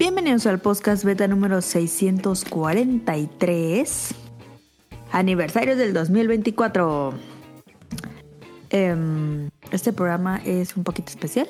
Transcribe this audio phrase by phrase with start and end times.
[0.00, 4.14] Bienvenidos al podcast beta número 643,
[5.12, 7.12] aniversario del 2024.
[8.70, 11.48] Em, este programa es un poquito especial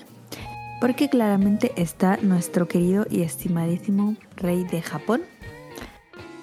[0.81, 5.21] porque claramente está nuestro querido y estimadísimo rey de Japón,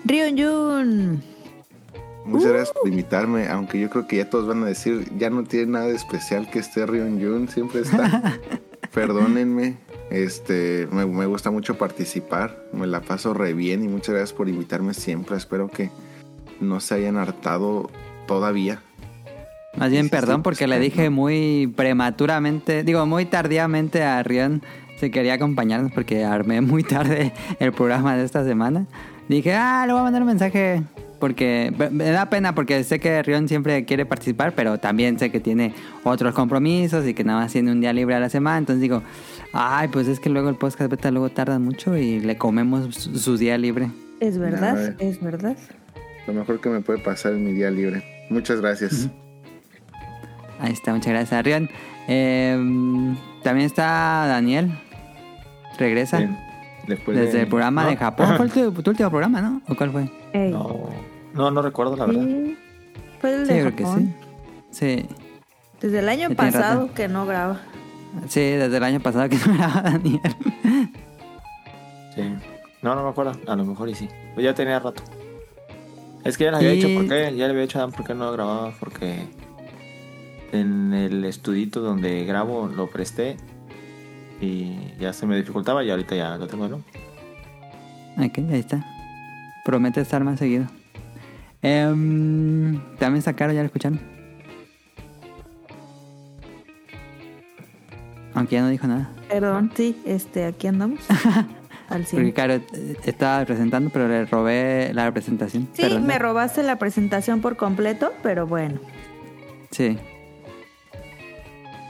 [0.05, 1.21] Ryun Jun.
[2.24, 2.50] Muchas Uh.
[2.54, 5.74] gracias por invitarme, aunque yo creo que ya todos van a decir, ya no tiene
[5.74, 8.39] nada de especial que esté Rion Jun, siempre está.
[8.93, 9.75] Perdónenme,
[10.10, 14.48] este, me, me gusta mucho participar, me la paso re bien y muchas gracias por
[14.50, 15.38] invitarme siempre.
[15.38, 15.89] Espero que
[16.60, 17.89] no se hayan hartado
[18.28, 18.82] todavía.
[19.78, 24.64] Más bien, perdón porque le dije muy prematuramente, digo, muy tardíamente a Rion
[25.00, 28.87] si quería acompañarnos porque armé muy tarde el programa de esta semana.
[29.29, 30.82] Dije, ah, le voy a mandar un mensaje
[31.20, 35.30] porque me- me da pena porque sé que Rion siempre quiere participar, pero también sé
[35.30, 38.58] que tiene otros compromisos y que nada más tiene un día libre a la semana.
[38.58, 39.03] Entonces digo,
[39.53, 43.17] ay, pues es que luego el podcast beta luego tarda mucho y le comemos su,
[43.17, 43.90] su día libre.
[44.20, 44.95] Es verdad, Nada.
[45.00, 45.56] es verdad.
[46.28, 48.03] Lo mejor que me puede pasar en mi día libre.
[48.30, 49.09] Muchas gracias.
[50.59, 51.70] Ahí está, muchas gracias, Rion.
[52.08, 52.56] Eh,
[53.44, 54.72] también está Daniel.
[55.78, 56.18] Regresa.
[56.20, 56.28] Sí,
[56.88, 58.34] Después Desde de- el programa no, de Japón.
[58.38, 59.62] Fue tu, tu último programa, ¿no?
[59.68, 60.09] ¿O cuál fue?
[60.34, 60.90] Ey, No,
[61.34, 62.23] no, no recuerdo la verdad.
[62.23, 62.58] sí,
[63.20, 64.16] fue el Sí, de creo que Japón.
[64.72, 65.06] sí.
[65.06, 65.06] Sí,
[65.81, 67.62] Desde el año pasado que no graba.
[68.27, 70.19] Sí, desde el año pasado que no grababa Daniel.
[72.16, 72.22] Sí.
[72.81, 73.33] No, no me acuerdo.
[73.47, 74.08] A lo mejor y sí.
[74.33, 75.03] Pues ya tenía rato.
[76.23, 77.25] Es que ya le había Y- dicho por qué.
[77.35, 78.72] Ya le había dicho a Dan por qué no grababa.
[78.80, 79.28] Porque
[80.52, 83.38] en el estudito donde grabo lo presté.
[84.41, 86.78] Y ya se me dificultaba y ahorita ya lo tengo, ¿no?
[88.23, 88.85] Ok, ahí está.
[89.66, 90.66] Promete estar más seguido.
[91.61, 94.00] Em, también está Caro, ya lo escucharon.
[98.38, 99.10] Aunque ya no dijo nada.
[99.30, 101.00] Perdón, sí, este, aquí andamos.
[101.90, 102.31] Al Porque 100.
[102.34, 102.64] Caro eh,
[103.06, 105.70] estaba presentando, pero le robé la presentación.
[105.74, 106.06] Sí, Perdón.
[106.06, 108.80] me robaste la presentación por completo, pero bueno.
[109.72, 109.97] Sí.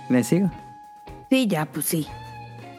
[0.10, 0.52] ¿Le sigo?
[1.30, 2.08] Sí, ya, pues sí.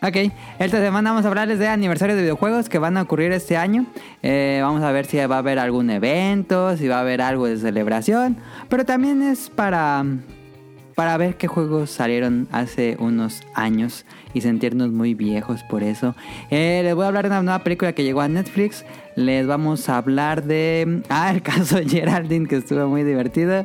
[0.00, 3.56] Ok, esta semana vamos a hablarles de aniversarios de videojuegos que van a ocurrir este
[3.56, 3.84] año.
[4.22, 7.46] Eh, vamos a ver si va a haber algún evento, si va a haber algo
[7.46, 8.36] de celebración.
[8.68, 10.04] Pero también es para,
[10.98, 14.04] para ver qué juegos salieron hace unos años
[14.34, 16.16] y sentirnos muy viejos por eso.
[16.50, 18.84] Eh, les voy a hablar de una nueva película que llegó a Netflix.
[19.14, 21.02] Les vamos a hablar de...
[21.08, 23.64] Ah, el caso Geraldine que estuvo muy divertido.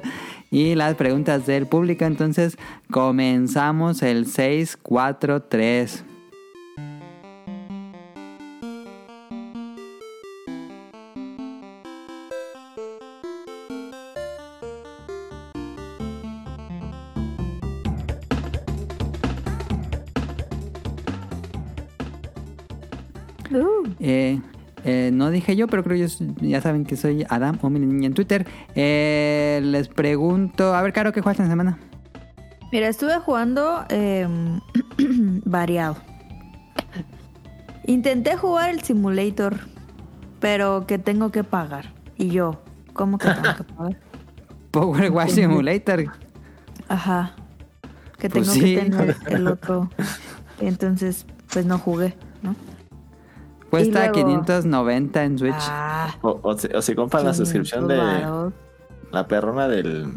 [0.51, 2.05] Y las preguntas del público.
[2.05, 2.55] Entonces
[2.91, 6.12] comenzamos el 643.
[24.85, 28.07] Eh, no dije yo, pero creo que ya saben que soy Adam o mi niña
[28.07, 28.45] en Twitter.
[28.75, 31.77] Eh, les pregunto, a ver, Caro, ¿qué jugaste en la semana?
[32.71, 34.27] Mira, estuve jugando eh,
[35.45, 35.97] variado.
[37.85, 39.59] Intenté jugar el simulator,
[40.39, 41.93] pero que tengo que pagar.
[42.17, 42.61] Y yo,
[42.93, 43.97] ¿cómo que tengo que pagar?
[44.71, 46.05] Power Wash Simulator.
[46.87, 47.33] Ajá.
[48.17, 48.75] Que Pues tengo sí.
[48.75, 49.89] que tener el otro.
[50.59, 52.55] Entonces, pues no jugué, ¿no?
[53.73, 55.53] Cuesta luego- 590 en Switch.
[55.59, 58.53] Ah, O, o si, o si compran la suscripción de 500 varos.
[59.11, 60.13] la perrona del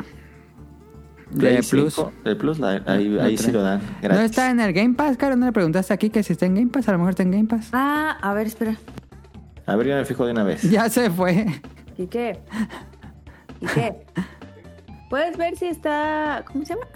[1.30, 1.94] de Play Plus.
[1.94, 3.80] 5, del Plus, la- ahí, ahí sí lo dan.
[3.80, 4.24] ¿No Gratis.
[4.26, 5.36] está en el Game Pass, Caro?
[5.36, 6.88] ¿No le preguntaste aquí que si está en Game Pass?
[6.88, 7.70] A lo mejor está en Game Pass.
[7.72, 8.76] Ah, a ver, espera.
[9.66, 10.62] A ver, yo me fijo de una vez.
[10.70, 11.46] Ya se fue.
[11.98, 12.38] ¿Y qué?
[13.60, 13.96] ¿Y qué?
[15.10, 16.44] ¿Puedes ver si está.
[16.52, 16.86] ¿Cómo se llama?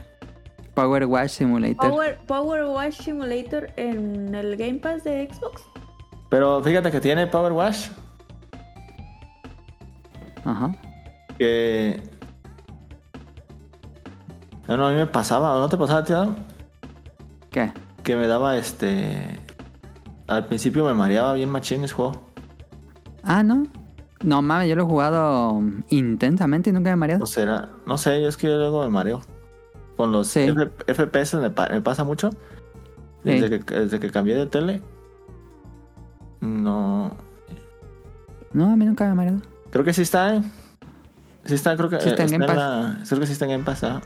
[0.75, 1.76] Power Wash Simulator.
[1.91, 5.62] Power, Power Wash Simulator en el Game Pass de Xbox.
[6.31, 7.89] Pero fíjate que tiene Power Wash.
[10.45, 10.75] Ajá.
[11.39, 12.03] Que.
[14.69, 16.35] No, no, a mí me pasaba, ¿no te pasaba, tío?
[17.50, 17.73] ¿Qué?
[18.05, 19.38] Que me daba este.
[20.29, 22.12] Al principio me mareaba bien machín ese juego.
[23.25, 23.67] Ah, ¿no?
[24.23, 27.25] No mames, yo lo he jugado intensamente y nunca me he mareado.
[27.25, 27.71] O será.
[27.87, 29.23] No sé, yo es que yo luego me mareo.
[29.97, 30.47] Con los Sí.
[30.87, 32.31] FPS me, pa- me pasa mucho.
[33.25, 34.83] Desde, que, desde que cambié de tele.
[36.40, 37.16] No.
[38.52, 39.40] No, a mí nunca me he mareado.
[39.70, 40.42] Creo que sí está, ¿eh?
[41.44, 42.56] Sí está, creo que Sí está en eh, Game Pass.
[42.56, 43.84] la- creo que sí está en Game Pass.
[43.84, 44.00] ah.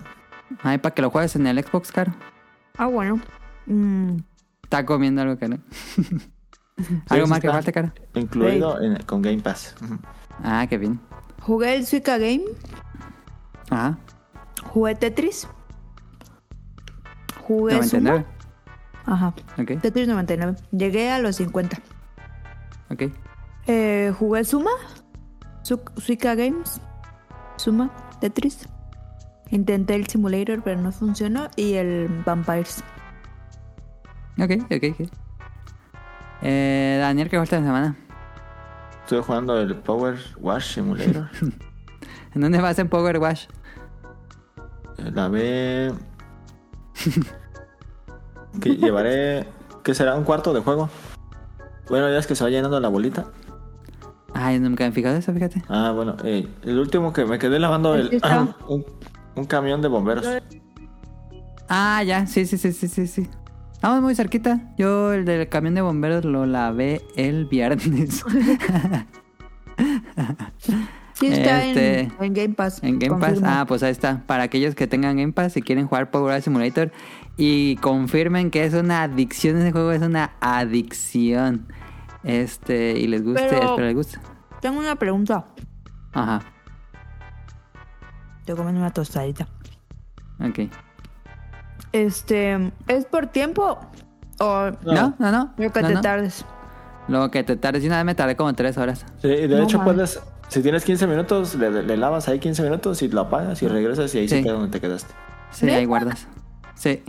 [0.62, 2.12] Ay, para que lo juegues en el Xbox, Caro.
[2.76, 3.20] Ah, bueno.
[3.66, 4.16] Mm,
[4.62, 5.58] Está comiendo algo que no.
[7.08, 7.92] ¿Algo sí más que falte, Caro?
[8.14, 9.74] Incluido en- con Game Pass.
[10.42, 11.00] Ah, qué bien.
[11.40, 12.42] jugué el Suica Game.
[13.70, 13.98] Ajá.
[14.64, 15.46] Jugué Tetris.
[17.42, 18.24] Jugué 99.
[18.24, 19.14] Sumo.
[19.14, 19.34] Ajá.
[19.58, 19.80] Ok.
[19.80, 20.56] Tetris 99.
[20.72, 21.78] Llegué a los 50.
[22.90, 23.02] Ok.
[23.66, 24.70] Eh, jugué Suma,
[25.62, 26.80] Su- Suica Games,
[27.56, 27.90] Suma,
[28.20, 28.68] Tetris.
[29.50, 31.48] Intenté el Simulator, pero no funcionó.
[31.56, 32.82] Y el Vampires.
[34.38, 35.08] Ok, ok, ok.
[36.42, 37.96] Eh, Daniel, ¿qué falta de semana?
[39.02, 41.28] Estuve jugando el Power Wash Simulator.
[42.34, 43.46] ¿En dónde vas en Power Wash?
[44.96, 45.92] La B.
[48.60, 49.46] que llevaré.
[49.82, 50.16] ¿Qué será?
[50.16, 50.88] ¿Un cuarto de juego?
[51.88, 53.26] Bueno, ya es que se va llenando la bolita.
[54.32, 55.62] Ay, no me quedé fijado eso, fíjate.
[55.68, 58.20] Ah, bueno, eh, el último que me quedé lavando el,
[58.68, 58.84] un,
[59.36, 60.26] un camión de bomberos.
[61.68, 63.28] Ah, ya, sí, sí, sí, sí, sí, sí.
[63.72, 64.72] Estamos muy cerquita.
[64.76, 68.24] Yo el del camión de bomberos lo lavé el viernes.
[71.14, 72.82] Sí, está Este, en, en Game Pass.
[72.82, 73.38] En Game Pass.
[73.44, 74.24] Ah, pues ahí está.
[74.26, 76.90] Para aquellos que tengan Game Pass y quieren jugar Power Simulator
[77.36, 81.66] y confirmen que es una adicción ese juego, es una adicción.
[82.22, 84.18] Este, y les guste, Pero- espero les guste.
[84.60, 85.44] Tengo una pregunta.
[86.12, 86.40] Ajá,
[88.40, 89.46] Estoy comiendo una tostadita.
[90.40, 90.70] ok.
[91.92, 93.78] Este, ¿es por tiempo?
[94.40, 95.54] ¿O No, no, no.
[95.56, 96.00] lo que no, te no.
[96.00, 96.44] tardes?
[97.08, 97.82] Lo que te tardes.
[97.82, 99.06] Yo una vez me tardé como tres horas.
[99.22, 100.20] Sí, de No hecho puedes.
[100.48, 104.14] Si tienes 15 minutos, le, le lavas ahí 15 minutos y lo apagas y regresas
[104.14, 105.12] y ahí se queda donde te quedaste.
[105.50, 105.78] Sí, ¿Neta?
[105.78, 106.26] ahí guardas.
[106.74, 107.02] Sí.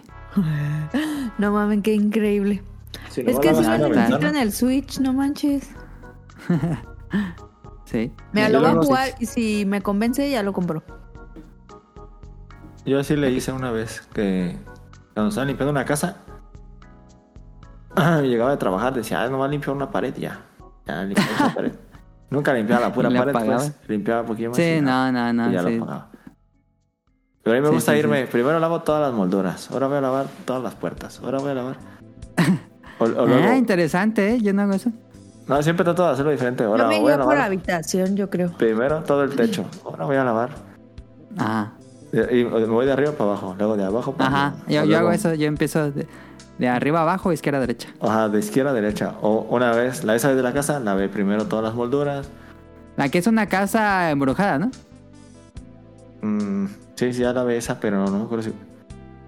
[1.38, 2.64] No mames, qué increíble.
[3.10, 4.30] Si es no, que si ventana.
[4.30, 5.70] en el Switch, no manches.
[7.86, 8.12] Sí.
[8.34, 10.84] Sí, lo voy a jugar y si me convence, ya lo compro.
[12.84, 14.58] Yo así le hice una vez que
[15.14, 16.18] cuando estaba limpiando una casa,
[18.24, 20.42] llegaba de trabajar, decía, ah, nomás limpiar una pared ya.
[20.86, 21.74] Ya limpié esa pared.
[22.32, 24.58] Nunca limpiaba la pura ¿Y le pared, pues, limpiaba un poquito más.
[24.58, 25.50] Sí, y no, no, no.
[25.50, 25.78] y ya sí.
[25.78, 26.10] lo apagaba.
[27.46, 29.98] Pero a mí me Sí, gusta sí, irme, primero lavo todas las molduras, ahora voy
[29.98, 31.78] a lavar todas las puertas, ahora voy a lavar.
[32.98, 34.42] O, o luego- Ah, interesante, ¿eh?
[34.42, 34.90] Yo no hago eso.
[35.48, 36.64] no, siempre trato de hacerlo diferente.
[36.64, 38.52] Ahora yo me voy a iría por lavar habitación, yo creo.
[38.58, 40.50] primero todo el techo, ahora voy a lavar.
[41.38, 41.74] Ajá.
[42.14, 44.46] Y, y me voy de arriba para abajo, luego de abajo para Ajá.
[44.48, 44.64] arriba.
[44.70, 45.34] Yo, yo hago eso.
[45.36, 46.08] Yo empiezo de,
[46.58, 47.90] de arriba abajo, izquierda a derecha.
[48.00, 49.14] Ajá, de izquierda a derecha.
[49.22, 52.28] O una vez, la esa vez de la casa, lavé primero todas las molduras.
[52.96, 54.72] La que es una casa embrujada, ¿no?
[56.22, 58.54] Mm, sí, sí, ya lavé esa, pero no, no me acuerdo si.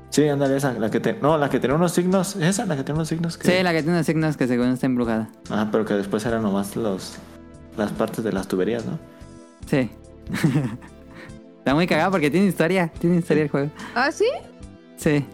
[0.10, 0.74] Sí, ándale, esa.
[0.74, 1.14] La que te...
[1.22, 2.36] No, la que tenía unos signos.
[2.38, 2.66] ¿Esa?
[2.66, 3.38] La que tiene unos signos.
[3.38, 3.48] Que...
[3.58, 5.28] Sí, la que tiene unos signos que según está embrujada.
[5.50, 7.18] Ajá, pero que después eran nomás los...
[7.78, 8.98] las partes de las tuberías, ¿no?
[9.70, 9.90] Sí.
[11.60, 12.88] está muy cagado porque tiene historia.
[13.00, 13.70] Tiene historia el juego.
[13.96, 14.26] ¿Ah, sí?
[14.96, 15.26] Sí.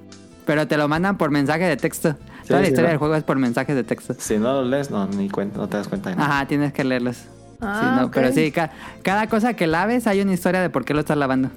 [0.46, 2.16] Pero te lo mandan por mensaje de texto.
[2.48, 2.90] Toda la sí, historia ¿no?
[2.90, 4.16] del juego es por mensajes de texto.
[4.18, 6.30] Si no los lees, no, ni cuenta, no te das cuenta de nada.
[6.38, 7.16] Ajá, tienes que leerlos.
[7.18, 7.28] Sí,
[7.62, 8.12] Ah, no, ok.
[8.16, 8.72] Pero sí, ca-
[9.04, 11.50] cada cosa que laves hay una historia de por qué lo estás lavando.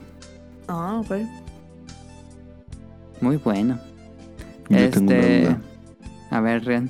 [0.68, 1.16] Ah, ok.
[3.20, 3.78] Muy bueno.
[4.68, 5.40] Yo tengo una este.
[5.42, 5.60] duda.
[6.30, 6.88] A ver, Rian.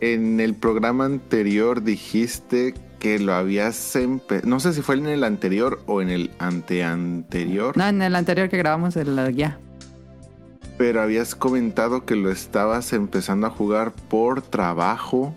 [0.00, 4.48] En el programa anterior dijiste que lo habías empezado.
[4.48, 8.48] No sé si fue en el anterior o en el anteanterior, No, en el anterior
[8.48, 9.58] que grabamos, la guía.
[10.76, 15.34] pero habías comentado que lo estabas empezando a jugar por trabajo,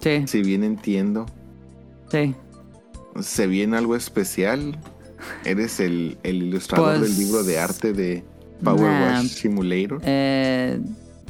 [0.00, 1.26] Sí, si bien entiendo.
[2.10, 2.34] sí.
[3.20, 4.78] ¿Se viene algo especial?
[5.44, 8.24] ¿Eres el, el ilustrador Pues, del libro de arte de
[8.62, 9.18] Power nah.
[9.18, 10.00] Wash Simulator?
[10.04, 10.80] Eh,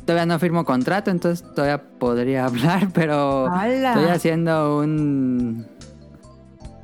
[0.04, 3.92] todavía no firmo contrato, entonces todavía podría hablar, pero ¡Hala!
[3.94, 5.66] estoy haciendo un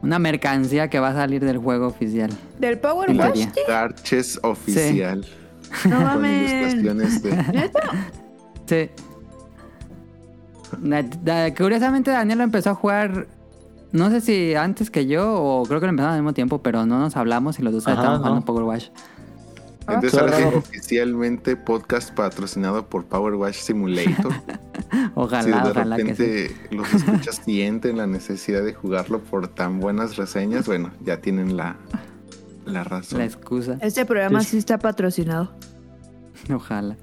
[0.03, 2.31] una mercancía que va a salir del juego oficial.
[2.61, 3.47] ¿Del Power Wash?
[3.67, 5.27] Garches oficial.
[5.85, 6.53] No Con mames.
[6.53, 7.31] ilustraciones de...
[7.53, 7.81] ¿Neta?
[8.67, 8.91] Sí.
[11.57, 13.27] Curiosamente Daniel lo empezó a jugar,
[13.93, 16.85] no sé si antes que yo o creo que lo empezamos al mismo tiempo, pero
[16.87, 18.45] no nos hablamos y los dos Ajá, estábamos jugando no.
[18.47, 18.89] Power Wash.
[19.89, 20.59] Entonces ahora sí, Claro.
[20.59, 24.33] oficialmente podcast patrocinado por Power Wash Simulator.
[25.15, 26.23] Ojalá, si de ojalá que sí.
[26.49, 31.57] repente los escuchas sienten la necesidad de jugarlo por tan buenas reseñas, bueno, ya tienen
[31.57, 31.77] la,
[32.65, 33.21] la razón.
[33.21, 33.79] La excusa.
[33.81, 34.51] Este programa Sí.
[34.51, 35.53] sí está patrocinado.
[36.53, 36.97] Ojalá.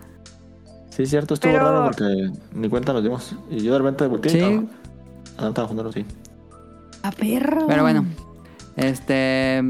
[0.90, 3.36] Sí, cierto, estuvo Pero- raro porque ni cuenta nos dimos.
[3.50, 4.38] Y yo de repente volteé Sí.
[4.40, 4.68] y no,
[5.42, 6.06] no estaba jugando así.
[7.04, 7.68] ¡A perro!
[7.68, 8.06] Pero bueno,
[8.76, 9.62] este.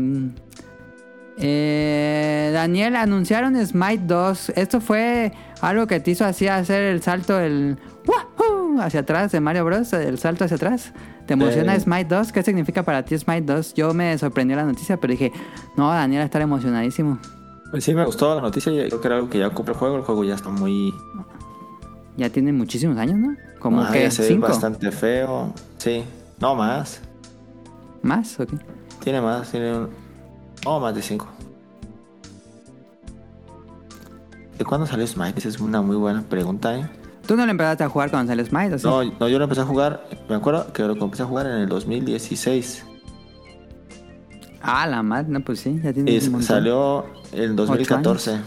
[1.38, 4.50] eh, Daniel, anunciaron Smite 2.
[4.56, 7.78] Esto fue algo que te hizo así hacer el salto, el.
[8.06, 8.80] ¡Wahoo!
[8.82, 9.94] hacia atrás de Mario Bros.
[9.94, 10.94] El salto hacia atrás.
[11.26, 11.80] ¿Te emociona Eh.
[11.80, 12.32] Smite 2?
[12.32, 13.74] ¿Qué significa para ti Smite 2?
[13.76, 15.32] Yo me sorprendió la noticia, pero dije,
[15.78, 17.20] no, Daniel estar emocionadísimo.
[17.72, 19.80] Pues sí, me gustó la noticia y creo que era algo que ya cumple el
[19.80, 19.96] juego.
[19.98, 20.94] El juego ya está muy.
[22.18, 23.36] Ya tiene muchísimos años, ¿no?
[23.60, 25.54] Como Ah, que ya se ve cinco bastante feo.
[25.78, 26.04] Sí,
[26.40, 27.02] no más.
[28.04, 28.58] Más, ¿o qué?
[29.04, 29.90] Tiene más, tiene un...
[30.66, 31.28] No, más de 5.
[34.58, 35.40] ¿De cuándo salió Smite?
[35.40, 36.90] Esa es una muy buena pregunta, ¿eh?
[37.26, 38.76] ¿Tú no lo empezaste a jugar cuando salió Smite?
[38.76, 38.86] ¿o sí?
[38.86, 41.54] No, no, yo lo empecé a jugar, me acuerdo que lo empecé a jugar en
[41.54, 42.86] el 2016.
[44.62, 48.40] Ah, la madre, no, pues sí, ya tiene Y un salió en 2014.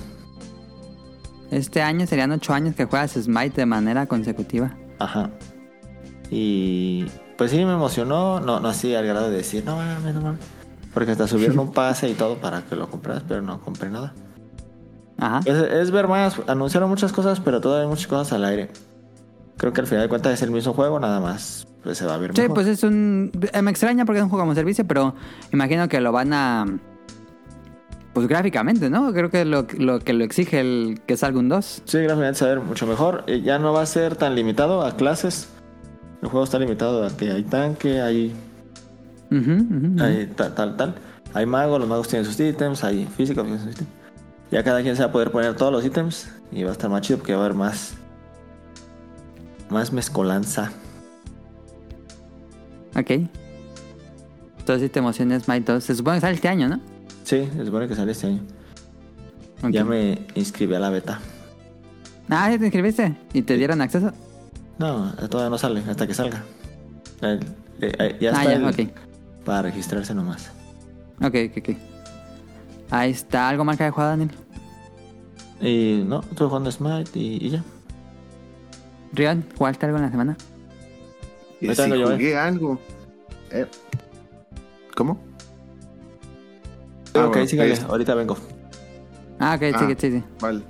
[1.50, 4.75] Este año serían ocho años que juegas Smite de manera consecutiva.
[4.98, 5.30] Ajá.
[6.30, 10.20] Y pues sí me emocionó, no, no así al grado de decir, no mames, no
[10.20, 10.40] mames.
[10.94, 14.14] Porque hasta subieron un pase y todo para que lo compras, pero no compré nada.
[15.18, 15.40] Ajá.
[15.44, 18.70] Es, es ver más, anunciaron muchas cosas, pero todavía hay muchas cosas al aire.
[19.58, 22.14] Creo que al final de cuentas es el mismo juego, nada más pues se va
[22.14, 22.54] a ver Sí, mejor.
[22.54, 23.30] pues es un...
[23.52, 25.14] eh, Me extraña porque es un juego como servicio, pero
[25.52, 26.66] imagino que lo van a...
[28.12, 29.12] Pues gráficamente, ¿no?
[29.12, 31.82] Creo que lo, lo que lo exige el que salga un 2.
[31.84, 33.22] Sí, gráficamente se va a ver mucho mejor.
[33.28, 35.48] Eh, Ya no va a ser tan limitado a clases.
[36.26, 38.35] El juego está limitado a que hay tanque, hay,
[40.35, 40.95] tal, tal, tal.
[41.33, 43.90] Hay magos, los magos tienen sus ítems, hay físicos tienen sus ítems.
[44.50, 46.90] Ya cada quien se va a poder poner todos los ítems y va a estar
[46.90, 47.95] más chido porque va a haber más.
[49.71, 50.73] Más mezcolanza.
[52.97, 53.11] Ok.
[54.59, 55.85] Entonces sí te emociona Smite 2.
[55.85, 56.80] Se supone que sale este año, ¿no?
[57.23, 58.40] Sí, se supone que sale este año.
[59.71, 61.21] Ya me inscribí a la beta.
[62.28, 63.16] Ah, ¿ya te inscribiste?
[63.33, 64.12] ¿Y te dieron acceso?
[64.78, 66.45] No, todavía no sale, hasta que salga.
[67.23, 67.40] Eh,
[67.80, 68.92] eh, eh, ya ah, está ya, el- ok.
[69.45, 70.50] para registrarse nomás.
[71.23, 71.76] Ok, ok, ok.
[72.90, 73.49] Ahí está.
[73.49, 74.30] ¿Algo más que haya jugado, Daniel?
[75.61, 77.64] Y no, estuve jugando Smite y, y ya.
[79.12, 80.37] Rion, ¿jugaste algo en la semana?
[81.59, 81.73] Si yo,
[82.11, 82.16] ¿eh?
[82.16, 82.78] jugué algo.
[83.50, 83.66] Eh,
[84.95, 85.12] ¿Cómo?
[87.14, 88.37] ok, bueno, es- ahorita vengo.
[89.38, 89.87] Ah, ok, Ah.
[89.88, 90.25] sí, sí, sí.
[90.40, 90.62] Vale.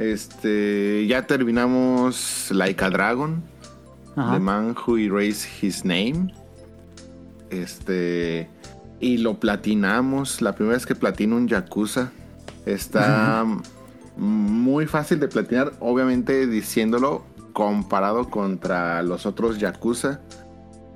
[0.00, 3.42] Este, ya terminamos Like a Dragon,
[4.16, 4.32] Ajá.
[4.32, 6.32] The Man Who Erased His Name.
[7.50, 8.48] Este,
[8.98, 10.40] y lo platinamos.
[10.40, 12.12] La primera vez que platino un Yakuza.
[12.64, 13.44] Está
[14.16, 20.20] muy fácil de platinar, obviamente diciéndolo comparado contra los otros Yakuza.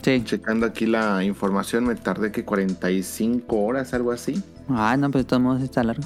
[0.03, 0.23] Sí.
[0.25, 4.43] Checando aquí la información, me tardé que 45 horas, algo así.
[4.71, 6.05] Ah, no, pues de todos modos está largo.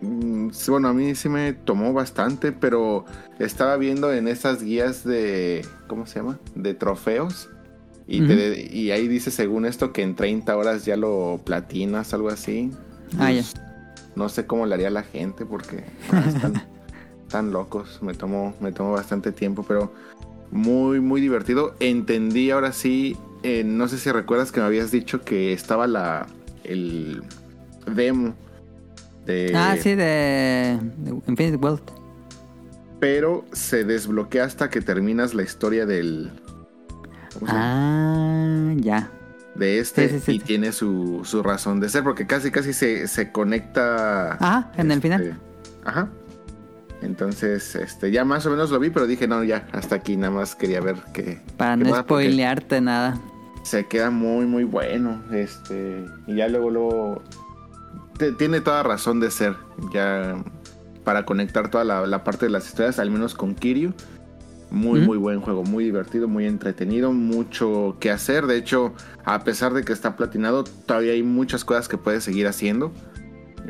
[0.00, 3.04] Mm, Bueno, a mí sí me tomó bastante, pero
[3.38, 6.38] estaba viendo en esas guías de, ¿cómo se llama?
[6.54, 7.50] De trofeos.
[8.06, 12.28] Y, te- y ahí dice, según esto, que en 30 horas ya lo platinas, algo
[12.30, 12.70] así.
[13.18, 13.54] Ah, Pues,
[14.16, 16.54] No sé cómo le haría la gente porque ah, están
[17.28, 18.00] tan locos.
[18.02, 19.92] Me tomó, me tomó bastante tiempo, pero
[20.50, 21.74] muy, muy divertido.
[21.80, 26.26] Entendí ahora sí, eh, no sé si recuerdas que me habías dicho que estaba la
[26.64, 27.22] el
[27.94, 28.34] demo
[29.28, 29.52] de...
[29.54, 31.82] Ah, sí, de, de Infinity World.
[32.98, 36.32] Pero se desbloquea hasta que terminas la historia del...
[37.46, 39.10] Ah, ya.
[39.54, 42.72] de este sí, sí, sí, y tiene su, su razón de ser porque casi casi
[42.72, 45.38] se, se conecta Ajá, en el este, final.
[45.84, 46.08] ajá
[47.02, 50.32] entonces este ya más o menos lo vi pero dije no ya hasta aquí nada
[50.32, 53.20] más quería ver que Para que no spoilearte nada.
[53.62, 57.22] se queda muy muy bueno este y ya luego luego
[58.38, 59.56] tiene toda razón de ser
[59.92, 60.42] ya
[61.04, 63.92] para conectar toda la, la parte de las historias al menos con Kiryu.
[64.70, 65.06] Muy ¿Mm?
[65.06, 68.46] muy buen juego muy divertido muy entretenido mucho que hacer.
[68.46, 68.92] De hecho
[69.24, 72.92] a pesar de que está platinado todavía hay muchas cosas que puedes seguir haciendo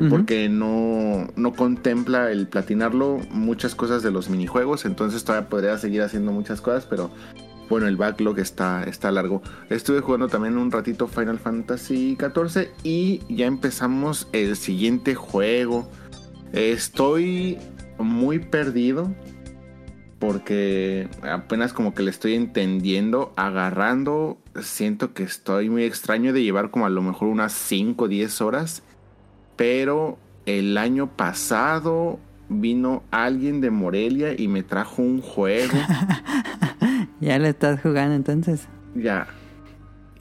[0.07, 6.01] porque no, no contempla el platinarlo muchas cosas de los minijuegos, entonces todavía podría seguir
[6.03, 7.11] haciendo muchas cosas, pero
[7.69, 9.41] bueno, el backlog está, está largo.
[9.69, 15.89] Estuve jugando también un ratito Final Fantasy XIV y ya empezamos el siguiente juego.
[16.51, 17.57] Estoy
[17.97, 19.13] muy perdido
[20.19, 26.71] porque apenas como que le estoy entendiendo, agarrando, siento que estoy muy extraño de llevar
[26.71, 28.83] como a lo mejor unas 5 o 10 horas
[29.59, 35.73] pero el año pasado vino alguien de Morelia y me trajo un juego.
[37.19, 38.67] Ya lo estás jugando entonces.
[38.95, 39.27] ya.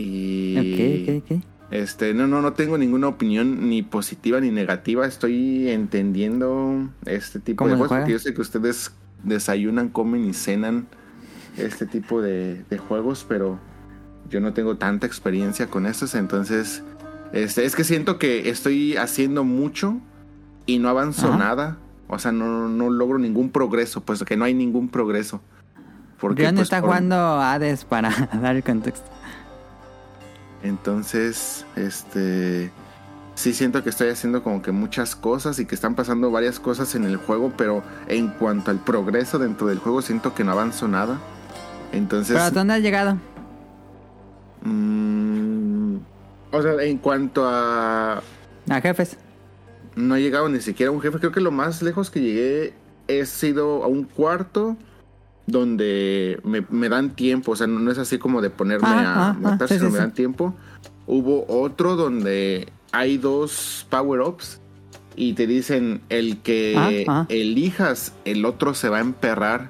[0.01, 1.45] Y Ok, ok, ok.
[1.73, 5.07] este, no, no, no tengo ninguna opinión ni positiva ni negativa.
[5.07, 7.97] Estoy entendiendo este tipo ¿Cómo de juegos.
[7.99, 8.93] Porque yo sé que ustedes
[9.25, 10.87] desayunan, comen y cenan
[11.57, 13.59] este tipo de, de juegos, pero
[14.31, 16.15] yo no tengo tanta experiencia con estos.
[16.15, 16.85] Entonces,
[17.33, 20.01] este, es que siento que estoy haciendo mucho
[20.67, 21.39] y no avanzo Ajá.
[21.39, 21.79] nada.
[22.07, 25.43] O sea, no, no logro ningún progreso, pues que no hay ningún progreso.
[26.21, 28.11] Porque Rion pues, está jugando Hades para
[28.43, 29.09] dar el contexto.
[30.63, 32.71] Entonces, este
[33.35, 36.95] sí siento que estoy haciendo como que muchas cosas y que están pasando varias cosas
[36.97, 40.89] en el juego, pero en cuanto al progreso dentro del juego siento que no avanzo
[40.89, 41.21] nada.
[41.93, 43.17] Entonces, ¿Pero a dónde has llegado?
[44.63, 45.97] mm,
[46.51, 48.23] o sea, en cuanto a
[48.69, 49.17] A jefes.
[49.95, 52.75] no he llegado ni siquiera a un jefe, creo que lo más lejos que llegué
[53.07, 54.77] he sido a un cuarto
[55.49, 59.01] donde me, me dan tiempo, o sea, no, no es así como de ponerme Ah,
[59.01, 60.05] a ah, matar, ah, sí, sino sí, me sí.
[60.05, 60.55] dan tiempo.
[61.07, 64.61] Hubo otro donde hay dos power-ups
[65.17, 69.69] y te dicen el que elijas, el otro se va a emperrar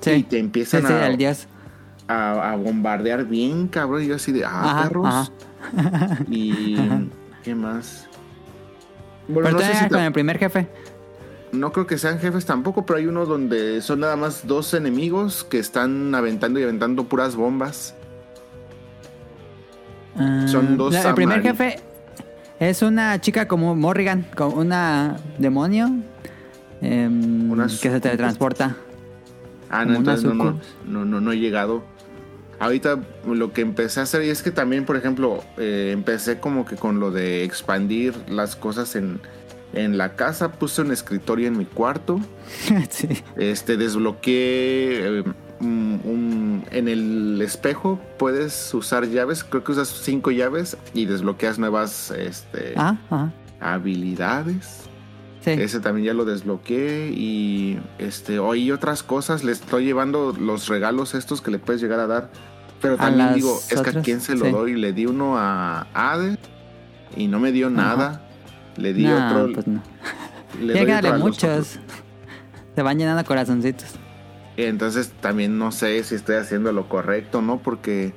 [0.00, 0.10] Sí.
[0.10, 1.46] y te empiezan a, dios.
[2.08, 4.02] a, a bombardear bien, cabrón.
[4.02, 5.32] Y yo así de, ah, perros.
[6.30, 6.76] Y,
[7.44, 8.06] ¿qué más?
[9.28, 10.68] Bueno, Pero no sé si con el primer jefe.
[11.54, 15.44] No creo que sean jefes tampoco, pero hay uno donde son nada más dos enemigos
[15.44, 17.94] que están aventando y aventando puras bombas.
[20.46, 21.76] Son Ah, dos la- El primer jefe
[22.60, 25.90] es una chica como Morrigan, como una demonio
[26.80, 28.76] em, Una que se teletransporta.
[29.70, 31.82] Ah, no, entonces no, no, no, no, no he llegado.
[32.60, 36.64] Ahorita lo que empecé a hacer y es que también, por ejemplo, eh, empecé como
[36.64, 39.18] que con lo de expandir las cosas en,
[39.74, 40.52] en la casa.
[40.52, 42.20] Puse un escritorio en mi cuarto.
[42.90, 43.08] sí.
[43.36, 45.24] Este, desbloqueé eh,
[45.60, 48.00] un- un- en el espejo.
[48.18, 49.44] Puedes usar llaves.
[49.44, 53.32] Creo que usas cinco llaves y desbloqueas nuevas este, Ah, ajá.
[53.60, 54.82] habilidades.
[55.44, 55.50] Sí.
[55.50, 59.44] Ese también ya lo desbloqueé y este oí otras cosas.
[59.44, 62.30] Le estoy llevando los regalos estos que le puedes llegar a dar.
[62.80, 64.50] Pero ¿A también digo, es que a quién se lo Sí.
[64.52, 64.74] doy.
[64.74, 66.38] Le di uno a Ade
[67.16, 68.23] y no me dio nada.
[68.76, 69.52] Le di No, otro.
[69.54, 69.82] pues no.
[70.60, 71.78] le Tiene que darle muchos.
[72.74, 73.94] Se van llenando corazoncitos.
[74.56, 77.58] Entonces también no sé si estoy haciendo lo correcto, ¿no?
[77.58, 78.12] Porque,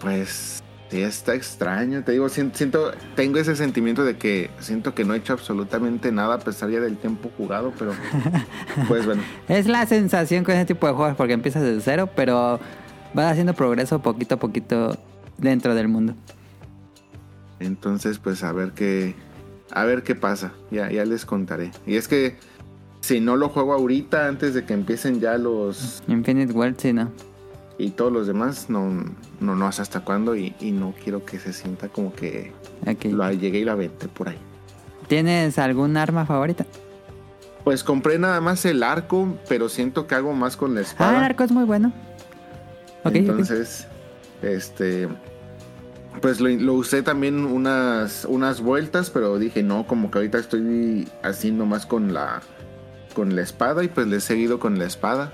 [0.00, 2.02] pues, sí está extraño.
[2.04, 6.12] Te digo, sien- siento, tengo ese sentimiento de que siento que no he hecho absolutamente
[6.12, 7.92] nada a pesar ya del tiempo jugado, pero,
[8.88, 9.22] pues bueno.
[9.48, 12.60] Es la sensación con ese tipo de juegos porque empiezas desde cero, pero
[13.14, 14.96] vas haciendo progreso poquito a poquito
[15.38, 16.14] dentro del mundo.
[17.60, 19.14] Entonces, pues a ver qué,
[19.72, 20.52] a ver qué pasa.
[20.70, 21.70] Ya, ya les contaré.
[21.86, 22.36] Y es que
[23.00, 27.10] si no lo juego ahorita, antes de que empiecen ya los Infinite World, sí, ¿no?
[27.78, 28.90] y todos los demás, no,
[29.40, 32.52] no, no hasta cuándo y, y no quiero que se sienta como que
[32.86, 33.06] Ok.
[33.06, 34.38] lo llegué y lo aventé por ahí.
[35.08, 36.64] ¿Tienes algún arma favorita?
[37.64, 40.86] Pues compré nada más el arco, pero siento que hago más con la Ah, el
[40.86, 41.24] espada.
[41.24, 41.88] arco es muy bueno.
[43.04, 43.14] Ok, ok.
[43.16, 43.86] Entonces,
[44.42, 45.08] este,
[46.20, 51.08] pues lo, lo usé también unas, unas vueltas, pero dije no, como que ahorita estoy
[51.22, 52.42] haciendo más con la,
[53.14, 55.32] con la espada y pues le he seguido con la espada.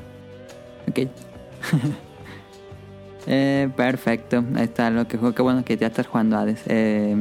[0.89, 1.01] Ok.
[3.31, 4.43] Eh, perfecto.
[4.55, 5.35] Ahí está lo que juego.
[5.35, 6.63] Qué bueno que ya estás jugando Hades.
[6.65, 7.15] Eh,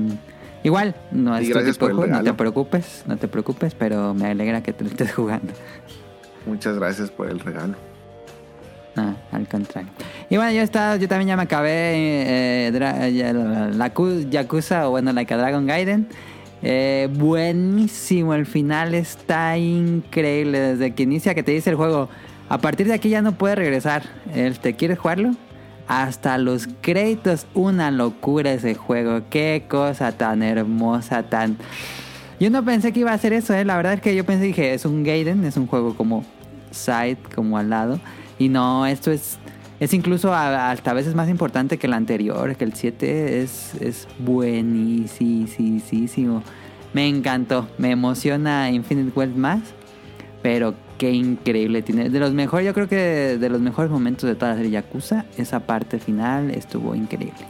[0.64, 4.28] igual, no es tu tipo de juego, no te preocupes, no te preocupes, pero me
[4.28, 5.52] alegra que te lo estés jugando.
[6.46, 7.76] Muchas gracias por el regalo.
[8.98, 9.90] No, al contrario.
[10.30, 14.92] Y bueno, yo estaba, yo también ya me acabé eh, la, la Ku- Yakuza o
[14.92, 16.08] bueno, la Dragon Gaiden.
[16.64, 20.60] Eh, buenísimo, el final está increíble.
[20.60, 22.10] Desde que inicia que te dice el juego,
[22.50, 24.02] a partir de aquí ya no puedes regresar.
[24.62, 25.36] ¿Te quieres jugarlo?
[25.88, 29.22] Hasta los créditos, una locura ese juego.
[29.30, 31.56] Qué cosa tan hermosa, tan...
[32.40, 33.64] Yo no pensé que iba a hacer eso, ¿eh?
[33.64, 36.26] La verdad es que yo pensé, dije, es un Gaiden, es un juego como
[36.72, 38.00] side, como al lado.
[38.40, 39.38] Y no, esto es,
[39.80, 43.74] es incluso a- hasta a veces más importante que el anterior, que el 7 es,
[43.82, 46.44] es buenísimo.
[46.94, 49.60] Me encantó, me emociona Infinite Wealth más,
[50.42, 52.10] pero qué increíble tiene.
[52.10, 55.26] De los mejores, yo creo que de los mejores momentos de toda la serie Yakuza,
[55.38, 57.46] esa parte final estuvo increíble.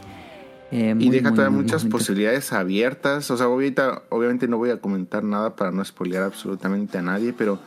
[0.70, 1.96] Eh, y muy, deja muy, todavía muy muchas bonito.
[1.98, 3.30] posibilidades abiertas.
[3.30, 7.32] O sea, ahorita obviamente no voy a comentar nada para no spoilear absolutamente a nadie,
[7.32, 7.58] pero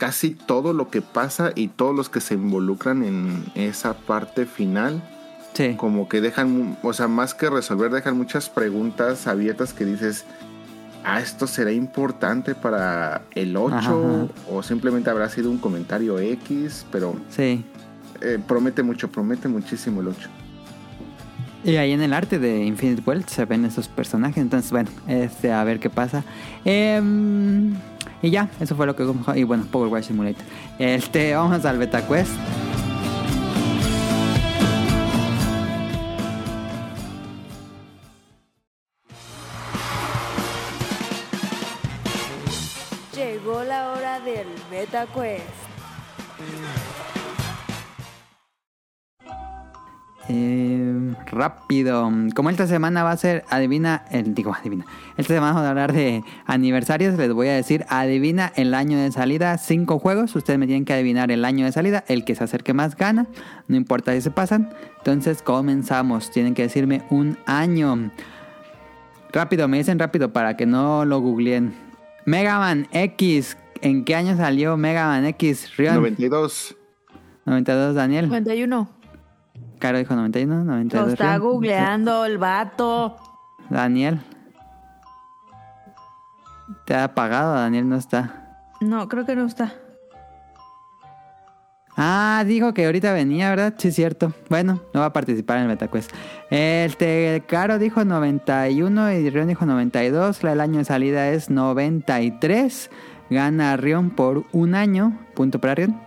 [0.00, 5.00] casi todo lo que pasa y todos los que se involucran en esa parte final,
[5.52, 5.74] Sí.
[5.76, 10.24] como que dejan, o sea, más que resolver, dejan muchas preguntas abiertas que dices,
[11.04, 14.26] ah, esto será importante para el 8 Ajá, ajá.
[14.50, 17.62] o simplemente habrá sido un comentario X, pero Sí.
[18.22, 20.28] eh, promete mucho, promete muchísimo el 8.
[21.62, 24.38] Y ahí en el arte de Infinite Wealth se ven esos personajes.
[24.38, 26.24] Entonces, bueno, este, a ver qué pasa.
[26.64, 27.74] Em,
[28.22, 29.06] y ya, eso fue lo que...
[29.34, 30.44] Y bueno, Power Wash Simulator.
[30.78, 32.32] Este, vamos al Beta Quest.
[43.14, 45.44] Llegó la hora del Beta Quest.
[50.32, 52.08] Eh, rápido.
[52.36, 54.84] Como esta semana va a ser adivina, el, digo adivina.
[55.16, 57.18] Esta semana vamos a hablar de aniversarios.
[57.18, 59.58] Les voy a decir adivina el año de salida.
[59.58, 60.36] Cinco juegos.
[60.36, 62.04] Ustedes me tienen que adivinar el año de salida.
[62.06, 63.26] El que se acerque más gana.
[63.66, 64.70] No importa si se pasan.
[64.98, 66.30] Entonces comenzamos.
[66.30, 68.12] Tienen que decirme un año.
[69.32, 71.74] Rápido, me dicen rápido para que no lo googleen.
[72.24, 73.56] Mega Man X.
[73.80, 75.76] ¿En qué año salió Mega Man X?
[75.76, 75.96] Rion.
[75.96, 76.76] 92.
[77.46, 78.28] 92, Daniel.
[78.28, 78.99] 91.
[79.80, 81.12] Caro dijo 91, Lo 92.
[81.12, 81.40] está Rion.
[81.42, 83.16] googleando el vato.
[83.68, 84.20] Daniel.
[86.84, 87.54] ¿Te ha apagado?
[87.54, 88.60] Daniel no está.
[88.80, 89.72] No, creo que no está.
[91.96, 93.74] Ah, dijo que ahorita venía, ¿verdad?
[93.76, 94.32] Sí, cierto.
[94.48, 96.10] Bueno, no va a participar en el MetaQuest.
[96.50, 100.42] Este, Caro dijo 91 y Rion dijo 92.
[100.42, 102.90] La del año de salida es 93.
[103.28, 105.18] Gana Rion por un año.
[105.34, 106.00] Punto para Rion.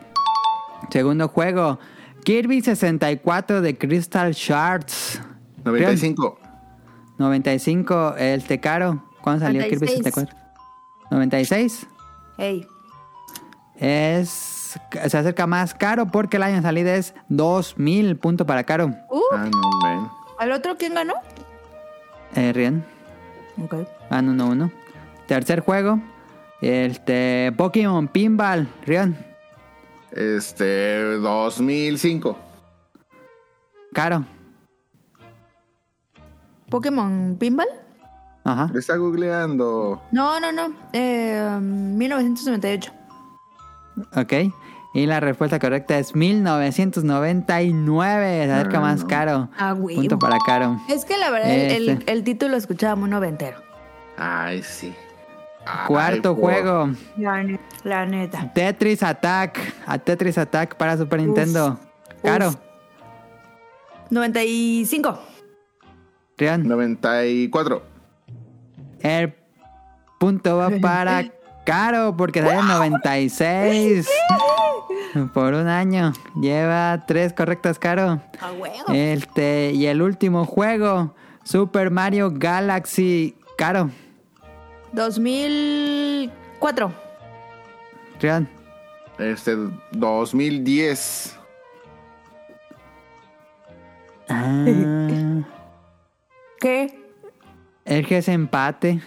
[0.89, 1.79] Segundo juego.
[2.23, 5.21] Kirby 64 de Crystal Shards.
[5.63, 6.39] 95.
[7.17, 9.03] 95, el Tecaro.
[9.21, 9.97] ¿Cuándo salió Kirby 96.
[10.03, 10.37] 64?
[11.11, 11.87] 96.
[12.37, 12.67] Ey.
[13.77, 14.29] Es.
[14.91, 18.17] Se acerca más caro porque el año de salida es 2000.
[18.17, 18.87] Punto para caro.
[19.09, 20.07] Uh, Ah, no, ven.
[20.39, 21.13] ¿Al otro quién ganó?
[22.35, 22.83] Eh, Rian.
[23.63, 23.75] Ok.
[24.09, 24.71] Van 1-1.
[25.27, 25.99] Tercer juego.
[26.61, 27.51] Este.
[27.55, 28.67] Pokémon Pinball.
[28.85, 29.15] Rian.
[30.15, 32.37] Este, 2005.
[33.93, 34.25] Caro.
[36.69, 37.67] ¿Pokémon Pinball?
[38.43, 38.69] Ajá.
[38.73, 40.01] Le está googleando.
[40.11, 40.73] No, no, no.
[40.91, 42.91] Eh, 1998.
[44.15, 44.33] Ok.
[44.95, 48.45] Y la respuesta correcta es 1999.
[48.45, 49.07] Se acerca Ah, más no.
[49.07, 49.49] caro.
[49.57, 49.95] Ah, güey.
[49.95, 50.79] Punto para caro.
[50.89, 52.11] Es que la verdad, el, Este.
[52.11, 53.57] el título escuchaba muy noventero.
[54.17, 54.93] Ay, sí.
[55.65, 56.89] Ay, Cuarto juego.
[57.17, 58.51] La, ne- la neta.
[58.53, 59.59] Tetris Attack.
[59.85, 61.79] A Tetris Attack para Super Nintendo.
[62.21, 62.49] Caro.
[62.49, 62.55] Uf.
[64.09, 65.19] 95.
[66.37, 66.67] Rian.
[66.67, 67.81] 94.
[69.01, 69.33] El
[70.19, 71.25] punto va para
[71.65, 74.09] Caro porque sale en 96.
[75.33, 76.11] Por un año.
[76.41, 78.19] Lleva tres correctas, Caro.
[78.89, 83.35] Este, y el último juego, Super Mario Galaxy.
[83.57, 83.91] Caro.
[84.93, 86.91] 2004.
[88.19, 88.47] Rian.
[89.19, 89.55] Este,
[89.91, 91.37] 2010.
[94.29, 94.65] Ah,
[96.59, 96.99] ¿Qué?
[97.85, 99.01] es que es empate.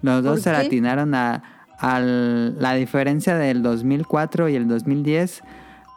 [0.00, 0.56] Los dos ¿Por se qué?
[0.64, 5.42] latinaron a, al- la diferencia del 2004 y el 2010.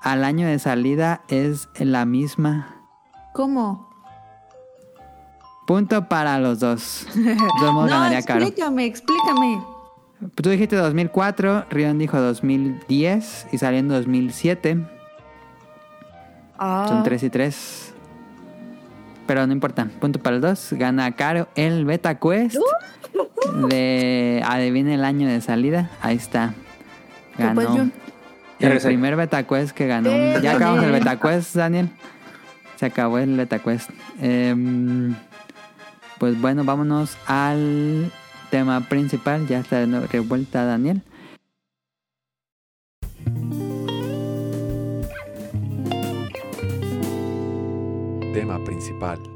[0.01, 2.75] Al año de salida es la misma.
[3.34, 3.85] ¿Cómo?
[5.65, 7.08] Punto para los dos.
[7.15, 8.41] Modos no, ganaría Caro.
[8.45, 9.62] explícame, explícame.
[10.36, 14.78] Tú dijiste 2004, Rion dijo 2010 y salió en 2007.
[16.58, 17.93] Ah, Son 3 y 3.
[19.28, 19.88] Pero no importa.
[19.99, 20.80] Punto para los dos.
[20.80, 22.58] Gana Caro el Beta Quest.
[23.69, 25.89] De adivina el año de salida.
[26.01, 26.54] Ahí está.
[27.38, 27.91] ¿Qué pues, Ganó.
[28.60, 30.10] El primer Beta Quest que ganó.
[30.10, 30.91] Eh, Ya acabamos el.
[30.91, 31.89] Beta Quest, Daniel.
[32.78, 33.89] Se acabó el Beta Quest.
[34.21, 35.13] Em,
[36.19, 38.12] pues bueno, vámonos al
[38.49, 39.47] tema principal.
[39.47, 41.01] Ya está revuelta Daniel.
[48.34, 49.35] Tema principal.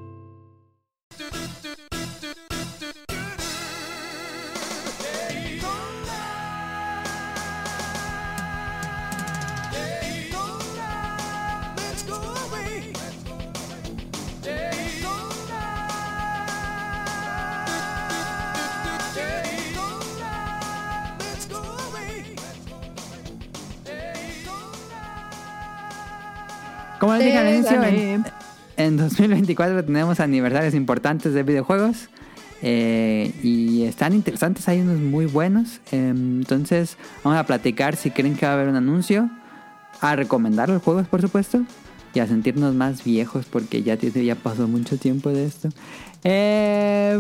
[27.00, 28.26] Como les dije al inicio, en,
[28.78, 32.10] en 2024 tenemos aniversarios importantes de videojuegos.
[32.62, 35.80] eh, y están interesantes, hay unos muy buenos.
[35.92, 39.30] eh, entonces, vamos a platicar si creen que va a haber un anuncio.
[40.02, 41.62] A recomendar los juegos, por supuesto.
[42.14, 45.70] Y a sentirnos más viejos porque ya, ya pasó mucho tiempo de esto.
[46.24, 47.18] Eh,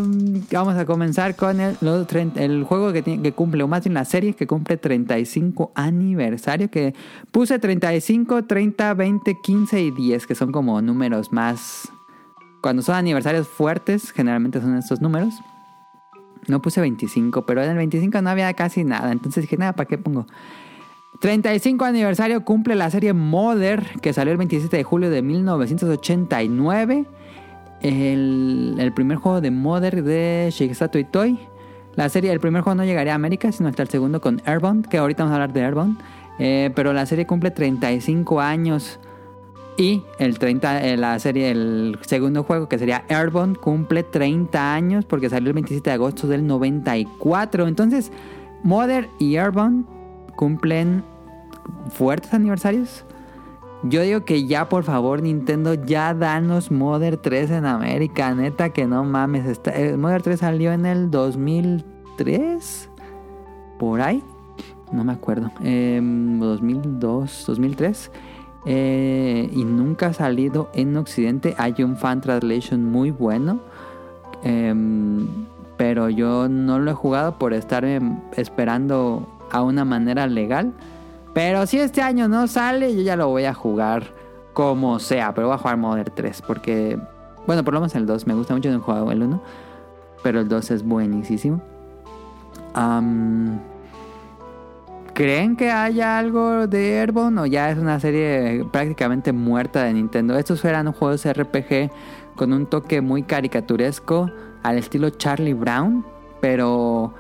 [0.51, 3.83] vamos a comenzar con el, los trein- el juego que, tiene- que cumple, o más
[3.83, 6.69] bien la serie que cumple 35 aniversario.
[6.69, 6.93] Que
[7.31, 11.89] puse 35, 30, 20, 15 y 10, que son como números más.
[12.61, 15.33] Cuando son aniversarios fuertes, generalmente son estos números.
[16.47, 19.11] No puse 25, pero en el 25 no había casi nada.
[19.11, 20.25] Entonces dije, nada, ¿para qué pongo?
[21.21, 27.05] 35 aniversario cumple la serie Mother, que salió el 27 de julio de 1989.
[27.81, 31.39] El, el primer juego de Mother de Shigesato Itoi.
[31.95, 34.87] La serie, el primer juego no llegaría a América, sino hasta el segundo con Airbound,
[34.87, 35.99] que ahorita vamos a hablar de Airbound.
[36.39, 38.99] Eh, pero la serie cumple 35 años.
[39.77, 45.05] Y el 30, eh, la serie, el segundo juego, que sería Airbound, cumple 30 años
[45.05, 47.67] porque salió el 27 de agosto del 94.
[47.67, 48.11] Entonces,
[48.63, 49.85] Mother y Airbound
[50.35, 51.03] cumplen
[51.91, 53.05] fuertes aniversarios.
[53.83, 58.33] Yo digo que ya, por favor, Nintendo, ya danos Mother 3 en América.
[58.35, 59.45] Neta que no mames.
[59.45, 62.89] Está, eh, Mother 3 salió en el 2003.
[63.79, 64.21] Por ahí.
[64.91, 65.51] No me acuerdo.
[65.63, 68.11] Em, 2002, 2003.
[68.65, 71.55] eh, y nunca ha salido en Occidente.
[71.57, 73.61] Hay un fan translation muy bueno,
[74.43, 75.27] em,
[75.77, 77.85] pero yo no lo he jugado por estar
[78.35, 80.73] esperando a una manera legal.
[81.39, 84.13] Pero si este año no sale, yo ya lo voy a jugar
[84.51, 86.99] como sea, pero voy a jugar Modern 3 porque,
[87.47, 89.41] bueno, por lo menos el 2 me gusta mucho, no he jugado el 1,
[90.21, 91.61] pero el 2 es buenísimo.
[95.13, 100.37] ¿Creen que haya algo de Airborne o ya es una serie prácticamente muerta de Nintendo?
[100.37, 101.89] Estos eran juegos RPG
[102.35, 104.29] con un toque muy caricaturesco
[104.61, 106.05] al estilo Charlie Brown,
[106.41, 107.13] pero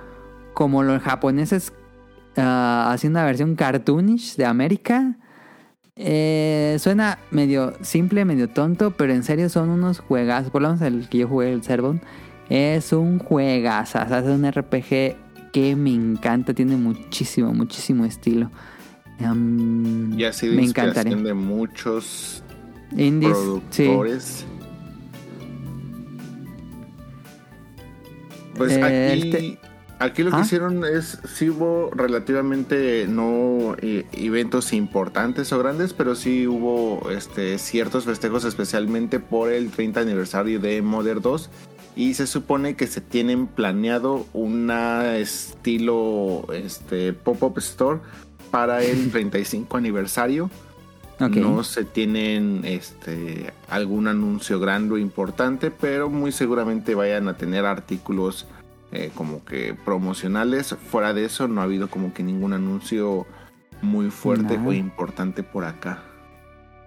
[0.53, 1.71] como los japoneses
[2.39, 5.15] haciendo una versión cartoonish de América.
[6.01, 10.49] eh, suena medio simple, medio tonto, pero en serio son unos juegazos.
[10.49, 11.99] Por lo menos el que yo jugué, el Servon,
[12.49, 13.99] es un juegazo.
[14.01, 15.17] O sea, es un RPG
[15.51, 16.53] que me encanta.
[16.53, 18.49] Tiene muchísimo, muchísimo estilo.
[19.21, 21.15] Am, Y ha sido me encantaría.
[21.17, 22.43] de muchos
[22.95, 23.35] Indies,
[23.69, 23.83] sí.
[23.83, 24.45] productores.
[28.55, 29.59] Pues Eh, aquí, este-
[29.99, 30.41] aquí lo que ¿Ah?
[30.41, 37.57] hicieron es, sí hubo relativamente no eh, eventos importantes o grandes, pero sí hubo este,
[37.57, 41.49] ciertos festejos especialmente por el 30 aniversario de Modern 2
[41.95, 47.99] y se supone que se tienen planeado una estilo este, pop-up store
[48.51, 50.49] para el 35 aniversario.
[51.19, 57.65] No se tienen este algún anuncio grande o importante, pero muy seguramente vayan a tener
[57.65, 58.47] artículos
[58.91, 60.75] eh, como que promocionales.
[60.89, 63.25] Fuera de eso, no ha habido como que ningún anuncio
[63.81, 64.69] muy fuerte Nada.
[64.69, 66.03] o importante por acá.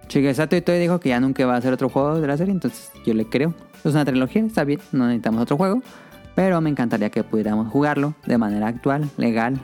[0.09, 2.91] Shigesato Itoi dijo que ya nunca va a hacer otro juego de la serie, entonces
[3.05, 3.53] yo le creo.
[3.83, 5.81] Es una trilogía, está bien, no necesitamos otro juego.
[6.35, 9.59] Pero me encantaría que pudiéramos jugarlo de manera actual, legal,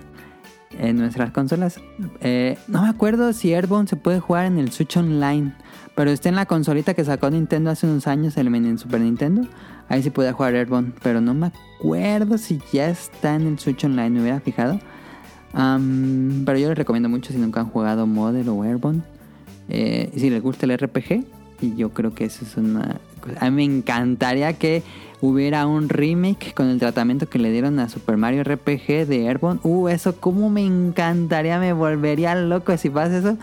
[0.77, 1.79] en nuestras consolas.
[2.21, 5.53] Eh, no me acuerdo si Airborne se puede jugar en el Switch Online,
[5.95, 9.47] pero está en la consolita que sacó Nintendo hace unos años, el mini Super Nintendo.
[9.87, 11.47] Ahí sí puede jugar Airborne, pero no me
[11.79, 14.79] acuerdo si ya está en el Switch Online, me hubiera fijado.
[15.51, 19.01] Pero yo les recomiendo mucho si nunca han jugado Model o Airborne.
[19.69, 21.23] Eh, si les gusta el RPG,
[21.61, 22.99] y yo creo que eso es una
[23.39, 24.81] A mí me encantaría que
[25.21, 29.59] hubiera un remake con el tratamiento que le dieron a Super Mario RPG de Airborne.
[29.63, 33.37] Uh, eso como me encantaría, me volvería loco si pasa eso.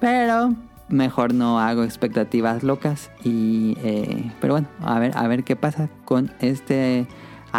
[0.00, 0.54] Pero
[0.88, 3.10] mejor no hago expectativas locas.
[3.24, 7.06] Y, eh, pero bueno, a ver, a ver qué pasa con este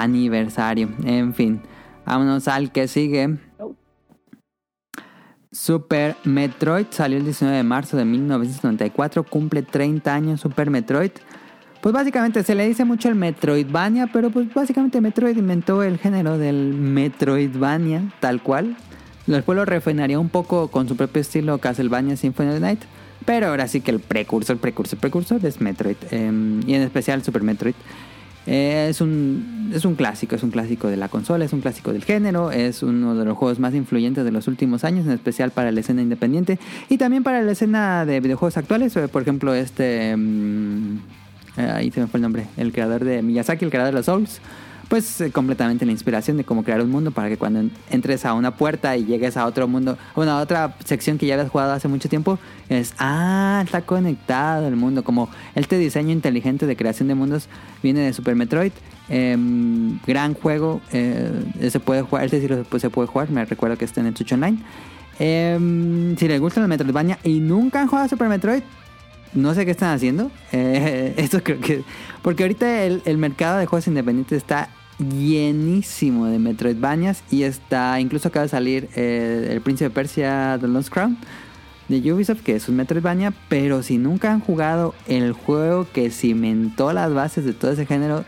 [0.02, 0.90] aniversario.
[1.04, 1.62] En fin,
[2.06, 3.38] vámonos al que sigue.
[5.52, 11.12] Super Metroid salió el 19 de marzo de 1994, cumple 30 años Super Metroid.
[11.82, 16.38] Pues básicamente se le dice mucho el Metroidvania, pero pues básicamente Metroid inventó el género
[16.38, 18.76] del Metroidvania, tal cual.
[19.26, 22.82] Después lo refinaría un poco con su propio estilo Castlevania Symphony of the Night,
[23.26, 27.44] pero ahora sí que el precursor, precursor, precursor es Metroid, eh, y en especial Super
[27.44, 27.76] Metroid.
[28.50, 31.92] Eh, es, un, es un clásico, es un clásico de la consola, es un clásico
[31.92, 35.52] del género, es uno de los juegos más influyentes de los últimos años, en especial
[35.52, 36.58] para la escena independiente
[36.88, 38.96] y también para la escena de videojuegos actuales.
[38.96, 40.16] Eh, Por ejemplo, este.
[40.16, 40.98] mm,
[41.58, 42.46] eh, ahí se me fue el nombre.
[42.56, 44.40] El creador de Miyazaki, el creador de los Souls.
[44.90, 48.24] Pues eh, completamente la inspiración de cómo crear un mundo para que cuando en- entres
[48.26, 51.50] a una puerta y llegues a otro mundo, bueno, a otra sección que ya habías
[51.50, 55.04] jugado hace mucho tiempo, es, ah, está conectado el mundo.
[55.04, 57.50] Como este diseño inteligente de creación de mundos
[57.84, 58.72] viene de Super Metroid.
[59.10, 61.32] Em, gran juego, eh,
[61.70, 64.16] se puede jugar, sí lo- pues, se puede jugar, me recuerdo que está en el
[64.16, 64.58] Switch Online.
[65.20, 68.62] Em, si les gustan los Metroidvania y nunca han jugado Super Metroid,
[69.34, 70.32] no sé qué están haciendo.
[70.54, 71.84] Eh, esto creo que.
[72.22, 74.70] Porque ahorita el mercado de juegos independientes está
[75.00, 77.24] llenísimo de Metroidvanias.
[77.32, 78.00] Y está.
[78.00, 81.18] Incluso acaba de salir eh, El Príncipe de Persia The Lost Crown
[81.88, 83.34] de Ubisoft, que es un Metroidvania.
[83.50, 88.26] Pero si nunca han jugado el juego que cimentó las bases de todo ese género,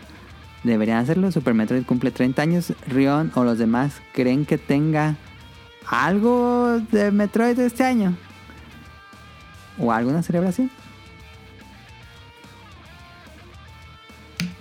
[0.63, 1.31] deberían hacerlo.
[1.31, 2.73] Super Metroid cumple 30 años.
[2.87, 5.15] Rion o los demás creen que tenga
[5.87, 8.15] algo de Metroid este año.
[9.77, 10.69] ¿O alguna celebración?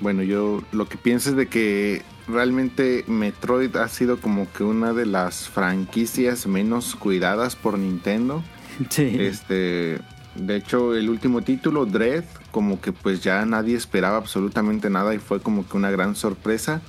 [0.01, 4.93] Bueno, yo lo que pienso es de que realmente Metroid ha sido como que una
[4.93, 8.43] de las franquicias menos cuidadas por Nintendo.
[8.91, 9.17] Sí.
[9.19, 9.99] Este,
[10.37, 15.19] de hecho, el último título, Dread, como que pues ya nadie esperaba absolutamente nada y
[15.19, 16.81] fue como que una gran sorpresa.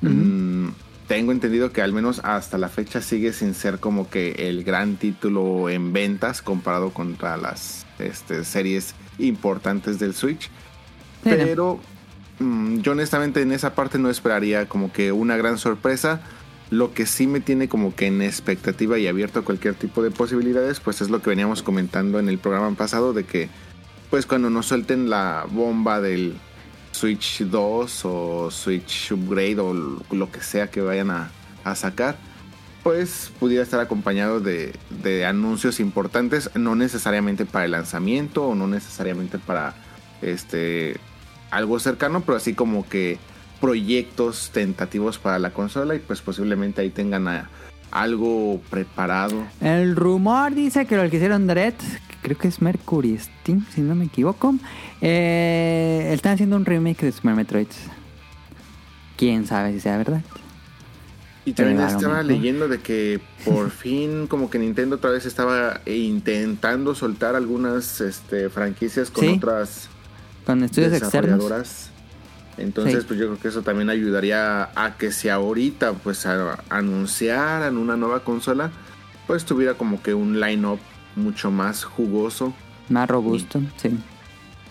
[0.00, 0.68] Mm,
[1.08, 4.96] tengo entendido que al menos hasta la fecha sigue sin ser como que el gran
[4.96, 10.50] título en ventas comparado contra las este, series importantes del Switch.
[11.24, 11.80] Pero
[12.38, 16.20] yo honestamente en esa parte no esperaría como que una gran sorpresa.
[16.70, 20.10] Lo que sí me tiene como que en expectativa y abierto a cualquier tipo de
[20.10, 23.48] posibilidades, pues es lo que veníamos comentando en el programa pasado de que
[24.10, 26.34] pues cuando nos suelten la bomba del
[26.92, 31.30] Switch 2 o Switch Upgrade o lo que sea que vayan a,
[31.74, 32.16] sacar,
[32.82, 39.38] pues pudiera estar acompañado de anuncios importantes, no necesariamente para el lanzamiento o no necesariamente
[39.38, 39.74] para
[40.20, 40.96] este
[41.56, 43.18] algo cercano, pero así como que
[43.60, 47.48] proyectos tentativos para la consola y pues posiblemente ahí tengan a-
[47.90, 49.44] algo preparado.
[49.60, 53.80] El rumor dice que lo que hicieron Dread, que creo que es Mercury Steam, si
[53.82, 54.54] no me equivoco,
[55.00, 57.68] eh, están haciendo un remake de Super Metroid.
[59.16, 60.22] Quién sabe si sea verdad.
[61.44, 65.80] Y también Pero estaba leyendo de que por fin como que Nintendo otra vez estaba
[65.86, 69.34] intentando soltar algunas este, franquicias con Sí.
[69.36, 69.88] otras
[70.46, 71.38] Con estudios externos.
[71.38, 71.90] desarrolladoras.
[72.56, 73.04] Entonces, Sí.
[73.08, 77.96] pues yo creo que eso también ayudaría a que si ahorita pues a- anunciaran una
[77.96, 78.70] nueva consola,
[79.26, 80.78] pues tuviera como que un line-up
[81.16, 82.52] mucho más jugoso
[82.88, 83.98] Más robusto, sí.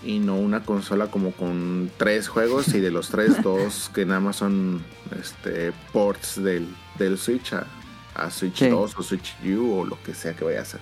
[0.03, 4.19] y no una consola como con tres juegos y de los tres dos que nada
[4.21, 4.81] más son
[5.19, 6.67] este ports del,
[6.99, 7.65] del Switch a,
[8.15, 8.69] a Switch Sí.
[8.69, 10.79] 2 o Switch U o lo que sea que vaya a hacer.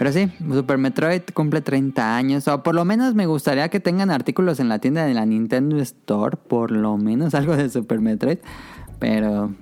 [0.00, 2.48] Pero sí, Super Metroid cumple 30 años.
[2.48, 5.76] O por lo menos me gustaría que tengan artículos en la tienda de la Nintendo
[5.76, 6.38] Store.
[6.38, 8.38] Por lo menos algo de Super Metroid.
[8.98, 9.52] Pero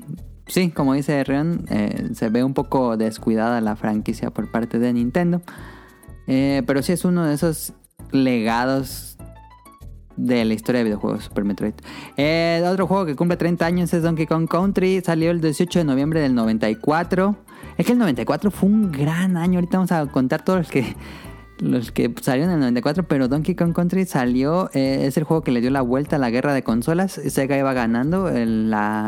[0.46, 4.92] sí, como dice Rion, eh, se ve un poco descuidada la franquicia por parte de
[4.92, 5.42] Nintendo.
[6.28, 7.72] Eh, pero sí es uno de esos
[8.12, 9.18] legados
[10.14, 11.74] de la historia de videojuegos Super Metroid.
[12.16, 15.00] Eh, otro juego que cumple 30 años es Donkey Kong Country.
[15.04, 17.36] Salió el 18 de noviembre del 94.
[17.78, 19.58] Es que el 94 fue un gran año.
[19.58, 20.94] Ahorita vamos a contar todos los que
[21.60, 25.42] los que salieron en el 94, pero Donkey Kong Country salió, eh, es el juego
[25.42, 27.12] que le dio la vuelta a la guerra de consolas.
[27.28, 28.30] Sega iba ganando,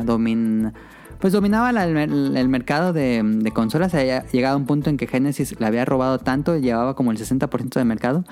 [0.04, 0.72] domin
[1.20, 3.94] pues dominaba el, mer- el mercado de, de consolas.
[3.94, 7.18] Había llegado a un punto en que Genesis le había robado tanto, llevaba como el
[7.18, 8.24] 60% del mercado,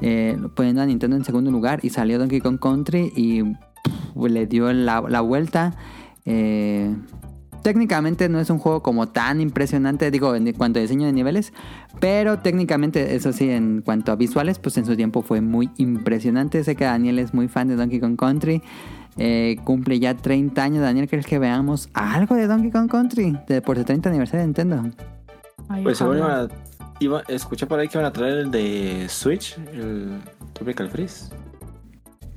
[0.00, 1.80] eh, poniendo a Nintendo en segundo lugar.
[1.82, 3.42] Y salió Donkey Kong Country y
[4.28, 5.74] le dio la, la vuelta.
[6.24, 6.94] Eh,
[7.66, 11.52] técnicamente no es un juego como tan impresionante, digo, en cuanto a diseño de niveles,
[11.98, 16.62] pero técnicamente, eso sí, en cuanto a visuales, pues en su tiempo fue muy impresionante.
[16.62, 18.62] Sé que Daniel es muy fan de Donkey Kong Country.
[19.16, 20.80] Eh, cumple ya 30 años.
[20.82, 24.46] Daniel, ¿crees que veamos algo de Donkey Kong Country de, por el 30 aniversario de
[24.46, 24.82] Nintendo?
[25.68, 26.48] Ay, Pues según iban a-
[27.00, 30.20] iba, escuché por ahí que iban a traer el de Switch, el
[30.52, 31.30] Tropical Freeze.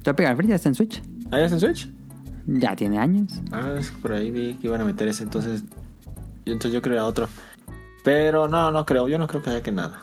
[0.02, 1.04] Tropical Freeze ya está en Switch.
[1.30, 1.99] ¿Ah, ya está en Switch?
[2.58, 3.42] Ya tiene años.
[3.52, 5.64] Ah, es que por ahí vi que iban a meter ese, entonces.
[6.46, 7.30] Entonces yo creo era otro.
[8.04, 10.02] Pero no, no creo, yo no creo que haya que nada.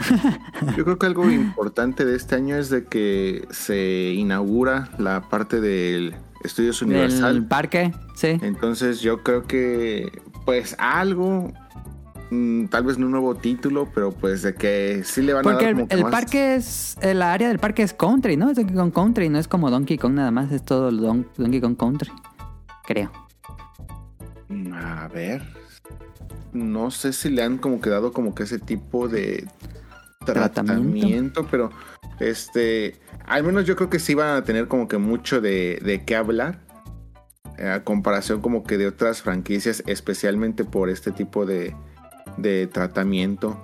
[0.76, 5.60] Yo creo que algo importante de este año es de que se inaugura la parte
[5.60, 7.34] del Estudios Universal.
[7.34, 8.38] Del parque, sí.
[8.40, 10.10] Entonces yo creo que
[10.46, 11.52] pues algo,
[12.30, 15.52] mm, tal vez no un nuevo título, pero pues de que sí le van a
[15.52, 16.96] dar el, como que el más- parque es.
[17.00, 18.50] El área del parque es country, ¿no?
[18.50, 21.26] Es Donkey Kong Country, no es como Donkey Kong nada más, es todo el Don-
[21.36, 22.10] Donkey Kong Country.
[22.86, 23.10] Creo.
[24.48, 25.42] Mm, A ver,
[26.52, 29.46] no sé si le han como que dado como que ese tipo de
[30.24, 30.62] Tratamiento.
[30.90, 31.70] tratamiento, pero
[32.18, 36.04] este, al menos yo creo que sí van a tener como que mucho de, de
[36.04, 36.58] qué hablar.
[37.58, 41.74] eh, A comparación como que de otras franquicias, especialmente por este tipo de,
[42.36, 43.58] de tratamiento.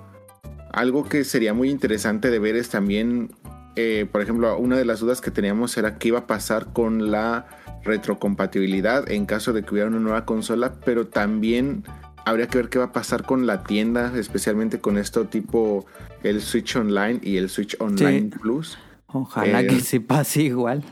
[0.72, 3.31] Algo que sería muy interesante de ver es también,
[3.76, 7.11] eh, por ejemplo, una de las dudas que teníamos era qué iba a pasar con
[7.11, 7.46] la
[7.85, 11.85] retrocompatibilidad en caso de que hubiera una nueva consola, pero también
[12.26, 15.87] habría que ver qué va a pasar con la tienda, especialmente con esto tipo
[16.22, 18.76] el Switch Online y el Switch Online Plus.
[19.07, 20.83] Ojalá Eh, que sí pase igual.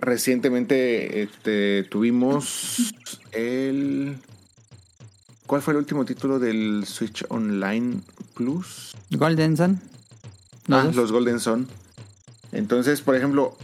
[0.00, 2.92] Recientemente este, tuvimos
[3.32, 4.16] el...
[5.46, 8.00] ¿Cuál fue el último título del Switch Online
[8.34, 8.96] Plus?
[9.10, 9.80] Golden Sun.
[10.66, 10.96] Los Ah, dos.
[10.96, 11.68] los Golden Sun.
[12.52, 13.56] Entonces, por ejemplo,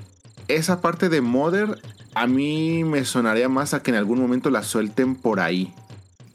[0.48, 1.78] esa parte de Mother
[2.14, 5.72] a mí me sonaría más a que en algún momento la suelten por ahí.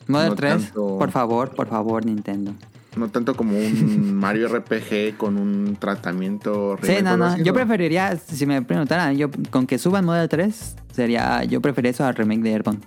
[0.08, 2.54] No 3, tanto- por favor, por favor, Nintendo.
[2.96, 7.38] No tanto como un Mario RPG con un tratamiento Sí, no, no.
[7.38, 12.06] Yo preferiría, si me preguntaran, yo con que suban Model 3, sería, yo preferiría eso
[12.06, 12.80] al remake de Airborne.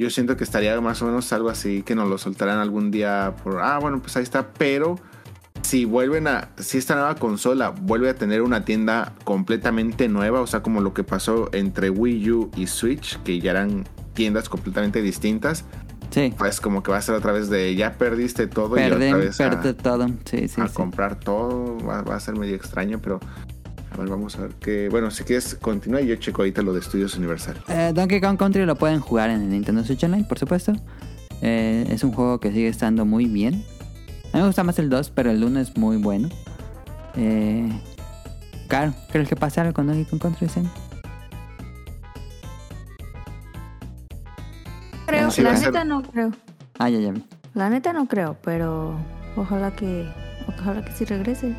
[0.00, 3.34] Yo siento que estaría más o menos algo así, que nos lo soltarán algún día
[3.44, 4.96] por, ah, bueno, pues ahí está, pero
[5.60, 10.46] si vuelven a, si esta nueva consola vuelve a tener una tienda completamente nueva, o
[10.46, 13.84] sea, como lo que pasó entre Wii U y Switch, que ya eran
[14.14, 15.66] tiendas completamente distintas,
[16.08, 16.32] Sí.
[16.36, 19.26] pues como que va a ser otra vez de, ya perdiste todo y Perden, otra
[19.26, 20.08] vez a, todo.
[20.24, 20.74] Sí, sí, a sí.
[20.74, 23.20] comprar todo, va, va a ser medio extraño, pero
[24.08, 24.88] vamos a ver que.
[24.88, 27.56] Bueno, si quieres continuar, yo checo ahorita lo de Estudios Universal.
[27.68, 30.72] Eh, Donkey Kong Country lo pueden jugar en el Nintendo Switch Online, por supuesto.
[31.42, 33.64] Eh, es un juego que sigue estando muy bien.
[34.32, 36.28] A mí me gusta más el 2, pero el 1 es muy bueno.
[37.16, 37.68] Eh,
[38.68, 40.48] claro, ¿crees que pasa algo con Donkey Kong Country?
[40.48, 40.70] Zen?
[45.06, 46.30] Creo, Sí, la neta no creo.
[46.78, 47.12] Ah, ya, ya.
[47.54, 48.96] La neta no creo, pero
[49.36, 50.08] ojalá que
[50.46, 51.54] ojalá que sí regrese.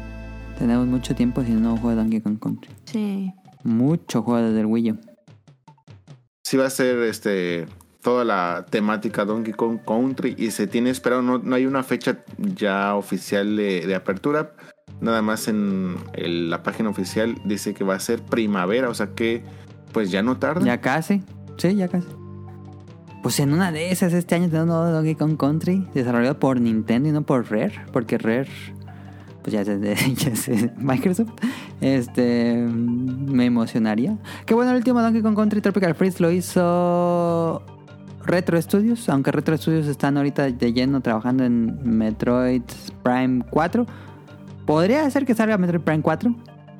[0.61, 2.69] Tenemos mucho tiempo sin un nuevo juego de Donkey Kong Country.
[2.85, 3.33] Sí.
[3.63, 4.99] Mucho juego desde el Wii U.
[6.43, 7.65] Sí va a ser este
[8.03, 12.23] toda la temática Donkey Kong Country y se tiene esperado, no, no hay una fecha
[12.37, 14.53] ya oficial de, de apertura.
[14.99, 19.07] Nada más en el- la página oficial dice que va a ser primavera, o sea
[19.15, 19.43] que
[19.93, 20.63] pues ya no tarda.
[20.63, 21.23] Ya casi.
[21.57, 22.07] Sí, ya casi.
[23.23, 26.61] Pues en una de esas este año tenemos un nuevo Donkey Kong Country desarrollado por
[26.61, 28.47] Nintendo y no por Rare, porque Rare
[29.41, 31.31] pues ya ya de Microsoft.
[31.79, 34.17] Este me emocionaría.
[34.45, 37.63] Que bueno, el último Donkey Kong Country Tropical Freeze lo hizo
[38.25, 42.63] Retro Studios, aunque Retro Studios están ahorita de lleno trabajando en Metroid
[43.03, 43.85] Prime 4.
[44.65, 46.35] Podría ser que salga Metroid Prime 4,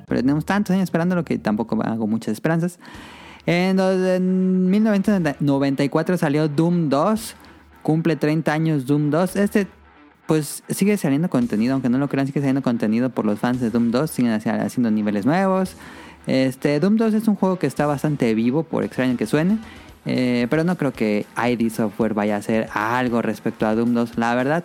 [0.07, 2.79] pero tenemos tantos años esperándolo que tampoco hago muchas esperanzas.
[3.45, 7.35] En 1994 salió Doom 2.
[7.81, 9.35] Cumple 30 años Doom 2.
[9.35, 9.67] Este,
[10.31, 13.69] pues sigue saliendo contenido, aunque no lo crean, sigue saliendo contenido por los fans de
[13.69, 14.09] Doom 2.
[14.09, 15.73] Siguen haci- haciendo niveles nuevos.
[16.25, 19.57] Este, Doom 2 es un juego que está bastante vivo, por extraño que suene.
[20.05, 24.17] eh, pero no creo que ID Software vaya a hacer algo respecto a Doom 2.
[24.17, 24.63] La verdad,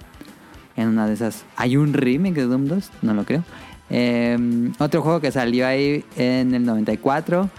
[0.77, 1.45] en una de esas.
[1.57, 2.91] ¿Hay un remake de Doom 2?
[3.03, 3.43] No lo creo.
[3.91, 4.39] Eh,
[4.79, 7.51] otro juego que salió ahí en el 94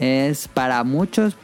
[0.00, 1.36] es para muchos.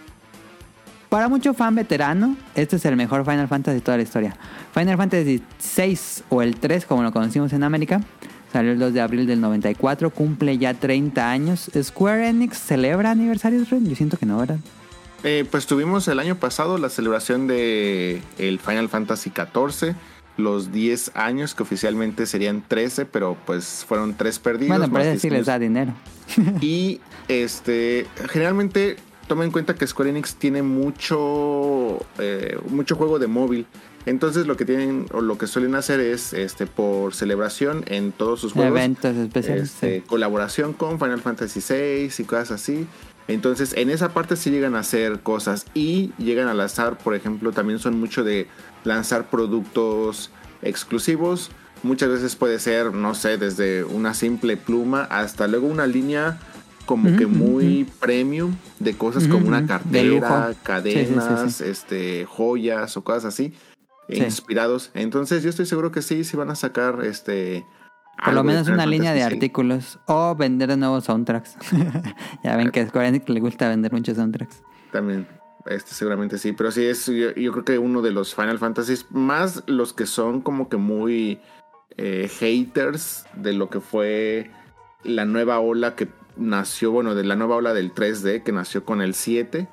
[1.09, 4.36] Para mucho fan veterano, este es el mejor Final Fantasy de toda la historia.
[4.74, 8.02] Final Fantasy 6 o el 3, como lo conocimos en América,
[8.52, 11.70] salió el 2 de abril del 94, cumple ya 30 años.
[11.82, 13.68] ¿Square Enix celebra aniversarios?
[13.70, 14.59] Yo siento que no, ¿verdad?
[15.24, 19.94] Eh, pues tuvimos el año pasado la celebración de el Final Fantasy XIV,
[20.36, 24.90] los 10 años que oficialmente serían 13, pero pues fueron 3 perdidos.
[24.90, 25.94] bueno, sí 10 les da dinero.
[26.61, 28.96] Y este, generalmente
[29.28, 33.66] toma en cuenta que Square Enix tiene mucho, eh, mucho juego de móvil.
[34.06, 38.40] Entonces lo que tienen o lo que suelen hacer es, este, por celebración en todos
[38.40, 39.64] sus juegos, Eventos especiales.
[39.64, 40.04] este, sí.
[40.06, 42.86] colaboración con Final Fantasy VI y cosas así.
[43.28, 47.52] Entonces, en esa parte sí llegan a hacer cosas y llegan a lanzar, por ejemplo,
[47.52, 48.46] también son mucho de
[48.84, 50.30] lanzar productos
[50.62, 51.50] exclusivos.
[51.82, 56.38] Muchas veces puede ser, no sé, desde una simple pluma hasta luego una línea
[56.89, 63.05] como que muy premium de cosas como una cartera, cadenas, Sí, sí, este, joyas o
[63.05, 63.53] cosas así,
[64.09, 64.22] Sí.
[64.24, 64.91] inspirados.
[64.95, 67.66] Entonces, yo estoy seguro que sí, sí van a sacar este
[68.24, 69.99] Por lo menos una línea de artículos.
[70.07, 71.57] O vender de nuevos soundtracks.
[72.43, 74.62] ya ven que a Square Enix le gusta vender muchos soundtracks.
[74.91, 75.28] También,
[75.66, 79.05] este seguramente sí, pero sí es, yo, yo creo que uno de los Final Fantasies,
[79.11, 81.39] más los que son como que muy
[81.99, 84.51] eh, haters de lo que fue
[85.05, 86.09] la nueva ola que
[86.39, 89.68] nació, bueno, de la nueva ola del 3D que nació con el 7.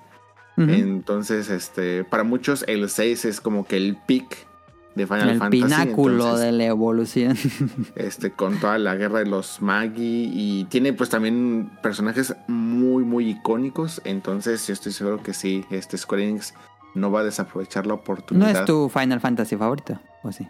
[0.58, 0.70] Ujú.
[0.70, 4.48] Entonces, este, para muchos el 6 es como que el peak
[4.96, 5.64] de Final El Fantasy.
[5.64, 7.38] pináculo entonces, de la evolución.
[7.96, 13.30] este, con toda la guerra de los Magi y tiene pues también personajes muy muy
[13.30, 16.54] icónicos, entonces yo estoy seguro que sí, este Square Enix
[16.94, 18.62] no va a desaprovechar la ¿No oportunidad.
[18.62, 20.00] es tu Final Fantasy favorito?
[20.24, 20.48] ¿O sí?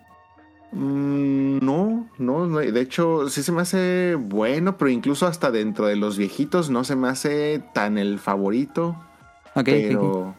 [0.71, 5.95] Mm, no, no, de hecho sí se me hace bueno, pero incluso hasta dentro de
[5.95, 8.95] los viejitos no se me hace tan el favorito,
[9.53, 9.63] ok.
[9.63, 10.35] pero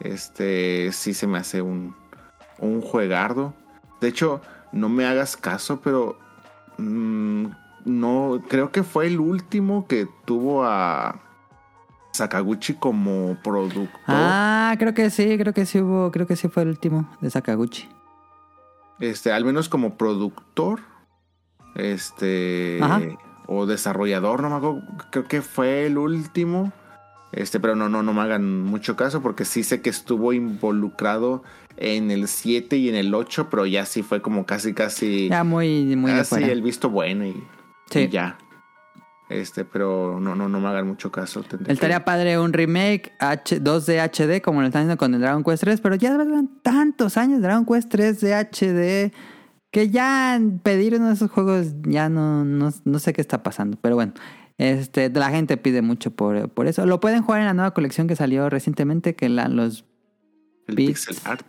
[0.00, 1.94] este sí se me hace un,
[2.58, 3.54] un juegardo.
[4.00, 4.40] De hecho,
[4.72, 6.18] no me hagas caso, pero
[6.78, 7.46] mm,
[7.86, 11.20] no creo que fue el último que tuvo a
[12.12, 13.90] Sakaguchi como productor.
[14.06, 17.30] Ah, creo que sí, creo que sí hubo, creo que sí fue el último de
[17.30, 17.88] Sakaguchi.
[19.00, 20.80] Este, al menos como productor.
[21.74, 22.78] Este.
[22.82, 23.00] Ajá.
[23.48, 24.82] O desarrollador, no me acuerdo.
[25.10, 26.72] Creo que fue el último.
[27.32, 31.42] Este, pero no, no, no me hagan mucho caso porque sí sé que estuvo involucrado
[31.76, 35.28] en el 7 y en el 8, pero ya sí fue como casi, casi.
[35.28, 37.34] Ya muy, muy casi el visto bueno y,
[37.90, 38.00] Sí.
[38.00, 38.38] y ya.
[39.28, 41.42] Este, pero no, no, no me hagan mucho caso.
[41.42, 45.42] que- Estaría padre un remake H 2D HD como lo están haciendo con el Dragon
[45.42, 49.12] Quest 3, pero ya llevan tantos años Dragon Quest 3 de HD
[49.72, 53.76] que ya pedir uno de esos juegos ya no, no, no sé qué está pasando.
[53.82, 54.14] Pero bueno,
[54.58, 56.86] este, la gente pide mucho por, por eso.
[56.86, 59.84] Lo pueden jugar en la nueva colección que salió recientemente, que la, los
[60.68, 61.44] el pixel art.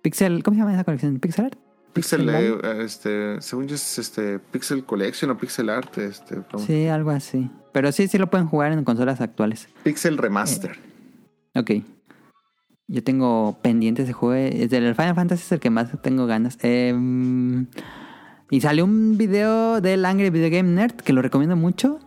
[0.00, 1.18] Pixel, ¿cómo se llama esa colección?
[1.20, 1.58] ¿Pixel Art?
[1.92, 6.36] Pixel, Pixel eh, este, según yo es este, Pixel Collection o Pixel Art, este,
[6.66, 7.50] Sí, algo así.
[7.72, 9.68] Pero sí, sí lo pueden jugar en consolas actuales.
[9.82, 10.78] Pixel Remaster.
[11.54, 11.70] Ok.
[12.88, 14.34] Yo tengo pendientes de juego.
[14.34, 16.58] Es del Final Fantasy es el que más tengo ganas.
[16.62, 17.66] Em,
[18.50, 21.98] y salió un video del Angry Video Game Nerd que lo recomiendo mucho.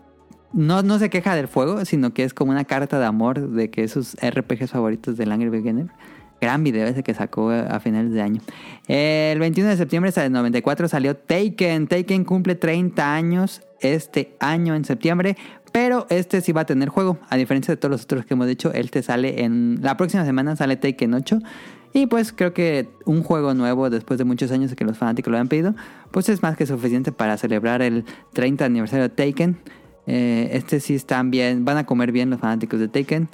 [0.53, 3.69] No, no se queja del fuego, sino que es como una carta de amor de
[3.71, 5.91] que es sus RPGs favoritos del Angry Video Game Nerd.
[6.45, 8.39] Gran video ese que sacó a finales de año.
[8.87, 11.87] El 21 de septiembre del 94 salió Taken.
[11.87, 15.37] Taken cumple 30 años este año en septiembre.
[15.71, 17.17] Pero este sí va a tener juego.
[17.31, 19.79] A diferencia de todos los otros que hemos dicho, este sale en.
[19.81, 21.39] La próxima semana sale Taken 8.
[21.93, 25.39] Y pues creo que un juego nuevo después de muchos años que los fanáticos lo
[25.39, 25.73] han pedido,
[26.11, 29.57] pues es más que suficiente para celebrar el 30 aniversario de Taken.
[30.05, 33.29] Eh, este sí están bien, van a comer bien los fanáticos de Taken.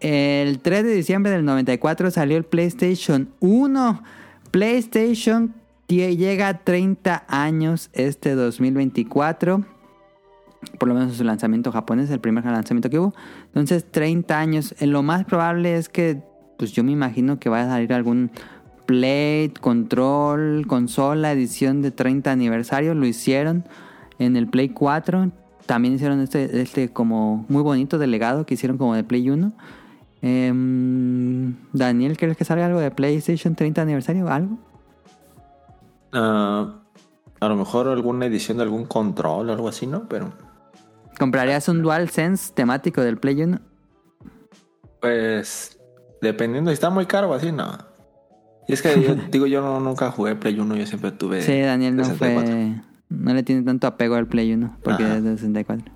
[0.00, 4.02] El 3 de diciembre del 94 salió el PlayStation 1.
[4.50, 5.54] PlayStation
[5.88, 9.64] llega a 30 años este 2024
[10.78, 13.14] por lo menos en su lanzamiento japonés, el primer lanzamiento que hubo.
[13.46, 14.74] Entonces, 30 años.
[14.78, 16.22] Eh, Lo más probable es que,
[16.58, 18.30] pues yo me imagino que vaya a salir algún
[18.86, 22.94] Plate, Control, consola, edición de 30 aniversario.
[22.94, 23.64] Lo hicieron
[24.18, 25.30] en el Play 4.
[25.66, 29.52] También hicieron este, este como muy bonito de legado que hicieron como de Play 1.
[30.22, 34.28] Em, Daniel, ¿crees que salga algo de PlayStation 30 aniversario?
[34.28, 34.58] ¿Algo?
[36.12, 36.74] Ah,
[37.40, 40.08] a lo mejor alguna edición de algún control o algo así, ¿no?
[40.08, 40.32] Pero
[41.18, 43.60] ¿Comprarías un DualSense temático del Play 1?
[45.00, 45.78] pues
[46.20, 47.70] dependiendo si está muy caro o así, no.
[48.66, 51.60] Y es que yo digo, yo no, nunca jugué Play 1, yo siempre tuve Sí,
[51.60, 52.52] Daniel no 64.
[52.52, 52.74] fue.
[53.08, 55.16] No le tiene tanto apego al Play 1 porque Ajá.
[55.18, 55.92] es de 64.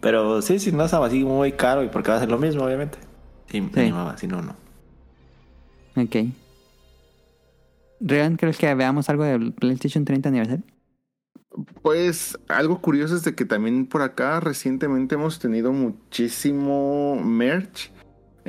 [0.00, 2.64] Pero sí, si no estaba así muy caro y porque va a ser lo mismo,
[2.64, 2.98] obviamente.
[3.50, 3.80] Sí, me Sí.
[3.80, 4.54] animaba, si no, no.
[5.96, 6.16] Ok.
[8.00, 10.64] Rean, ¿crees que veamos algo del PlayStation 30 aniversario?
[11.82, 17.90] Pues algo curioso es de que también por acá recientemente hemos tenido muchísimo merch.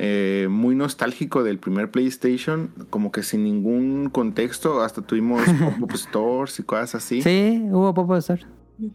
[0.02, 5.42] eh, muy nostálgico del primer PlayStation, como que sin ningún contexto, hasta tuvimos
[5.78, 7.20] pop-up stores y cosas así.
[7.20, 8.42] Sí, hubo Pop Store.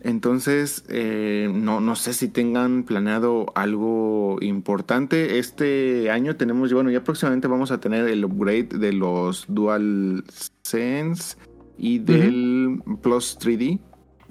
[0.01, 5.39] Entonces, eh, no, no sé si tengan planeado algo importante.
[5.39, 10.23] Este año tenemos, bueno, ya próximamente vamos a tener el upgrade de los Dual
[10.63, 11.37] Sense
[11.77, 13.79] y del Plus 3D.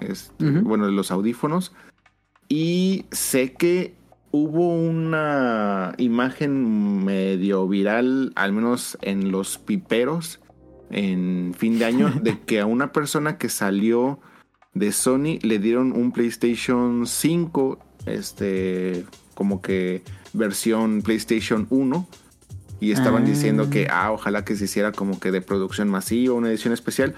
[0.01, 0.51] este.
[0.61, 1.73] Bueno, de los audífonos.
[2.49, 3.95] Y sé que
[4.31, 10.41] hubo una imagen medio viral, al menos en los piperos,
[10.91, 14.21] en fin de año, de que a una persona que salió
[14.75, 19.05] de Sony le dieron un PlayStation 5, este,
[19.35, 20.03] como que
[20.33, 22.07] versión PlayStation 1.
[22.81, 23.27] Y estaban Ah.
[23.27, 27.15] diciendo que, ah, ojalá que se hiciera como que de producción masiva, una edición especial.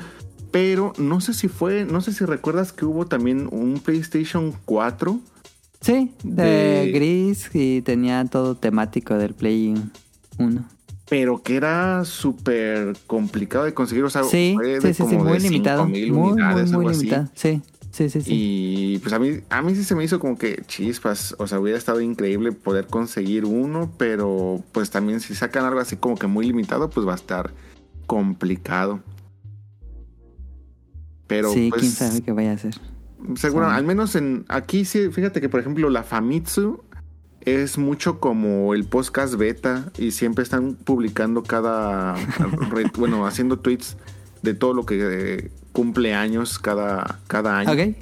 [0.53, 5.19] Pero no sé si fue, no sé si recuerdas que hubo también un PlayStation 4.
[5.81, 9.75] Sí, de, De- gris y tenía todo temático del Play
[10.39, 10.65] 1.
[11.09, 14.05] Pero que era súper complicado de conseguir.
[14.05, 15.85] O sea, Sí, fue sí, de sí, como muy de limitado.
[15.85, 16.99] 5000 Muy, muy, unidades, muy así.
[17.05, 17.29] limitado.
[17.35, 18.21] Sí, sí, sí.
[18.23, 18.31] sí.
[18.33, 21.35] Y pues a mí, a mí sí se me hizo como que chispas.
[21.39, 25.97] O sea, hubiera estado increíble poder conseguir uno, pero pues también si sacan algo así
[25.97, 27.53] como que muy limitado, pues va a estar
[28.07, 29.01] complicado.
[31.27, 32.75] Pero sí, pues, quién sabe qué vaya a hacer.
[33.35, 36.83] Seguro, al menos en aquí sí, fíjate que por ejemplo la Famitsu
[37.47, 42.17] es mucho como el podcast beta y siempre están publicando cada,
[42.99, 43.97] bueno, haciendo tweets
[44.43, 47.73] de todo lo que eh, cumple años cada, cada año.
[47.73, 47.97] Ok.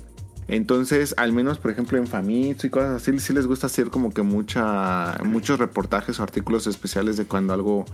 [0.49, 4.13] Entonces, al menos por ejemplo en Famitsu y cosas así, sí les gusta hacer como
[4.13, 7.85] que mucha, muchos reportajes o artículos especiales de cuando algo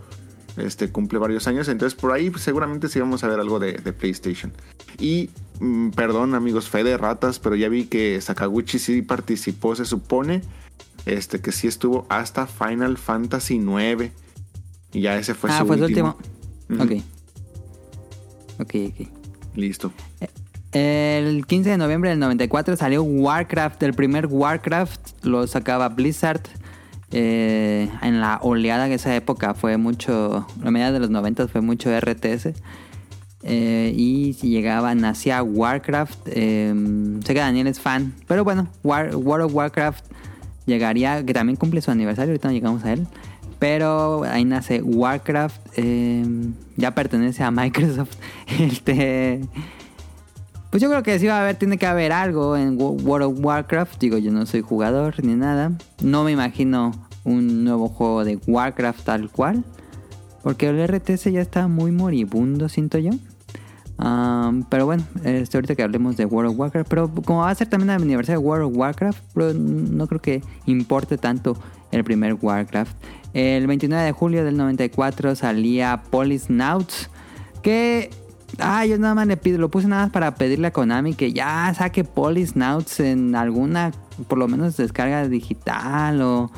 [0.57, 1.69] este, cumple varios años.
[1.69, 4.53] Entonces, por ahí seguramente sí vamos a ver algo de, de PlayStation.
[5.01, 9.85] Y, mm, perdón amigos, fe de ratas, pero ya vi que Sakaguchi sí participó, se
[9.85, 10.43] supone,
[11.07, 14.13] este, que sí estuvo hasta Final Fantasy IX.
[14.93, 16.17] Y ya ese fue ah, su fue su último.
[16.79, 16.93] Ok.
[18.61, 19.09] Ok, ok.
[19.55, 19.93] Listo.
[20.73, 23.83] El 15 de noviembre del 94 salió Warcraft.
[23.83, 26.43] El primer Warcraft lo sacaba Blizzard.
[27.13, 30.47] Eh, en la oleada de esa época fue mucho.
[30.63, 32.55] La medida de los 90 fue mucho RTS.
[33.43, 36.19] Eh, y si llegaba, nacía Warcraft.
[36.27, 36.73] eh,
[37.25, 38.15] sé que Daniel es fan.
[38.29, 40.05] Pero bueno, War- World of Warcraft
[40.71, 41.23] llegaría.
[41.27, 42.31] Que también cumple su aniversario.
[42.33, 43.07] Ahorita no llegamos a él.
[43.59, 45.61] Pero ahí nace Warcraft.
[45.77, 46.25] eh,
[46.79, 48.15] ya pertenece a Microsoft.
[48.59, 49.41] Este.
[50.71, 53.27] Pues yo creo que sí va a haber, tiene que haber algo en Wo- World
[53.39, 53.99] of Warcraft.
[54.01, 55.73] Digo, yo no soy jugador ni nada.
[56.01, 56.93] No me imagino
[57.25, 59.65] un nuevo juego de Warcraft tal cual.
[60.45, 63.11] Porque el RTS ya está muy moribundo, siento yo.
[64.03, 67.55] Um, pero bueno, este, ahorita que hablemos de World of Warcraft, pero como va a
[67.55, 71.57] ser también el aniversario de World of Warcraft, pero no creo que importe tanto
[71.91, 72.97] el primer Warcraft.
[73.35, 77.11] El 29 de julio del 94 salía Polisnauts,
[77.63, 78.09] que
[78.59, 81.35] ah, yo nada más le pido, lo puse nada más para pedirle a Konami que
[81.35, 83.93] ya saque Polisnauts en alguna,
[84.29, 86.51] por lo menos descarga digital o,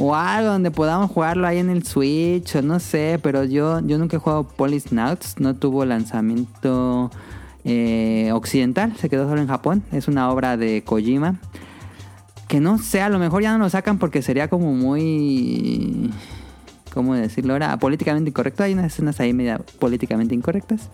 [0.00, 3.98] o algo donde podamos jugarlo ahí en el Switch o no sé, pero yo, yo
[3.98, 7.10] nunca he jugado Polisnauts, no tuvo lanzamiento
[7.64, 11.40] eh, occidental, se quedó solo en Japón, es una obra de Kojima.
[12.46, 16.12] Que no sé, a lo mejor ya no lo sacan porque sería como muy...
[16.94, 17.76] ¿Cómo decirlo ahora?
[17.76, 18.62] Políticamente incorrecto.
[18.62, 20.88] Hay unas escenas ahí media políticamente incorrectas.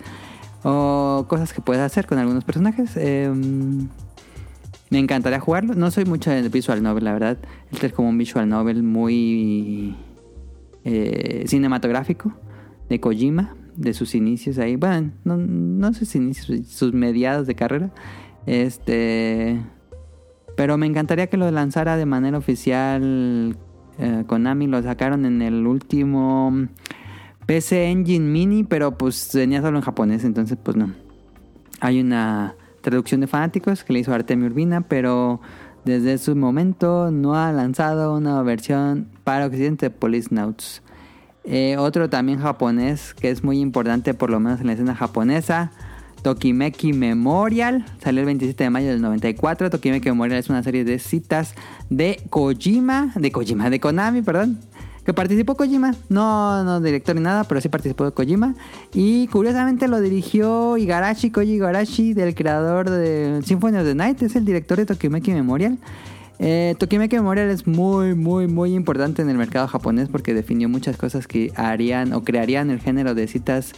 [0.64, 2.96] O cosas que puedes hacer con algunos personajes.
[2.96, 3.88] Em,
[4.90, 5.74] me encantaría jugarlo.
[5.74, 7.38] No soy mucho de visual novel, la verdad.
[7.72, 9.96] Este es como un visual novel muy
[10.84, 12.32] eh, cinematográfico
[12.88, 14.76] de Kojima, de sus inicios ahí.
[14.76, 17.90] Bueno, no, no sus inicios, sus mediados de carrera.
[18.46, 19.60] Este.
[20.56, 23.56] Pero me encantaría que lo lanzara de manera oficial
[23.98, 24.66] eh, Konami.
[24.66, 26.68] Lo sacaron en el último
[27.46, 30.92] PC Engine Mini, pero pues venía solo en japonés, entonces pues no.
[31.80, 32.54] Hay una
[32.84, 35.40] traducción de fanáticos que le hizo Artemio Urbina, pero
[35.84, 40.82] desde ese momento no ha lanzado una versión para Occidente de Policenauts.
[41.44, 45.72] Eh, otro también japonés que es muy importante, por lo menos en la escena japonesa.
[46.22, 47.84] Tokimeki Memorial.
[48.02, 49.68] Salió el 27 de mayo del 94.
[49.68, 51.54] Tokimeki Memorial es una serie de citas
[51.90, 53.12] de Kojima.
[53.14, 54.58] De Kojima, de Konami, perdón.
[55.04, 55.94] Que participó Kojima.
[56.08, 58.54] No, no director ni nada, pero sí participó de Kojima.
[58.92, 64.22] Y curiosamente lo dirigió Igarashi, Koji Igarashi, del creador de Symphony of the Night.
[64.22, 65.78] Es el director de Tokimeki Memorial.
[66.38, 70.96] Eh, Tokimeki Memorial es muy, muy, muy importante en el mercado japonés porque definió muchas
[70.96, 73.72] cosas que harían o crearían el género de citas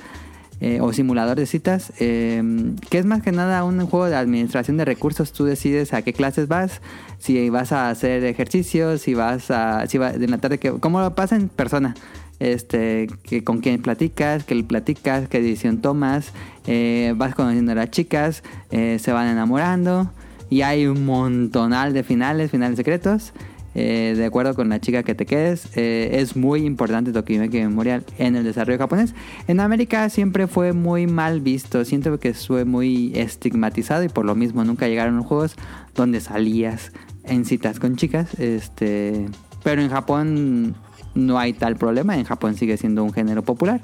[0.61, 2.43] eh, o simulador de citas, eh,
[2.89, 5.33] que es más que nada un juego de administración de recursos.
[5.33, 6.81] Tú decides a qué clases vas,
[7.19, 11.01] si vas a hacer ejercicios, si vas a, si va, en la tarde, que, cómo
[11.01, 11.95] lo pasa en persona.
[12.39, 16.33] Este, que con quién platicas, qué platicas, qué decisión tomas,
[16.67, 20.11] eh, vas conociendo a las chicas, eh, se van enamorando
[20.51, 23.33] y hay un montonal de finales, finales secretos.
[23.79, 25.69] Eh, de acuerdo con la chica que te quedes.
[25.77, 29.15] Eh, es muy importante Tokimeki Memorial en el desarrollo japonés.
[29.49, 31.85] En América siempre fue muy mal visto.
[31.85, 35.57] Siento que fue muy estigmatizado y por lo mismo nunca llegaron juegos
[35.95, 36.91] donde salías
[37.25, 38.33] en citas con chicas.
[38.41, 39.27] Este,
[39.63, 40.75] pero en Japón
[41.15, 42.17] no hay tal problema.
[42.17, 43.83] En Japón sigue siendo un género popular.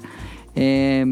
[0.55, 1.05] Eh,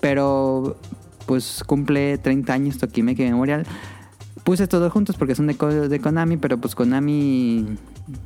[0.00, 0.78] pero
[1.26, 3.66] pues cumple 30 años Tokimeki Memorial.
[4.42, 7.76] Puse estos dos juntos porque son de, de Konami, pero pues Konami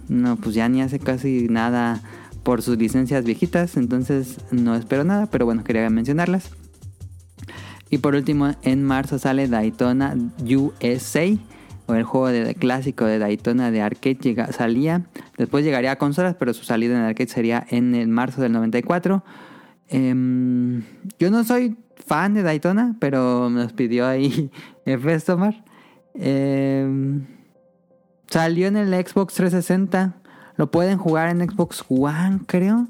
[0.08, 2.02] no, pues ya ni hace casi nada
[2.42, 6.50] por sus licencias viejitas, entonces no espero nada, pero bueno, quería mencionarlas.
[7.90, 11.26] Y por último, en marzo sale Daytona USA,
[11.86, 15.06] o el juego de, clásico de Daytona de arcade llega, salía.
[15.38, 19.24] Después llegaría a consolas, pero su salida en arcade sería en el marzo del 94.
[19.88, 20.82] Em,
[21.18, 24.50] yo no soy fan de Daytona, pero los pidió ahí
[24.84, 25.64] Festomar.
[26.14, 27.20] Eh,
[28.28, 30.14] Salió en el Xbox 360.
[30.56, 32.88] Lo pueden jugar en Xbox One, creo.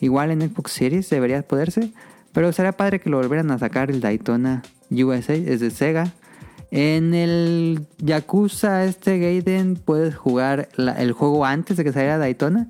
[0.00, 1.92] Igual en Xbox Series debería poderse.
[2.32, 6.12] Pero sería padre que lo volvieran a sacar el Daytona USA, es de Sega.
[6.70, 12.68] En el Yakuza este Gaiden puedes jugar el juego antes de que saliera Daytona.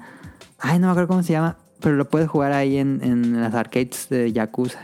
[0.58, 1.56] Ay, no me acuerdo cómo se llama.
[1.80, 4.78] Pero lo puedes jugar ahí en, las arcades de Yakuza.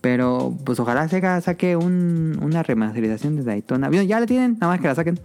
[0.00, 3.90] Pero pues ojalá Sega saque una remasterización de Daytona.
[3.90, 5.20] Ya la tienen, nada más que la saquen.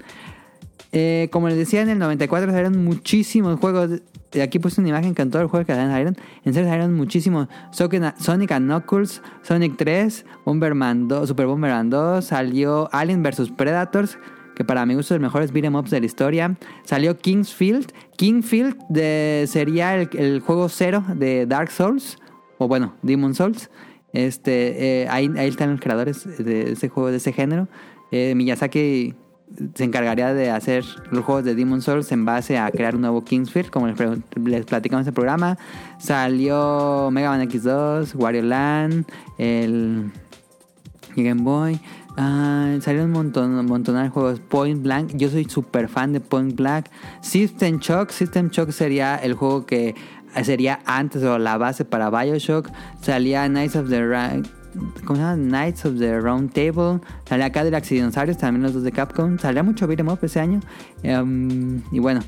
[0.98, 4.02] Eh, como les decía, en el 94 salieron muchísimos juegos.
[4.42, 6.16] Aquí puse una imagen con todo el juego que salieron.
[6.46, 7.50] En serio salieron muchísimos.
[7.72, 12.24] Sonic and Knuckles, Sonic 3, Bomberman 2, Super Bomberman 2.
[12.24, 14.18] Salió Alien vs Predators,
[14.56, 16.56] que para mi gusto es el mejor beat'em ups de la historia.
[16.86, 17.92] Salió Kingsfield.
[18.16, 22.20] Kingfield de, sería el, juego cero de Dark Souls.
[22.58, 23.70] O bueno, Demon Souls.
[24.14, 27.68] Este, eh, ahí, ahí, están los creadores de ese juego, de ese género.
[28.12, 29.14] Eh, Miyazaki
[29.76, 33.24] se encargaría de hacer los juegos de Demon Souls en base a crear un nuevo
[33.24, 35.58] Kingsfield, como les, platicamos en el programa.
[35.98, 39.06] Salió Mega Man X2, Wario Land,
[39.38, 40.12] el
[41.16, 41.80] Game Boy.
[42.18, 44.40] Ah, salió un montón, un montón de juegos.
[44.40, 46.88] Point Blank, yo soy súper fan de Point Blank.
[47.22, 49.96] System Shock, System Shock sería el juego que
[50.44, 52.70] sería antes o la base para Bioshock.
[53.02, 54.48] Salía Knights of the Rank
[55.06, 55.36] ¿Cómo se llama?
[55.36, 57.00] Knights of the Round Table.
[57.28, 59.38] Salía acá de Dinosaurios, también los dos de Capcom.
[59.38, 60.60] Salía mucho beat'em up ese año.
[61.04, 62.22] Em, y bueno,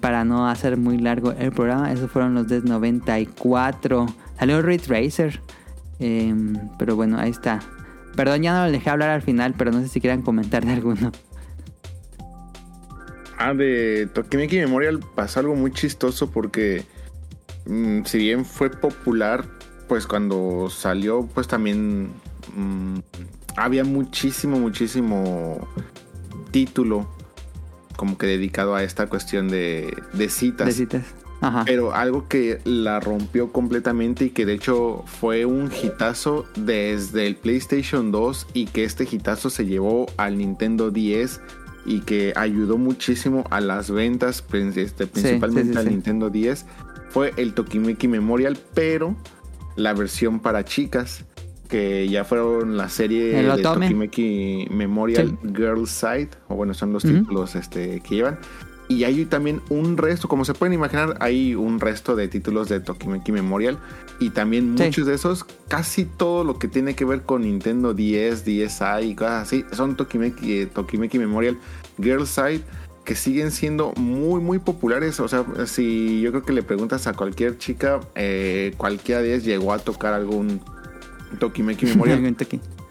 [0.00, 4.06] para no hacer muy largo el programa, esos fueron los de 94.
[4.38, 5.40] Salió Ridge Racer.
[5.98, 7.60] Em, pero bueno, ahí está.
[8.16, 10.72] Perdón, ya no lo dejé hablar al final, pero no sé si quieran comentar de
[10.72, 11.12] alguno.
[13.36, 16.84] Ah, de Tokimeki Memorial pasó algo muy chistoso porque
[17.66, 19.44] mm, si bien fue popular,
[19.88, 22.10] pues cuando salió, pues también
[22.56, 22.98] mm,
[23.56, 25.66] había muchísimo, muchísimo
[26.50, 27.08] título
[27.96, 30.66] como que dedicado a esta cuestión de, de citas.
[30.66, 31.02] De citas.
[31.40, 31.64] Ajá.
[31.66, 37.36] Pero algo que la rompió completamente y que de hecho fue un hitazo desde el
[37.36, 41.40] PlayStation 2 y que este hitazo se llevó al Nintendo 10
[41.86, 44.44] y que ayudó muchísimo a las ventas,
[44.76, 45.88] este, principalmente sí, sí, al.
[45.88, 46.66] Nintendo 10,
[47.08, 49.16] fue el Tokimeki Memorial, pero
[49.78, 51.24] la versión para chicas,
[51.68, 53.62] que ya fueron la serie de.
[53.62, 55.48] Tokimeki Memorial Sí.
[55.56, 57.14] Girl Side, o bueno, son los Ujú.
[57.20, 58.38] títulos este, que llevan.
[58.90, 62.80] Y hay también un resto, como se pueden imaginar, hay un resto de títulos de
[62.80, 63.78] Tokimeki Memorial.
[64.18, 64.84] Y también Sí.
[64.84, 69.14] muchos de esos, casi todo lo que tiene que ver con Nintendo 10, 10i y
[69.14, 71.58] cosas así, son Tokimeki, eh, Tokimeki Memorial
[72.02, 72.62] Girl Side
[73.08, 75.18] que siguen siendo muy muy populares.
[75.18, 79.44] O sea, si yo creo que le preguntas a cualquier chica, eh, cualquiera de ellas
[79.44, 80.60] llegó a tocar algún
[81.38, 82.36] Tokimeki Memorial.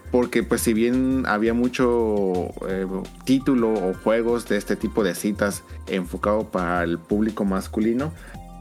[0.10, 2.88] Porque pues si bien había mucho eh,
[3.26, 8.12] título o juegos de este tipo de citas enfocado para el público masculino,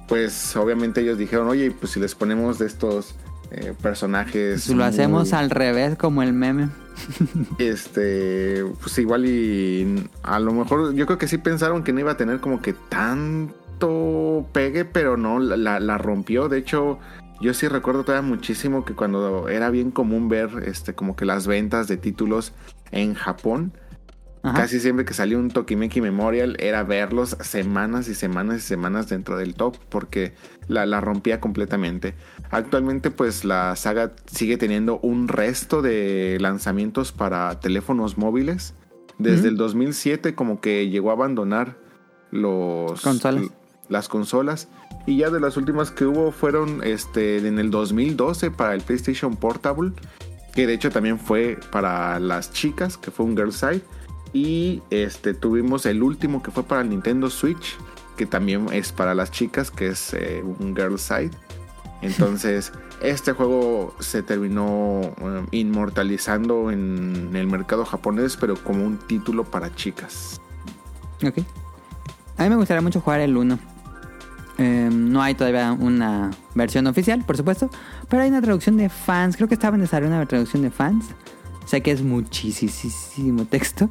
[0.09, 3.15] pues obviamente ellos dijeron, oye, pues si les ponemos de estos
[3.51, 4.69] eh, personajes...
[4.69, 6.69] Lo hacemos muy, al revés, como el meme.
[7.59, 12.13] Este, pues igual y a lo mejor yo creo que sí pensaron que no iba
[12.13, 16.49] a tener como que tanto pegue, pero no, la, la- la rompió.
[16.49, 16.99] De hecho,
[17.41, 21.47] yo sí recuerdo todavía muchísimo que cuando era bien común ver este como que las
[21.47, 22.53] ventas de títulos
[22.93, 23.73] en Japón,
[24.43, 24.57] Ajá.
[24.63, 29.37] casi siempre que salía un Tokimeki Memorial era verlos semanas y semanas y semanas dentro
[29.37, 30.35] del top porque
[30.69, 32.15] la, la rompía completamente.
[32.51, 38.75] Actualmente pues la saga sigue teniendo un resto de lanzamientos para teléfonos móviles.
[39.19, 41.79] Desde el 2007 como que llegó a abandonar
[42.31, 43.45] los Consolas.
[43.89, 44.69] las consolas
[45.07, 49.37] y ya de las últimas que hubo fueron este en el 2012 para el PlayStation
[49.37, 49.93] Portable
[50.53, 53.83] que de hecho también fue para las chicas que fue un Girl Side
[54.33, 57.79] y este tuvimos el último que fue para el Nintendo Switch
[58.17, 61.31] que también es para las chicas que es eh, un Girl Side
[62.03, 69.45] entonces este juego se terminó eh, inmortalizando en el mercado japonés pero como un título
[69.45, 70.41] para chicas
[71.25, 71.39] Ok.
[72.37, 73.59] A mí me gustaría mucho jugar el 1.
[74.59, 77.71] Eh, no hay todavía una versión oficial, por supuesto.
[78.09, 79.37] Pero hay una traducción de fans.
[79.37, 81.07] Creo que estaba en desarrollo una traducción de fans.
[81.67, 83.89] Sé que es muchísimo texto.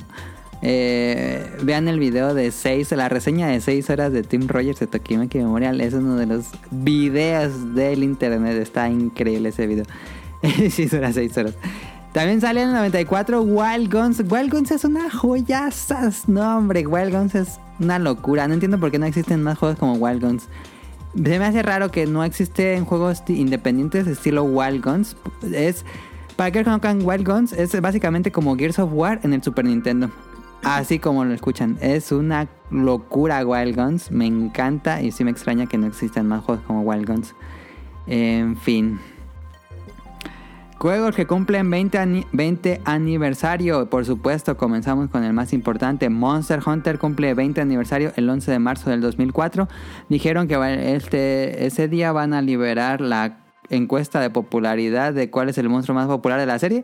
[0.68, 4.88] Eh, vean el video de 6, la reseña de 6 horas de Tim Rogers de
[4.88, 5.80] Tokimeki Memorial.
[5.80, 8.57] Es uno de los videos del internet.
[8.59, 9.86] Está increíble ese video.
[10.41, 11.53] 6 horas, 6 horas.
[12.13, 14.24] También sale en el 94 Wild Guns.
[14.28, 16.09] Wild Guns es una joyaza.
[16.26, 18.47] No, hombre, Wild Guns es una locura.
[18.47, 20.47] No entiendo por qué no existen más juegos como Wild Guns.
[21.13, 25.16] Se me hace raro que no existen juegos independientes de estilo Wild Guns.
[25.53, 25.86] Es,
[26.36, 29.66] para que no conozcan Wild Guns, es básicamente como Gears of War en el Super
[29.66, 30.09] Nintendo.
[30.66, 31.78] Así como lo escuchan.
[31.82, 34.11] Es una locura Wild Guns.
[34.11, 37.36] Me encanta y sí me extraña que no existan más juegos como Wild Guns.
[38.07, 38.99] En fin.
[40.78, 46.09] Juegos que cumplen 20, ani- 20 aniversario, por supuesto, comenzamos con el más importante.
[46.09, 49.68] Monster Hunter cumple 20 aniversario el 11 de marzo del 2004.
[50.09, 53.38] Dijeron que este, ese día van a liberar la
[53.70, 56.84] encuesta de popularidad de cuál es el monstruo más popular de la serie.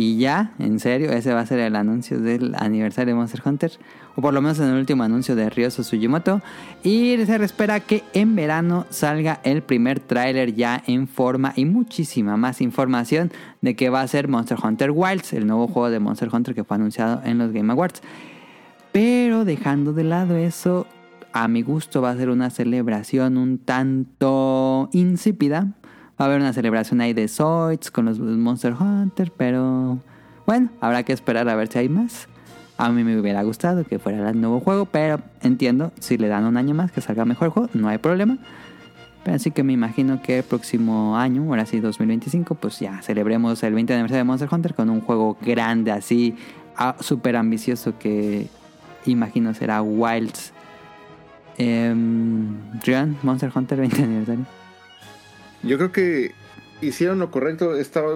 [0.00, 3.72] Y ya, en serio, ese va a ser el anuncio del aniversario de Monster Hunter.
[4.14, 6.40] O por lo menos en el último anuncio de Ryoso Sugimoto.
[6.84, 12.36] Y se espera que en verano salga el primer tráiler ya en forma y muchísima
[12.36, 16.28] más información de que va a ser Monster Hunter Wilds, el nuevo juego de Monster
[16.32, 18.00] Hunter que fue anunciado en los Game Awards.
[18.92, 20.86] Pero dejando de lado eso,
[21.32, 25.74] a mi gusto va a ser una celebración un tanto insípida.
[26.20, 29.98] Va a haber una celebración ahí de Zoids con los Monster Hunter, pero
[30.46, 32.26] bueno, habrá que esperar a ver si hay más.
[32.76, 36.44] A mí me hubiera gustado que fuera el nuevo juego, pero entiendo, si le dan
[36.44, 38.38] un año más que salga mejor el juego, no hay problema.
[39.24, 43.62] Pero así que me imagino que el próximo año, ahora sí 2025, pues ya celebremos
[43.62, 46.34] el 20 aniversario de Monster Hunter con un juego grande así,
[47.00, 48.48] súper ambicioso que
[49.06, 50.52] imagino será Wilds.
[51.58, 51.94] Eh,
[52.84, 54.57] Rian, Monster Hunter 20 aniversario.
[55.62, 56.32] Yo creo que
[56.80, 57.76] hicieron lo correcto.
[57.76, 58.14] Estaba,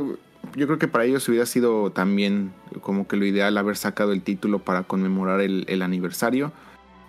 [0.54, 4.22] yo creo que para ellos hubiera sido también como que lo ideal haber sacado el
[4.22, 6.52] título para conmemorar el, el aniversario.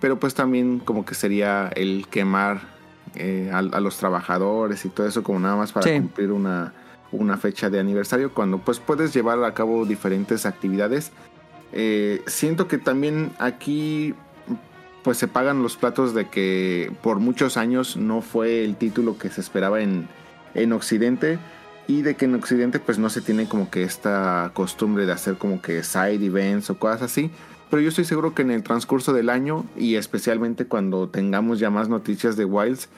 [0.02, 2.62] Pero pues también como que sería el quemar
[3.16, 5.94] eh, a, a los trabajadores y todo eso como nada más para Sí.
[5.94, 6.74] cumplir una,
[7.12, 11.12] una fecha de aniversario cuando pues puedes llevar a cabo diferentes actividades.
[11.72, 14.14] Eh, siento que también aquí
[15.04, 19.30] pues se pagan los platos de que por muchos años no fue el título que
[19.30, 20.08] se esperaba en,
[20.54, 21.40] en Occidente
[21.88, 25.36] y de que en Occidente pues no se tiene como que esta costumbre de hacer
[25.36, 27.32] como que side events o cosas así.
[27.70, 31.70] Pero yo estoy seguro que en el transcurso del año y especialmente cuando tengamos ya
[31.70, 32.90] más noticias de Wilds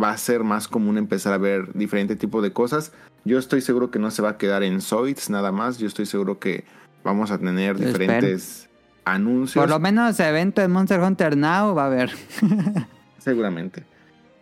[0.00, 2.92] va a ser más común empezar a ver diferente tipo de cosas.
[3.24, 5.78] Yo estoy seguro que no se va a quedar en Zoids nada más.
[5.78, 6.64] Yo estoy seguro que
[7.04, 7.92] vamos a tener Espero.
[7.92, 8.68] diferentes
[9.04, 9.62] anuncios.
[9.62, 12.10] Por lo menos evento de Monster Hunter Now va a haber.
[13.18, 13.84] Seguramente.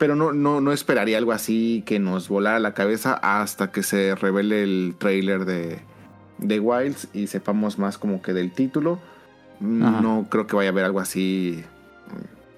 [0.03, 4.16] Pero no, no, no esperaría algo así que nos volara la cabeza hasta que se
[4.16, 5.78] revele el trailer de,
[6.38, 8.98] de Wilds y sepamos más como que del título.
[9.61, 10.00] Ajá.
[10.00, 11.62] No creo que vaya a haber algo así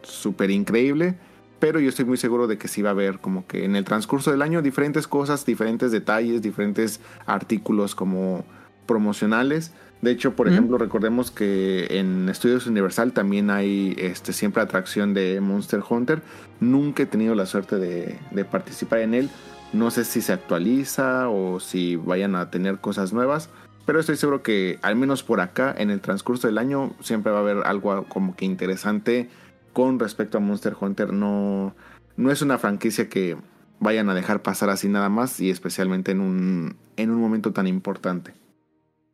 [0.00, 1.16] súper increíble.
[1.58, 3.84] Pero yo estoy muy seguro de que sí va a haber como que en el
[3.84, 8.46] transcurso del año diferentes cosas, diferentes detalles, diferentes artículos como
[8.86, 9.74] promocionales.
[10.04, 10.52] De hecho, por Mm.
[10.52, 16.20] ejemplo, recordemos que en Estudios Universal también hay este, siempre atracción de Monster Hunter.
[16.60, 19.30] Nunca he tenido la suerte de, de participar en él.
[19.72, 23.48] No sé si se actualiza o si vayan a tener cosas nuevas.
[23.86, 27.38] Pero estoy seguro que al menos por acá, en el transcurso del año, siempre va
[27.38, 29.30] a haber algo como que interesante
[29.72, 31.14] con respecto a Monster Hunter.
[31.14, 31.74] No,
[32.18, 33.38] no es una franquicia que
[33.80, 37.66] vayan a dejar pasar así nada más y especialmente en un, en un momento tan
[37.66, 38.34] importante.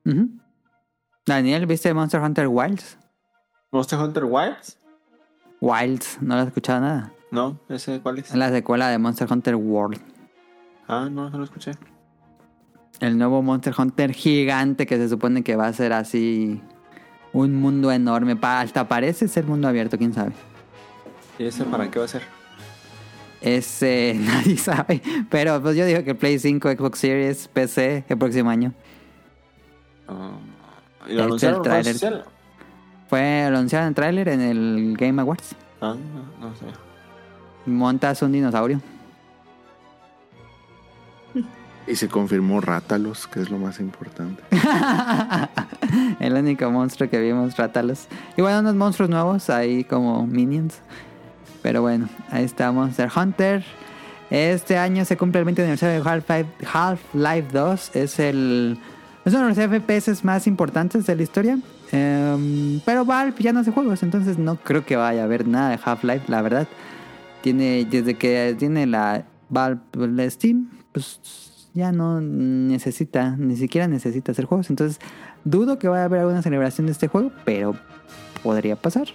[0.04, 0.28] Ujú.
[1.26, 2.98] Daniel, ¿viste Monster Hunter Wilds?
[3.72, 4.78] ¿Monster Hunter Wilds?
[5.60, 7.12] Wilds, no lo has escuchado nada.
[7.30, 8.34] No, ¿ese cuál es?
[8.34, 10.00] La secuela de Monster Hunter World.
[10.88, 11.72] Ah, no, no lo escuché.
[12.98, 16.60] El nuevo Monster Hunter gigante que se supone que va a ser así
[17.32, 18.36] un mundo enorme.
[18.42, 20.32] Hasta parece ser mundo abierto, quién sabe.
[21.38, 22.22] ¿Y ese para qué va a ser?
[23.40, 25.00] Ese nadie sabe.
[25.30, 28.74] Pero pues yo digo que Play 5, Xbox Series, PC el próximo año.
[30.08, 30.14] Este
[31.10, 32.24] ¿Y lo anunciaron en sociales?
[33.08, 35.56] Fue anunciado en el tráiler en el Game Awards.
[35.80, 35.96] Ah,
[36.38, 36.66] no, no sé.
[37.66, 38.80] Montas un dinosaurio.
[41.86, 44.42] Y se confirmó Rátalos, que es lo más importante.
[46.20, 48.06] el único monstruo que vimos, Rátalos.
[48.36, 50.78] Y bueno, unos monstruos nuevos ahí como minions.
[51.62, 53.64] Pero bueno, ahí está Monster Hunter.
[54.30, 57.96] Este año se cumple el 20 aniversario de Half-Life Half-Life 2.
[57.96, 58.78] Es el
[59.30, 61.58] es uno de los FPS más importantes de la historia.
[61.92, 65.70] Em, pero Valve ya no hace juegos, entonces no creo que vaya a haber nada
[65.70, 66.68] de Half-Life, la verdad.
[67.42, 71.20] Tiene, desde que tiene la Valve Steam, pues
[71.74, 74.70] ya no necesita, ni siquiera necesita hacer juegos.
[74.70, 75.00] Entonces,
[75.44, 77.76] dudo que vaya a haber alguna celebración de este juego, pero
[78.42, 79.08] podría pasar.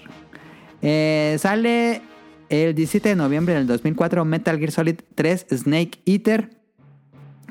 [0.81, 2.01] Eh, sale
[2.49, 6.57] el 17 de noviembre del 2004 Metal Gear Solid 3 Snake Eater,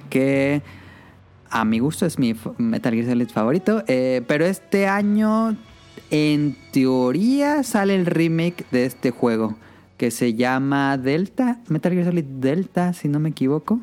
[0.08, 0.62] que
[1.50, 3.84] a mi gusto es mi Metal Gear Solid favorito.
[3.86, 5.56] eh, pero este año,
[6.10, 9.56] en teoría, sale el remake de este juego,
[9.96, 13.80] que se llama Delta, Metal Gear Solid Delta, si no me equivoco.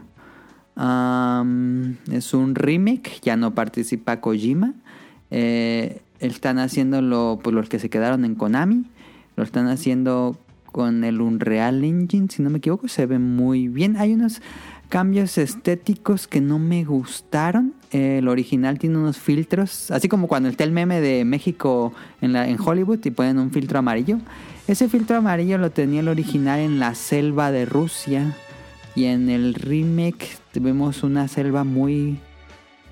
[0.78, 4.74] Es un remake, ya no participa Kojima.
[5.30, 8.86] Eh, están haciéndolo por los que se quedaron en Konami.
[9.36, 10.38] Lo están haciendo
[10.72, 12.88] con el Unreal Engine, si no me equivoco.
[12.88, 13.96] Se ve muy bien.
[13.98, 14.42] Hay unos
[14.92, 17.74] cambios estéticos que no me gustaron.
[17.92, 23.00] El original tiene unos filtros, así como cuando está el meme de México en Hollywood
[23.06, 24.20] y ponen un filtro amarillo.
[24.68, 28.36] Ese filtro amarillo lo tenía el original en la selva de Rusia.
[28.94, 32.20] Y en el remake vemos una selva muy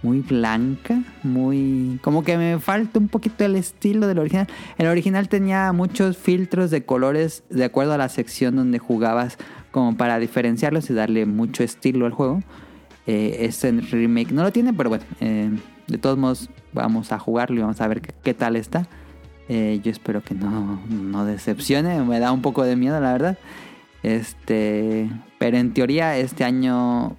[0.02, 4.48] muy blanca, muy como que me falta un poquito el estilo del original.
[4.78, 9.38] El original tenía muchos filtros de colores de acuerdo a la sección donde jugabas
[9.72, 12.42] como para diferenciarlos y darle mucho estilo al juego.
[13.08, 15.50] Eh, este remake no lo tiene, pero bueno, eh,
[15.88, 18.88] de todos modos vamos a jugarlo y vamos a ver qué, tal está.
[19.48, 23.38] Eh, yo espero que no, no decepcione, me da un poco de miedo la verdad.
[24.04, 25.10] Este,
[25.40, 27.18] pero en teoría este año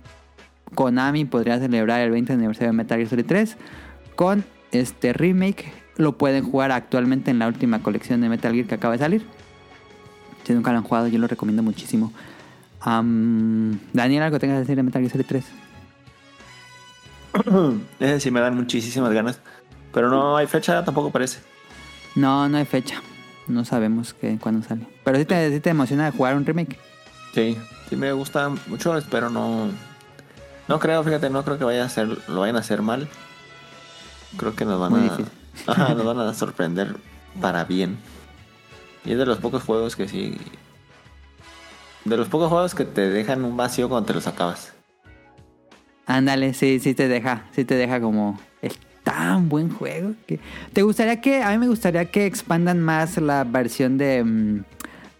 [0.74, 3.56] Konami podría celebrar el 20 aniversario de Metal Gear Solid 3
[4.14, 5.72] con este remake.
[5.96, 9.22] Lo pueden jugar actualmente en la última colección de Metal Gear que acaba de salir.
[10.44, 12.12] Si nunca lo han jugado, yo lo recomiendo muchísimo.
[12.80, 15.44] Am, Daniel, ¿algo tengas que decir de Metal Gear Solid 3?
[18.00, 19.38] Ese sí me dan muchísimas ganas.
[19.92, 21.40] Pero no hay fecha, tampoco parece.
[22.14, 23.02] No, no hay fecha.
[23.48, 24.86] No sabemos que, cuándo sale.
[25.04, 26.78] Pero sí te, sí te emociona jugar un remake.
[27.34, 27.56] Sí,
[27.88, 29.68] sí me gusta mucho, espero no.
[30.68, 33.08] No creo, fíjate, no creo que vaya a hacer, lo vayan a hacer mal.
[34.36, 35.02] Creo que nos van Muy a.
[35.04, 35.26] difícil.
[35.66, 36.96] Ajá, nos van a sorprender
[37.40, 37.98] para bien.
[39.04, 40.36] Y es de los pocos juegos que sí.
[42.04, 44.72] De los pocos juegos que te dejan un vacío cuando te los acabas.
[46.06, 50.14] Ándale, sí, sí te deja, sí te deja como es tan buen juego.
[50.26, 50.40] Que...
[50.72, 54.64] ¿Te gustaría que, a mí me gustaría que expandan más la versión de, mm,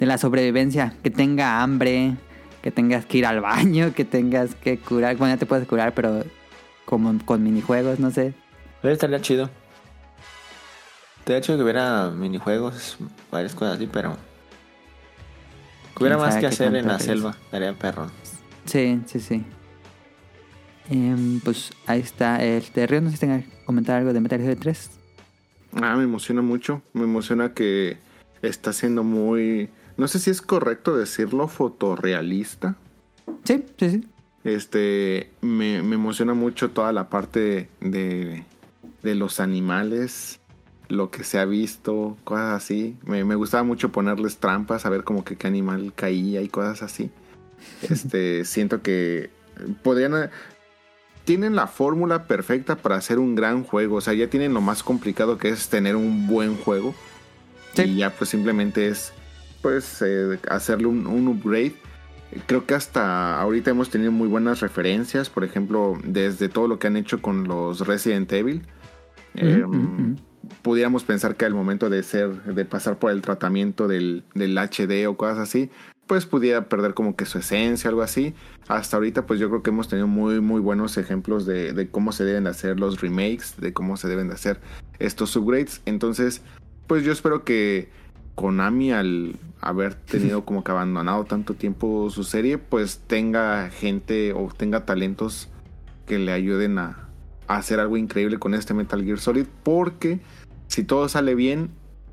[0.01, 2.17] de la sobrevivencia, que tenga hambre,
[2.63, 5.95] que tengas que ir al baño, que tengas que curar, bueno, ya te puedes curar,
[5.95, 6.25] pero
[6.85, 8.35] como con minijuegos, no sé.
[8.83, 9.51] Pero estaría chido.
[11.27, 12.97] De hecho, que hubiera minijuegos,
[13.31, 14.17] varias cosas así, pero.
[15.99, 17.37] Hubiera ¿Quién más que hacer en la selva.
[17.45, 18.07] Estaría perro.
[18.65, 19.45] Sí, sí, sí.
[20.91, 22.43] Em, pues ahí está.
[22.45, 24.91] Este Río, no sé si tenga que comentar algo de Metal Gear 3.
[25.83, 26.83] Ah, me emociona mucho.
[26.93, 27.99] Me emociona que
[28.43, 29.71] está siendo muy.
[29.97, 32.77] No sé si es correcto decirlo, fotorrealista.
[33.45, 34.09] Sí, sí, sí.
[34.43, 38.45] Este, me, me emociona mucho toda la parte de,
[39.03, 40.40] de los animales,
[40.91, 42.97] lo que se ha visto, cosas así.
[43.05, 46.83] Me, me gustaba mucho ponerles trampas, a ver como que qué animal caía y cosas
[46.83, 47.11] así.
[47.89, 49.31] Este, siento que
[49.83, 50.31] podrían...
[51.25, 53.97] Tienen la fórmula perfecta para hacer un gran juego.
[53.97, 56.95] O sea, ya tienen lo más complicado que es tener un buen juego.
[57.75, 57.83] Sí.
[57.83, 59.13] Y ya pues simplemente es
[59.63, 61.75] pues eh, hacerle un, un upgrade.
[62.47, 66.87] Creo que hasta ahorita hemos tenido muy buenas referencias, por ejemplo, desde todo lo que
[66.87, 68.63] han hecho con los Resident Evil.
[69.35, 70.17] Eh, ujú.
[70.63, 75.07] Pudiéramos pensar que al momento de ser, de pasar por el tratamiento del, del HD
[75.07, 75.71] o cosas así,
[76.07, 78.35] pues pudiera perder como que su esencia, algo así.
[78.67, 82.11] Hasta ahorita, pues yo creo que hemos tenido muy, muy buenos ejemplos de, de cómo
[82.11, 84.61] se deben de hacer los remakes, de cómo se deben de hacer
[84.99, 85.83] estos upgrades.
[85.87, 86.43] Entonces,
[86.89, 87.91] pues yo espero que
[88.35, 94.49] Konami al haber tenido como que abandonado tanto tiempo su serie, pues tenga gente o
[94.57, 95.49] tenga talentos
[96.07, 97.10] que le ayuden a, a
[97.57, 100.21] hacer algo increíble con este Metal Gear Solid, porque
[100.69, 101.71] si todo sale bien,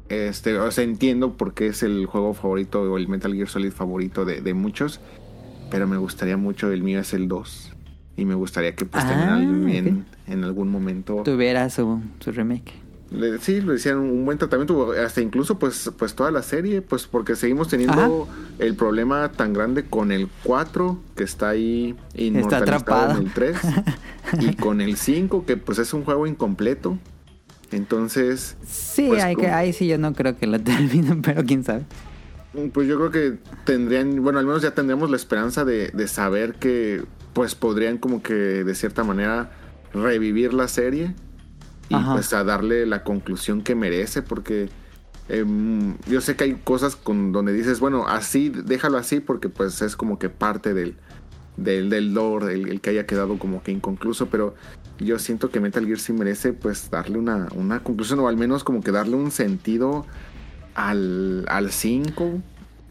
[0.09, 3.71] este, o sea, entiendo por qué es el juego favorito o el Metal Gear Solid
[3.71, 4.99] favorito de, de muchos,
[5.69, 7.73] pero me gustaría mucho, el mío es el 2.
[8.15, 12.73] Y me gustaría que pues Ah, en, en algún momento Tuviera su, su remake.
[13.11, 17.07] Le- sí, le decían un buen tratamiento, hasta incluso pues, pues toda la serie, pues
[17.07, 18.27] porque seguimos teniendo
[18.59, 23.11] el problema tan grande con el 4, que está ahí inmortalizado atrapado.
[23.19, 23.57] en el 3,
[24.39, 26.97] y con el 5, que pues es un juego incompleto.
[27.71, 31.63] Entonces, Sí, Pues, hay que, ahí sí yo no creo que lo terminen, pero quién
[31.63, 31.83] sabe.
[32.73, 36.55] pues yo creo que tendrían, bueno, al menos ya tendríamos la esperanza de, de saber
[36.55, 37.03] que
[37.33, 39.51] pues podrían como que de cierta manera
[39.93, 41.13] revivir la serie
[41.89, 42.13] y Ajá.
[42.13, 44.69] pues a darle la conclusión que merece porque
[45.29, 49.81] em, yo sé que hay cosas con donde dices, bueno, así, déjalo así porque pues
[49.81, 50.95] es como que parte del,
[51.57, 54.55] del, del lore, el, el que haya quedado como que inconcluso, pero
[54.99, 58.63] yo siento que Metal Gear sí merece pues darle una, una conclusión o al menos
[58.63, 60.05] como que darle un sentido
[60.75, 62.41] al, al 5.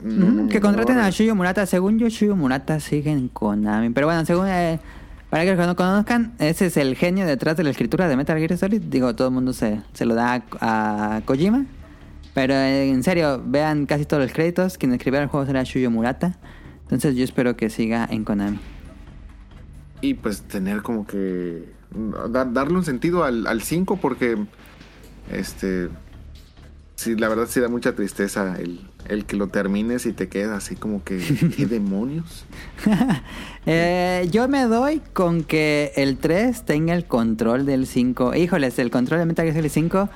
[0.02, 1.64] No, Ujú, no, que contraten no, a Shuyo Murata.
[1.66, 3.90] Según yo, Shuyo Murata sigue en Konami.
[3.90, 4.46] Pero bueno, según...
[4.46, 4.78] eh,
[5.30, 8.38] para que los no conozcan, ese es el genio detrás de la escritura de Metal
[8.38, 8.80] Gear Solid.
[8.82, 11.66] Digo, todo el mundo se, se lo da a, a Kojima.
[12.34, 14.76] Pero eh, en serio, vean casi todos los créditos.
[14.78, 16.36] Quien escribió el juego será Shuyo Murata.
[16.82, 18.58] Entonces yo espero que siga en Konami.
[20.02, 21.64] Y pues tener como que
[22.30, 24.36] dar- darle un sentido al 5 porque
[25.32, 25.88] este
[26.94, 30.64] sí la verdad sí da mucha tristeza el, el que lo termines y te quedas
[30.64, 31.18] así como que
[31.56, 32.46] qué demonios.
[33.68, 38.36] Eh, yo me doy con que el 3 tenga el control del 5.
[38.36, 40.08] Híjoles, el control de Metal Gear Solid 5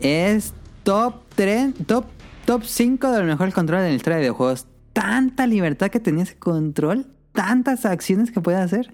[0.00, 2.06] es top 3, top,
[2.46, 4.66] top 5 de lo mejor control en la historia de videojuegos.
[4.92, 8.92] Tanta libertad que tenía ese control, tantas acciones que puede hacer.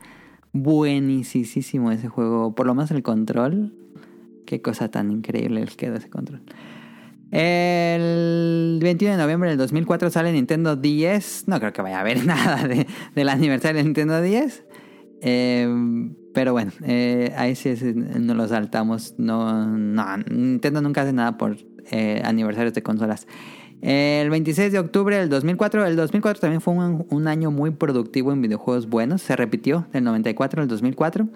[0.52, 3.72] Buenísimo ese juego, por lo menos el control.
[4.44, 6.42] Qué cosa tan increíble les queda ese control.
[7.32, 11.44] El 21 de noviembre del 2004 sale Nintendo 10.
[11.48, 14.64] No creo que vaya a haber nada de- del aniversario de Nintendo 10.
[15.22, 15.68] Eh,
[16.32, 19.14] pero bueno, eh, ahí sí es- no lo saltamos.
[19.18, 21.56] No, no, Nintendo nunca hace nada por
[21.90, 23.26] eh, aniversarios de consolas.
[23.82, 25.86] El 26 de octubre del 2004.
[25.86, 29.22] El 2004 también fue un, un año muy productivo en videojuegos buenos.
[29.22, 31.28] Se repitió del 94 al 2004.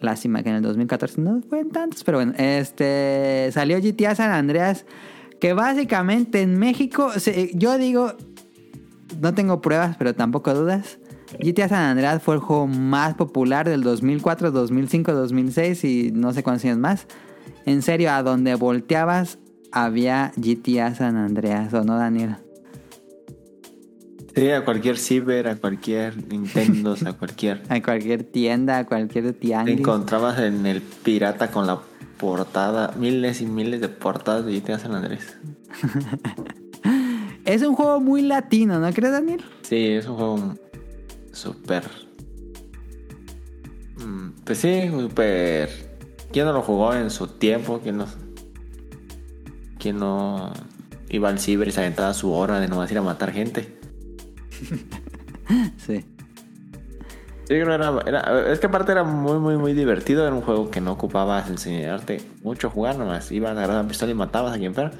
[0.00, 4.84] Lástima que en el 2014 no fueron tantos, pero bueno, este salió GTA San Andreas,
[5.40, 8.12] que básicamente en México, se- yo digo,
[9.20, 10.98] no tengo pruebas, pero tampoco dudas.
[11.40, 16.42] GTA San Andreas fue el juego más popular del 2004, 2005, 2006 y no sé
[16.42, 17.06] cuántos años más.
[17.64, 19.38] En serio, a donde volteabas
[19.72, 22.36] había GTA San Andreas, ¿o no, Daniel?
[24.36, 27.62] Sí, a cualquier ciber, a cualquier Nintendo, a cualquier.
[27.70, 29.78] A cualquier tienda, a cualquier Te tianguis.
[29.78, 31.80] encontrabas en el pirata con la
[32.18, 35.38] portada, miles y miles de portadas de GTA San Andrés.
[37.46, 39.42] Es un juego muy latino, ¿no crees, Daniel?
[39.62, 40.54] Sí, es un juego
[41.32, 41.84] súper
[43.98, 45.70] Mm, Pues sí, super.
[46.30, 47.80] ¿Quién no lo jugó en su tiempo?
[47.82, 48.06] ¿Quién no,
[49.78, 50.52] quién no
[51.08, 53.78] iba al ciber y se aventaba su hora de nomás ir a matar gente?
[55.78, 56.04] Sí.
[57.44, 60.26] Sí, creo que era, era- es que aparte era muy, muy, muy divertido.
[60.26, 64.10] Era un juego que no ocupabas enseñarte mucho a jugar, nomás ibas, agarrabas la pistola
[64.10, 64.90] y matabas a quien fuera.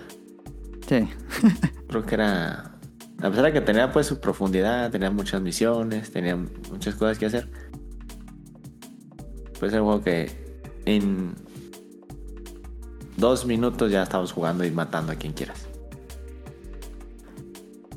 [0.89, 1.09] Sí.
[1.89, 2.73] Creo que era.
[3.21, 7.27] A pesar de que tenía pues su profundidad, tenía muchas misiones, tenía muchas cosas que
[7.27, 7.49] hacer.
[9.59, 10.31] Pues era un juego que
[10.85, 11.35] en
[13.17, 15.66] dos minutos ya estabas jugando y matando a quien quieras.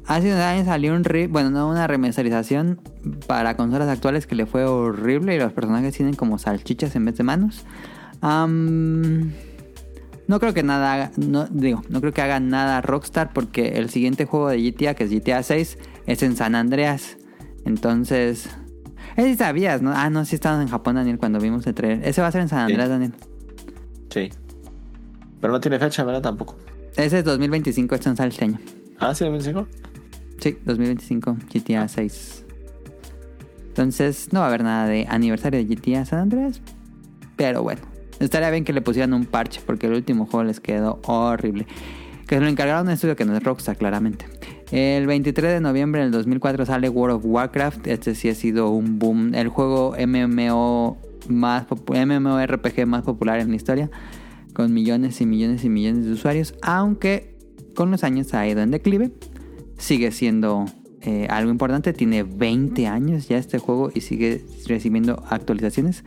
[0.09, 2.81] Hace unos años salió un re- bueno, no una remasterización
[3.27, 7.15] para consolas actuales que le fue horrible y los personajes tienen como salchichas en vez
[7.17, 7.63] de manos.
[10.27, 13.89] No creo que nada haga, no digo, no creo que haga nada Rockstar porque el
[13.89, 17.17] siguiente juego de GTA, que es GTA 6, es en San Andreas.
[17.65, 18.49] Entonces,
[19.15, 19.91] ese sí sabías, ¿no?
[19.95, 22.07] Ah, no, sí estabas en Japón, Daniel, cuando vimos el trailer.
[22.07, 22.73] Ese va a ser en San Sí.
[22.73, 23.13] Andreas, Daniel.
[24.11, 24.29] Sí.
[25.41, 26.21] Pero no tiene fecha, ¿verdad?
[26.21, 26.57] Tampoco.
[26.95, 28.59] Ese es 2025, este no sale este año.
[28.99, 29.67] Ah, sí, 25.
[30.39, 32.45] Sí, 2025, GTA 6.
[33.67, 36.61] Entonces, no va a haber nada de aniversario de GTA San Andreas.
[37.35, 37.81] Pero bueno,
[38.19, 41.65] estaría bien que le pusieran un parche porque el último juego les quedó horrible.
[42.27, 44.25] Que se lo encargaron a un estudio que no es Rockstar, claramente.
[44.71, 47.87] El 23 de noviembre del 2004 sale World of Warcraft.
[47.87, 49.33] Este sí ha sido un boom.
[49.33, 53.89] El juego MMO más MMORPG más popular en la historia.
[54.53, 56.53] Con millones y millones y millones de usuarios.
[56.61, 57.35] Aunque
[57.75, 59.11] con los años ha ido en declive
[59.79, 60.65] sigue siendo
[61.01, 61.93] eh, algo importante.
[61.93, 66.03] Tiene 20 años ya este juego y sigue recibiendo actualizaciones.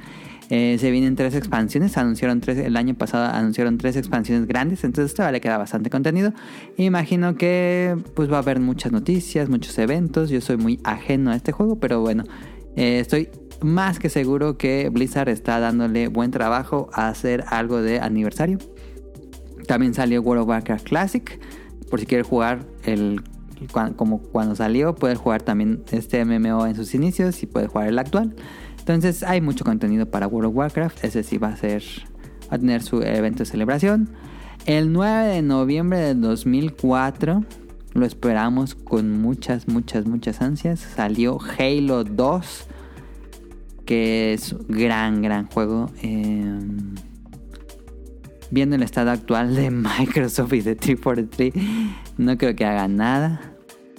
[0.51, 1.97] Eh, se vienen tres expansiones.
[1.97, 3.35] Anunciaron tres el año pasado.
[3.35, 4.85] Anunciaron tres expansiones grandes.
[4.85, 6.33] Entonces todavía le queda bastante contenido.
[6.77, 10.31] Imagino que pues va a haber muchas noticias, muchos eventos.
[10.31, 12.25] Yo soy muy ajeno a este juego, pero bueno,
[12.77, 13.29] eh, estoy
[13.63, 18.59] más que seguro que Blizzard está dándole buen trabajo a hacer algo de aniversario.
[19.67, 21.41] También salió World of Warcraft Classic.
[21.89, 23.23] Por si quieres jugar el
[23.97, 27.99] como cuando salió, puedes jugar también este MMO en sus inicios y puedes jugar el
[27.99, 28.35] actual.
[28.79, 31.05] Entonces hay mucho contenido para World of Warcraft.
[31.05, 31.83] Ese sí va a ser
[32.51, 34.11] va a tener su evento de celebración.
[34.67, 37.45] El 9 de noviembre del 2004
[37.95, 40.81] lo esperamos con muchas, muchas, muchas ansias.
[40.81, 42.67] Salió Halo 2,
[43.85, 45.91] que es un gran, gran juego.
[46.03, 46.59] Eh,
[48.51, 51.53] viendo el estado actual de Microsoft y de 343,
[52.19, 53.52] no creo que hagan nada.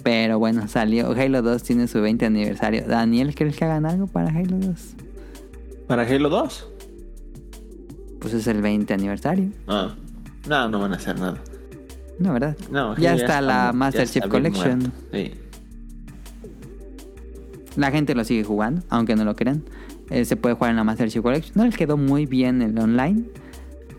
[0.04, 1.10] Pero bueno, salió.
[1.12, 2.84] Halo 2 tiene su 20 aniversario.
[2.86, 4.94] Daniel, ¿crees que hagan algo para Halo 2?
[5.88, 6.68] ¿Para Halo 2?
[8.20, 9.50] Pues es el 20 aniversario.
[9.66, 9.94] Ah.
[10.46, 11.42] No, no van a hacer nada.
[12.18, 12.54] No, ¿verdad?
[12.70, 14.78] No, ya está la Master Chief Collection.
[14.78, 14.98] muerto.
[15.12, 15.32] Sí.
[17.76, 19.64] La gente lo sigue jugando, aunque no lo crean.
[20.10, 21.52] Eh, se puede jugar en la Master Chief Collection.
[21.56, 23.24] No les quedó muy bien el online,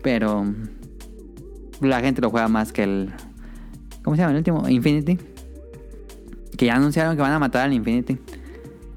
[0.02, 0.46] pero
[1.80, 3.12] la gente lo juega más que el.
[4.04, 4.68] ¿Cómo se llama el último?
[4.68, 5.18] Infinity.
[6.56, 8.18] Que ya anunciaron que van a matar al Infinity.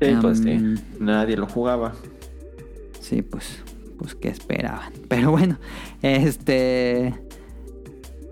[0.02, 0.52] Sí, pues sí.
[0.52, 1.94] Um, Nadie lo jugaba.
[3.02, 3.60] Sí, pues,
[3.98, 4.94] pues qué esperaban.
[5.08, 5.58] Pero bueno,
[6.02, 7.14] este.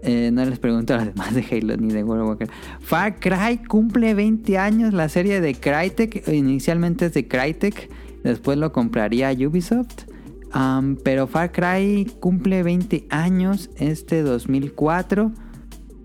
[0.04, 2.54] eh, no les pregunto a los demás de Halo ni de World of Warcraft.
[2.82, 4.94] Far Cry cumple 20 años.
[4.94, 7.90] La serie de Crytek, inicialmente es de Crytek,
[8.24, 10.06] después lo compraría Ubisoft.
[11.04, 15.32] Pero Far Cry cumple 20 años este 2004.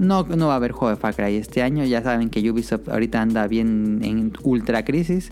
[0.02, 1.84] No, no va a haber juego de Far Cry este año.
[1.84, 5.30] Ya saben que Ubisoft ahorita anda bien en ultra crisis.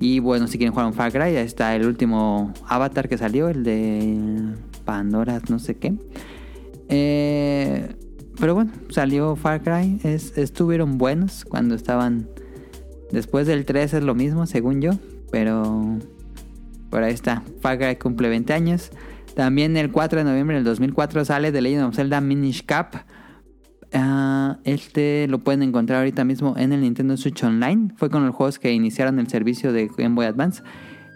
[0.00, 3.48] Y bueno, si quieren jugar un Far Cry, ya está el último avatar que salió,
[3.48, 5.94] el de Pandora, no sé qué.
[6.88, 7.94] Eh,
[8.40, 10.00] pero bueno, salió Far Cry.
[10.02, 12.28] Es, estuvieron buenos cuando estaban.
[13.12, 14.92] Después del 3 es lo mismo, según yo.
[15.30, 15.96] Pero.
[16.90, 17.44] Por ahí está.
[17.60, 18.90] Far Cry cumple 20 años.
[19.36, 22.96] También el 4 de noviembre del 2004 sale The Legend of Zelda Minish Cap.
[23.92, 27.92] Ah, este lo pueden encontrar ahorita mismo en el Nintendo Switch Online.
[27.96, 30.62] Fue con los juegos que iniciaron el servicio de Game Boy Advance.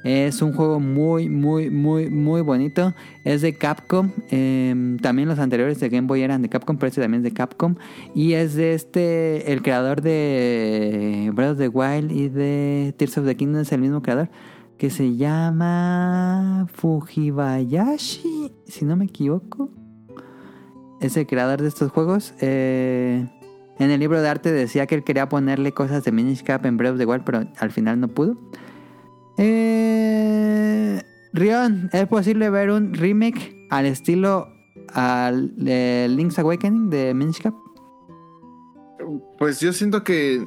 [0.05, 2.93] Es un juego muy, muy, muy, muy bonito.
[3.25, 4.11] Es de Capcom.
[4.31, 7.37] Eh, también los anteriores de Game Boy eran de Capcom, pero este también es de
[7.37, 7.77] Capcom.
[8.15, 13.27] Y es de este, el creador de Breath of the Wild y de Tears of
[13.27, 14.29] the Kingdom es el mismo creador.
[14.77, 19.71] Que se llama Fujibayashi, si no me equivoco
[21.03, 22.35] es el creador de estos juegos.
[22.41, 23.27] Eh,
[23.79, 26.77] en el libro de arte decía que él quería ponerle cosas de Minish Cap en
[26.77, 28.37] Breath of the Wild, pero al final no pudo.
[29.39, 31.03] Eh,
[31.33, 34.49] Rion, ¿es posible ver un remake al estilo
[34.93, 37.55] al, de Link's Awakening de Minish Cap?
[39.39, 40.47] Pues yo siento que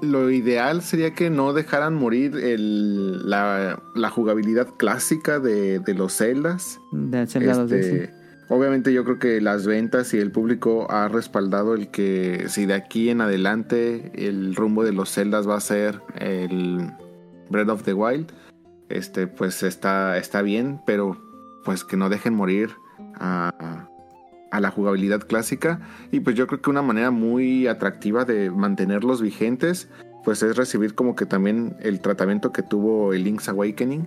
[0.00, 6.16] lo ideal sería que no dejaran morir el, la, la jugabilidad clásica de, de los
[6.16, 6.80] Zeldas.
[6.92, 8.12] De Zelda 2D, Este, sí.
[8.52, 12.74] Obviamente yo creo que las ventas y el público ha respaldado el que si de
[12.74, 16.92] aquí en adelante el rumbo de los Zeldas va a ser el
[17.48, 18.30] Breath of the Wild,
[18.90, 21.16] este pues está, está bien, pero
[21.64, 22.70] pues que no dejen morir
[23.14, 23.88] a,
[24.50, 25.80] a la jugabilidad clásica.
[26.10, 29.88] Y pues yo creo que una manera muy atractiva de mantenerlos vigentes
[30.24, 34.06] pues es recibir como que también el tratamiento que tuvo el Link's Awakening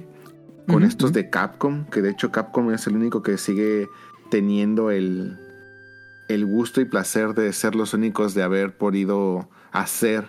[0.67, 3.87] con estos de Capcom, que de hecho Capcom es el único que sigue
[4.29, 5.37] teniendo el,
[6.27, 10.25] el gusto y placer de ser los únicos de haber podido hacer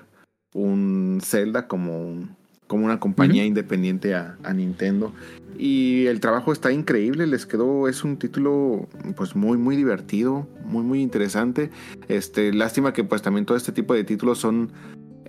[0.54, 2.36] un Zelda como, un-
[2.66, 5.12] como una compañía independiente a, a Nintendo.
[5.58, 10.82] Y el trabajo está increíble, les quedó, es un título pues muy muy divertido, muy
[10.82, 11.70] muy interesante.
[12.08, 14.70] Este, lástima que pues también todo este tipo de títulos son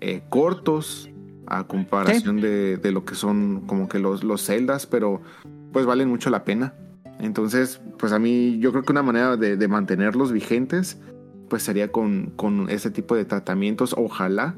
[0.02, 1.10] eh, cortos
[1.46, 5.22] a comparación de, de lo que son como que los, los Zeldas, pero
[5.72, 6.74] pues valen mucho la pena.
[7.20, 11.00] Entonces, pues a mí yo creo que una manera de, mantenerlos vigentes,
[11.50, 14.56] pues sería con, con ese tipo de tratamientos, ojalá.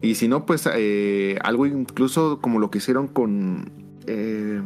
[0.00, 3.70] Y si no, pues eh, algo incluso como lo que hicieron con
[4.06, 4.60] eh,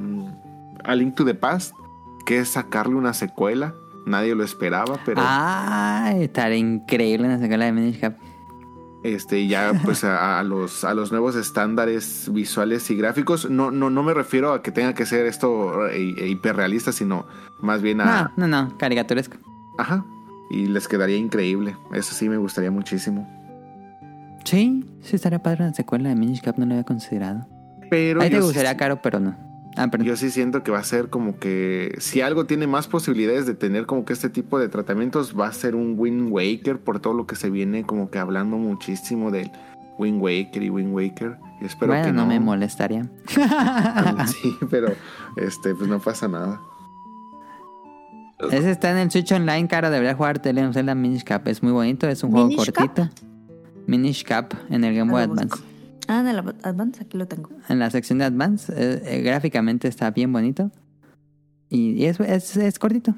[0.84, 1.74] A Link to the Past,
[2.24, 3.74] que es sacarle una secuela.
[4.06, 8.16] Nadie lo esperaba, pero Ay, estaría increíble en la secuela de Minish Cap.
[9.04, 13.48] Este ya pues a, a los a los nuevos estándares visuales y gráficos.
[13.48, 17.26] No, no, no me refiero a que tenga que ser esto eh, hiperrealista, sino
[17.60, 19.36] más bien a, No, no, no, caricaturesco.
[19.78, 20.04] Ajá.
[20.50, 21.76] Y les quedaría increíble.
[21.92, 23.28] Eso sí me gustaría muchísimo.
[24.44, 27.46] Sí, sí estaría padre una secuela de Minish Cap, no lo había considerado.
[27.90, 29.36] Pero Ahí te sí- gustaría caro, pero no.
[29.76, 30.06] Ah, perdón.
[30.06, 33.54] yo sí siento que va a ser como que si algo tiene más posibilidades de
[33.54, 37.14] tener como que este tipo de tratamientos, va a ser un Wind Waker por todo
[37.14, 39.50] lo que se viene como que hablando muchísimo del
[39.98, 41.36] Wind Waker y Wind Waker.
[41.60, 42.22] Y espero bueno, que no.
[42.22, 42.26] no.
[42.28, 43.08] me molestaría.
[44.26, 44.88] Sí, pero
[45.36, 46.60] este, pues no pasa nada.
[48.50, 49.90] Ese está en el Switch Online, cara.
[49.90, 51.46] Debería jugar of Zelda Minish Cap.
[51.48, 53.08] Es muy bonito, es un juego ¿Minish cortito.
[53.86, 55.24] Minish Cap en el Game Boy Ah.
[55.24, 55.73] Advance.
[56.08, 57.50] Ah, en el Ad- Advance, aquí lo tengo.
[57.68, 60.70] En la sección de Advance, eh, eh, gráficamente está bien bonito.
[61.70, 63.14] Y, y es, es, es cortito.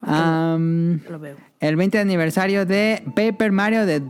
[0.00, 1.36] Lo veo.
[1.58, 4.00] el 20 aniversario de Paper Mario de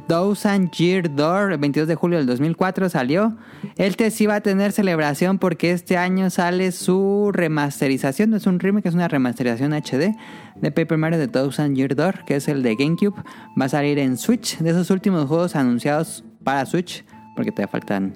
[0.76, 3.38] Year Door, el 22 de julio del 2004 salió.
[3.76, 8.60] Este sí va a tener celebración porque este año sale su remasterización, no es un
[8.60, 10.14] remake, es una remasterización HD
[10.60, 13.14] de Paper Mario de Year Door, que es el de GameCube.
[13.58, 17.02] Va a salir en Switch, de esos últimos juegos anunciados para Switch,
[17.38, 18.14] porque todavía faltan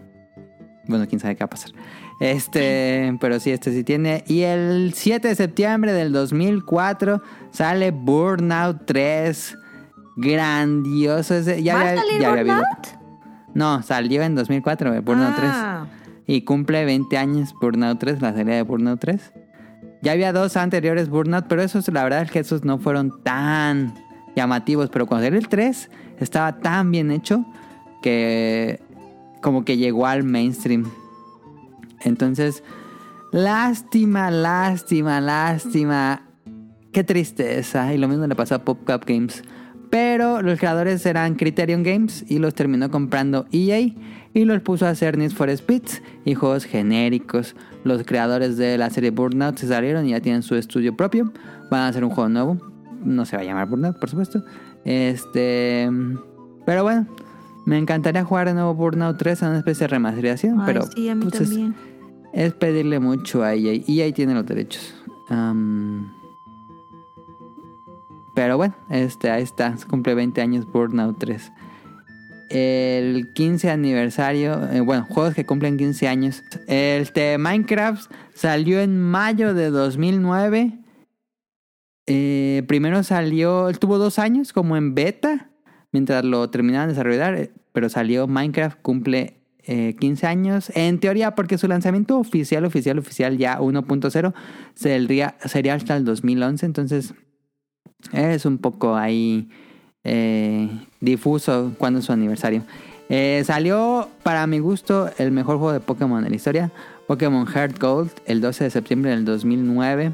[0.89, 1.70] bueno, quién sabe qué va a pasar.
[2.19, 4.24] Este, pero sí, este sí tiene.
[4.27, 7.23] Y el 7 de septiembre del 2004
[7.53, 9.57] sale Burnout 3.
[10.16, 11.62] Grandioso ese.
[11.62, 12.86] Ya ¿Va a había- salir ya había habido- Burnout?
[13.55, 16.36] No, salió en 2004, eh, Burnout Ah, 3.
[16.36, 19.32] Y cumple 20 años Burnout 3, la serie de Burnout 3.
[20.03, 23.94] Ya había dos anteriores Burnout, pero esos, la verdad es que esos no fueron tan
[24.35, 24.90] llamativos.
[24.90, 27.44] Pero cuando salió el 3, estaba tan bien hecho
[28.03, 28.82] que
[29.43, 30.90] como que llegó al mainstream.
[32.01, 32.62] Entonces,
[33.31, 36.23] lástima, lástima, lástima.
[36.93, 37.93] Qué tristeza.
[37.93, 39.43] Y lo mismo le pasó a PopCap Games.
[39.90, 43.93] Pero los creadores eran Criterion Games y los terminó comprando EA
[44.32, 47.55] y los puso a hacer Need for Speeds y juegos genéricos.
[47.85, 51.31] Los creadores de la serie Burnout se salieron y ya tienen su estudio propio.
[51.70, 52.59] Van a hacer un juego nuevo.
[53.05, 54.43] No se va a llamar Burnout, por supuesto.
[54.85, 55.90] Este.
[56.64, 57.06] Pero bueno,
[57.64, 60.60] me encantaría jugar de nuevo Burnout 3 en una especie de remasterización.
[60.60, 61.59] ay, pero sí, a mí pues, es-
[62.32, 63.80] es pedirle mucho a EA.
[63.86, 64.94] EA tiene los derechos.
[65.28, 66.10] Am,
[68.34, 69.74] pero bueno, este, ahí está.
[69.89, 71.52] Cumple 20 años Burnout 3.
[72.48, 76.43] El 15 aniversario, eh, bueno, juegos que cumplen 15 años.
[76.66, 80.78] Este Minecraft salió en mayo de 2009.
[82.06, 85.51] Eh, primero salió, tuvo dos años como en beta,
[85.93, 90.73] mientras lo terminaban de desarrollar, eh, pero salió Minecraft, cumple eh, 15 años.
[90.74, 94.35] En teoría, porque su lanzamiento oficial, oficial, oficial ya 1.0
[94.74, 97.14] sería, sería hasta el 2011, entonces
[98.12, 99.48] es un poco ahí
[100.05, 100.69] eh,
[101.01, 102.64] difuso cuando es su aniversario.
[103.09, 106.73] Eh, salió, para mi gusto, el mejor juego de Pokémon de la historia,
[107.06, 110.12] Pokémon Heart Gold, el 12 de septiembre del 2009.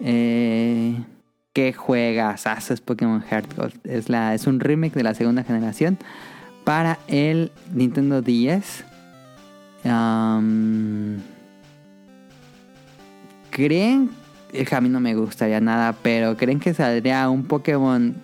[0.00, 1.02] Eh,
[1.56, 3.72] qué juegas es Pokémon Heart Gold.
[3.84, 5.96] Es, la, es un remake de la segunda generación
[6.64, 8.84] para el Nintendo 10.
[9.86, 11.16] Am,
[13.48, 14.10] ¿Creen?
[14.70, 18.14] A mí no me gustaría nada, pero ¿creen que saldría un Pokémon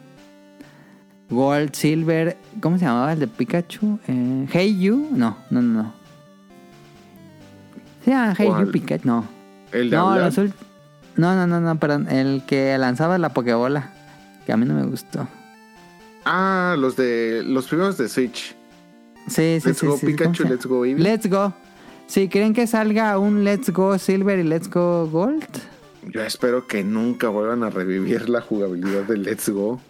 [1.31, 2.37] Gold, Silver.
[2.61, 3.99] ¿Cómo se llamaba el de Pikachu?
[4.09, 5.09] Eh, hey You.
[5.11, 5.83] No, no, no.
[5.85, 5.93] no.
[8.05, 8.47] Se llama Hey.
[8.47, 9.09] You Pikachu.
[9.09, 9.25] No.
[9.73, 10.39] El de No, los
[11.16, 12.09] no, no, no, no, perdón.
[12.09, 13.90] El que lanzaba la Pokébola.
[14.47, 15.28] Que a mí no me gustó.
[16.24, 18.55] Ah, los de los primeros de Switch.
[19.28, 19.86] Sí, sí, Let's sí.
[19.86, 21.02] Go sí, ¿cómo Pikachu, Let's Go Eevee.
[21.02, 21.52] Let's Go.
[22.06, 25.47] Si creen que salga un Let's Go Silver y Let's Go Gold.
[26.12, 29.80] Yo espero que nunca vuelvan a revivir la jugabilidad de Let's Go.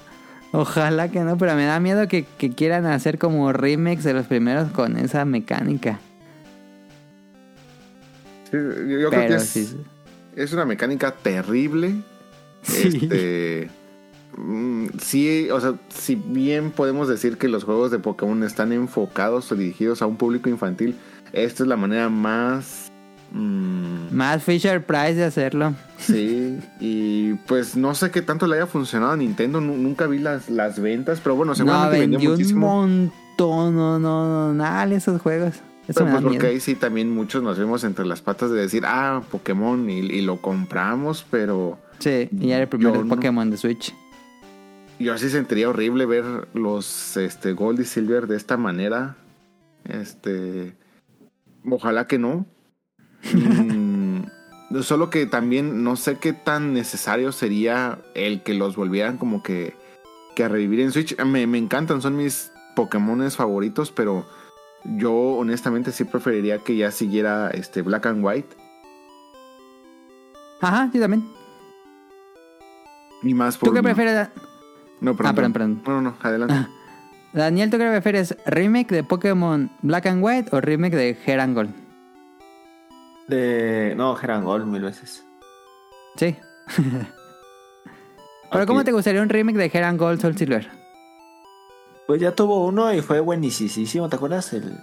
[0.52, 4.26] Ojalá que no, pero me da miedo que, que quieran hacer como remakes de los
[4.26, 5.98] primeros con esa mecánica.
[8.50, 9.76] Sí, yo yo creo que es, sí.
[10.36, 11.94] Es una mecánica terrible.
[12.62, 12.88] Sí.
[13.02, 13.70] Este.
[14.36, 19.50] mm, Sí, o sea, si bien podemos decir que los juegos de Pokémon están enfocados
[19.52, 20.96] o dirigidos a un público infantil,
[21.32, 22.90] esta es la manera más.
[23.32, 25.74] mm, Más Fisher Price de hacerlo.
[25.98, 29.60] sí, y pues no sé qué tanto le haya funcionado a Nintendo.
[29.60, 32.66] nu- Nunca vi las, las ventas, pero bueno, No, seguramente vendió vendió un muchísimo.
[32.66, 33.12] montón.
[33.74, 35.54] No, no, no, nada de esos juegos.
[35.88, 39.22] Eso pues porque ahí sí también muchos nos vemos entre las patas de decir, ah,
[39.30, 43.14] Pokémon, y, y lo compramos, pero Sí, y ya era el primer no.
[43.14, 43.94] Pokémon de Switch.
[44.98, 49.16] yo sí sentiría horrible ver los este, Gold y Silver de esta manera.
[49.84, 50.74] Este.
[51.64, 52.44] Ojalá que no.
[53.32, 54.22] Mm,
[54.82, 59.76] solo que también no sé qué tan necesario sería el que los volvieran como que,
[60.34, 61.16] que a revivir en Switch.
[61.24, 64.26] Me, me encantan, son mis Pokémones favoritos, pero
[64.84, 68.56] yo honestamente sí preferiría que ya siguiera este Black and White.
[70.60, 71.28] Ajá, yo también.
[73.22, 73.68] Y más por.
[73.68, 74.14] ¿Tú qué prefieres?
[74.14, 74.30] Da-
[75.00, 75.32] No, perdón.
[75.32, 75.82] Ah, perdón, perdón.
[75.86, 76.54] No, no, no, adelante.
[77.32, 78.36] Daniel, ¿tú qué prefieres?
[78.46, 81.74] ¿Remake de Pokémon Black and White o remake de Heran Gold?
[83.28, 83.94] De.
[83.96, 85.24] No, Gerangol mil veces.
[86.16, 86.36] Sí.
[88.52, 90.68] Pero ¿cómo te gustaría un remake de Heran Gold Soul Silver?
[92.06, 94.08] Pues ya tuvo uno y fue buenísimo.
[94.08, 94.52] ¿Te acuerdas?
[94.52, 94.78] El,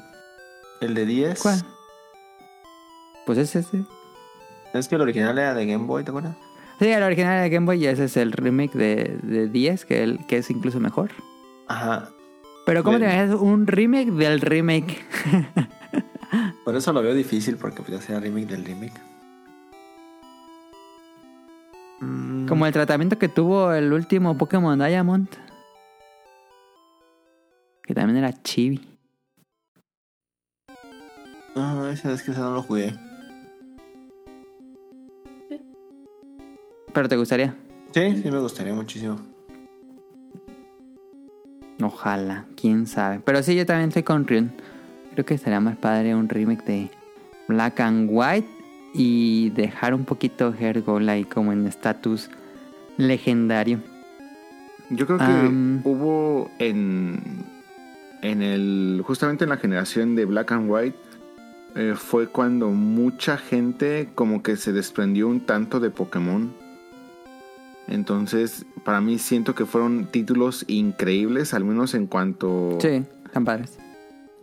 [0.81, 1.41] el de 10.
[1.41, 1.61] ¿Cuál?
[3.25, 3.85] Pues ese, sí.
[4.73, 6.35] Es que el original era de Game Boy, ¿te acuerdas?
[6.79, 10.03] Sí, el original de Game Boy y ese es el remake de, de 10, que,
[10.03, 11.11] el, que es incluso mejor.
[11.67, 12.09] Ajá.
[12.65, 13.15] Pero ¿cómo te Bien.
[13.17, 15.03] imaginas un remake del remake?
[16.63, 18.93] Por eso lo veo difícil, porque pues ya sea remake del remake.
[21.99, 25.27] Mm, Como el tratamiento que tuvo el último Pokémon Diamond.
[27.89, 28.79] Que también era chibi.
[31.55, 32.93] No, ese es que ese no lo jugué.
[36.93, 37.55] Pero te gustaría.
[37.91, 39.19] Sí, sí me gustaría muchísimo.
[41.81, 43.21] Ojalá, quién sabe.
[43.25, 44.51] Pero sí, yo también estoy con Ryun.
[45.13, 46.91] Creo que estaría más padre un remake de
[47.47, 48.47] Black and White
[48.93, 52.29] y dejar un poquito Hergol ahí como en estatus
[52.97, 53.79] legendario.
[54.91, 57.45] Yo creo que hubo en,
[58.21, 60.97] en el justamente en la generación de Black and White
[61.75, 66.51] eh, fue cuando mucha gente como que se desprendió un tanto de Pokémon.
[67.87, 73.77] Entonces, para mí siento que fueron títulos increíbles, al menos en cuanto Sí, están padres.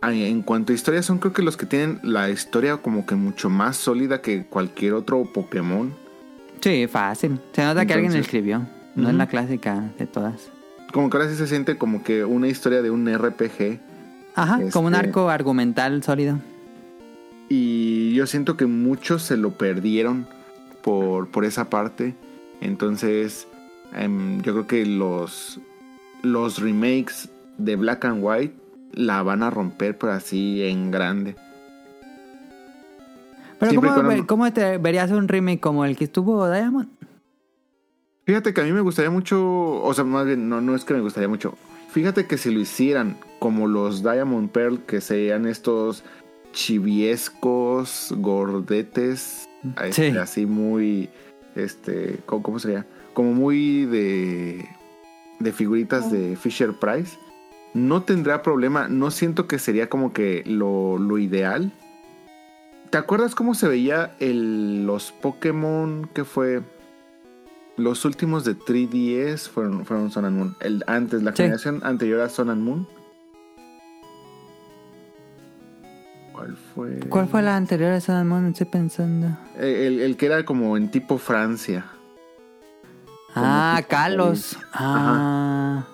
[0.01, 3.15] a, en cuanto a historia son creo que los que tienen la historia como que
[3.15, 5.93] mucho más sólida que cualquier otro Pokémon.
[6.59, 7.39] Sí, fácil.
[7.53, 8.67] Se nota que alguien escribió.
[8.95, 10.49] No es la clásica de todas.
[10.97, 13.79] Como que ahora sí se siente como que una historia de un RPG.
[14.35, 16.39] Ajá, como un Este- arco argumental sólido.
[17.49, 20.27] Y yo siento que muchos se lo perdieron
[20.81, 22.13] por, por esa parte.
[22.61, 23.47] Entonces,
[23.93, 25.59] em, yo creo que los,
[26.23, 28.53] los remakes de Black and White
[28.93, 31.35] la van a romper, pero así en grande.
[33.59, 36.89] Pero Siempre ¿cómo, cuando- cómo te verías un remake como el que estuvo Diamond?
[38.27, 39.41] Fíjate que a mí me gustaría mucho,
[39.81, 41.57] o sea, más bien, no, no es que me gustaría mucho.
[41.89, 46.03] Fíjate que si lo hicieran como los Diamond Pearl, que sean estos
[46.51, 49.47] chiviescos, gordetes,
[49.81, 50.17] este, Sí.
[50.17, 51.09] así muy,
[51.55, 52.85] este, ¿cómo, cómo sería?
[53.13, 54.67] Como muy de,
[55.39, 57.17] de figuritas de Fisher Price.
[57.73, 61.71] No tendría problema, no siento que sería como que lo, lo ideal.
[62.89, 66.61] ¿Te acuerdas cómo se veía el, los Pokémon que fue?
[67.77, 70.55] Los últimos de 3DS fueron, fueron Sun and Moon.
[70.59, 71.43] El, antes, la Sí.
[71.43, 72.87] generación anterior a Sun and Moon.
[76.33, 76.99] ¿Cuál fue?
[77.09, 78.45] ¿Cuál fue la anterior a Sun and Moon?
[78.47, 79.27] Estoy pensando.
[79.57, 81.85] Eh, El, el que era como en tipo Francia.
[83.35, 84.57] Ah, Kalos.
[84.73, 85.85] Ah.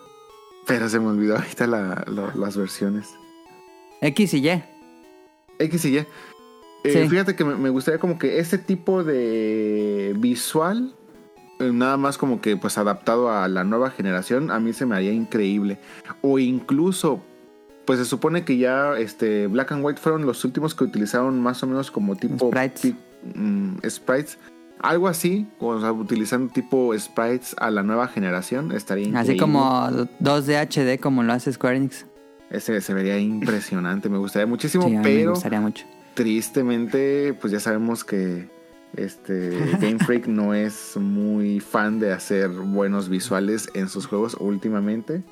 [0.65, 3.09] Pero se me olvidó ahorita la- la- las versiones.
[4.01, 4.63] X y Y.
[5.59, 5.97] X y Y.
[5.97, 6.07] Eh,
[6.91, 7.09] Sí.
[7.09, 10.93] Fíjate que me, me gustaría como que ese tipo de visual
[11.71, 15.11] nada más como que pues adaptado a la nueva generación, a mí se me haría
[15.13, 15.77] increíble.
[16.21, 17.21] O incluso,
[17.85, 21.61] pues se supone que ya este Black and White fueron los últimos que utilizaron más
[21.63, 22.93] o menos como tipo Sprites.
[23.35, 24.37] mm, sprites.
[24.79, 29.31] Algo así, o sea, utilizando tipo sprites a la nueva generación, estaría increíble.
[29.31, 29.87] Así como
[30.19, 32.05] 2D HD como lo hace Square Enix.
[32.49, 35.85] Ese se vería impresionante, me gustaría muchísimo, Sí, mí me pero gustaría mucho.
[36.15, 38.49] tristemente, pues ya sabemos que
[38.95, 39.49] este
[39.79, 45.23] Game Freak no es muy fan de hacer buenos visuales en sus juegos últimamente.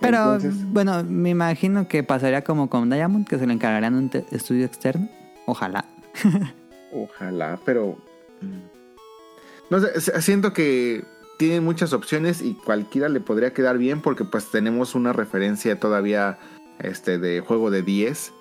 [0.00, 4.10] Pero Entonces- bueno, me imagino que pasaría como con Diamond, que se le encargarían un
[4.30, 5.08] estudio externo.
[5.46, 5.84] Ojalá.
[6.92, 7.96] Ojalá, pero
[8.40, 11.04] mm, no sé, siento que
[11.38, 16.38] tiene muchas opciones y cualquiera le podría quedar bien porque pues tenemos una referencia todavía
[16.80, 18.32] este de juego de 10.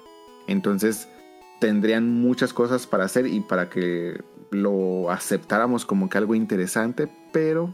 [0.47, 1.07] Entonces
[1.59, 4.21] tendrían muchas cosas para hacer y para que
[4.51, 7.73] lo aceptáramos como que algo interesante, pero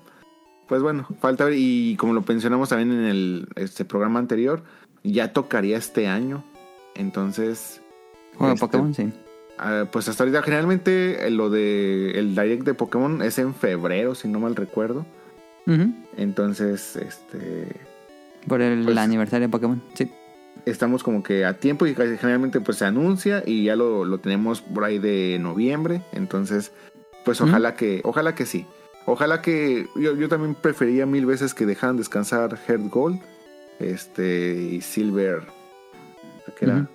[0.67, 4.63] pues bueno, falta ver y como lo mencionamos también en el este programa anterior,
[5.03, 6.43] ya tocaría este año.
[6.95, 7.81] Entonces,
[8.39, 9.11] de Este, Pokémon, sí.
[9.57, 14.15] Ah, pues hasta ahorita generalmente eh, lo de el direct de Pokémon es en febrero,
[14.15, 15.05] si no mal recuerdo.
[16.17, 17.67] Entonces, este
[18.47, 20.09] Por el Pues- aniversario de Pokémon, sí.
[20.65, 24.61] Estamos como que a tiempo y generalmente pues se anuncia y ya lo, lo tenemos
[24.61, 26.01] por ahí de noviembre.
[26.11, 26.71] Entonces,
[27.23, 28.65] pues ojalá que, ojalá que sí.
[29.05, 33.21] Ojalá que yo, yo también prefería mil veces que dejaran descansar Heart Gold,
[33.79, 35.43] este y Silver,
[36.57, 36.87] que era.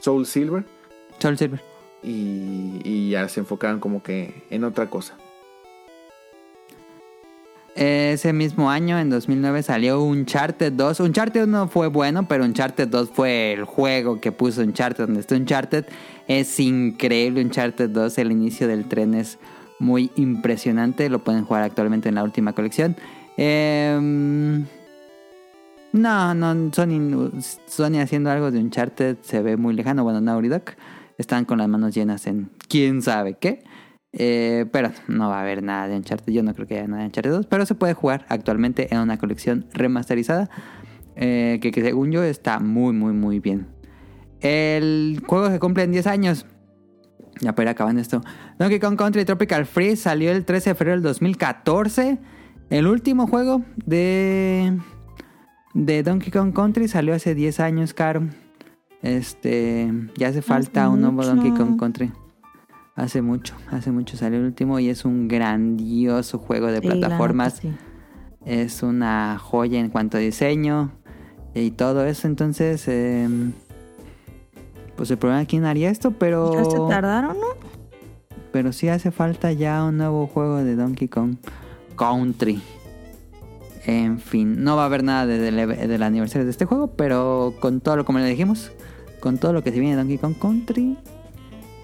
[0.00, 0.64] Soul Silver
[1.18, 1.60] Soul Silver.
[2.02, 5.16] y, y ya se enfocaran como que en otra cosa.
[7.74, 11.00] Ese mismo año, en 2009, salió Uncharted 2.
[11.00, 15.36] Uncharted 1 fue bueno, pero Uncharted 2 fue el juego que puso Uncharted donde está
[15.36, 15.86] Uncharted.
[16.28, 18.18] Es increíble Uncharted 2.
[18.18, 19.38] El inicio del tren es
[19.78, 21.08] muy impresionante.
[21.08, 22.94] Lo pueden jugar actualmente en la última colección.
[23.38, 24.66] Em,
[25.92, 30.04] no, no, Sony, Sony haciendo algo de Uncharted se ve muy lejano.
[30.04, 30.50] Bueno, Naughty
[31.16, 33.64] están con las manos llenas en quién sabe qué.
[34.12, 36.32] Eh, pero no va a haber nada de Uncharted.
[36.32, 37.46] Yo no creo que haya nada de Uncharted 2.
[37.46, 40.50] Pero se puede jugar actualmente en una colección remasterizada.
[41.16, 43.66] eh, que, que según yo está muy, muy, muy bien.
[44.40, 46.46] El juego se cumple en 10 años.
[47.40, 48.20] Ya para ir acabando esto.
[48.58, 52.18] Donkey Kong Country Tropical Freeze salió el 13 de febrero del 2014.
[52.70, 54.78] El último juego de,
[55.74, 58.28] de Donkey Kong Country salió hace 10 años, Caro.
[59.02, 61.34] Este, ya hace falta un nuevo mucho.
[61.34, 62.12] Donkey Kong Country.
[62.94, 67.54] Hace mucho, hace mucho salió el último y es un grandioso juego de Sí, plataformas.
[67.54, 67.72] sí.
[68.44, 70.92] Es una joya en cuanto a diseño
[71.54, 72.26] y todo eso.
[72.26, 73.28] Entonces, eh,
[74.96, 77.46] pues el problema quién haría esto, pero Ya se tardaron, ¿no?
[78.52, 81.36] pero sí hace falta ya un nuevo juego de Donkey Kong
[81.96, 82.60] Country.
[83.86, 85.56] En fin, no va a haber nada de- del,
[85.88, 88.70] del aniversario de este juego, pero con todo lo como le dijimos,
[89.20, 90.98] con todo lo que se viene de Donkey Kong Country,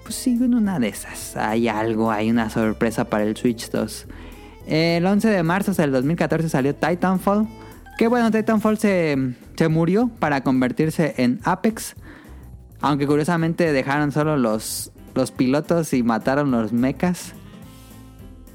[0.09, 1.37] pues sí, en una de esas.
[1.37, 4.07] Hay algo, hay una sorpresa para el Switch 2.
[4.65, 7.47] El 11 de marzo del 2014 salió Titanfall.
[7.95, 11.95] Que bueno, Titanfall se, se murió para convertirse en Apex.
[12.81, 17.35] Aunque curiosamente dejaron solo los, los pilotos y mataron los mechas.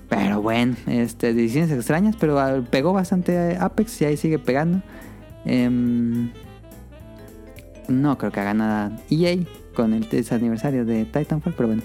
[0.09, 4.83] Pero bueno, este, decisiones extrañas, pero pegó bastante Apex y ahí sigue pegando.
[5.45, 6.33] Em,
[7.87, 9.37] no creo que haga nada EA
[9.75, 11.83] con el aniversario de Titanfall, pero bueno.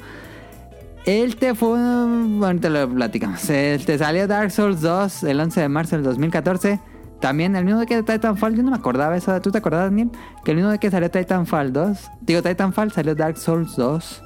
[1.06, 1.70] El te fue.
[1.70, 3.50] bueno, Ahorita lo platicamos.
[3.50, 6.80] El te salió Dark Souls 2 el 11 de marzo del 2014.
[7.20, 8.56] También el mismo de que Titanfall.
[8.56, 9.40] Yo no me acordaba eso.
[9.42, 10.12] ¿Tú te acordabas, Daniel?
[10.44, 12.10] Que el mismo de que salió Titanfall 2.
[12.22, 14.24] Digo, Titanfall salió Dark Souls 2.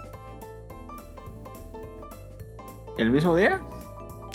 [2.98, 3.62] ¿El mismo día?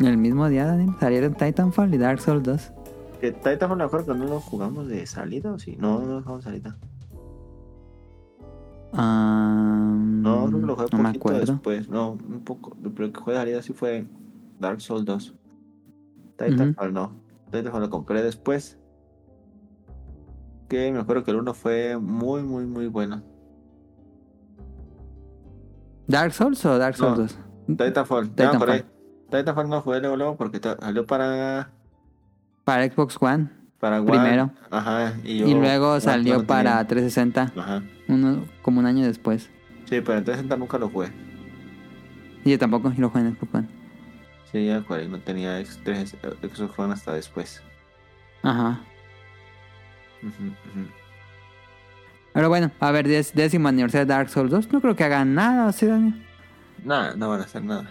[0.00, 0.90] El mismo día, Daniel.
[0.98, 2.72] Salieron Titanfall y Dark Souls 2.
[3.20, 5.76] Que Titanfall me acuerdo que no lo jugamos de salida o sí.
[5.78, 6.76] No, no lo jugamos de salida.
[10.78, 11.40] No, no me acuerdo.
[11.40, 11.88] después.
[11.88, 12.76] No, un poco.
[12.94, 14.06] Pero que jugué de salida sí fue
[14.60, 15.34] Dark Souls 2.
[16.36, 17.12] Titanfall no.
[17.50, 18.78] Titanfall lo compré después.
[20.68, 23.22] Que me acuerdo que el uno fue muy, muy, muy bueno.
[26.06, 27.22] ¿Dark Souls o Dark Souls No.
[27.24, 27.38] 2?
[27.88, 28.56] Titanfall, Titanfall.
[28.56, 28.84] acordé.
[29.30, 31.70] Titanfall no jugué luego, luego porque salió para,
[32.64, 33.50] Para Xbox One.
[33.78, 34.10] para One.
[34.12, 34.50] Primero.
[34.70, 35.14] Ajá.
[35.24, 37.52] Y, luego no, salió no para 360.
[37.60, 37.82] Ajá.
[38.08, 39.50] Uno, como un año después.
[39.88, 41.10] Sí, pero en 360 nunca lo jugué.
[42.44, 43.68] Y yo tampoco, lo jugué en Xbox One.
[44.52, 46.06] Sí, ya acuerdo, no tenía X3,
[46.42, 47.62] Xbox hasta después.
[48.42, 48.80] Ajá.
[52.32, 54.72] Pero bueno, a ver, diez- décimo aniversario de Dark Souls 2.
[54.72, 56.14] No creo que hagan nada, ¿sí, Daniel?
[56.84, 57.90] Nada, no van a hacer nada.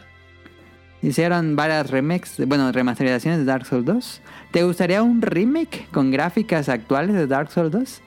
[1.02, 4.22] Hicieron varias remakes, bueno, remasterizaciones de Dark Souls 2.
[4.52, 8.02] ¿Te gustaría un remake con gráficas actuales de Dark Souls 2?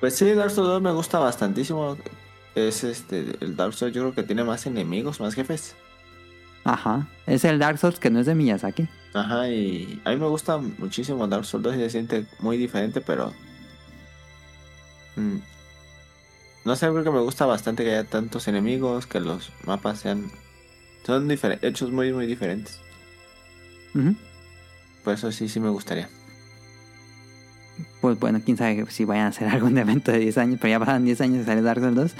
[0.00, 1.96] Pues sí, Dark Souls 2 me gusta bastantísimo.
[2.66, 5.76] Es este, el Dark Souls yo creo que tiene más enemigos, más jefes.
[6.64, 7.08] Ajá.
[7.26, 8.88] Es el Dark Souls que no es de Miyazaki.
[9.14, 13.00] Ajá, y a mí me gusta muchísimo Dark Souls 2 y se siente muy diferente,
[13.00, 13.32] pero...
[15.16, 15.36] mm,
[16.64, 20.30] no sé, creo que me gusta bastante que haya tantos enemigos, que los mapas sean...
[21.06, 22.80] Son hechos muy, muy diferentes.
[23.94, 24.14] Ujú.
[25.02, 26.10] Por eso sí, sí me gustaría.
[28.02, 30.78] Pues bueno, quién sabe si vayan a hacer algún evento de 10 años, pero ya
[30.78, 32.14] pasan 10 años de salir Dark Souls 2.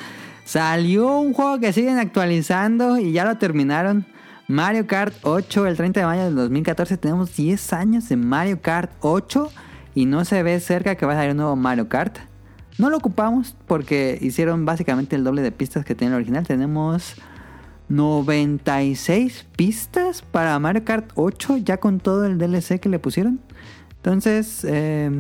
[0.49, 4.07] Salió un juego que siguen actualizando y ya lo terminaron.
[4.47, 6.97] Mario Kart 8, el 30 de mayo del 2014.
[6.97, 9.51] Tenemos 10 años de Mario Kart 8
[9.95, 12.17] y no se ve cerca que va a salir un nuevo Mario Kart.
[12.79, 16.47] No lo ocupamos porque hicieron básicamente el doble de pistas que tiene el original.
[16.47, 17.17] Tenemos
[17.91, 23.39] 96 pistas para Mario Kart 8 ya con todo el DLC que le pusieron.
[23.97, 25.11] Entonces, eh,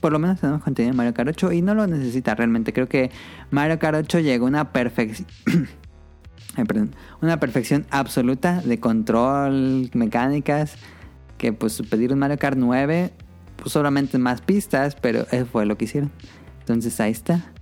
[0.00, 2.72] por lo menos tenemos contenido en Mario Kart 8 y no lo necesita realmente.
[2.72, 3.10] Creo que
[3.50, 5.28] Mario Kart 8 llegó a una perfección.
[7.20, 10.76] una perfección absoluta de control, mecánicas.
[11.38, 13.12] Que pues pedir un Mario Kart 9,
[13.56, 16.10] pues solamente más pistas, pero eso fue lo que hicieron.
[16.60, 17.52] Entonces ahí está.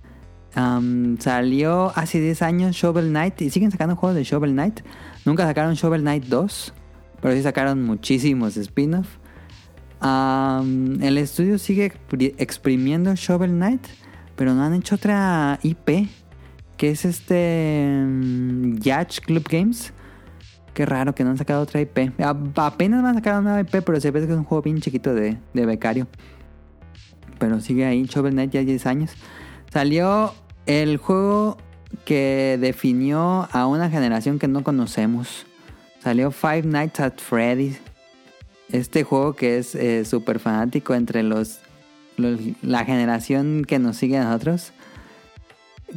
[1.19, 4.81] Salió hace 10 años Shovel Knight y siguen sacando juegos de Shovel Knight.
[5.25, 6.73] Nunca sacaron Shovel Knight 2,
[7.21, 9.18] pero sí sacaron muchísimos spin-off.
[10.01, 13.85] El estudio sigue expri- exprimiendo Shovel Knight,
[14.35, 16.07] pero no han hecho otra IP,
[16.77, 19.93] que es este mm, Yacht Club Games.
[20.73, 22.13] Qué raro que no han sacado otra IP.
[22.55, 25.13] Apenas van a sacar una IP, pero se ve que es un juego bien chiquito
[25.13, 26.07] de, de becario.
[27.37, 29.11] Pero sigue ahí Shovel Knight ya 10 años.
[29.73, 30.33] Salió
[30.65, 31.57] el juego
[32.05, 35.45] que definió a una generación que no conocemos.
[36.01, 37.81] Salió Five Nights at Freddy's.
[38.71, 41.59] Este juego que es eh, súper fanático entre los,
[42.17, 44.73] la generación que nos sigue a nosotros.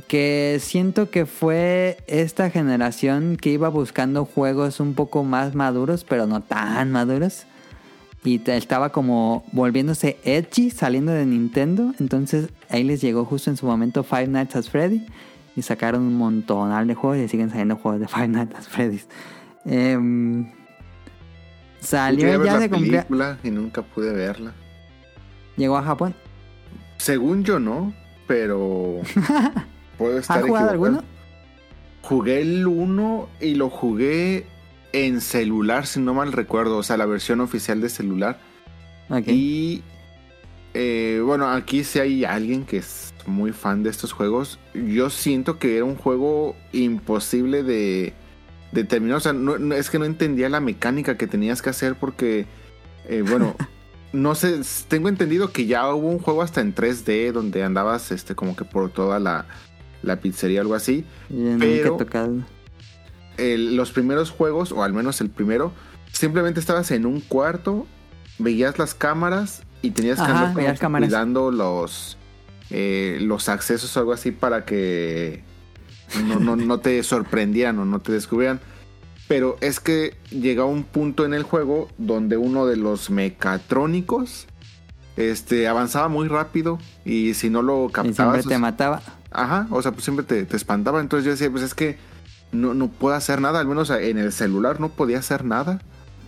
[0.08, 6.26] Que siento que fue esta generación que iba buscando juegos un poco más maduros, pero
[6.26, 7.44] no tan maduros.
[8.24, 11.92] Y estaba como volviéndose edgy saliendo de Nintendo.
[11.98, 15.06] Entonces ahí les llegó justo en su momento Five Nights at Freddy.
[15.56, 19.06] Y sacaron un montonal de juegos y siguen saliendo juegos de Five Nights at Freddy's.
[19.66, 20.46] Em,
[21.82, 24.52] salió ya se película y nunca pude verla.
[25.56, 26.14] Llegó a Japón.
[26.96, 27.92] Según yo no,
[28.26, 29.00] pero
[29.98, 31.02] puedo estar ¿Has jugado alguno?
[32.02, 34.46] Jugué el 1 y lo jugué
[34.92, 38.38] en celular, si no mal recuerdo, o sea, la versión oficial de celular.
[39.08, 39.28] Ok.
[39.28, 39.82] Y
[40.74, 44.58] eh, bueno, aquí sí hay alguien que es muy fan de estos juegos.
[44.74, 48.14] Yo siento que era un juego imposible de,
[48.72, 49.18] de terminar.
[49.18, 52.46] O sea, no- no- es que no entendía la mecánica que tenías que hacer porque,
[53.08, 53.54] eh, bueno,
[54.12, 58.34] no sé, tengo entendido que ya hubo un juego hasta en 3D donde andabas este,
[58.34, 59.46] como que por toda la,
[60.02, 61.04] la pizzería o algo así.
[61.28, 61.96] Nunca pero-
[63.38, 65.72] el- los primeros juegos, o al menos el primero,
[66.12, 67.86] simplemente estabas en un cuarto,
[68.38, 72.18] veías las cámaras y tenías que Ajá, andar como que cuidando los,
[72.70, 75.42] eh, los accesos o algo así para que
[76.26, 78.60] no, no, no te sorprendieran o no te descubrieran.
[79.28, 84.46] Pero es que llega un punto en el juego donde uno de los mecatrónicos
[85.16, 88.34] este, avanzaba muy rápido y si no lo Y captabas...
[88.34, 89.02] siempre o te mataba.
[89.30, 91.00] Ajá, o sea, pues siempre te, te espantaba.
[91.00, 91.96] Entonces yo decía, pues es que
[92.52, 93.60] no, no puedo hacer nada.
[93.60, 95.80] Al menos en el celular no podía hacer nada.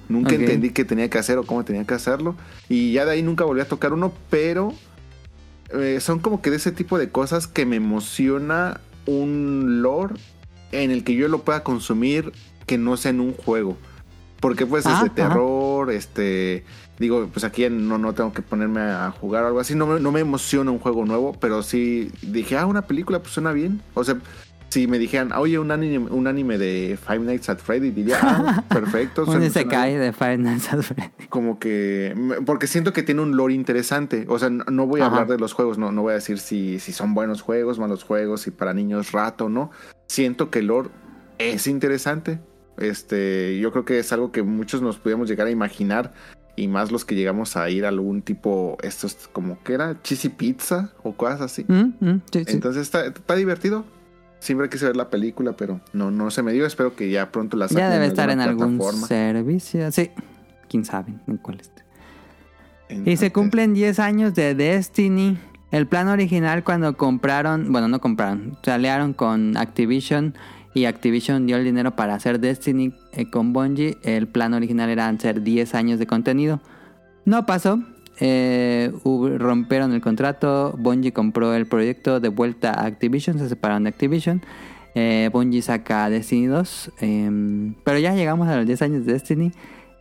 [0.09, 2.36] Nunca entendí qué tenía que hacer o cómo tenía que hacerlo.
[2.69, 4.74] Y ya de ahí nunca volví a tocar uno, pero
[5.70, 10.15] eh, son como que de ese tipo de cosas que me emociona un lore
[10.73, 12.33] en el que yo lo pueda consumir
[12.67, 13.77] que no sea en un juego.
[14.41, 15.29] Porque pues es Ah, de ajá.
[15.31, 16.65] terror, este...
[16.99, 19.75] Digo, pues aquí no, no tengo que ponerme a jugar o algo así.
[19.75, 23.35] No me, no me emociona un juego nuevo, pero sí dije, ah, una película, pues
[23.35, 23.81] suena bien.
[23.95, 24.17] O sea,
[24.69, 28.65] si me dijeran, oye, un anime, un anime de Five Nights at Freddy, diría, ah,
[28.69, 29.24] perfecto.
[29.24, 31.11] Un se cae de Five Nights at Freddy.
[31.28, 32.15] Como que,
[32.45, 34.27] porque siento que tiene un lore interesante.
[34.28, 35.15] O sea, no, no voy a Ajá.
[35.15, 38.03] hablar de los juegos, no, no voy a decir si, si son buenos juegos, malos
[38.03, 39.70] juegos, si para niños rato no.
[40.09, 40.91] Siento que el lore
[41.39, 42.41] es interesante.
[42.77, 46.12] Este, yo creo que es algo que muchos nos podíamos llegar a imaginar
[46.57, 50.28] y más los que llegamos a ir a algún tipo, estos como que era cheesy
[50.28, 51.65] pizza o cosas así.
[51.66, 52.53] Mm, mm, sí, sí.
[52.53, 53.85] Entonces está, está divertido.
[54.45, 56.66] Siempre quise ver la película, pero no, no se me dio.
[56.66, 59.07] Espero que ya pronto la saquen ya debe estar en algún plataforma.
[59.07, 59.91] servicio.
[59.91, 60.11] Sí,
[60.69, 61.83] quién sabe en cuál esté.
[63.07, 65.39] Y se cumplen 10 años de Destiny.
[65.71, 70.35] El plan original cuando compraron, bueno, no compraron, se aliaron con Activision
[70.75, 73.97] y Activision dio el dinero para hacer Destiny eh, con Bungie.
[74.03, 76.61] El plan original era hacer 10 años de contenido.
[77.25, 77.83] No pasó.
[78.20, 78.93] Eh,
[79.39, 80.74] rompieron el contrato.
[80.78, 83.39] Bungie compró el proyecto de vuelta a Activision.
[83.39, 84.43] Se separaron de Activision.
[84.95, 86.93] Eh, Bungie saca Destiny 2.
[87.01, 89.53] em, pero ya llegamos a los 10 años de Destiny.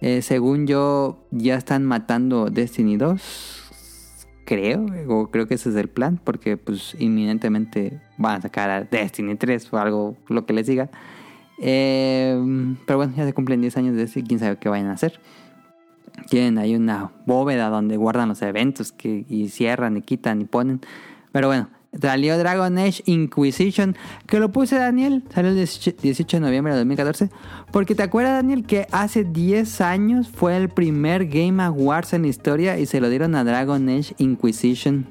[0.02, 3.60] Eh, según yo, ya están matando Destiny 2.
[4.46, 8.84] Creo, o creo que ese es el plan, porque pues inminentemente van a sacar a
[8.84, 10.90] Destiny 3 o algo, lo que les diga.
[11.60, 12.38] Eh,
[12.86, 15.22] pero bueno, ya se cumplen 10 años de Destiny, quién sabe qué vayan a hacer.
[16.30, 20.82] Tienen ahí una bóveda donde guardan los eventos que, y cierran y quitan y ponen.
[21.32, 21.70] Pero bueno,
[22.00, 23.96] salió Dragon Age Inquisition,
[24.26, 27.30] que lo puse Daniel, salió el 18 18 de noviembre de 2014.
[27.72, 32.28] Porque te acuerdas, Daniel, que hace 10 años fue el primer Game Awards en la
[32.30, 35.06] historia y se lo dieron a Dragon Age Inquisition.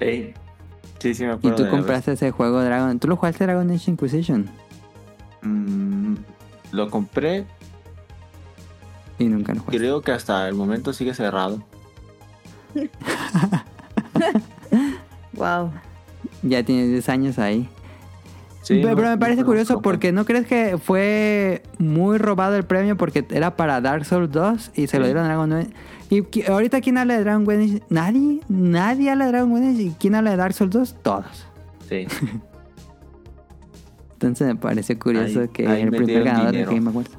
[0.00, 0.34] Ey.
[0.98, 1.56] Sí, sí, me Y acuerdo.
[1.56, 2.98] tú de haber- compraste ese juego Dragon.
[2.98, 4.46] ¿Tú lo jugaste Dragon Age Inquisition?
[5.42, 6.14] Mm,
[6.72, 7.44] lo compré,
[9.18, 9.78] Y nunca lo jugaste.
[9.78, 11.62] creo que hasta el momento sigue cerrado.
[15.34, 15.72] Wow.
[16.42, 17.68] Ya tienes 10 años ahí.
[18.62, 22.96] Sí, pero, me parece no curioso porque ¿no crees que fue muy robado el premio
[22.96, 25.70] porque era para Dark Souls 2 y se lo dieron a Dragon Age?
[26.10, 27.82] ¿Y ahorita quién habla de Dragon Age?
[27.90, 28.40] ¿Nadie?
[28.48, 29.82] ¿Nadie habla de Dragon Age?
[29.82, 30.96] ¿Y quién habla de Dark Souls 2?
[31.02, 31.46] Todos.
[31.88, 32.06] Sí.
[34.14, 36.70] Entonces me pareció curioso Ahí- que ahí el primer ganador dinero.
[36.70, 37.10] de Game Awards.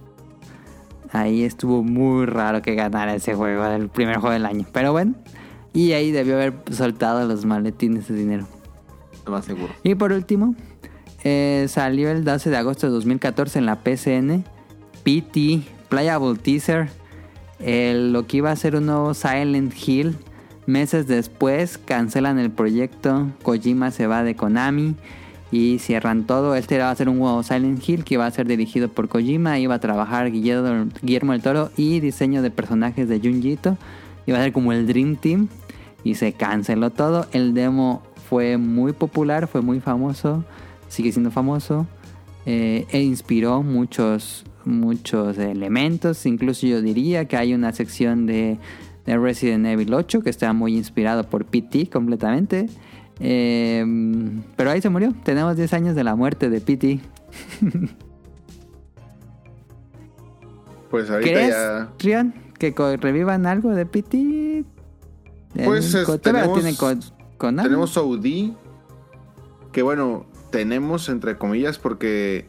[1.16, 4.66] Ahí estuvo muy raro que ganara ese juego, el primer juego del año.
[4.72, 5.14] Pero bueno,
[5.74, 8.46] y ahí debió haber soltado los maletines de dinero.
[9.26, 9.74] Lo más seguro.
[9.84, 10.56] Y por último,
[11.24, 14.44] eh, salió el 12 de agosto de 2014 en la PCN
[15.04, 16.90] PT Playable Teaser.
[17.60, 20.18] el- lo que iba a ser un nuevo Silent Hill.
[20.66, 23.28] Meses después cancelan el proyecto.
[23.44, 24.96] Kojima se va de Konami
[25.56, 26.54] y cierran todo.
[26.56, 29.58] Este va a ser un nuevo Silent Hill que iba a ser dirigido por Kojima.
[29.58, 33.78] Iba a trabajar Guillermo, Guillermo del Toro y diseño de personajes de Junji Ito.
[34.26, 35.48] Iba a ser como el Dream Team
[36.04, 37.28] y se canceló todo.
[37.32, 40.44] El demo fue muy popular, fue muy famoso,
[40.90, 41.88] sigue siendo famoso
[42.46, 46.26] eh, e inspiró muchos muchos elementos.
[46.26, 48.58] Incluso yo diría que hay una sección de,
[49.06, 52.68] de Resident Evil 8 que está muy inspirado por PT completamente.
[53.20, 53.84] Eh,
[54.56, 55.14] pero ahí se murió.
[55.24, 57.00] Tenemos 10 años de la muerte de PT.
[60.90, 61.90] Pues ahorita ¿Crees, ya.
[62.00, 64.64] Rion, que revivan algo de PT?
[65.64, 66.94] Pues, es- tenemos- tiene co-
[67.38, 67.68] Konami.
[67.68, 68.54] Tenemos OD.
[69.72, 72.48] Que bueno, tenemos entre comillas porque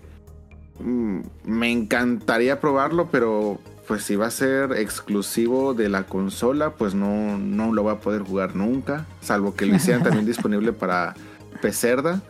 [0.78, 6.94] mm, me encantaría probarlo, pero pues si va a ser exclusivo de la consola, pues
[6.94, 9.06] no, no lo va a poder jugar nunca.
[9.20, 11.14] Salvo que lo hicieran también disponible para
[11.62, 12.20] Pecerda.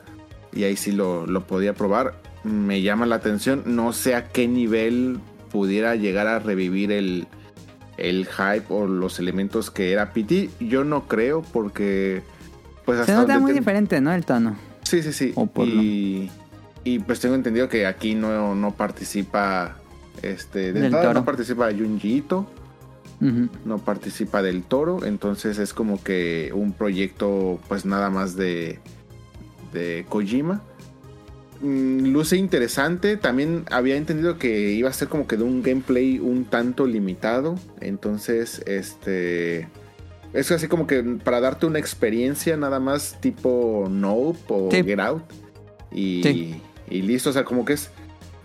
[0.52, 2.14] Y ahí sí lo, lo podía probar.
[2.44, 3.62] Me llama la atención.
[3.66, 5.18] No sé a qué nivel
[5.50, 7.26] pudiera llegar a revivir el,
[7.96, 10.50] el hype o los elementos que era PT.
[10.60, 12.22] Yo no creo porque...
[12.84, 14.12] Pues Se hasta nota donde muy ten- diferente, ¿no?
[14.12, 14.56] El tono.
[14.82, 15.32] Sí, sí, sí.
[15.34, 16.30] O por y,
[16.84, 19.76] y pues tengo entendido que aquí no, no participa...
[20.22, 21.20] Este, de Del entrada Toro.
[21.20, 22.46] no participa Junji Ito,
[23.64, 28.78] no participa del Toro, entonces es como que un proyecto pues nada más de,
[29.72, 30.62] de Kojima.
[31.62, 36.18] Mm, luce interesante, también había entendido que iba a ser como que de un gameplay
[36.18, 39.68] un tanto limitado, entonces este...
[40.34, 44.82] Es así como que para darte una experiencia nada más tipo Nope o Sí.
[44.84, 45.22] Get Out.
[45.90, 46.60] Y, Sí.
[46.90, 47.90] y listo, o sea, como que es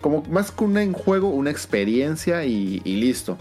[0.01, 3.37] como más que un juego, una experiencia y, y listo.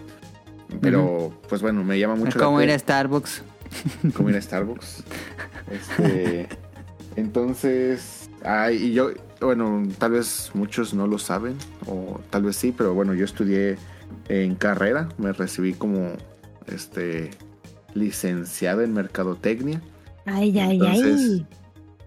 [0.80, 2.78] Pero, pues bueno, me llama mucho la como ir a.
[2.78, 3.42] Starbucks.
[4.14, 5.04] Como ir a Starbucks.
[5.70, 6.48] Este,
[7.16, 9.10] entonces, ay, y yo,
[9.40, 11.56] bueno, tal vez muchos no lo saben,
[11.86, 13.78] o tal vez sí, pero bueno, yo estudié
[14.28, 16.12] en carrera, me recibí como
[16.66, 17.30] este
[17.94, 19.80] licenciado en mercadotecnia.
[20.26, 21.46] Ay, ay, Entonces, ay.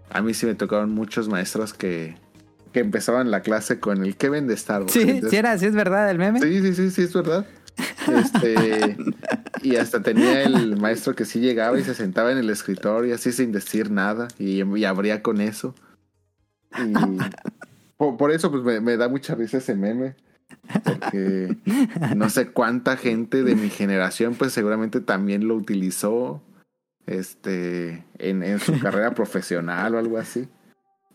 [0.10, 2.16] A mí sí me tocaron muchos maestros que,
[2.74, 4.92] que empezaban la clase con el que vende Starbucks.
[4.92, 6.42] Sí, Entonces, sí, era, sí es verdad el meme.
[6.42, 7.46] Sí, sí, sí, sí, es verdad.
[8.08, 8.98] Este,
[9.64, 13.32] y hasta tenía el maestro que sí llegaba y se sentaba en el escritorio así
[13.32, 15.74] sin decir nada y, y abría con eso.
[16.78, 16.94] Y
[17.98, 20.16] por, por eso pues me, me da mucha risa ese meme.
[20.84, 21.58] Porque
[22.16, 26.44] no sé cuánta gente de mi generación pues seguramente también lo utilizó
[27.08, 30.48] este en, en su carrera profesional o algo así.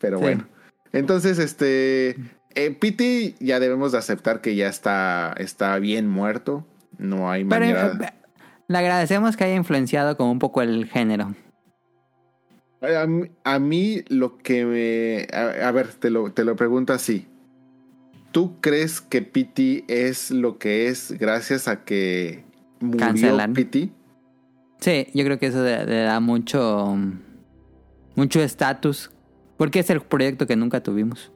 [0.01, 0.23] Pero Sí.
[0.25, 0.47] bueno.
[0.93, 2.17] Entonces, este
[2.55, 6.67] eh, Pity ya debemos de aceptar que ya está, está bien muerto.
[6.99, 7.93] No hay Pero manera.
[8.01, 8.13] eh,
[8.67, 11.35] le agradecemos que haya influenciado como un poco el género.
[12.81, 15.37] A mí, a mí lo que me...
[15.37, 17.27] A, a ver, te lo, te lo pregunto así.
[18.31, 22.45] ¿Tú crees que PT es lo que es gracias a que
[22.81, 23.55] murió Cancelan.
[24.81, 26.97] Sí, yo creo que eso le, le da mucho
[28.15, 29.11] mucho estatus
[29.59, 31.31] porque es el proyecto que nunca tuvimos.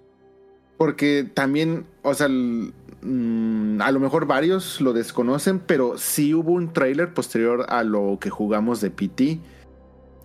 [0.79, 6.73] Porque también, o sea, mm, a lo mejor varios lo desconocen, pero sí hubo un
[6.73, 9.39] tráiler posterior a lo que jugamos de PT.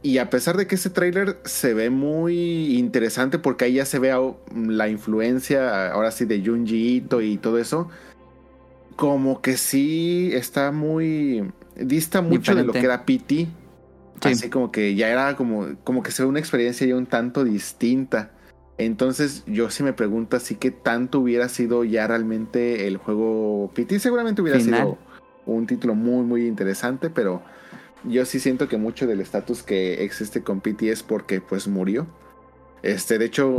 [0.04, 4.00] Y a pesar de que ese tráiler se ve muy interesante, porque ahí ya se
[4.00, 7.90] ve au- la influencia, ahora sí, de Junji Ito y todo eso,
[8.96, 11.52] como que sí está muy...
[11.76, 13.48] dista mucho de lo que era PT.
[14.22, 14.30] Sí.
[14.30, 17.44] Así como que ya era como, como que se ve una experiencia ya un tanto
[17.44, 18.32] distinta.
[18.78, 24.00] Entonces yo sí me pregunto así que tanto hubiera sido ya realmente el juego PT.
[24.00, 24.82] Seguramente hubiera Final.
[24.82, 24.98] sido
[25.46, 27.42] un título muy muy interesante, pero
[28.04, 32.08] yo sí siento que mucho del estatus que existe con PT es porque pues murió.
[32.84, 33.58] Este, de hecho,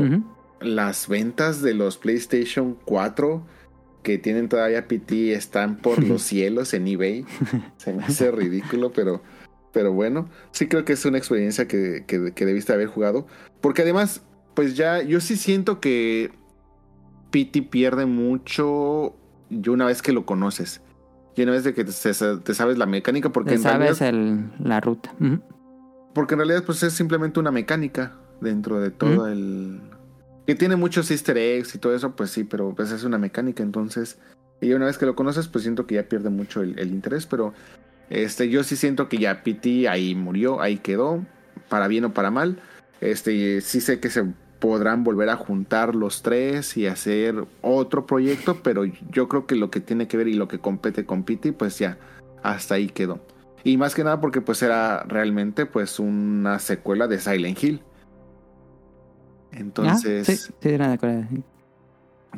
[0.61, 3.43] las ventas de los PlayStation 4
[4.03, 7.25] que tienen todavía PT están por los cielos en eBay.
[7.77, 9.21] Se me hace ridículo, pero,
[9.73, 13.27] pero bueno, sí creo que es una experiencia que, que, que debiste haber jugado.
[13.61, 14.23] Porque además,
[14.55, 16.31] pues ya, yo sí siento que
[17.31, 19.15] PT pierde mucho
[19.51, 20.81] y una vez que lo conoces.
[21.37, 24.49] Y una vez de que te, te sabes la mecánica, porque Le en sabes realidad,
[24.59, 25.15] el- la ruta.
[26.15, 29.81] Porque en realidad pues es simplemente una mecánica dentro de todo el...
[30.47, 33.63] Que tiene muchos easter eggs y todo eso, pues sí, pero pues es una mecánica,
[33.63, 34.19] entonces...
[34.61, 37.27] Y una vez que lo conoces, pues siento que ya pierde mucho el, el interés,
[37.27, 37.53] pero
[38.11, 41.25] este, yo sí siento que ya PT ahí murió, ahí quedó,
[41.69, 42.61] para bien o para mal.
[43.01, 44.25] Este, sí sé que se
[44.59, 49.71] podrán volver a juntar los tres y hacer otro proyecto, pero yo creo que lo
[49.71, 51.99] que tiene que ver y lo que compete con PT, pues ya
[52.43, 53.21] hasta ahí quedó.
[53.65, 57.83] Y más que nada porque pues era realmente pues una secuela de Silent Hill.
[59.53, 61.43] Entonces, Ah, sí, sí, era de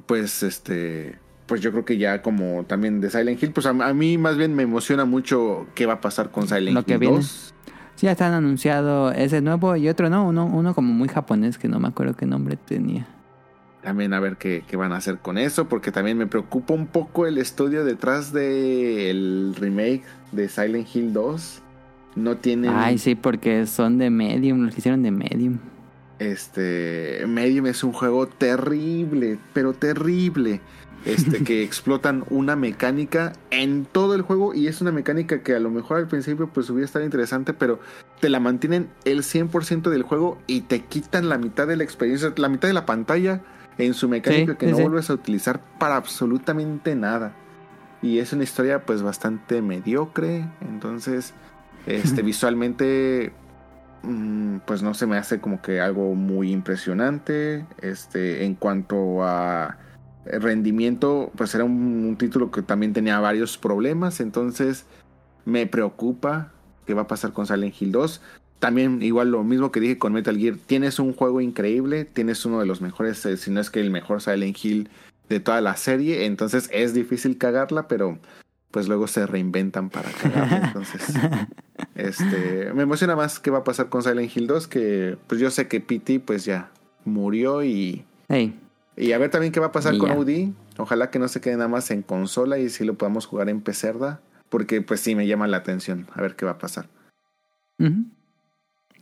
[0.07, 1.19] pues este
[1.51, 4.37] pues yo creo que ya como también de Silent Hill, pues a, a mí más
[4.37, 7.17] bien me emociona mucho qué va a pasar con Silent Lo que Hill viene.
[7.17, 7.55] 2.
[7.97, 11.67] Sí, ya están anunciado ese nuevo y otro no, uno, uno como muy japonés que
[11.67, 13.05] no me acuerdo qué nombre tenía.
[13.83, 16.87] También a ver qué, qué van a hacer con eso, porque también me preocupa un
[16.87, 21.63] poco el estudio detrás del remake de Silent Hill 2.
[22.15, 25.59] No tienen Ay, sí, porque son de Medium, los que hicieron de Medium.
[26.21, 30.61] Este, Medium es un juego terrible, pero terrible.
[31.05, 35.61] Este, que explotan una mecánica en todo el juego y es una mecánica que a
[35.61, 37.81] lo mejor al principio pues hubiera estado interesante, pero
[38.21, 42.33] te la mantienen el 100% del juego y te quitan la mitad de la experiencia,
[42.37, 43.41] la mitad de la pantalla
[43.79, 44.83] en su mecánica Sí, que sí, no sí.
[44.83, 47.35] vuelves a utilizar para absolutamente nada.
[48.03, 51.35] Y es una historia pues bastante mediocre, entonces
[51.87, 53.33] este visualmente
[54.03, 57.65] mm, pues no se me hace como que algo muy impresionante.
[57.81, 59.79] Este, en cuanto a
[60.25, 64.21] rendimiento, pues era un, un título que también tenía varios problemas.
[64.21, 64.87] Entonces
[65.45, 66.53] me preocupa
[66.87, 68.21] qué va a pasar con Silent Hill 2.
[68.59, 72.61] También, igual lo mismo que dije con Metal Gear, tienes un juego increíble, tienes uno
[72.61, 74.91] de los mejores, eh, si no es que el mejor Silent Hill
[75.31, 76.27] de toda la serie.
[76.27, 78.19] Entonces es difícil cagarla, pero
[78.71, 80.67] pues luego se reinventan para cagarla.
[80.67, 81.15] Entonces,
[81.95, 85.51] este, me emociona más qué va a pasar con Silent Hill 2, que pues yo
[85.51, 86.71] sé que PT pues ya
[87.05, 88.05] murió y,
[89.01, 90.17] y a ver también qué va a pasar Y con ya.
[90.17, 90.53] OD.
[90.79, 93.61] Ojalá que no se quede nada más en consola y si lo podamos jugar en
[93.61, 96.89] Pecerda, porque pues sí me llama la atención, a ver qué va a pasar.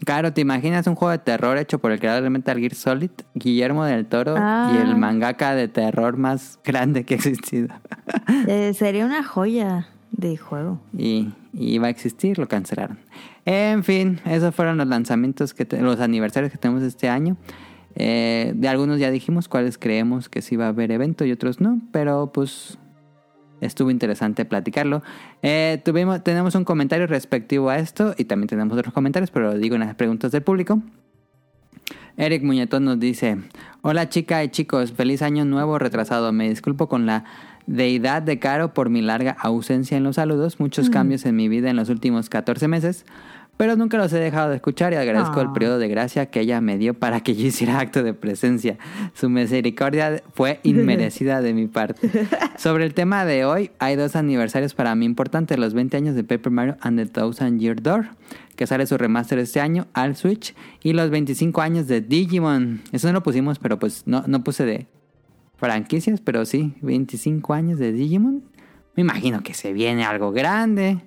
[0.04, 3.10] Claro, ¿te imaginas un juego de terror hecho por el creador de Metal Gear Solid,
[3.34, 4.72] Guillermo del Toro, Ah.
[4.72, 7.68] y el mangaka de terror más grande que ha existido?
[8.46, 10.80] Eh, sería una joya de juego.
[10.96, 12.98] Y, y iba a existir, lo cancelaron.
[13.44, 17.36] En fin, esos fueron los lanzamientos, que te- los aniversarios que tenemos este año.
[18.00, 21.60] Eh, de algunos ya dijimos cuáles creemos que sí va a haber evento y otros
[21.60, 22.78] no, pero pues
[23.60, 25.02] estuvo interesante platicarlo.
[25.42, 29.58] Eh, tuvimos, tenemos un comentario respectivo a esto y también tenemos otros comentarios, pero lo
[29.58, 30.80] digo en las preguntas del público.
[32.16, 33.38] Eric Muñetón nos dice,
[33.82, 36.32] hola chica y chicos, feliz año nuevo retrasado.
[36.32, 37.24] Me disculpo con la
[37.66, 41.68] deidad de Caro por mi larga ausencia en los saludos, muchos cambios en mi vida
[41.68, 43.04] en los últimos 14 meses,
[43.58, 45.52] pero nunca los he dejado de escuchar y agradezco el Ah.
[45.52, 48.78] periodo de gracia que ella me dio para que yo hiciera acto de presencia.
[49.12, 52.08] Su misericordia fue inmerecida de mi parte.
[52.56, 56.24] Sobre el tema de hoy, hay dos aniversarios para mí importantes, los 20 años de
[56.24, 58.06] Paper Mario and the Thousand Year Door,
[58.56, 62.80] que sale su remaster este año al Switch, y los 25 años de Digimon.
[62.92, 64.86] Eso no lo pusimos, pero pues no, no puse de
[65.56, 68.44] franquicias, pero sí, 25 años de Digimon.
[68.94, 70.98] Me imagino que se viene algo grande.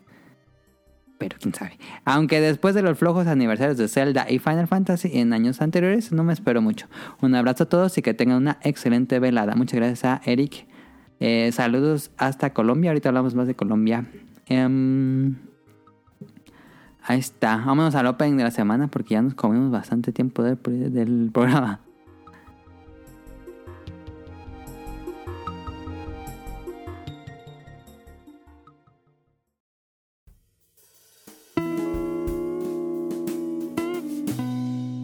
[1.21, 1.77] Pero quién sabe.
[2.03, 6.23] Aunque después de los flojos aniversarios de Zelda y Final Fantasy en años anteriores, no
[6.23, 6.87] me espero mucho.
[7.21, 9.53] Un abrazo a todos y que tengan una excelente velada.
[9.53, 10.65] Muchas gracias a Eric.
[11.19, 12.89] Eh, saludos hasta Colombia.
[12.89, 14.05] Ahorita hablamos más de Colombia.
[14.47, 15.35] Em,
[17.03, 17.57] ahí está.
[17.57, 21.81] Vámonos al opening de la semana porque ya nos comimos bastante tiempo del programa.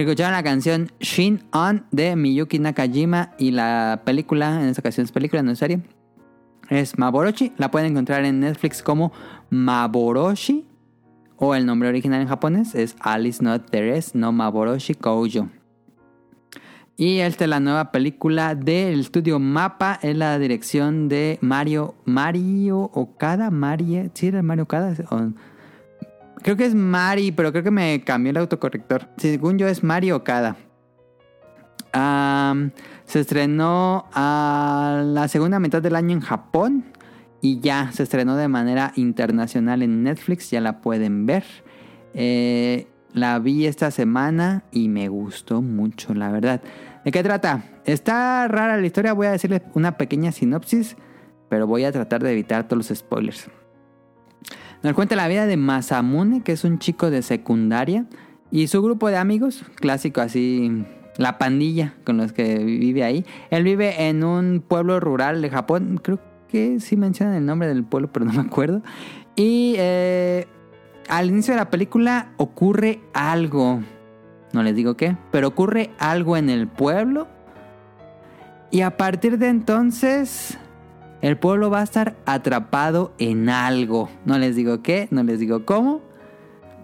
[0.00, 5.10] Escucharon la canción Shin On de Miyuki Nakajima y la película, en esta ocasión es
[5.10, 5.80] película, no es serie,
[6.68, 7.54] es Maboroshi.
[7.56, 9.10] La pueden encontrar en Netflix como
[9.48, 10.66] Maboroshi
[11.38, 15.48] o el nombre original en japonés es Alice Not Teres no Maboroshi Koujo.
[16.98, 22.90] Y esta es la nueva película del estudio Mapa, es la dirección de Mario Mario
[22.92, 24.94] Okada, Mario, ¿sí era Mario Okada?
[26.46, 29.08] Creo que es Mari, pero creo que me cambió el autocorrector.
[29.16, 30.56] Según yo es Mari Okada.
[31.92, 32.70] Am,
[33.04, 36.84] se estrenó a la segunda mitad del año en Japón
[37.40, 41.42] y ya se estrenó de manera internacional en Netflix, ya la pueden ver.
[42.14, 46.62] Eh, la vi esta semana y me gustó mucho, la verdad.
[47.04, 47.64] ¿De qué trata?
[47.84, 50.96] Está rara la historia, voy a decirles una pequeña sinopsis,
[51.48, 53.50] pero voy a tratar de evitar todos los spoilers.
[54.82, 58.06] Nos cuenta la vida de Masamune, que es un chico de secundaria,
[58.50, 60.84] y su grupo de amigos, clásico así,
[61.18, 63.24] la pandilla con los que vive ahí.
[63.50, 67.84] Él vive en un pueblo rural de Japón, creo que sí mencionan el nombre del
[67.84, 68.82] pueblo, pero no me acuerdo.
[69.34, 70.46] Y eh,
[71.08, 73.80] al inicio de la película ocurre algo,
[74.52, 77.28] no les digo qué, pero ocurre algo en el pueblo.
[78.70, 80.58] Y a partir de entonces
[81.22, 84.08] el pueblo va a estar atrapado en algo.
[84.24, 86.00] No les digo qué, no les digo cómo.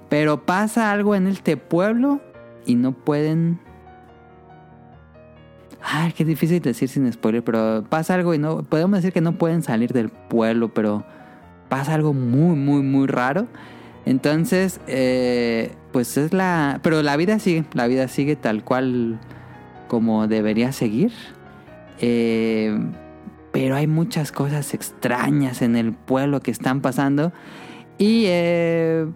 [0.08, 2.20] Pero pasa algo en este pueblo
[2.66, 3.60] y no pueden...
[5.80, 8.62] Ay, qué difícil decir sin spoiler, pero pasa algo y no...
[8.62, 11.04] Podemos decir que no pueden salir del pueblo, pero
[11.68, 13.48] pasa algo muy, muy, muy raro.
[14.04, 16.80] Entonces, eh, pues es la...
[16.82, 19.18] Pero la vida sigue, la vida sigue tal cual
[19.88, 21.12] como debería seguir.
[22.00, 22.78] Eh,
[23.52, 27.32] pero hay muchas cosas extrañas en el pueblo que están pasando.
[27.98, 29.06] Y eh,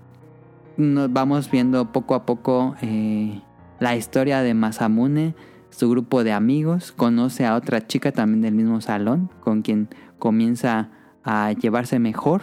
[0.76, 3.40] nos vamos viendo poco a poco eh,
[3.80, 5.34] la historia de Masamune,
[5.70, 6.92] su grupo de amigos.
[6.92, 9.88] Conoce a otra chica también del mismo salón, con quien
[10.18, 10.90] comienza
[11.24, 12.42] a llevarse mejor.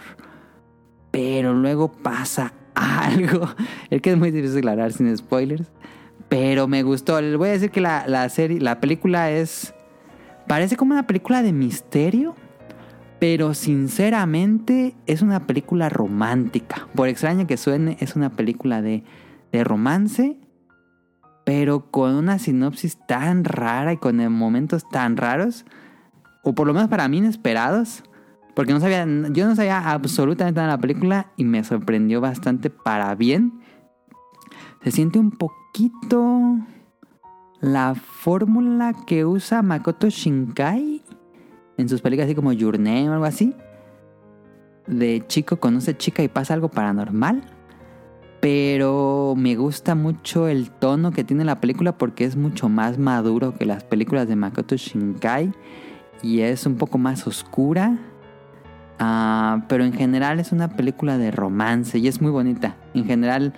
[1.12, 3.48] Pero luego pasa algo.
[3.90, 5.70] Es que es muy difícil hablar sin spoilers.
[6.28, 7.20] Pero me gustó.
[7.20, 9.74] Les voy a decir que la, la serie, la película es.
[10.46, 12.34] Parece como una película de misterio.
[13.20, 16.88] Pero sinceramente es una película romántica.
[16.94, 19.04] Por extraño que suene, es una película de,
[19.52, 20.36] de romance.
[21.44, 25.64] Pero con una sinopsis tan rara y con momentos tan raros.
[26.42, 28.02] O por lo menos para mí inesperados.
[28.54, 32.70] Porque no sabía, yo no sabía absolutamente nada de la película y me sorprendió bastante
[32.70, 33.60] para bien.
[34.82, 36.58] Se siente un poquito
[37.64, 41.02] la fórmula que usa Makoto Shinkai
[41.78, 43.54] en sus películas así como Your Name o algo así.
[44.86, 47.42] De chico conoce chica y pasa algo paranormal.
[48.42, 53.54] Pero me gusta mucho el tono que tiene la película porque es mucho más maduro
[53.54, 55.50] que las películas de Makoto Shinkai.
[56.22, 57.98] Y es un poco más oscura.
[58.98, 62.76] Ah, pero en general es una película de romance y es muy bonita.
[62.92, 63.54] En general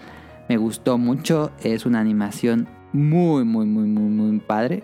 [0.48, 1.50] me gustó mucho.
[1.60, 4.82] Es una animación muy, muy, muy, muy, muy padre.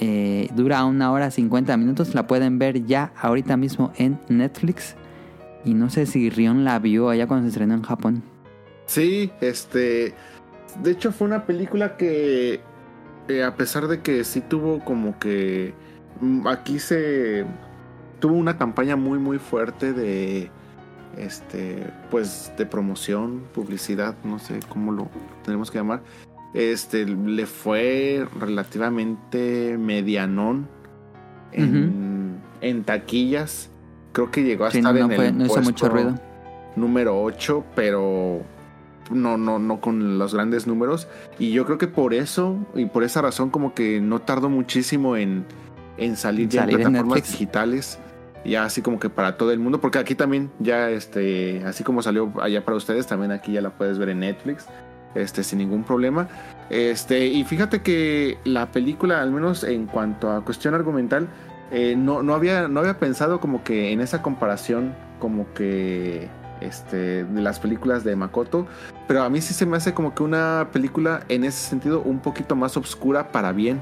[0.00, 2.14] Eh, dura una hora 50 minutos.
[2.14, 4.94] La pueden ver ya ahorita mismo en Netflix.
[5.64, 8.22] Y no sé si Rion la vio allá cuando se estrenó en Japón.
[8.86, 10.14] Sí, este.
[10.82, 12.60] De hecho, fue una película que.
[13.28, 15.74] eh, a pesar de que sí tuvo como que.
[16.20, 17.44] mm, Aquí se.
[18.20, 20.50] Tuvo una campaña muy, muy fuerte de.
[21.16, 21.92] Este.
[22.10, 25.08] Pues de promoción, publicidad, no sé cómo lo
[25.44, 26.02] tenemos que llamar.
[26.54, 27.04] Este.
[27.06, 30.68] Le fue relativamente medianón
[31.52, 33.70] en, en taquillas.
[34.12, 36.14] Creo que llegó a Sí, estar no, en fue- el no hizo mucho puesto ruido.
[36.76, 38.42] número 8, pero
[39.10, 41.08] no, no, no con los grandes números.
[41.38, 45.16] Y yo creo que por eso, y por esa razón, como que no tardó muchísimo
[45.16, 45.44] en,
[45.96, 47.98] en salir ya en plataformas digitales.
[48.44, 52.02] Ya así como que para todo el mundo, porque aquí también ya, este, así como
[52.02, 54.66] salió allá para ustedes, también aquí ya la puedes ver en Netflix,
[55.14, 56.28] este, sin ningún problema.
[56.70, 61.28] Este, y fíjate que la película, al menos en cuanto a cuestión argumental,
[61.70, 66.28] eh, no, no, había, no había pensado como que en esa comparación, como que
[66.60, 68.66] este, de las películas de Makoto,
[69.06, 72.20] pero a mí sí se me hace como que una película en ese sentido un
[72.20, 73.80] poquito más oscura para bien.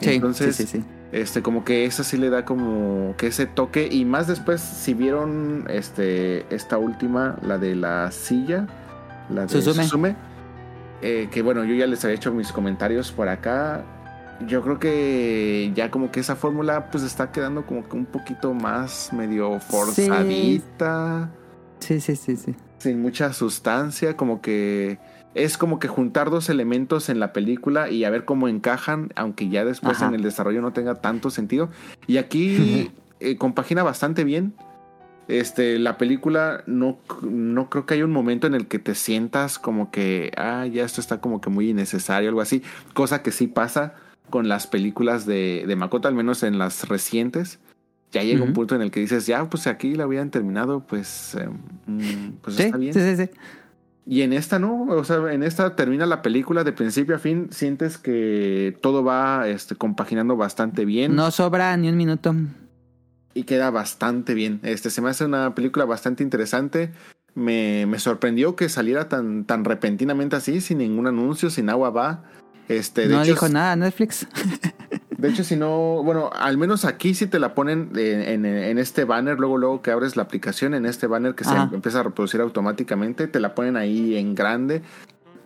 [0.00, 0.84] Sí, Entonces, sí, sí, sí.
[1.12, 3.88] este, como que esa sí le da como que ese toque.
[3.90, 8.66] Y más después, si vieron este, esta última, la de la silla,
[9.28, 9.84] la de Suzume.
[9.84, 10.16] Suzume,
[11.02, 13.84] eh, que bueno, yo ya les había hecho mis comentarios por acá.
[14.46, 18.54] Yo creo que ya como que esa fórmula pues está quedando como que un poquito
[18.54, 21.30] más medio forzadita,
[21.80, 22.54] Sí, sí, sí, sí.
[22.78, 24.98] sin mucha sustancia, como que
[25.34, 29.48] es como que juntar dos elementos en la película y a ver cómo encajan, aunque
[29.48, 30.08] ya después Ajá.
[30.08, 31.68] en el desarrollo no tenga tanto sentido.
[32.06, 32.90] Y aquí
[33.20, 34.54] eh, compagina bastante bien.
[35.38, 39.58] Este, la película no, no creo que haya un momento en el que te sientas
[39.58, 42.62] como que, ah, ya esto está como que muy innecesario, algo así.
[42.94, 43.94] Cosa que sí pasa
[44.28, 47.58] con las películas de, de Makoto, al menos en las recientes.
[48.12, 51.36] Ya llega un punto en el que dices, ya, pues aquí la habían terminado, pues,
[51.36, 51.48] eh,
[51.86, 52.92] mm, pues Sí, está bien.
[52.92, 53.30] sí, sí, sí.
[54.06, 57.48] Y en esta no, o sea, en esta termina la película de principio a fin,
[57.52, 62.34] sientes que todo va este, compaginando bastante bien No sobra ni un minuto.
[63.34, 64.60] Y queda bastante bien.
[64.62, 66.92] Este se me hace una película bastante interesante.
[67.34, 72.24] Me, me sorprendió que saliera tan, tan repentinamente así, sin ningún anuncio, sin agua va.
[72.68, 74.26] Este, de no hecho, dijo nada Netflix.
[75.16, 78.78] de hecho, si no, bueno, al menos aquí sí te la ponen en, en- en
[78.78, 81.68] este banner, luego, luego que abres la aplicación, en este banner que Ajá.
[81.68, 84.82] se empieza a reproducir automáticamente, te la ponen ahí en grande.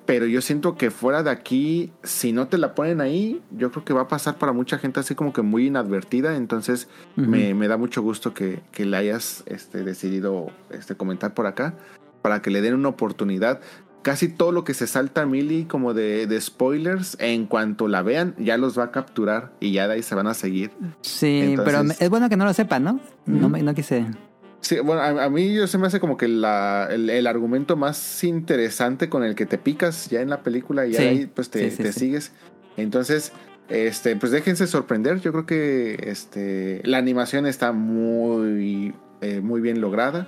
[0.07, 3.85] Pero yo siento que fuera de aquí, si no te la ponen ahí, yo creo
[3.87, 6.37] que va a pasar para mucha gente así como que muy inadvertida.
[6.37, 11.47] Entonces me, me da mucho gusto que, que le hayas este, decidido este, comentar por
[11.47, 11.75] acá
[12.21, 13.61] para que le den una oportunidad.
[14.03, 18.03] Casi todo lo que se salta a Millie como de, de spoilers, en cuanto la
[18.03, 20.73] vean, ya los va a capturar y ya de ahí se van a seguir.
[21.01, 23.01] Sí, Entonces- pero es bueno que no lo sepan, ¿no?
[23.25, 23.49] No, Ujú.
[23.49, 24.05] me- no quise.
[24.65, 27.77] Sí, bueno, a, a mí yo se me hace como que la- el, el argumento
[27.77, 31.11] más interesante con el que te picas ya en la película y ya Sí, de
[31.11, 32.33] ahí pues te, sí, te sigues.
[32.79, 33.33] Entonces,
[33.69, 35.21] este, pues déjense sorprender.
[35.21, 40.27] Yo creo que este, la animación está muy, eh, muy bien lograda.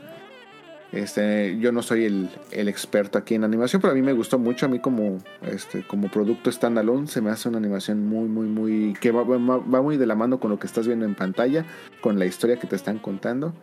[0.93, 4.39] Este, yo no soy el, el experto aquí en animación, pero a mí me gustó
[4.39, 4.67] mucho.
[4.67, 5.19] A mí como,
[5.51, 8.95] este, como producto standalone se me hace una animación muy, muy, muy...
[9.01, 11.65] que va, va- va muy de la mano con lo que estás viendo en pantalla,
[12.03, 13.55] con la historia que te están contando.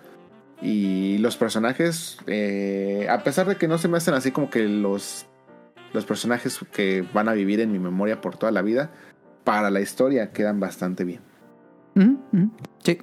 [0.64, 4.64] Y los personajes, eh, a pesar de que no se me hacen así como que
[4.64, 5.26] los,
[5.91, 8.90] los personajes que van a vivir en mi memoria por toda la vida,
[9.44, 11.19] para la historia quedan bastante bien.
[11.95, 12.49] Ujú, ujú.
[12.84, 12.98] Sí.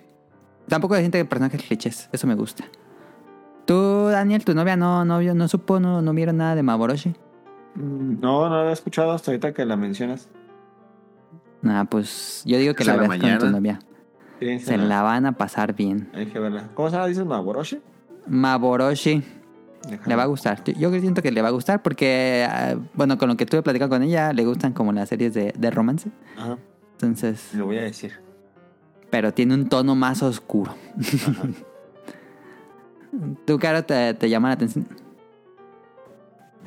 [0.69, 2.09] Tampoco hay gente de personajes clichés.
[2.13, 2.65] Eso me gusta.
[3.67, 7.11] Tú, Daniel, tu novia no, no, no supo, no, no vieron nada de Maboroshi.
[7.75, 10.29] Mm, No, no la había escuchado hasta ahorita que la mencionas.
[11.63, 13.51] Nah, pues yo digo que ¿Es la veas con tu mañana?
[13.51, 13.79] novia.
[14.61, 16.09] Se la van a pasar bien.
[16.15, 16.69] Hay que verla.
[16.75, 17.07] ¿Cómo se llama?
[17.09, 17.81] ¿Dices Maboroshi?
[18.27, 19.23] Maboroshi.
[19.89, 20.09] Déjame.
[20.09, 20.63] Le va a gustar.
[20.65, 23.95] Yo siento que le va a gustar porque, ah, bueno, con lo que estuve platicando
[23.97, 26.11] con ella, le gustan como las series de, de romance.
[26.37, 26.59] Ajá,
[26.93, 28.13] Entonces, lo voy a decir.
[29.11, 30.75] pero tiene un tono más oscuro.
[31.31, 31.49] Ajá.
[33.47, 34.87] ¿Tu cara te, te llama la atención?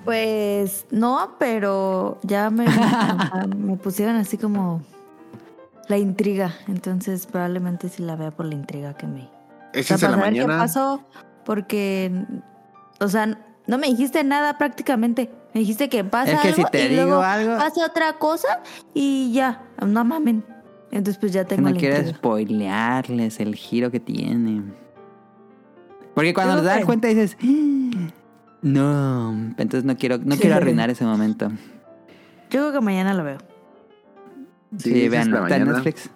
[0.04, 4.82] Pues no, pero ya me, me- me pusieron así como
[5.88, 6.53] la intriga.
[6.68, 9.30] Entonces probablemente sí la vea por la intriga que me...
[9.73, 10.64] Esa O es sea, en la para saber qué mañana.
[10.64, 11.03] pasó,
[11.45, 12.26] porque...
[12.99, 13.38] O sea,
[13.68, 15.30] no me dijiste nada prácticamente.
[15.53, 18.14] Me dijiste que pasa Es que si algo te y digo luego algo- pasa otra
[18.19, 18.60] cosa
[18.93, 19.64] y ya.
[19.85, 20.43] No mamen.
[20.91, 22.18] Entonces pues ya Que tengo no la quiero intriga.
[22.18, 24.61] spoilearles el giro que tiene.
[26.14, 28.11] Porque cuando te das que- cuenta dices, "Ah,
[28.61, 31.49] no, entonces no quiero, no quiero arruinar ese momento.
[32.49, 33.38] Yo creo que mañana lo veo.
[34.78, 35.68] Sí, la está en.
[35.68, 36.10] Netflix.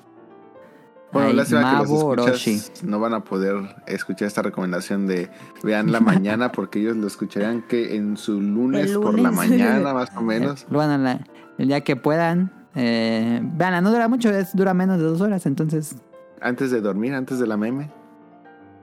[1.14, 3.56] Bueno, Ay, lástima que los escuchas no van a poder
[3.88, 5.30] escuchar esta recomendación de
[5.64, 10.10] vean la mañana porque ellos lo escucharían que en su lunes, por la mañana más
[10.18, 10.66] o menos.
[10.70, 11.22] Lo van a la-
[11.58, 12.52] el día que puedan.
[12.76, 15.96] Eh, veanla, no dura mucho, es, dura menos de dos horas, entonces
[16.42, 17.90] Antes de dormir, antes de la meme.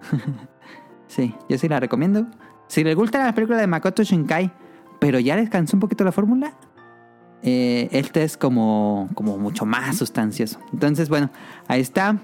[1.07, 2.27] sí, yo sí la recomiendo.
[2.67, 4.51] Si les gusta la película de Makoto Shinkai,
[4.99, 6.55] pero ya les cansó un poquito la fórmula,
[7.45, 10.59] eh, este es como, como mucho más sustancioso.
[10.73, 11.31] Entonces, bueno,
[11.69, 12.17] ahí está.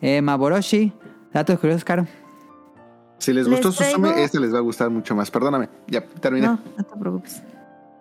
[0.00, 0.92] Eh, Maboroshi,
[1.32, 2.06] datos curiosos, Caro.
[3.18, 5.30] Si les Les gustó Susume, traigo- este les va a gustar mucho más.
[5.30, 6.46] Perdóname, ya terminé.
[6.46, 7.42] No, no te preocupes.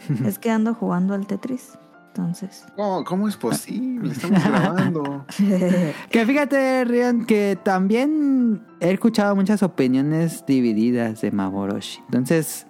[0.25, 1.77] es que ando jugando al Tetris.
[2.07, 2.65] Entonces.
[2.77, 4.11] ¿Cómo, cómo es posible?
[4.11, 5.25] Estamos grabando.
[6.09, 11.99] Que fíjate, Rion, que también he escuchado muchas opiniones divididas de Maboroshi.
[12.05, 12.67] Entonces,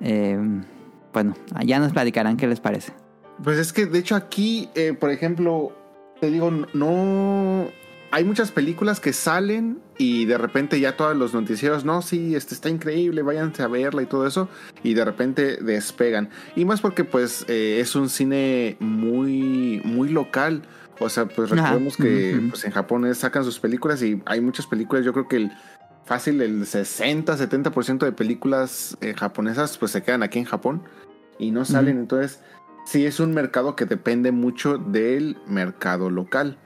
[0.00, 0.38] eh,
[1.16, 1.34] bueno,
[1.64, 2.92] ya nos platicarán qué les parece.
[3.42, 5.72] Pues es que de hecho aquí, eh, por ejemplo,
[6.20, 7.68] te digo, no...
[8.10, 12.52] Hay muchas películas que salen y de repente ya todos los noticieros, no, sí, este
[12.52, 14.50] está increíble, váyanse a verla y todo eso,
[14.82, 16.28] y de repente despegan.
[16.54, 20.64] Y más porque pues eh, es un cine muy, muy local.
[20.98, 21.62] O sea, pues Ajá.
[21.62, 25.36] recordemos que pues, en Japón sacan sus películas y hay muchas películas, yo creo que
[25.36, 25.52] el
[26.04, 30.82] fácil, el 60-70% de películas eh, japonesas pues se quedan aquí en Japón
[31.38, 31.98] y no salen.
[31.98, 32.40] Entonces,
[32.84, 36.58] sí es un mercado que depende mucho del mercado local.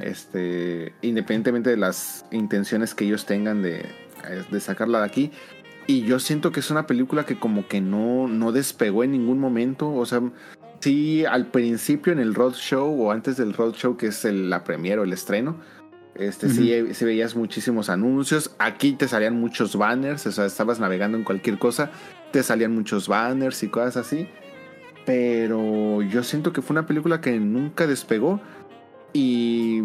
[0.00, 5.30] Este, independientemente de las intenciones que ellos tengan de, eh, de sacarla de aquí.
[5.86, 9.38] Y yo siento que es una película que como que no, no despegó en ningún
[9.38, 9.92] momento.
[9.92, 10.22] O sea,
[10.80, 15.00] sí, al principio en el roadshow o antes del roadshow, que es el- la premiere
[15.00, 15.56] o el estreno,
[16.14, 18.54] este, sí, eh, sí veías muchísimos anuncios.
[18.58, 20.26] Aquí te salían muchos banners.
[20.26, 21.90] O sea, estabas navegando en cualquier cosa,
[22.32, 24.28] te salían muchos banners y cosas así.
[25.06, 28.40] Pero yo siento que fue una película que nunca despegó.
[29.12, 29.82] Y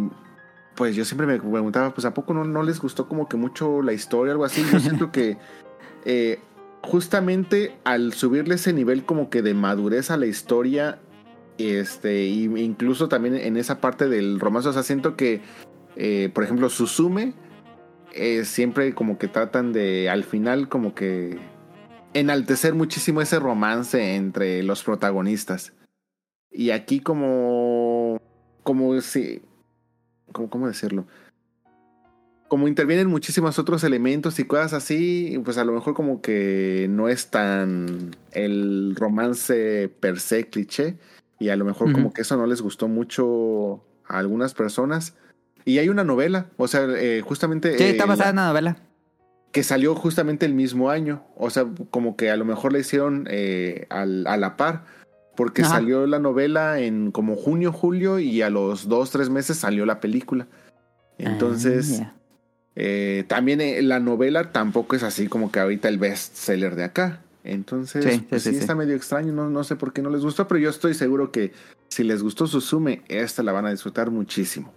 [0.76, 3.82] pues yo siempre me preguntaba, pues a poco no, no les gustó como que mucho
[3.82, 4.64] la historia o algo así.
[4.72, 5.38] Yo siento que
[6.06, 6.40] eh,
[6.82, 11.00] justamente al subirle ese nivel como que de madurez a la historia,
[11.58, 15.42] este, y incluso también en esa parte del romance, o sea, siento que,
[15.98, 17.34] eh, por ejemplo, Susume,
[18.14, 21.40] eh, siempre como que tratan de, al final como que
[22.14, 25.74] enaltecer muchísimo ese romance entre los protagonistas.
[26.52, 28.22] Y aquí como,
[28.64, 29.42] como si,
[30.32, 31.08] como, ¿cómo decirlo?
[32.48, 37.10] Como intervienen muchísimos otros elementos y cosas así, pues a lo mejor como que no
[37.10, 40.98] es tan el romance per se cliché
[41.40, 45.16] y a lo mejor como que eso no les gustó mucho a algunas personas.
[45.68, 47.78] Y hay una novela, o sea, eh, justamente...
[47.78, 48.78] Sí, eh, está basada la- en una novela.
[49.52, 51.24] que salió justamente el mismo año.
[51.36, 54.86] O sea, como que a lo mejor la hicieron eh, al- a la par.
[55.36, 55.72] Porque Ajá.
[55.76, 60.00] salió la novela en como junio, julio y a los dos, tres meses salió la
[60.00, 60.48] película.
[61.18, 62.16] Entonces, Ah, ya.
[62.76, 66.84] eh, también eh, la novela tampoco es así como que ahorita el best seller de
[66.86, 67.22] acá.
[67.44, 68.62] Entonces, Sí, sí, pues sí, sí, sí.
[68.62, 71.32] está medio extraño, no, no sé por qué no les gustó, pero yo estoy seguro
[71.32, 71.54] que
[71.90, 74.74] si les gustó Susume, esta la van a disfrutar muchísimo.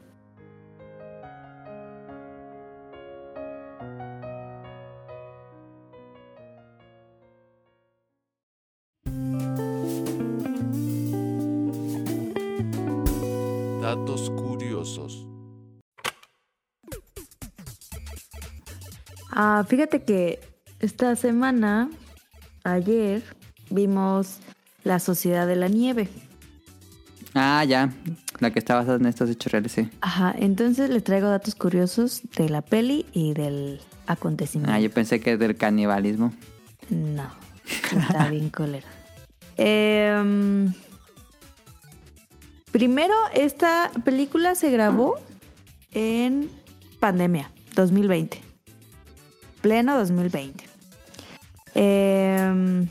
[19.61, 20.41] Ah, fíjate que
[20.79, 21.91] esta semana,
[22.65, 23.23] ayer,
[23.69, 24.39] vimos
[24.85, 26.09] La Sociedad de la Nieve.
[27.35, 27.93] Ah, ya.
[28.39, 29.91] La que está basada en estos hechos reales, sí.
[30.01, 34.73] Ajá, entonces les traigo datos curiosos de la peli y del acontecimiento.
[34.73, 36.33] Ah, yo pensé que del canibalismo.
[36.89, 37.31] No,
[37.93, 38.87] está bien colero.
[39.59, 40.73] Em,
[42.73, 45.17] primero, esta película se grabó
[45.93, 46.51] en
[46.99, 48.49] pandemia, 2020.
[49.61, 50.65] Pleno 2020.
[51.75, 52.89] Em,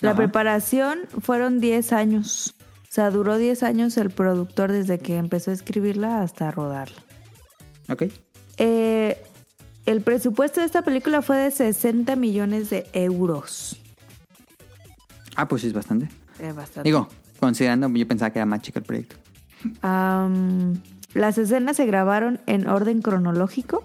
[0.00, 2.54] la preparación fueron 10 años.
[2.82, 7.02] O sea, duró 10 años el productor desde que empezó a escribirla hasta rodarla.
[7.88, 8.04] Ok.
[8.56, 9.22] Eh,
[9.86, 13.80] el presupuesto de esta película fue de 60 millones de euros.
[15.36, 16.08] Ah, pues sí es bastante.
[16.40, 16.88] Eh, bastante.
[16.88, 19.16] Digo, considerando, yo pensaba que era más chico el proyecto.
[19.82, 20.80] Am,
[21.14, 23.82] las escenas se grabaron en orden cronológico.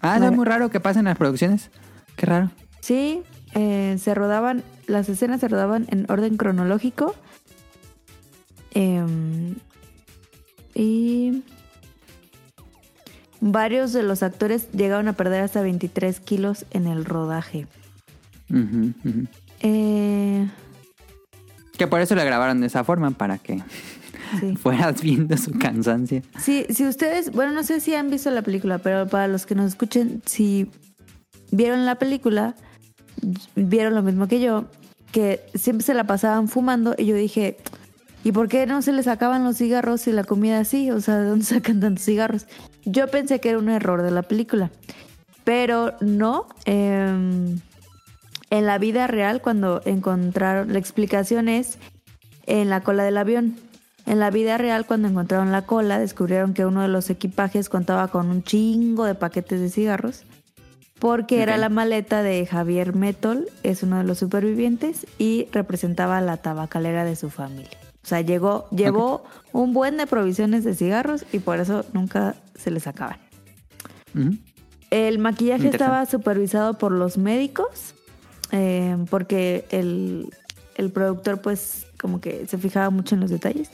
[0.00, 1.70] Ah, es muy raro que pasen las producciones.
[2.16, 2.50] Qué raro.
[2.80, 3.22] Sí,
[3.54, 7.14] eh, se rodaban, las escenas se rodaban en orden cronológico.
[8.72, 9.56] Em,
[10.74, 11.42] y
[13.40, 17.66] varios de los actores llegaron a perder hasta 23 kilos en el rodaje.
[19.60, 20.48] Eh,
[21.78, 23.62] Que por eso la grabaron de esa forma, para que
[24.40, 24.56] sí.
[24.62, 26.22] fueras viendo su cansancio.
[26.38, 29.54] Sí, si ustedes, bueno, no sé si han visto la película, pero para los que
[29.54, 30.70] nos escuchen, si
[31.50, 32.54] vieron la película,
[33.54, 34.66] vieron lo mismo que yo,
[35.12, 37.56] que siempre se la pasaban fumando y yo dije,
[38.24, 40.90] ¿y por qué no se les sacaban los cigarros y la comida así?
[40.90, 42.46] O sea, ¿de dónde sacan tantos cigarros?
[42.84, 44.70] Yo pensé que era un error de la película,
[45.44, 46.46] pero no.
[46.64, 47.58] em,
[48.50, 51.78] en la vida real, cuando encontraron, la explicación es
[52.46, 53.56] en la cola del avión.
[54.06, 58.08] En la vida real, cuando encontraron la cola, descubrieron que uno de los equipajes contaba
[58.08, 60.22] con un chingo de paquetes de cigarros,
[61.00, 66.36] porque era la maleta de Javier Metol, es uno de los supervivientes, y representaba la
[66.36, 67.78] tabacalera de su familia.
[68.04, 72.70] O sea, llegó, llevó un buen de provisiones de cigarros y por eso nunca se
[72.70, 73.18] les acaban.
[74.90, 77.96] El maquillaje estaba supervisado por los médicos,
[78.52, 80.32] eh, porque el,
[80.76, 83.68] el productor pues como que se fijaba mucho en los detalles.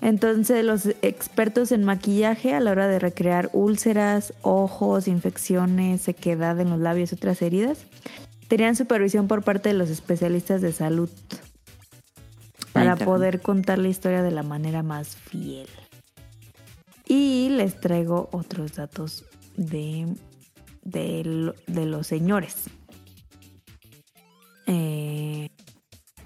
[0.00, 6.70] Entonces los expertos en maquillaje a la hora de recrear úlceras, ojos, infecciones, sequedad en
[6.70, 7.86] los labios y otras heridas,
[8.48, 11.10] tenían supervisión por parte de los especialistas de salud
[12.72, 15.68] para poder contar la historia de la manera más fiel.
[17.06, 19.24] Y les traigo otros datos
[19.56, 20.06] de,
[20.82, 22.68] de los señores.
[24.66, 25.48] Eh,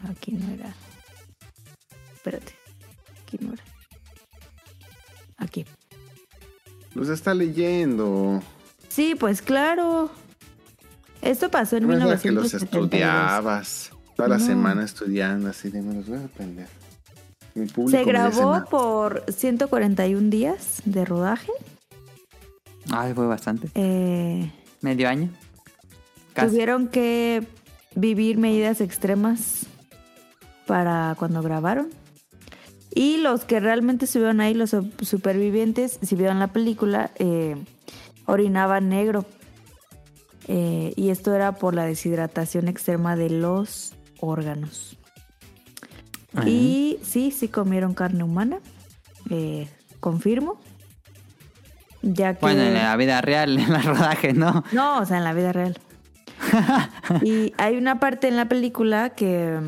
[0.08, 0.74] aquí no era.
[2.14, 2.59] Espérate.
[5.38, 5.64] Aquí.
[6.94, 8.42] Los está leyendo.
[8.88, 10.10] Sí, pues claro.
[11.22, 12.84] Esto pasó en No es la que los 1972.
[12.84, 13.90] estudiabas.
[14.16, 14.44] Toda la No.
[14.46, 16.68] semana estudiando así de me los voy a aprender.
[17.54, 21.50] Mi público Se grabó por 141 días de rodaje.
[22.90, 23.68] Ay, fue bastante.
[23.74, 24.52] Eh,
[24.82, 25.30] Medio año.
[26.32, 26.50] Casi.
[26.50, 27.46] Tuvieron que
[27.94, 29.66] vivir medidas extremas
[30.66, 31.88] para cuando grabaron.
[32.94, 37.56] Y los que realmente estuvieron ahí, los su- supervivientes, si vieron la película, eh,
[38.26, 39.24] orinaban negro.
[40.48, 44.96] Eh, y esto era por la deshidratación extrema de los órganos.
[46.34, 46.48] Ajá.
[46.48, 48.58] Y sí, sí comieron carne humana.
[49.30, 49.68] eh,
[50.00, 50.60] confirmo.
[52.02, 52.40] Ya que...
[52.40, 54.64] Bueno, en la vida real, en el rodaje, ¿no?
[54.72, 55.78] No, o sea, en la vida real.
[57.22, 59.60] y hay una parte en la película que,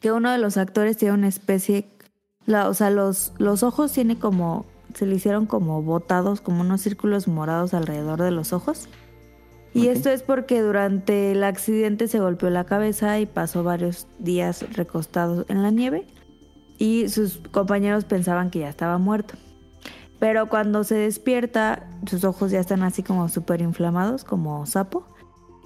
[0.00, 1.88] que uno de los actores tiene una especie,
[2.46, 4.64] la- o sea, los, los ojos tiene como,
[4.94, 8.88] se le hicieron como botados, como unos círculos morados alrededor de los ojos.
[9.74, 14.64] Y esto es porque durante el accidente se golpeó la cabeza y pasó varios días
[14.74, 16.06] recostado en la nieve
[16.78, 19.34] y sus compañeros pensaban que ya estaba muerto.
[20.18, 25.06] Pero cuando se despierta, sus ojos ya están así como súper inflamados, como sapo.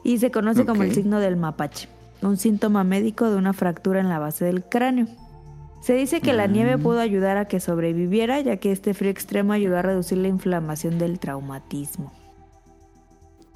[0.02, 1.88] Y se conoce como el signo del mapache,
[2.20, 5.06] un síntoma médico de una fractura en la base del cráneo.
[5.80, 9.52] Se dice que la nieve pudo ayudar a que sobreviviera, ya que este frío extremo
[9.54, 12.12] ayudó a reducir la inflamación del traumatismo.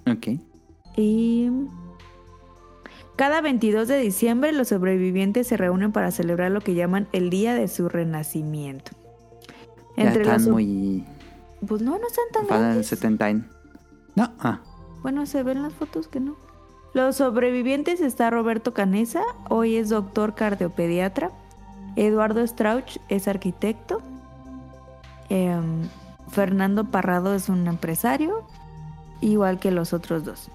[0.06, 0.38] Ok.
[0.96, 1.50] Y
[3.16, 7.54] cada 22 de diciembre los sobrevivientes se reúnen para celebrar lo que llaman el día
[7.54, 8.92] de su renacimiento.
[9.96, 10.48] Ya están los...
[10.48, 11.04] muy...
[11.66, 12.86] Pues no, no están tan grandes.
[12.88, 13.30] 70.
[13.30, 13.44] y-
[14.16, 14.60] No, ah.
[15.02, 16.36] Bueno, se ven las fotos que no.
[16.94, 21.30] Los sobrevivientes está Roberto Canesa, hoy es doctor cardiopediatra.
[21.96, 24.02] Eduardo Strauch es arquitecto.
[25.28, 25.88] Em,
[26.28, 28.42] Fernando Parrado es un empresario,
[29.20, 30.50] igual que los otros dos.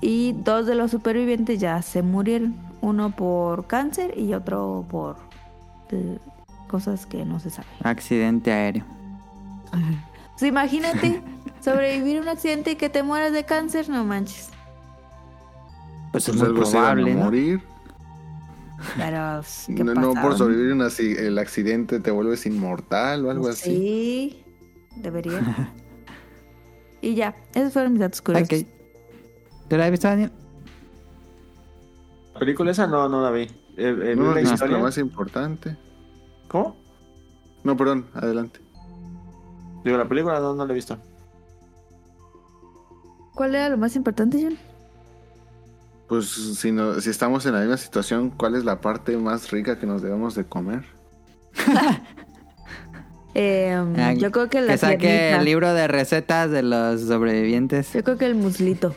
[0.00, 5.16] Y dos de los supervivientes ya se murieron, uno por cáncer y otro por
[5.90, 6.18] eh,
[6.68, 7.70] cosas que no se saben.
[7.82, 8.84] Accidente aéreo.
[10.40, 11.20] Pues imagínate
[11.60, 14.48] sobrevivir a un accidente y que te mueras de cáncer, no manches.
[16.12, 17.24] Pues es Pues muy probable, ¿no?
[17.24, 17.62] morir.
[18.96, 23.70] Pero, ¿qué No, por sobrevivir un el accidente te vuelves inmortal o algo así.
[23.70, 24.44] Sí,
[24.96, 25.72] debería.
[27.00, 28.62] y ya, esos fueron mis datos curiosos.
[28.62, 28.66] Ok.
[29.68, 30.32] ¿Tú la has visto, Daniel?
[32.34, 33.42] ¿La película esa no, no la vi.
[33.42, 34.76] Eh, eh, No, la no, historia.
[34.76, 35.76] lo más importante.
[36.48, 36.76] ¿Cómo?
[37.62, 38.60] No, perdón, adelante.
[39.84, 40.98] Digo, la película no, no la he visto.
[43.34, 44.58] ¿Cuál era lo más importante, John?
[46.10, 49.78] Pues si, no, si estamos en la misma situación, ¿cuál es la parte más rica
[49.78, 50.84] que nos debemos de comer?
[53.32, 55.38] Eh, Ah, yo creo que la Que saque piernita.
[55.38, 57.92] el libro de recetas de los sobrevivientes.
[57.92, 58.92] Yo creo que el muslito.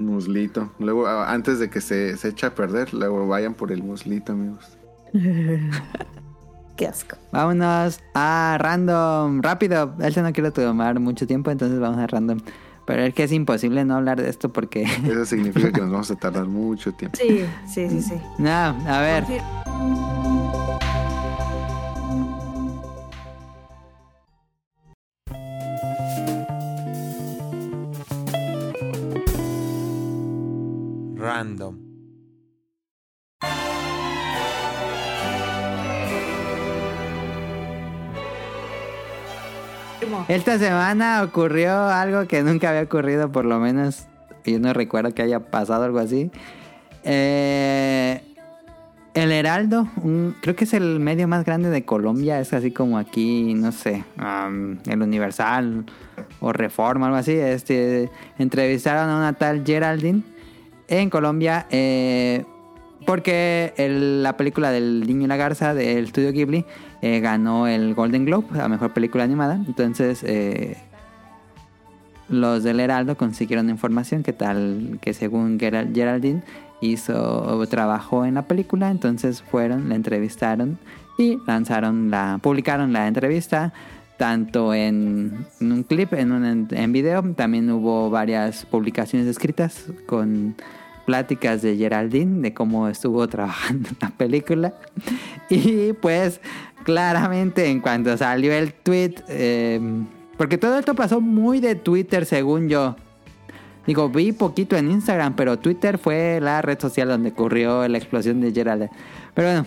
[0.00, 0.72] Muslito.
[0.80, 4.32] Luego, a- antes de que se, se eche a perder, luego vayan por el muslito,
[4.32, 4.76] amigos.
[6.76, 7.16] Qué asco.
[7.30, 9.40] Vámonos a random.
[9.40, 9.94] Rápido.
[10.00, 12.40] Elsa no quiere tomar mucho tiempo, entonces vamos a random.
[12.86, 14.82] Pero es que es imposible no hablar de esto porque...
[15.04, 17.18] Eso significa que nos vamos a tardar mucho tiempo.
[17.20, 18.14] Sí, sí, sí, sí.
[18.38, 19.24] no, a ver.
[40.28, 44.06] Esta semana ocurrió algo que nunca había ocurrido, por lo menos
[44.46, 46.30] yo no recuerdo que haya pasado algo así.
[47.04, 48.22] Eh,
[49.12, 52.98] el Heraldo, un- creo que es el medio más grande de Colombia, es así como
[52.98, 55.84] aquí, no sé, am, el Universal
[56.40, 57.32] o Reforma, algo así.
[57.32, 60.22] Este, entrevistaron a una tal Geraldine
[60.88, 62.44] en Colombia eh,
[63.06, 66.64] porque el- la película del Niño y la Garza del estudio Ghibli
[67.04, 69.56] eh, ganó el Golden Globe, la mejor película animada.
[69.66, 70.78] Entonces, eh,
[72.30, 76.42] los del Heraldo consiguieron información que tal, que según Geral- Geraldine
[76.80, 78.90] hizo, trabajó en la película.
[78.90, 80.78] Entonces fueron, la entrevistaron
[81.18, 83.74] y lanzaron la, publicaron la entrevista
[84.16, 87.22] tanto en, en un clip, en un en video.
[87.34, 90.54] También hubo varias publicaciones escritas con
[91.04, 94.72] pláticas de Geraldine de cómo estuvo trabajando en la película.
[95.50, 96.40] Y pues
[96.84, 99.80] claramente en cuanto salió el tweet, eh,
[100.36, 102.96] porque todo esto pasó muy de Twitter según yo.
[103.86, 108.40] Digo, vi poquito en Instagram, pero Twitter fue la red social donde ocurrió la explosión
[108.40, 108.90] de Geraldine.
[109.34, 109.66] Pero bueno,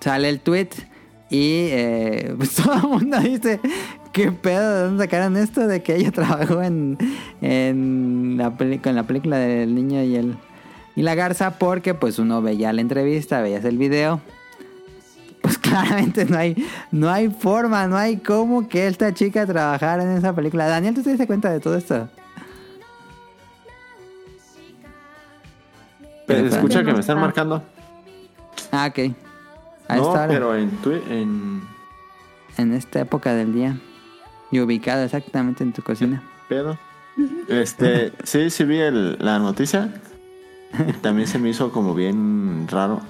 [0.00, 0.70] sale el tweet
[1.30, 3.60] y eh, pues todo el mundo dice,
[4.12, 4.74] ¿qué pedo?
[4.74, 6.98] ¿De dónde sacaron esto de que ella trabajó en,
[7.40, 10.36] en la en la película del niño y el
[10.96, 11.58] y la garza?
[11.58, 14.20] Porque pues uno veía la entrevista, veías el video.
[15.44, 16.56] Pues claramente no hay,
[16.90, 20.66] no hay forma, no hay cómo que esta chica trabajara en esa película.
[20.66, 22.08] Daniel, ¿tú te diste cuenta de todo esto?
[26.26, 27.20] Pero Pero escucha que me están está.
[27.20, 27.62] marcando.
[28.72, 29.14] Ah, ok.
[29.88, 30.70] A no, hora, pero en,
[31.10, 31.62] en
[32.56, 33.76] en esta época del día.
[34.50, 36.22] Y ubicado exactamente en tu cocina.
[36.48, 36.78] pedo.
[37.48, 39.92] Este, sí, sí vi el- la noticia.
[41.02, 43.02] También se me hizo como bien raro.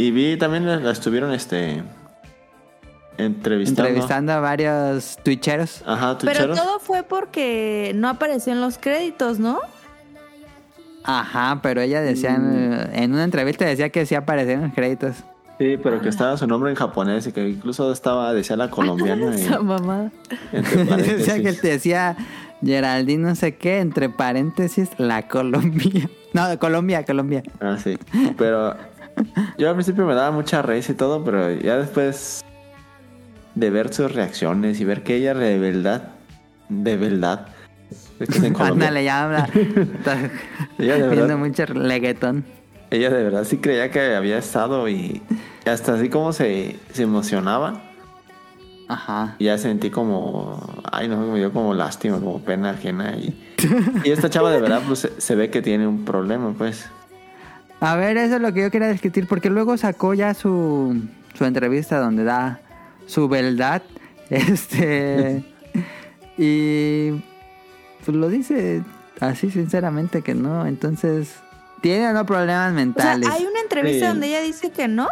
[0.00, 1.82] Y vi también la, estuvieron este
[3.18, 3.88] entrevistando.
[3.88, 5.82] Entrevistando a varios twitcheros.
[5.86, 6.58] Ajá, Pero tucheros.
[6.58, 9.58] todo fue porque no apareció en los créditos, ¿no?
[11.04, 12.94] Ajá, pero ella decía, Mm.
[12.94, 15.16] en una entrevista decía que sí aparecían los créditos.
[15.58, 19.34] Sí, pero que estaba su nombre en japonés y que incluso estaba, decía la colombiana.
[19.34, 20.10] Esa mamada.
[20.52, 20.84] entre
[21.16, 22.16] decía que te decía
[22.64, 26.08] Geraldine no sé qué, entre paréntesis, la Colombia.
[26.32, 27.42] No, Colombia, Colombia.
[27.60, 27.98] Ah, sí.
[28.38, 28.76] Pero
[29.58, 32.44] yo al principio me daba mucha risa y todo, pero ya después
[33.54, 36.10] de ver sus reacciones y ver que ella de verdad,
[36.68, 37.48] de verdad,
[38.58, 39.48] Ándale, ya habla.
[40.78, 42.44] Ella de verdad, mucho leguetón.
[42.90, 45.22] ella de verdad sí creía que había estado y
[45.66, 47.82] hasta así como se, se emocionaba.
[48.88, 49.36] Ajá.
[49.38, 53.16] Y ya sentí como, ay no, me dio como lástima, como pena ajena.
[53.16, 53.38] Y,
[54.04, 56.88] y esta chava de verdad, pues se, se ve que tiene un problema, pues.
[57.80, 61.00] A ver, eso es lo que yo quería discutir, porque luego sacó ya su,
[61.34, 62.60] su entrevista donde da
[63.06, 63.82] su verdad.
[64.30, 65.42] Este.
[66.38, 67.10] y.
[68.04, 68.82] Pues lo dice
[69.20, 70.66] así sinceramente que no.
[70.66, 71.34] Entonces.
[71.80, 73.28] Tiene no problemas O sea, mentales.
[73.30, 74.12] hay una entrevista Sí.
[74.12, 75.08] donde ella dice que no.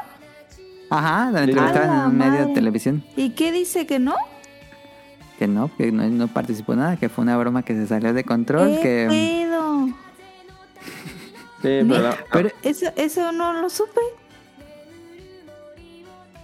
[0.90, 1.50] Ajá, la Sí.
[1.50, 3.02] entrevistaron ¡A la en un medio de televisión.
[3.16, 4.14] ¿Y qué dice que no?
[5.38, 8.22] Que no, que no, no participó nada, que fue una broma que se salió de
[8.24, 8.76] control.
[8.76, 9.47] ¿Qué que pedo?
[11.62, 14.00] Sí, pero, Pero- Eso, eso no lo supe.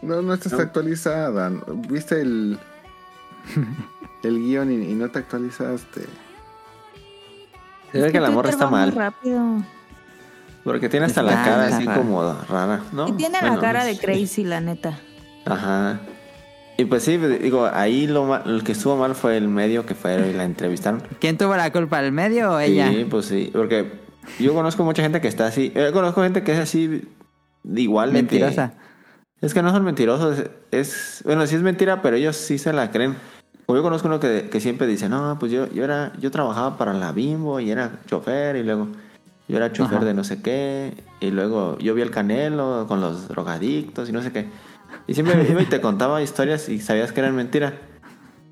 [0.03, 1.51] No, no estás actualizada.
[1.89, 2.59] ¿Viste el,
[4.23, 6.03] el guion y, y no te actualizaste?
[7.93, 8.93] Se ve que la morra está mal.
[8.93, 9.63] rápido.
[10.65, 11.99] Porque tiene hasta la cara así rara.
[11.99, 13.09] como rara, ¿no?
[13.09, 14.99] Y tiene Bueno, la cara no de crazy, la neta.
[15.45, 16.01] Ajá.
[16.77, 20.31] Y pues sí, digo, ahí lo, el que estuvo mal fue el medio que fue
[20.31, 21.03] y la entrevistaron.
[21.21, 22.89] ¿Quién tuvo la culpa, el medio o ella?
[22.91, 23.93] Sí, pues sí, porque
[24.39, 25.73] yo conozco mucha gente que está así.
[25.75, 27.09] Yo conozco gente que es así,
[27.75, 28.73] igual Mentirosa.
[29.41, 32.73] es que no son mentirosos, es, es- bueno, sí es mentira, pero ellos sí se
[32.73, 33.17] la creen.
[33.67, 36.77] O yo conozco uno que, que siempre dice, no, pues yo, yo era, yo trabajaba
[36.77, 38.89] para la Bimbo y era chofer y luego
[39.49, 40.05] yo era chofer Ajá.
[40.07, 44.23] de no sé qué y luego yo vi el Canelo con los drogadictos y no
[44.23, 44.49] sé qué.
[45.07, 47.73] Y siempre iba y te contaba historias y sabías que eran mentiras,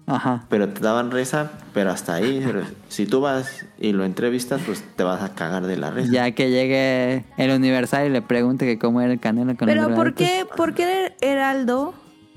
[0.07, 0.45] Ajá.
[0.49, 2.43] pero te daban risa, pero hasta ahí.
[2.45, 6.13] Pero si tú vas y lo entrevistas, pues te vas a cagar de la risa.
[6.13, 9.95] Ya que llegue el Universal y le pregunte que cómo era el canelo con Pero
[9.95, 11.95] ¿por qué, ¿por qué Heraldo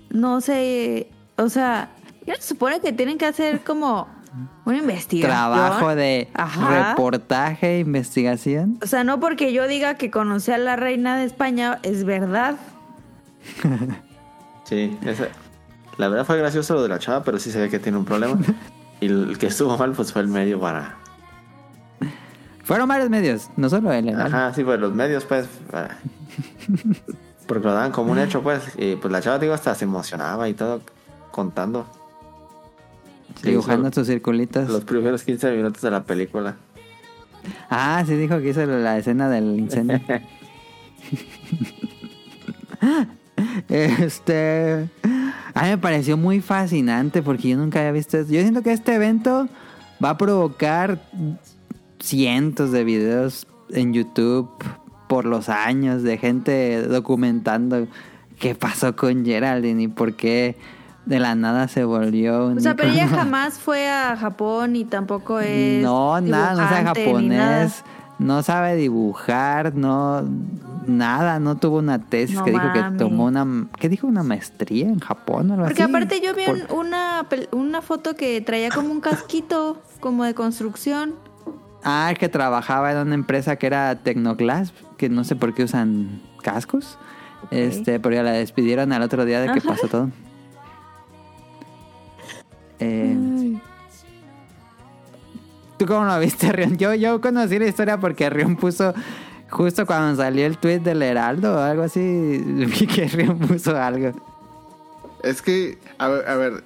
[0.09, 1.09] no se...
[1.37, 1.89] O sea,
[2.25, 4.07] ya se supone que tienen que hacer como
[4.65, 5.31] una investigación.
[5.35, 6.89] Trabajo de Ajá.
[6.91, 8.77] reportaje, investigación.
[8.83, 12.55] O sea, no porque yo diga que conocí a la reina de España, es verdad.
[14.65, 15.27] Sí, esa-
[15.97, 18.05] la verdad fue gracioso lo de la chava, pero sí se ve que tiene un
[18.05, 18.37] problema.
[19.01, 20.95] Y el que estuvo mal, pues fue el medio para.
[22.63, 24.05] Fueron varios medios, no solo él.
[24.05, 24.21] ¿no?
[24.23, 25.47] Ajá, sí, pues los medios, pues.
[25.69, 25.97] para-
[27.45, 28.61] Porque lo daban como un hecho, pues.
[28.77, 30.79] Y pues la chava, digo, hasta se emocionaba y todo
[31.31, 31.85] contando.
[33.41, 34.69] Sí, dibujando sus circulitos.
[34.69, 36.55] Los primeros 15 minutos de la película.
[37.69, 39.99] Ah, sí dijo que hizo la escena del incendio.
[43.69, 44.89] este...
[45.53, 48.29] A mí me pareció muy fascinante porque yo nunca había visto eso.
[48.31, 49.47] Yo siento que este evento
[50.03, 50.99] va a provocar
[51.99, 54.49] cientos de videos en YouTube
[55.07, 57.87] por los años de gente documentando
[58.39, 60.57] qué pasó con Geraldine y por qué
[61.05, 64.85] de la nada se volvió un O sea, pero ella jamás fue a Japón y
[64.85, 65.83] tampoco es.
[65.83, 66.83] No, nada, no nada.
[66.83, 67.83] japonés,
[68.19, 70.23] no sabe dibujar, no
[70.87, 74.07] nada, no tuvo una tesis No que dijo que tomó una ¿qué dijo?
[74.07, 75.91] una maestría en Japón o algo Porque así.
[75.91, 80.33] aparte yo vi Por- un- una, una foto que traía como un casquito, como de
[80.35, 81.15] construcción.
[81.83, 86.21] Ah, que trabajaba en una empresa que era Tecnoglass, que no sé por qué usan
[86.41, 86.97] cascos.
[87.51, 89.67] Este, pero ya la despidieron al otro día de que Ajá.
[89.69, 90.09] pasó todo.
[92.79, 93.15] Eh,
[95.77, 96.77] ¿Tú cómo lo viste, Rion?
[96.77, 98.93] Yo, yo conocí la historia porque Rion puso,
[99.49, 101.99] justo cuando salió el tweet del Heraldo o algo así,
[102.45, 104.11] vi que Rion puso algo.
[105.23, 106.63] Es que, a ver, a ver,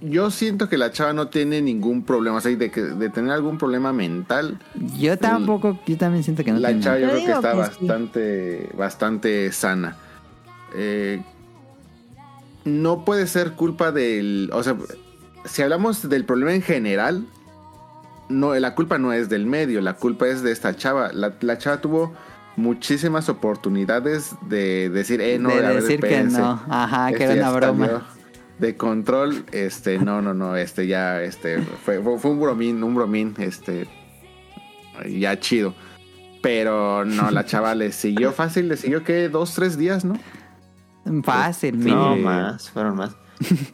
[0.00, 3.32] yo siento que la chava no tiene ningún problema, o sea, de, que, de tener
[3.32, 4.58] algún problema mental.
[4.98, 7.50] Yo tampoco, yo también siento que no la tiene chava yo Yo creo que está
[7.50, 7.86] que sí.
[7.86, 9.96] bastante, bastante sana.
[10.74, 11.22] Eh,
[12.64, 14.76] no puede ser culpa del, o sea,
[15.44, 17.26] si hablamos del problema en general,
[18.32, 21.12] no, la culpa no es del medio, la culpa es de esta chava.
[21.12, 22.12] La, la chava tuvo
[22.56, 27.24] muchísimas oportunidades de decir, eh, no, de a ver, decir que no, ajá, que Este
[27.24, 27.86] era una broma.
[27.86, 28.02] salió
[28.58, 32.94] De control, este, no, no, no, este ya, este, fue, fue, fue un bromín, un
[32.94, 33.88] bromín, este,
[35.08, 35.74] ya chido.
[36.42, 40.18] Pero no, la chava le siguió fácil, le siguió que dos, tres días, ¿no?
[41.22, 41.78] Fácil.
[41.78, 43.16] No, más, fueron más.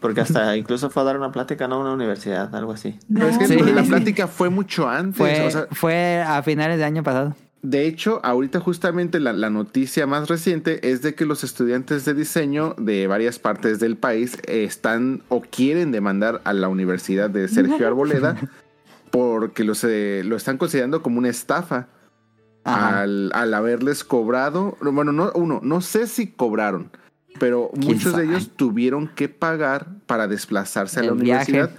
[0.01, 1.77] Porque hasta incluso fue a dar una plática, ¿no?
[1.77, 2.99] A una universidad, algo así.
[3.13, 3.57] Pero es que Sí.
[3.59, 5.17] la plática fue mucho antes.
[5.19, 7.35] Fue, o sea, fue a finales de año pasado.
[7.61, 12.15] de hecho, ahorita justamente la, la noticia más reciente es de que los estudiantes de
[12.15, 17.87] diseño de varias partes del país están o quieren demandar a la Universidad de Sergio
[17.87, 18.37] Arboleda
[19.11, 21.89] porque los, eh, lo están considerando como una estafa.
[22.65, 24.77] Al, al haberles cobrado.
[24.83, 26.91] Bueno, no, uno, no sé si cobraron,
[27.39, 31.53] pero ¿Quién muchos de ellos tuvieron que pagar para desplazarse a la viaje.
[31.53, 31.71] universidad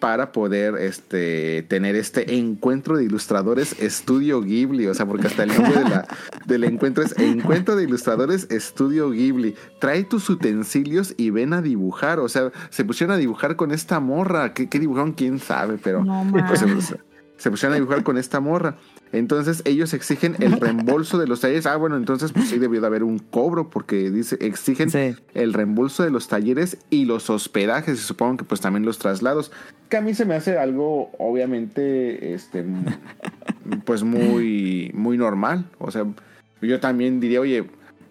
[0.00, 5.48] para poder este tener este encuentro de ilustradores Estudio Ghibli, o sea, porque hasta el
[5.48, 6.06] nombre de la-
[6.46, 9.56] del encuentro es Encuentro de Ilustradores Estudio Ghibli.
[9.80, 13.98] Trae tus utensilios y ven a dibujar, o sea, se pusieron a dibujar con esta
[13.98, 15.14] morra, ¿qué, qué dibujaron?
[15.14, 15.78] ¿Quién sabe?
[15.82, 16.84] Pero No pues, mames.
[16.86, 16.96] se,
[17.36, 18.76] se pusieron a dibujar con esta morra.
[19.12, 21.66] Entonces ellos exigen el reembolso de los talleres.
[21.66, 25.14] Ah, bueno, entonces pues sí debió de haber un cobro porque dice exigen Sí.
[25.34, 29.50] el reembolso de los talleres y los hospedajes y supongo que pues también los traslados.
[29.88, 32.64] Que a mí se me hace algo obviamente este
[33.84, 35.64] pues muy muy normal.
[35.78, 36.04] O sea,
[36.60, 37.64] yo también diría, oye,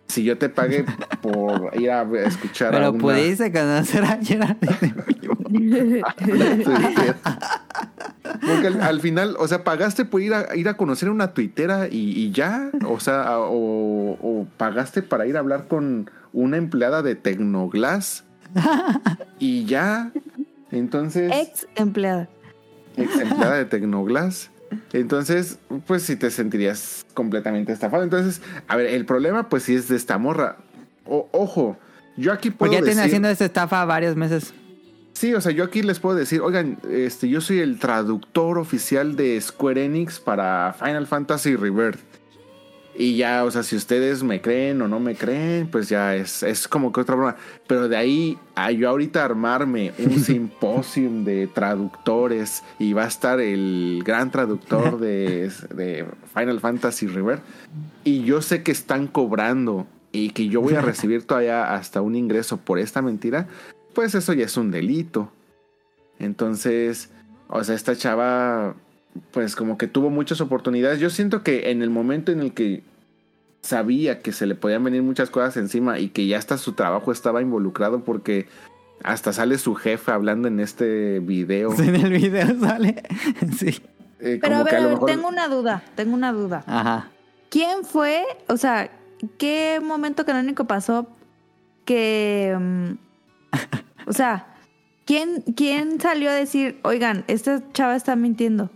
[0.08, 0.86] si yo te pagué
[1.22, 4.94] por ir a escuchar a Pero una- pudiste conocer a Geraldine.
[8.42, 11.34] Porque al, al final, o sea, pagaste por ir a, ir a conocer a una
[11.34, 16.58] tuitera y, y ya, o sea, o, o pagaste para ir a hablar con una
[16.58, 18.24] empleada de Tecnoglass
[19.40, 20.12] y ya.
[20.72, 22.28] Entonces, Ex empleada.
[22.98, 24.52] ex empleada de Tecnoglass.
[24.94, 28.04] Entonces, pues sí te sentirías completamente estafado.
[28.04, 30.58] Entonces, a ver, el problema pues sí es de esta morra.
[31.06, 31.78] O- ojo,
[32.18, 34.54] yo aquí puedo Porque ya decir- haciendo esta estafa varios meses.
[35.14, 39.16] Sí, o sea, yo aquí les puedo decir, oigan, este, yo soy el traductor oficial
[39.16, 42.00] de Square Enix para Final Fantasy Rebirth.
[43.00, 46.42] Y ya, o sea, si ustedes me creen o no me creen, pues ya es,
[46.42, 47.36] es como que otra broma.
[47.68, 53.40] Pero de ahí a yo ahorita armarme un simposium de traductores y va a estar
[53.40, 57.44] el gran traductor de, de Final Fantasy Rebirth.
[58.04, 62.16] Y yo sé que están cobrando y que yo voy a recibir todavía hasta un
[62.16, 63.48] ingreso por esta mentira,
[63.94, 65.32] pues eso ya es un delito.
[66.18, 67.12] Entonces,
[67.48, 68.76] o sea, esta chava,
[69.32, 71.00] pues como que tuvo muchas oportunidades.
[71.00, 72.84] Yo siento que en el momento en el que
[73.62, 77.12] sabía que se le podían venir muchas cosas encima y que ya hasta su trabajo
[77.12, 78.48] estaba involucrado porque
[79.04, 81.74] hasta sale su jefe hablando en este video.
[81.80, 83.04] En el video sale.
[83.58, 83.80] sí.
[84.20, 86.64] Eh, Pero a ver, a lo mejor- tengo una duda, tengo una duda.
[86.66, 87.10] Ajá.
[87.50, 88.90] ¿Quién fue, o sea,
[89.38, 91.08] qué momento canónico pasó
[91.86, 92.92] que, mm,
[94.08, 94.48] o sea,
[95.06, 98.70] ¿quién, quién salió a decir, oigan, esta chava está mintiendo?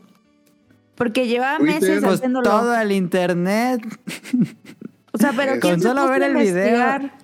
[0.95, 1.81] Porque lleva Twitter.
[1.81, 2.49] meses Pues haciéndolo.
[2.49, 3.81] todo el internet.
[5.13, 6.47] O sea, pero ¿quién Con se solo ver a el video.
[6.49, 7.18] investigar?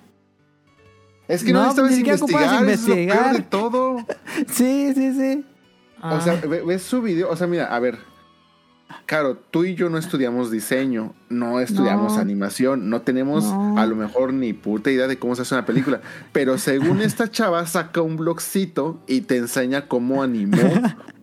[1.28, 3.36] Es que no, No, ni siquiera ocupas investigar, es lo peor investigar.
[3.36, 3.96] de todo.
[4.48, 5.44] Sí, sí, sí.
[6.02, 7.98] O sea, ve- ves su video, o sea, mira, a ver.
[9.04, 12.20] Claro, tú y yo no estudiamos diseño, no estudiamos No.
[12.20, 13.78] animación, no tenemos No.
[13.78, 16.00] a lo mejor ni puta idea de cómo se hace una película.
[16.32, 20.56] Pero según esta chava saca un blogcito y te enseña cómo animó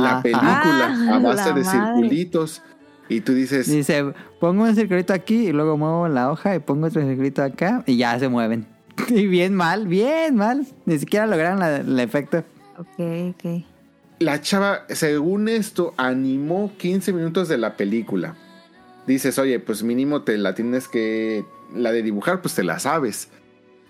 [0.00, 1.92] la película Ah, a base de madre.
[1.94, 2.62] circulitos.
[3.08, 6.86] Y tú dices, Dice, pongo un circulito aquí y luego muevo la hoja y pongo
[6.86, 8.66] otro circulito acá y ya se mueven.
[9.08, 10.66] Y bien mal, bien mal.
[10.86, 12.44] Ni siquiera lograron la- el efecto.
[12.78, 13.64] Ok, ok.
[14.20, 18.34] la chava, según esto, animó 15 minutos de la película.
[19.06, 21.44] Dices, oye, pues mínimo te la tienes que.
[21.74, 23.28] La de dibujar, pues te la sabes.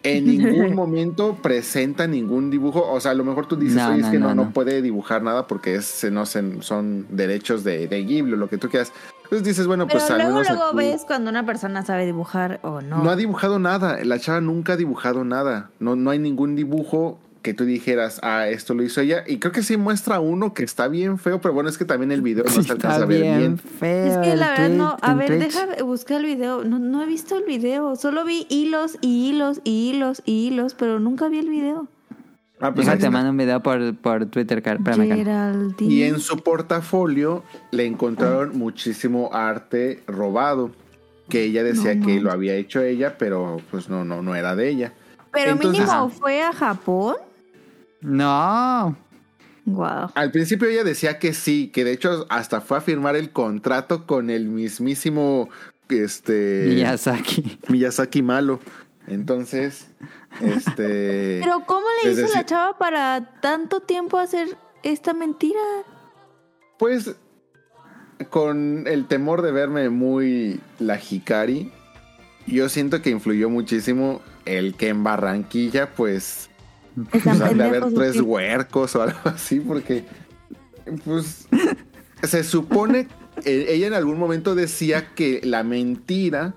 [0.04, 2.90] En ningún momento presenta ningún dibujo.
[2.90, 4.82] O sea, a lo mejor tú dices, No, oye, es no, que no, no, puede
[4.82, 8.68] dibujar nada porque es, no sé, son derechos de, de Ghibli o lo que tú
[8.68, 8.92] quieras.
[9.24, 12.04] Entonces dices, bueno, Pero pues al luego, menos luego aquí- ves cuando una persona sabe
[12.04, 13.02] dibujar o no.
[13.02, 13.98] no ha dibujado nada.
[14.04, 15.70] La chava nunca ha dibujado nada.
[15.78, 19.24] No, no hay ningún dibujo que tú dijeras, ah, esto lo hizo ella.
[19.26, 22.12] Y creo que sí muestra uno que está bien feo, pero bueno, es que también
[22.12, 23.58] el video no se alcanza está a ver bien, bien.
[23.58, 24.06] feo.
[24.12, 24.96] Es que la verdad no.
[25.02, 25.40] A ver, Twitch.
[25.52, 26.64] deja buscar el video.
[26.64, 27.96] No, no he visto el video.
[27.96, 31.88] Solo vi hilos y hilos y hilos y hilos, pero nunca vi el video.
[32.60, 34.78] Ah, pues ahí te mando un video por, por Twitter, Car-.
[35.80, 37.42] Y en su portafolio
[37.72, 40.70] le encontraron muchísimo arte robado.
[41.28, 44.54] Que ella decía No, que lo había hecho ella, pero pues no, no, no era
[44.54, 44.92] de ella.
[45.32, 47.16] Pero Entonces- mínimo fue a Japón.
[48.02, 48.96] No.
[49.64, 50.10] Wow.
[50.14, 54.06] Al principio ella decía que sí, que de hecho hasta fue a firmar el contrato
[54.06, 55.48] con el mismísimo
[55.88, 57.58] este Miyazaki.
[57.68, 58.60] Miyazaki malo.
[59.06, 59.88] Entonces,
[60.40, 65.60] este Pero ¿cómo le hizo la chava para tanto tiempo hacer esta mentira?
[66.82, 67.14] pues
[68.30, 71.70] con el temor de verme muy la Hikari,
[72.48, 76.50] yo siento que influyó muchísimo el que en Barranquilla pues
[77.12, 78.20] Están pues, de haber pendejos, ¿o tres qué?
[78.20, 80.04] huercos o algo así, porque
[81.04, 81.48] pues
[82.22, 83.08] se supone,
[83.44, 86.54] eh, ella en algún momento decía que la mentira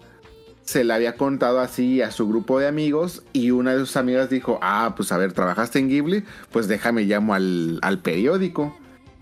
[0.64, 4.30] se la había contado así a su grupo de amigos y una de sus amigas
[4.30, 6.24] dijo, ah, pues a ver, ¿trabajaste en Ghibli?
[6.52, 8.76] Pues déjame llamo al, al periódico.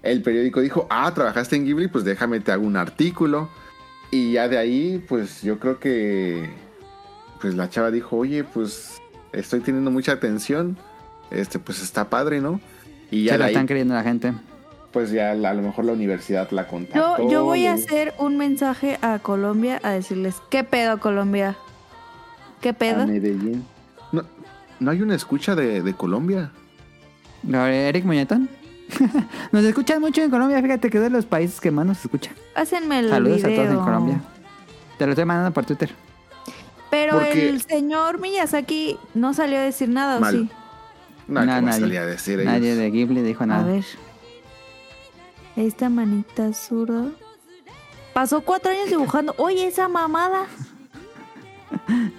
[0.04, 1.90] El periódico dijo, ah, ¿trabajaste en Ghibli?
[1.90, 3.50] Pues déjame te hago un artículo.
[4.10, 6.50] Y ya de ahí, pues yo creo que
[7.42, 9.02] pues la chava dijo, oye, pues
[9.34, 10.78] estoy teniendo mucha atención.
[11.34, 12.60] Este, pues está padre, ¿no?
[13.12, 14.34] Y ya Se ahí, están creyendo la gente.
[14.92, 17.30] pues ya la- a lo mejor la universidad la Yo, contactó.
[17.30, 21.56] yo voy a hacer un mensaje a Colombia a decirles, ¿qué pedo Colombia?
[22.62, 23.06] ¿Qué a pedo?
[23.08, 23.66] Medellín.
[24.12, 24.24] No,
[24.80, 26.52] no hay una escucha de, de Colombia.
[27.48, 28.48] ¿Lo de Eric Muñetón?
[29.52, 32.34] nos escuchan mucho en Colombia, fíjate que es de los países que más nos escuchan.
[32.54, 33.52] Pásenme el Saludos video.
[33.52, 34.22] a todos en Colombia.
[35.00, 35.90] Te lo estoy mandando por Twitter.
[36.92, 40.34] Pero Porque- el señor Miyazaki no salió a decir nada, ¿o Mal.
[40.34, 40.50] sí?
[41.28, 41.80] No, No, ¿cómo nadie.
[41.82, 42.52] salía a decir ellos?
[42.54, 43.66] Nadie de Ghibli dijo A nada.
[43.72, 43.86] ver.
[45.56, 47.06] Esta manita zurda.
[48.14, 49.34] Pasó cuatro años dibujando.
[49.38, 50.46] Oye, esa mamada.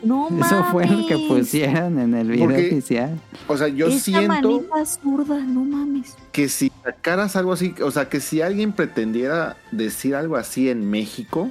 [0.03, 0.47] No mames.
[0.53, 3.21] Eso fue lo que pusieron en el video Porque- oficial.
[3.47, 6.17] O sea, yo Esta siento manita zurda, no mames.
[6.33, 10.89] que si sacaras algo así, o sea, que si alguien pretendiera decir algo así en
[10.91, 11.51] México,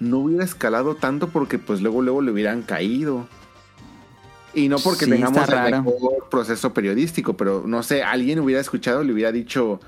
[0.00, 3.28] no hubiera escalado tanto porque pues luego luego le hubieran caído.
[4.58, 9.02] Y no porque Sí, tengamos el mejor proceso periodístico, pero no sé, alguien hubiera escuchado
[9.04, 9.80] le hubiera dicho,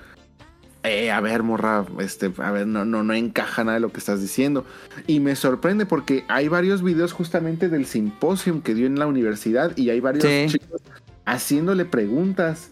[0.83, 3.99] eh, a ver, morra, este, a ver, no, no, no encaja nada de lo que
[3.99, 4.65] estás diciendo.
[5.07, 9.77] Y me sorprende porque hay varios videos justamente del simposium que dio en la universidad
[9.77, 10.47] y hay varios Sí.
[10.49, 10.81] chicos
[11.27, 12.71] haciéndole preguntas.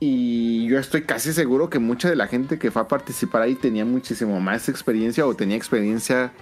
[0.00, 3.56] Y yo estoy casi seguro que mucha de la gente que fue a participar ahí
[3.56, 6.32] tenía muchísimo más experiencia o tenía experiencia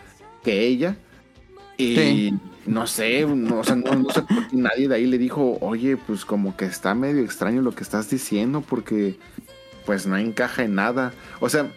[0.44, 0.96] que ella.
[1.78, 2.34] Y Sí.
[2.66, 5.58] No sé, no, o sea, no, no sé por qué nadie de ahí le dijo,
[5.60, 9.16] oye, pues como que está medio extraño lo que estás diciendo porque
[9.84, 11.12] pues no encaja en nada.
[11.40, 11.70] O sea,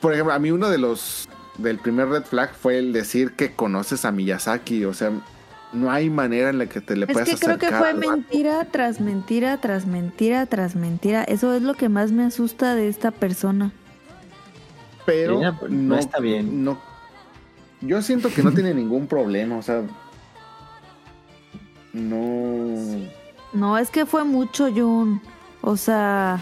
[0.00, 3.52] por ejemplo, a mí uno de los del primer red flag fue el decir que
[3.52, 4.84] conoces a Miyazaki.
[4.84, 5.12] O sea,
[5.72, 8.08] no hay manera en la que te le Es puedas que creo que acercar fue
[8.08, 11.24] mentira tras mentira tras mentira tras mentira.
[11.24, 13.72] Eso es lo que más me asusta de esta persona.
[15.06, 16.64] pero Ella, pues, no está bien.
[16.64, 16.80] No,
[17.80, 19.82] yo siento que no tiene ningún problema, o sea,
[21.92, 23.08] no.
[23.52, 25.20] No, es que fue mucho, Jun.
[25.62, 26.40] O sea,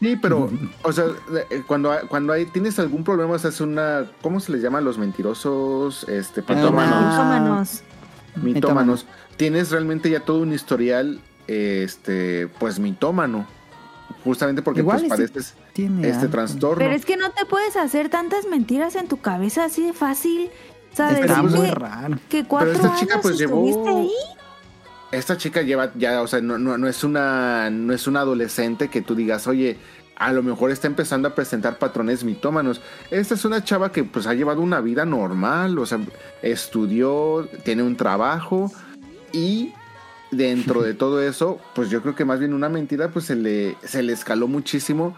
[0.00, 0.50] Sí, pero,
[0.82, 1.04] o sea,
[1.50, 4.78] eh, cuando, cuando hay, tienes algún problema, o sea, es una, ¿cómo se les llama
[4.78, 6.08] a los mentirosos?
[6.08, 6.94] Este, pitómanos.
[6.94, 7.36] Ah.
[7.36, 7.82] mitómanos.
[8.36, 9.06] mitómanos.
[9.36, 13.46] Tienes realmente ya todo un historial, este, pues mitómano.
[14.24, 16.30] Justamente porque Igual pues sí padeces tiene este algo.
[16.32, 16.78] trastorno.
[16.78, 20.50] Pero es que no te puedes hacer tantas mentiras en tu cabeza así de fácil.
[20.92, 22.18] Sea, Está muy que, raro.
[22.28, 24.10] que cuatro esta chica, años pues, llevó- estuviste ahí.
[25.12, 28.88] esta chica lleva ya, o sea, no, no, no es una no es una adolescente
[28.88, 29.78] que tú digas, oye,
[30.16, 32.82] a lo mejor está empezando a presentar patrones mitómanos.
[33.10, 35.98] Esta es una chava que pues ha llevado una vida normal, o sea,
[36.42, 38.70] estudió, tiene un trabajo
[39.32, 39.72] y
[40.30, 43.76] dentro de todo eso, pues yo creo que más bien una mentira pues se le,
[43.82, 45.16] se le escaló muchísimo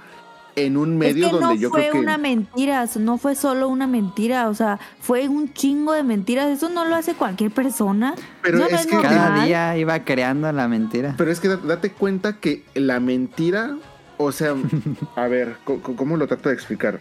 [0.55, 1.99] en un medio es que donde no yo fue creo que...
[2.01, 6.51] una mentira, no fue solo una mentira, o sea, fue un chingo de mentiras.
[6.51, 8.15] Eso no lo hace cualquier persona.
[8.43, 9.15] Pero no es es que- normal.
[9.15, 11.15] Cada día iba creando la mentira.
[11.17, 13.77] Pero es que da- date cuenta que la mentira,
[14.19, 14.55] o sea,
[15.17, 17.01] a ver, ¿cómo lo trato de explicar?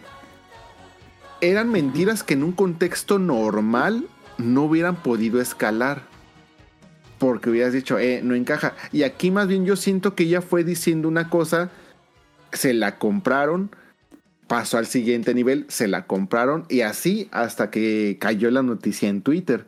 [1.40, 4.06] Eran mentiras que en un contexto normal
[4.38, 6.02] no hubieran podido escalar.
[7.22, 8.74] Porque hubieras dicho, eh, no encaja.
[8.90, 11.70] Y aquí más bien yo siento que ella fue diciendo una cosa,
[12.52, 13.70] se la compraron,
[14.48, 19.22] pasó al siguiente nivel, se la compraron y así hasta que cayó la noticia en
[19.22, 19.66] Twitter.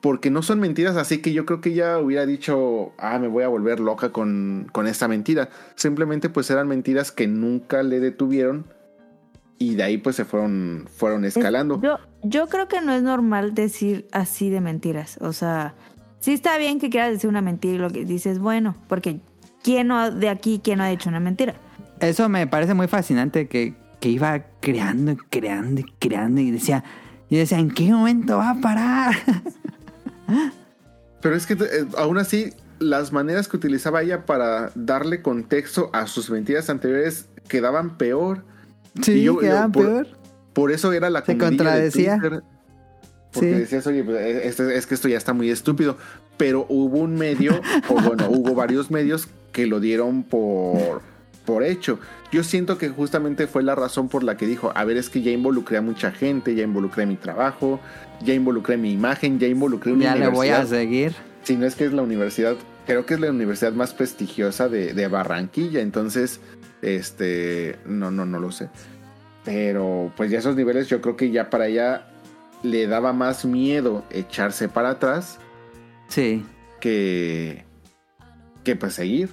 [0.00, 3.44] Porque no son mentiras así que yo creo que ella hubiera dicho, ah, me voy
[3.44, 5.50] a volver loca con, con esta mentira.
[5.74, 8.64] Simplemente pues eran mentiras que nunca le detuvieron
[9.58, 11.78] y de ahí pues se fueron, fueron Es- escalando.
[11.82, 15.18] Yo, yo creo que no es normal decir así de mentiras.
[15.20, 15.74] O sea,
[16.20, 19.20] sí está bien que quieras decir una mentira y lo que dices, bueno, porque
[19.62, 21.54] ¿quién no, de aquí, quién no ha dicho una mentira?
[22.00, 26.84] Eso me parece muy fascinante que, que iba creando y creando y creando y decía,
[27.28, 29.14] y decía, ¿en qué momento va a parar?
[31.20, 36.06] Pero es que eh, aún así, las maneras que utilizaba ella para darle contexto a
[36.06, 38.44] sus mentiras anteriores quedaban peor.
[39.02, 40.06] sí, Y yo- yo quedaban por- peor.
[40.54, 42.18] Por eso era la Se comidilla de contradecía.
[42.18, 42.42] Twitter.
[43.32, 43.58] Porque Sí.
[43.60, 45.96] decías, oye, pues, eh, este- es que esto ya está muy estúpido.
[46.36, 51.00] Pero hubo un medio, o bueno, hubo varios medios que lo dieron por,
[51.44, 51.98] por hecho.
[52.32, 55.22] Yo siento que justamente fue la razón por la que dijo, a ver, es que
[55.22, 57.80] ya involucré a mucha gente, ya involucré mi trabajo,
[58.24, 60.66] ya involucré mi imagen, ya involucré una Ya le voy a universidad.
[60.78, 61.12] seguir.
[61.42, 62.54] Si no es que es la universidad,
[62.86, 66.40] creo que es la universidad más prestigiosa de, de Barranquilla, entonces,
[66.82, 68.68] este, no, no, no lo sé.
[69.44, 72.06] Pero pues ya esos niveles yo creo que ya para ella
[72.62, 75.38] le daba más miedo echarse para atrás
[76.08, 76.44] Sí.
[76.80, 77.64] que,
[78.64, 79.30] que pues seguir.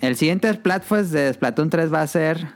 [0.00, 2.48] El siguiente Splatfest de Splatoon 3 va a ser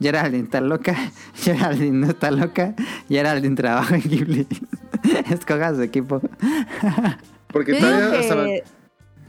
[0.00, 0.94] Geraldine está loca,
[1.34, 2.74] Geraldine no está loca,
[3.08, 4.46] Geraldine trabaja en Ghibli.
[5.30, 6.20] Escoga su equipo.
[7.48, 8.64] Porque todavía hasta- que,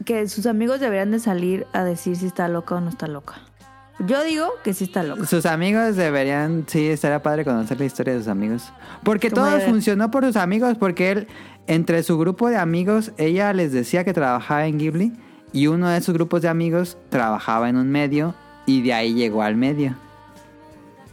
[0.04, 3.34] que sus amigos deberían de salir a decir si está loca o no está loca.
[3.98, 5.24] Yo digo que sí está loca.
[5.26, 8.70] Sus amigos deberían, sí, estaría padre conocer la historia de sus amigos.
[9.02, 11.28] Porque ¿Cómo todo funcionó por sus amigos, porque él,
[11.66, 15.12] entre su grupo de amigos, ella les decía que trabajaba en Ghibli
[15.52, 18.34] y uno de sus grupos de amigos trabajaba en un medio
[18.66, 19.96] y de ahí llegó al medio.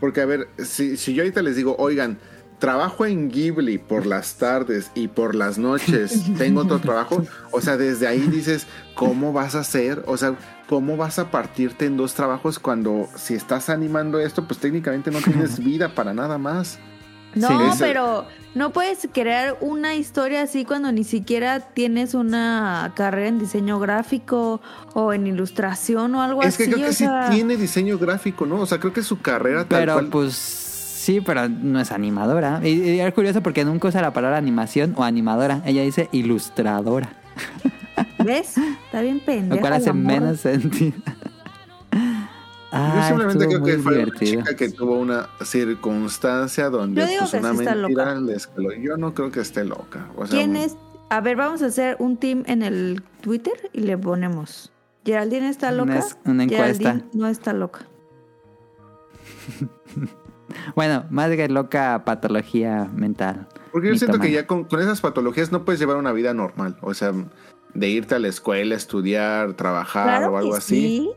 [0.02, 2.18] Porque, a ver, si, si yo ahorita les digo, oigan,
[2.64, 7.76] trabajo en Ghibli por las tardes y por las noches, tengo otro trabajo, o sea,
[7.76, 10.02] desde ahí dices, ¿cómo vas a hacer?
[10.08, 10.36] O sea,
[10.70, 15.20] ¿cómo vas a partirte en dos trabajos cuando si estás animando esto, pues técnicamente no
[15.20, 16.80] tienes vida para nada más?
[17.36, 17.80] No, Sí.
[17.80, 23.78] Pero no puedes crear una historia así cuando ni siquiera tienes una carrera en diseño
[23.78, 24.62] gráfico
[24.94, 26.72] o en ilustración o algo Es que así.
[26.72, 28.62] creo o que sí sea, tiene diseño gráfico, ¿no?
[28.62, 30.08] O sea, creo que su carrera tal Pero cual.
[30.08, 30.63] pues
[31.04, 32.60] sí, pero no es animadora.
[32.64, 35.62] Y, y es curioso porque nunca usa la palabra animación o animadora.
[35.66, 37.14] Ella dice ilustradora.
[38.24, 38.56] ¿Ves?
[38.86, 39.56] Está bien pendeja.
[39.56, 40.98] Lo cual hace menos sentido.
[41.92, 42.00] Yo
[42.76, 44.42] Ah, simplemente creo que fue una divertido.
[44.42, 48.76] chica que tuvo una circunstancia donde Yo digo pues, que una sí está mentira loca.
[48.82, 50.08] Yo no creo que esté loca.
[50.16, 50.76] O sea, ¿Quién es?
[51.10, 54.72] A ver, vamos a hacer un team en el Twitter y le ponemos.
[55.06, 56.06] ¿Geraldine está Una loca?
[56.26, 56.66] una encuesta.
[56.94, 57.82] Geraldine no está loca.
[60.76, 63.48] Bueno, más que loca patología mental.
[63.72, 66.78] Porque yo siento que ya con, con esas patologías no puedes llevar una vida normal.
[66.82, 67.12] O sea,
[67.74, 70.76] de irte a la escuela, estudiar, trabajar Claro o algo que así.
[70.76, 71.12] sí.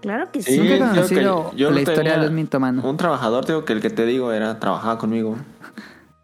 [0.00, 0.52] Claro que sí.
[0.52, 2.88] Sí, Nunca he creo que conocido yo la historia de un mitomano.
[2.88, 5.36] Un trabajador, digo, que el que te digo era, trabajaba conmigo.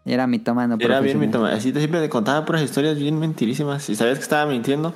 [0.05, 0.77] Era mitomano.
[0.79, 1.55] Era bien mitómano.
[1.55, 3.89] Así te siempre te contaba puras historias bien mentirísimas.
[3.89, 4.93] Y sabías que estaba mintiendo,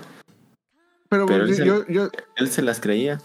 [1.10, 3.20] Pero, Pero yo, él se- yo, yo, él se las creía.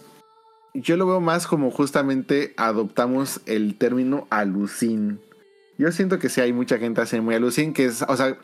[0.74, 5.20] Yo lo veo más como justamente adoptamos el término alucin.
[5.78, 8.36] Yo siento que sí hay mucha gente así muy alucin, que es, o sea,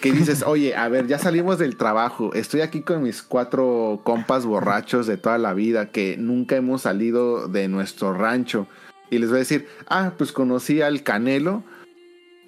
[0.00, 4.44] que dices, oye, a ver, ya salimos del trabajo, estoy aquí con mis cuatro compas
[4.44, 8.66] borrachos de toda la vida que nunca hemos salido de nuestro rancho.
[9.10, 11.62] Y les voy a decir, ah, pues conocí al Canelo,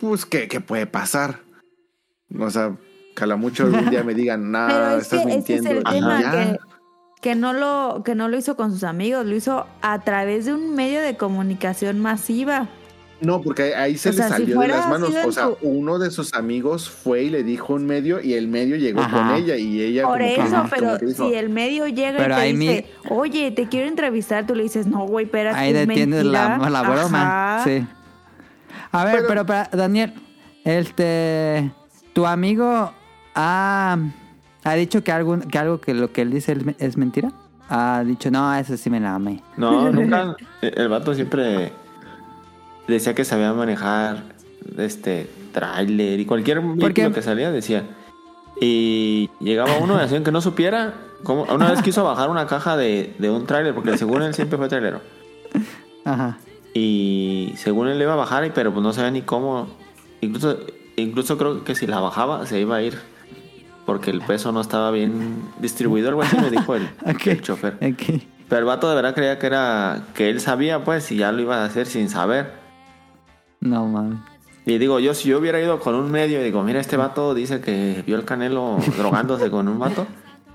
[0.01, 1.41] pues, ¿qué, qué puede pasar?
[2.39, 2.77] O sea,
[3.15, 5.71] cala mucho un día me digan, que estás ese es mintiendo.
[5.71, 6.31] el tema, ya.
[6.31, 6.59] que,
[7.25, 10.53] que no lo, que no lo hizo con sus amigos, lo hizo a través de
[10.53, 12.69] un medio de comunicación masiva.
[13.23, 15.09] No, porque ahí se O le sea, si salió de las manos.
[15.25, 18.47] O sea, su- uno de sus amigos fue y le dijo un medio y el
[18.49, 19.17] medio llegó Ajá.
[19.29, 22.35] con ella y ella Por como eso, pero que dijo, si el medio llega Pero
[22.35, 25.59] y te mi- dice, oye, te quiero entrevistar, tú le dices, no, güey, espérate.
[25.59, 26.69] Ahí es detienes la, mentira".
[26.71, 27.61] la broma.
[27.65, 27.87] Sí.
[28.93, 30.13] A ver, Pero- pero, para Daniel,
[30.63, 31.71] este,
[32.13, 32.93] tu amigo
[33.35, 33.97] ha,
[34.65, 37.33] ha dicho que algo, que algo que lo que él dice es, mentira.
[37.69, 39.43] Ha dicho, no, eso sí me la amé.
[39.57, 40.37] No, nunca.
[40.61, 41.73] El vato siempre
[42.89, 44.25] decía que sabía manejar
[44.79, 47.85] este tráiler y cualquier vehículo que salía decía.
[48.61, 50.95] Y llegaba uno y hacían que no supiera.
[51.23, 54.59] Como, una vez quiso bajar una caja de, de un tráiler, porque según él siempre
[54.59, 55.01] fue trailero.
[56.05, 56.39] Ajá.
[56.75, 59.69] Y según él le iba a bajar, pero pues no sabía ni cómo.
[60.21, 60.59] Incluso,
[60.97, 62.99] incluso creo que si la bajaba se iba a ir.
[63.87, 66.89] Porque el peso no estaba bien distribuido, algo así me dijo el,
[67.27, 67.77] el chofer.
[67.79, 71.43] Pero el vato de verdad creía que era que él sabía, pues, y ya lo
[71.43, 72.53] iba a hacer sin saber.
[73.61, 74.19] No mames.
[74.67, 77.35] Y digo, yo si yo hubiera ido con un medio y digo, mira, este vato
[77.35, 80.07] dice que vio el canelo drogándose con un vato.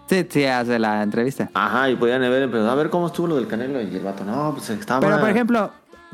[0.08, 1.52] Sí, sí, hace la entrevista.
[1.54, 3.80] Ajá, y podían haber empezado a ver cómo estuvo lo del canelo.
[3.80, 5.00] Y el vato, no, pues estaba.
[5.00, 5.72] Pero por ejemplo,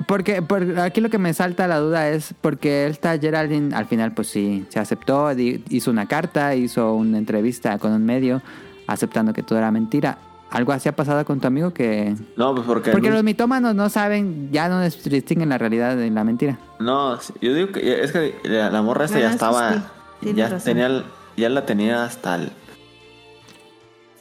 [0.07, 4.13] porque por- aquí lo que me salta la duda es porque esta Geraldine al final
[4.13, 8.41] pues sí se aceptó, di- hizo una carta, hizo una entrevista con un medio
[8.87, 10.17] aceptando que todo era mentira.
[10.51, 12.91] ¿Algo así ha pasado con tu amigo que No, pues porque.
[12.91, 16.59] porque los mitómanos no saben, ya no distinguen la realidad de la mentira.
[16.79, 19.91] no, yo digo que es que la, la morra esta ya estaba.
[20.21, 20.65] sí, ya razón.
[20.73, 21.03] tenía
[21.37, 22.51] ya la tenía hasta el.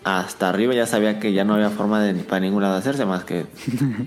[0.05, 3.25] Hasta arriba ya sabía que ya no había forma de para ningún lado hacerse más
[3.25, 3.47] que.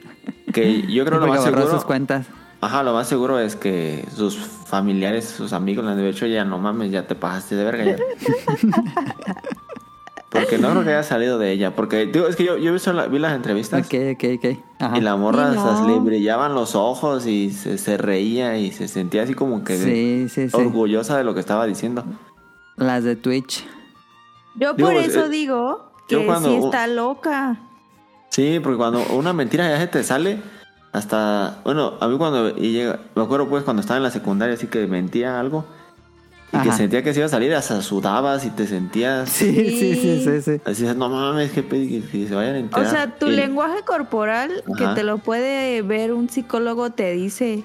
[0.53, 1.69] Que yo creo lo Porque más seguro.
[1.69, 2.25] sus cuentas.
[2.61, 6.45] Ajá, lo más seguro es que sus familiares, sus amigos le han de hecho ya
[6.45, 7.97] no mames, ya te pasaste de verga ya.
[10.29, 11.75] Porque no creo que haya salido de ella.
[11.75, 12.57] Porque digo, es que yo,
[12.93, 14.59] la- vi las entrevistas Ok, ok, ok.
[14.79, 14.97] Ajá.
[14.97, 15.87] y la morra Y no.
[15.87, 20.27] le brillaban los ojos y se, se reía y se sentía así como que Sí,
[20.29, 20.55] sí, sí.
[20.55, 22.03] orgullosa de lo que estaba diciendo.
[22.75, 23.65] Las de Twitch.
[24.55, 27.57] Yo Digo, por eso eh, digo yo que cuando- sí está loca.
[28.29, 30.39] Sí, porque cuando una mentira ya se te sale,
[30.91, 34.55] hasta, bueno, a mí cuando y llega, me acuerdo pues cuando estaba en la secundaria
[34.55, 35.65] así que mentía algo
[36.53, 39.95] y que sentía que se iba a salir, hasta sudabas y te sentías Sí, sí,
[39.95, 40.61] sí, sí, sí.
[40.65, 42.89] así, no mames, que, que, que se vayan a O enterar.
[42.89, 47.63] sea, tu Y- lenguaje corporal, que te lo puede ver un psicólogo, te dice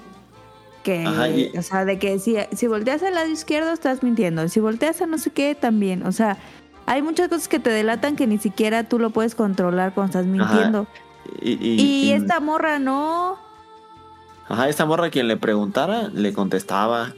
[0.83, 4.47] que, Ajá, y- o sea, de que si, si volteas al lado izquierdo estás mintiendo,
[4.49, 6.37] si volteas a no sé qué también, o sea,
[6.85, 10.25] hay muchas cosas que te delatan que ni siquiera tú lo puedes controlar cuando estás
[10.25, 10.87] mintiendo.
[11.41, 13.37] Y, y- Y, y- esta morra no.
[14.49, 17.13] Ajá, esta morra quien le preguntara, le contestaba.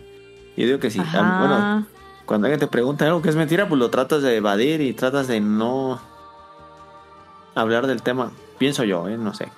[0.56, 1.00] Yo digo que sí.
[1.00, 1.40] Ajá.
[1.40, 1.88] Bueno,
[2.26, 5.27] cuando alguien te pregunta algo que es mentira, pues lo tratas de evadir y tratas
[5.27, 6.00] de no
[7.56, 8.32] hablar del tema.
[8.58, 9.18] Pienso yo, ¿eh?
[9.18, 9.52] No sé.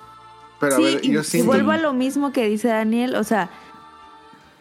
[0.60, 1.46] Pero a sí, ver, y, yo y siento.
[1.52, 3.48] vuelvo a lo mismo que dice Daniel, o sea,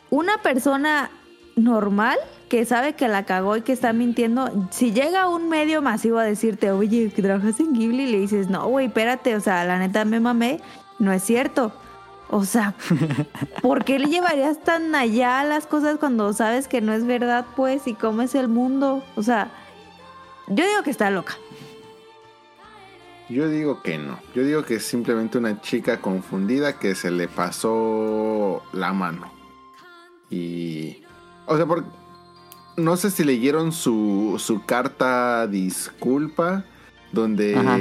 [0.10, 1.10] una persona
[1.58, 6.18] normal que sabe que la cagó y que está mintiendo, si llega un medio masivo
[6.18, 9.66] a decirte, oye, que trabajas en Ghibli, y le dices, no, güey, espérate, o sea,
[9.66, 10.62] la neta me mamé,
[11.00, 11.74] no es cierto.
[12.30, 12.76] O sea,
[13.62, 17.88] ¿por qué le llevarías tan allá las cosas cuando sabes que no es verdad, pues?
[17.88, 19.04] ¿Y cómo es el mundo?
[19.16, 19.52] O sea,
[20.48, 21.38] yo digo que está loca.
[23.30, 24.20] Yo digo que no.
[24.34, 29.32] Yo digo que es simplemente una chica confundida que se le pasó la mano.
[30.30, 31.04] Y.
[31.48, 31.84] O sea, por...
[32.76, 36.66] no sé si leyeron su, su carta disculpa,
[37.12, 37.78] donde Ajá.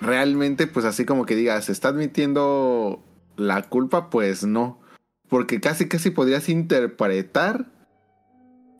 [0.00, 3.02] realmente, pues así como que diga, ¿se está admitiendo
[3.36, 4.10] la culpa?
[4.10, 4.80] Pues no.
[5.28, 7.66] Porque casi, casi podrías interpretar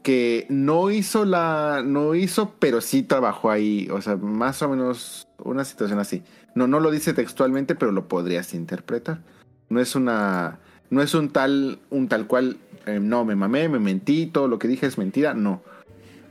[0.02, 1.82] que no hizo la.
[1.84, 3.88] No hizo, pero sí trabajó ahí.
[3.90, 6.22] O sea, más o menos una situación así.
[6.54, 9.20] No, no lo dice textualmente, pero lo podrías interpretar.
[9.68, 10.60] No es una.
[10.88, 11.80] No es un tal.
[11.90, 12.56] un tal cual.
[12.88, 15.34] Eh, no, me mamé, me mentí, todo lo que dije es mentira.
[15.34, 15.62] No.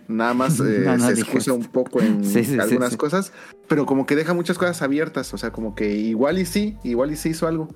[0.07, 2.97] Nada más eh, No, no se excusa un poco en sí, sí, algunas sí.
[2.97, 3.33] cosas.
[3.67, 5.33] Pero como que deja muchas cosas abiertas.
[5.33, 7.67] O sea, como que igual y sí, igual y sí hizo algo.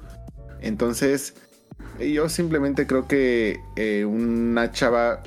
[0.61, 1.35] Entonces,
[1.99, 5.21] yo simplemente creo que eh, una chava,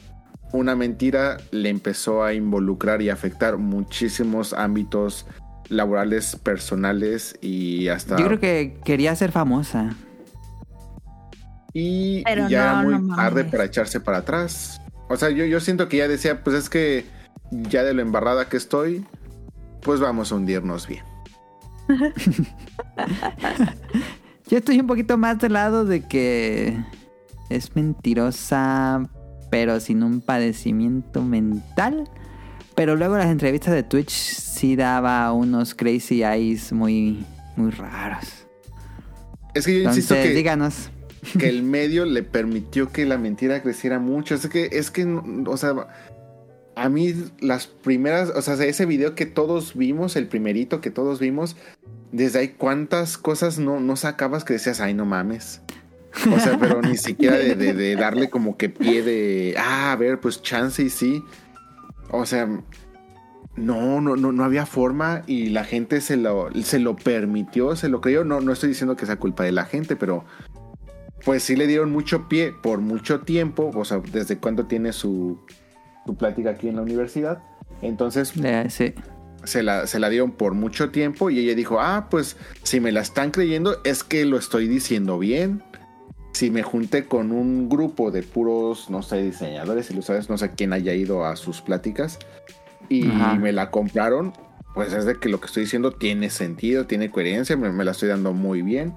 [0.53, 5.27] una mentira le empezó a involucrar y afectar muchísimos ámbitos
[5.69, 8.17] laborales, personales y hasta...
[8.17, 9.97] Yo creo que quería ser famosa.
[11.75, 14.81] Y, ya no, era muy no tarde para echarse para atrás.
[15.09, 17.05] O sea, yo, yo siento que ya decía, pues es que
[17.51, 19.05] ya de lo embarrada que estoy,
[19.83, 21.05] pues vamos a hundirnos bien.
[24.49, 26.79] Yo estoy un poquito más del lado de que
[27.51, 29.09] es mentirosa,
[29.51, 32.09] pero sin un padecimiento mental.
[32.75, 37.25] Pero luego las entrevistas de Twitch sí daba unos crazy eyes muy,
[37.57, 38.47] muy raros.
[39.55, 40.37] Es que yo insisto Entonces, que...
[40.37, 40.91] díganos.
[41.39, 44.35] Que el medio le permitió que la mentira creciera mucho.
[44.35, 45.75] Es que, es que, o sea,
[46.77, 51.21] a mí las primeras, o sea, ese video que todos vimos, el primerito que todos
[51.21, 51.57] vimos,
[52.13, 55.61] desde ahí cuántas cosas no, no sacabas que decías, ay, no mames.
[56.33, 60.21] O sea, pero ni siquiera de, de- darle como que pie de, ah, a ver,
[60.21, 61.25] pues chance y sí.
[62.11, 62.47] O sea,
[63.57, 67.89] no, no, no, no había forma y la gente se lo, se lo permitió, se
[67.89, 68.25] lo creyó.
[68.25, 70.25] No, no estoy diciendo que sea culpa de la gente, pero
[71.25, 75.39] pues sí le dieron mucho pie por mucho tiempo, o sea, desde cuando tiene su,
[76.07, 77.43] su plática aquí en la universidad.
[77.83, 78.33] Entonces
[78.69, 78.95] sí.
[79.45, 82.93] se la, se la dieron por mucho tiempo y ella dijo, ah, pues si me
[82.93, 85.63] la están creyendo es que lo estoy diciendo bien.
[86.33, 90.73] Si me junté con un grupo de puros, no sé, diseñadores, ilustradores, no sé quién
[90.73, 92.19] haya ido a sus pláticas
[92.89, 93.37] y Ajá.
[93.37, 94.33] me la compraron,
[94.75, 97.93] pues es de que lo que estoy diciendo tiene sentido, tiene coherencia, me, me la
[97.93, 98.95] estoy dando muy bien.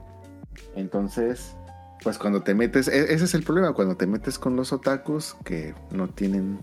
[0.75, 1.56] Entonces,
[2.03, 5.35] pues cuando te metes, e- ese es el problema, cuando te metes con los otakus
[5.43, 6.59] que no tienen,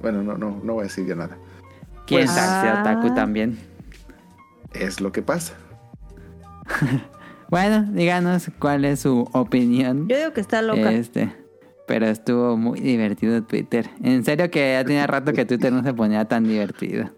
[0.00, 1.36] bueno, no, no, no voy a decir ya nada.
[2.06, 2.78] ¿Quién Pues- Ah.
[2.80, 3.58] otaku también?
[4.72, 5.54] Es lo que pasa.
[7.50, 10.06] Bueno, díganos cuál es su opinión.
[10.06, 10.92] Yo digo que está loca.
[10.92, 11.34] Este,
[11.88, 13.90] pero estuvo muy divertido Twitter.
[14.04, 17.10] En serio que ya tenía rato que Twitter no se ponía tan divertido.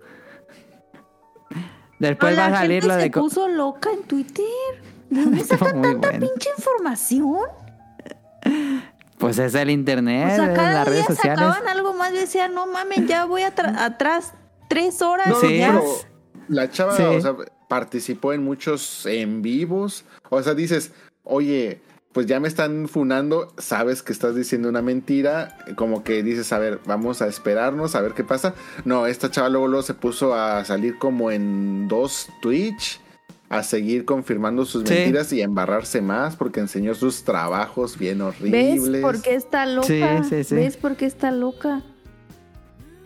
[1.99, 3.03] Después va a salir gente lo de...
[3.03, 4.45] se puso loca en Twitter.
[5.13, 6.27] ¿De dónde sacan tanta bueno.
[6.27, 7.37] pinche información?
[9.19, 11.39] Pues es el internet, O sea, cada las redes día sociales.
[11.47, 13.43] sacaban algo más y decían, no mames, ya voy
[13.77, 14.33] atrás
[14.69, 15.29] tres horas.
[15.29, 15.61] No, Sí.
[15.61, 15.85] pero
[16.49, 17.03] la chava, Sí.
[17.03, 17.35] o sea,
[17.69, 20.05] participó en muchos en vivos.
[20.29, 20.93] O sea, dices,
[21.23, 21.81] oye,
[22.13, 26.59] pues ya me están funando, sabes que estás diciendo una mentira, como que dices, a
[26.59, 28.55] ver, vamos a esperarnos, a ver qué pasa.
[28.85, 33.01] No, esta chava luego, luego se puso a salir como en dos Twitch,
[33.53, 34.95] a seguir confirmando sus Sí.
[34.95, 39.03] mentiras y a embarrarse más porque enseñó sus trabajos bien ¿Ves horribles.
[39.03, 39.87] por qué está loca?
[39.87, 40.55] Sí, sí, sí.
[40.55, 41.83] ¿Ves por qué está loca?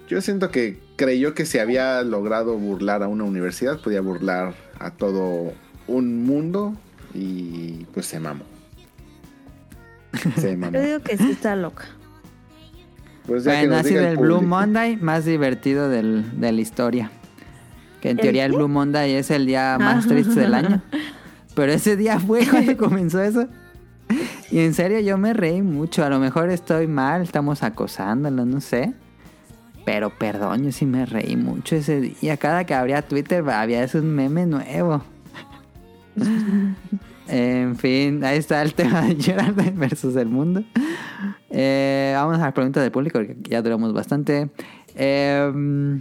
[0.08, 4.92] Yo siento que creyó que si había logrado burlar a una universidad, podía burlar a
[4.92, 5.52] todo
[5.89, 6.75] un mundo
[7.12, 8.44] y pues se mamó.
[10.39, 10.76] Se mamó.
[10.78, 11.86] Yo digo que sí está loca.
[13.26, 14.41] Pues Bueno, ha sido el Blue.
[14.42, 17.10] Monday más divertido del- de la historia.
[18.07, 18.52] Que en ¿El teoría el?
[18.52, 20.09] Blue Monday es el día más Ah.
[20.09, 20.81] triste del año.
[21.57, 23.49] Pero ese día fue cuando comenzó eso.
[24.52, 26.05] Y en serio yo me reí mucho.
[26.05, 28.93] A lo mejor estoy mal, estamos acosándolo, no sé.
[29.85, 32.36] Pero perdón, yo sí me reí mucho ese día.
[32.36, 35.02] Cada que abría Twitter había ese meme nuevo.
[37.28, 40.62] en fin, ahí está el tema de Gerard versus el mundo.
[41.51, 44.49] Eh, vamos a las preguntas del público porque ya duramos bastante.
[44.94, 46.01] Em,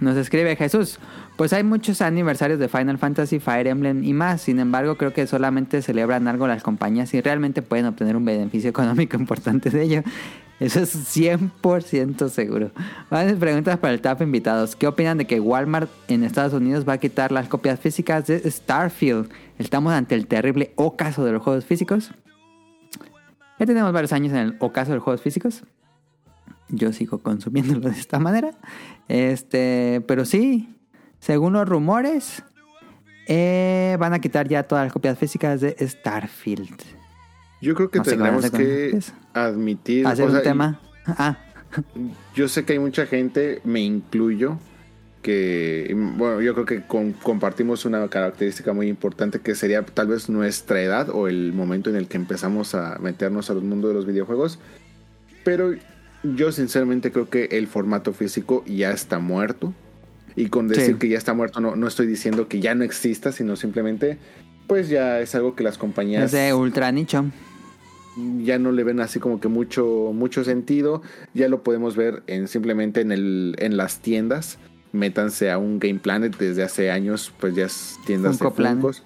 [0.00, 0.98] Nos escribe Jesús.
[1.36, 4.42] Pues hay muchos aniversarios de Final Fantasy, Fire Emblem y más.
[4.42, 8.70] Sin embargo, creo que solamente celebran algo las compañías y realmente pueden obtener un beneficio
[8.70, 10.02] económico importante de ello.
[10.58, 12.70] Eso es 100% seguro.
[13.10, 14.76] Varias preguntas para el TAP invitados.
[14.76, 18.50] ¿Qué opinan de que Walmart en Estados Unidos va a quitar las copias físicas de
[18.50, 19.30] Starfield?
[19.58, 22.10] ¿Estamos ante el terrible ocaso de los juegos físicos?
[23.58, 25.62] Ya tenemos varios años en el ocaso de los juegos físicos.
[26.70, 28.52] Yo sigo consumiéndolo de esta manera.
[29.08, 30.74] Este, pero sí,
[31.18, 32.42] según los rumores,
[33.26, 36.80] eh, van a quitar ya todas las copias físicas de Starfield.
[37.60, 39.12] Yo creo que No con que eso.
[39.34, 40.06] admitir.
[40.06, 40.80] Hacer o un sea, tema.
[41.06, 41.38] Ah,
[42.34, 44.58] Yo sé que hay mucha gente, me incluyo,
[45.22, 50.28] que, bueno, yo creo que con- compartimos una característica muy importante que sería tal vez
[50.30, 54.06] nuestra edad o el momento en el que empezamos a meternos al mundo de los
[54.06, 54.58] videojuegos.
[55.44, 55.74] Pero
[56.22, 59.72] yo sinceramente creo que el formato físico ya está muerto.
[60.36, 60.98] Y con decir Sí.
[60.98, 64.16] que ya está muerto no, no estoy diciendo que ya no exista, sino simplemente
[64.68, 67.24] pues ya es algo que las compañías es de ultra nicho.
[68.44, 71.02] ya no le ven así como que mucho mucho sentido
[71.34, 74.58] ya lo podemos ver en simplemente en el en las tiendas
[74.92, 78.82] métanse a un Game Planet desde hace años pues ya es tiendas Funko de.
[78.92, 79.02] Funkos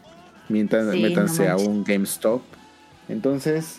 [0.92, 2.42] Sí, métanse no a un GameStop
[3.08, 3.78] entonces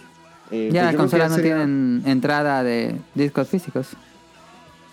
[0.52, 3.90] eh, Ya pues las consolas no sería- tienen entrada de discos físicos.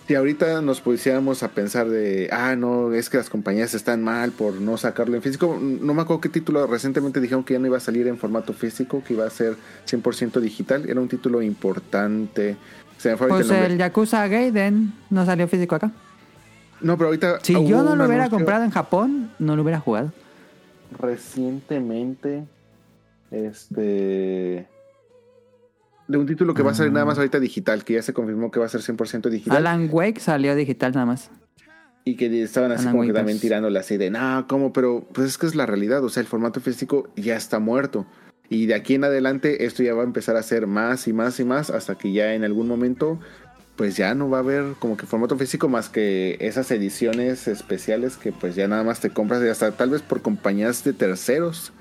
[0.07, 4.31] si ahorita nos pusiéramos a pensar de, ah, no, es que las compañías están mal
[4.31, 7.67] por no sacarlo en físico, no me acuerdo qué título recientemente dijeron que ya no
[7.67, 11.41] iba a salir en formato físico, que iba a ser 100% digital, era un título
[11.41, 12.57] importante.
[12.97, 13.77] Se me fue ahorita Pues el.
[13.77, 15.91] Yakuza Gaiden no salió físico acá.
[16.81, 19.79] No, pero ahorita Si yo no lo hubiera anuncio comprado en Japón, no lo hubiera
[19.79, 20.11] jugado.
[20.99, 22.43] recientemente,
[23.31, 24.67] este,
[26.13, 28.51] de un título que va a salir nada más ahorita digital, que ya se confirmó
[28.51, 29.57] que va a ser 100% digital.
[29.57, 31.29] Alan Wake salió digital nada más.
[32.05, 33.41] Y que estaban así Alan como que Wake también 2.
[33.41, 34.73] tirándole así de, no, ¿cómo?
[34.73, 38.05] Pero pues es que es la realidad, o sea, el formato físico ya está muerto.
[38.49, 41.39] Y de aquí en adelante esto ya va a empezar a ser más y más
[41.39, 43.19] y más hasta que ya en algún momento
[43.75, 48.17] pues ya no va a haber como que formato físico más que esas ediciones especiales
[48.17, 51.73] que pues ya nada más te compras y hasta tal vez por compañías de terceros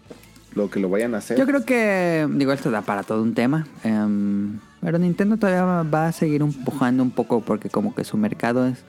[0.54, 1.38] lo que lo vayan a hacer.
[1.38, 3.66] Yo creo que, digo, esto da para todo un tema.
[3.84, 8.66] em, pero Nintendo todavía va- a seguir empujando un poco porque como que su mercado
[8.66, 8.84] es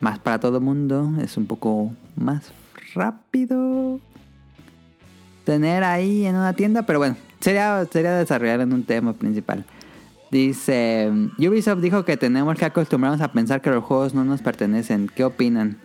[0.00, 2.52] más para todo mundo, es un poco más
[2.94, 4.00] rápido
[5.44, 9.64] tener ahí en una tienda, pero bueno, sería, sería desarrollar en un tema principal.
[10.30, 15.08] Dice, Ubisoft dijo que tenemos que acostumbrarnos a pensar que los juegos no nos pertenecen.
[15.14, 15.78] ¿Qué opinan?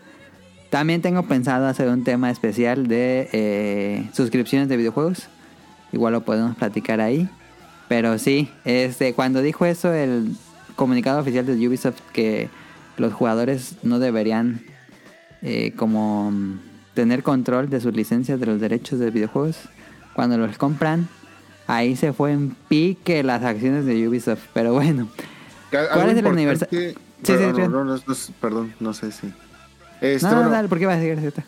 [0.73, 5.27] También tengo pensado hacer un tema especial de eh, suscripciones de videojuegos.
[5.91, 7.29] Igual lo podemos platicar ahí.
[7.87, 10.35] Pero sí, este, cuando dijo eso el
[10.75, 12.49] comunicado oficial de Ubisoft que
[12.97, 14.63] los jugadores no deberían
[15.43, 16.33] eh, como
[16.95, 19.69] tener control de sus licencias de los derechos de videojuegos
[20.15, 21.07] cuando los compran,
[21.67, 24.47] ahí se fue en pique las acciones de Ubisoft.
[24.55, 25.07] Pero bueno,
[25.69, 26.79] ¿cuál es el aniversario?
[26.79, 27.33] Sí, sí,
[27.69, 27.95] no,
[28.41, 29.31] perdón, no sé si.
[30.03, 31.43] Este, no, no, bueno, dale, ¿por qué vas a?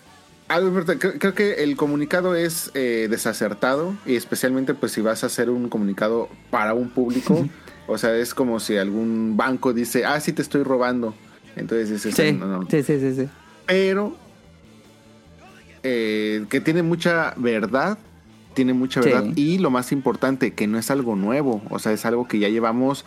[0.47, 5.27] Algo importante, creo, que el comunicado es eh, desacertado y especialmente pues si vas a
[5.27, 7.45] hacer un comunicado para un público,
[7.87, 11.13] o sea, es como si algún banco dice, ah, sí te estoy robando.
[11.55, 12.69] Entonces dices, Sí, no, no.
[12.69, 13.27] sí, sí, sí, sí.
[13.65, 14.15] Pero
[15.83, 17.97] eh, que tiene mucha verdad,
[18.53, 19.09] tiene mucha Sí.
[19.09, 22.39] verdad y lo más importante, que no es algo nuevo, o sea, es algo que
[22.39, 23.03] ya llevamos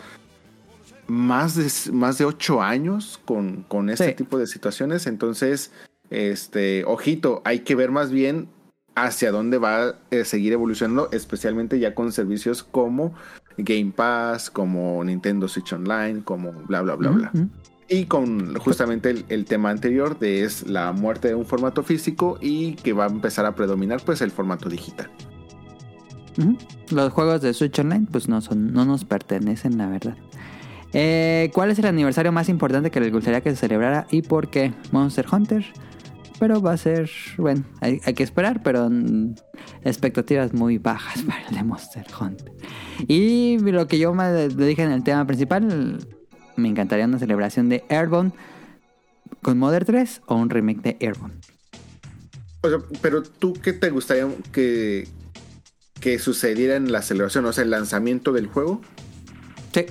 [1.09, 4.13] más de, más de ocho años con, con este Sí.
[4.15, 5.71] tipo de situaciones, entonces,
[6.09, 8.47] este, ojito, hay que ver más bien
[8.95, 13.13] hacia dónde va a eh, seguir evolucionando, especialmente ya con servicios como
[13.57, 17.31] Game Pass, como Nintendo Switch Online, como bla, bla, bla, bla.
[17.87, 22.37] Y con justamente el, el tema anterior de es la muerte de un formato físico
[22.39, 25.09] y que va a empezar a predominar pues el formato digital.
[26.91, 30.15] Los juegos de Switch Online pues no son, no nos pertenecen, la verdad.
[30.93, 34.49] Eh, ¿Cuál es el aniversario más importante que les gustaría que se celebrara y por
[34.49, 34.73] qué?
[34.91, 35.65] Monster Hunter.
[36.39, 38.89] Pero va a ser, bueno, hay, hay que esperar, pero
[39.83, 42.51] expectativas muy bajas para el de Monster Hunter.
[43.07, 45.99] Y lo que yo me dije en el tema principal,
[46.55, 48.31] me encantaría una celebración de Airborne
[49.41, 51.35] con Mother 3 o un remake de Airborne.
[52.61, 55.07] O sea, pero tú, ¿qué te gustaría que,
[56.01, 57.45] que sucediera en la celebración?
[57.45, 58.81] O sea, el lanzamiento del juego.
[59.73, 59.85] Sí.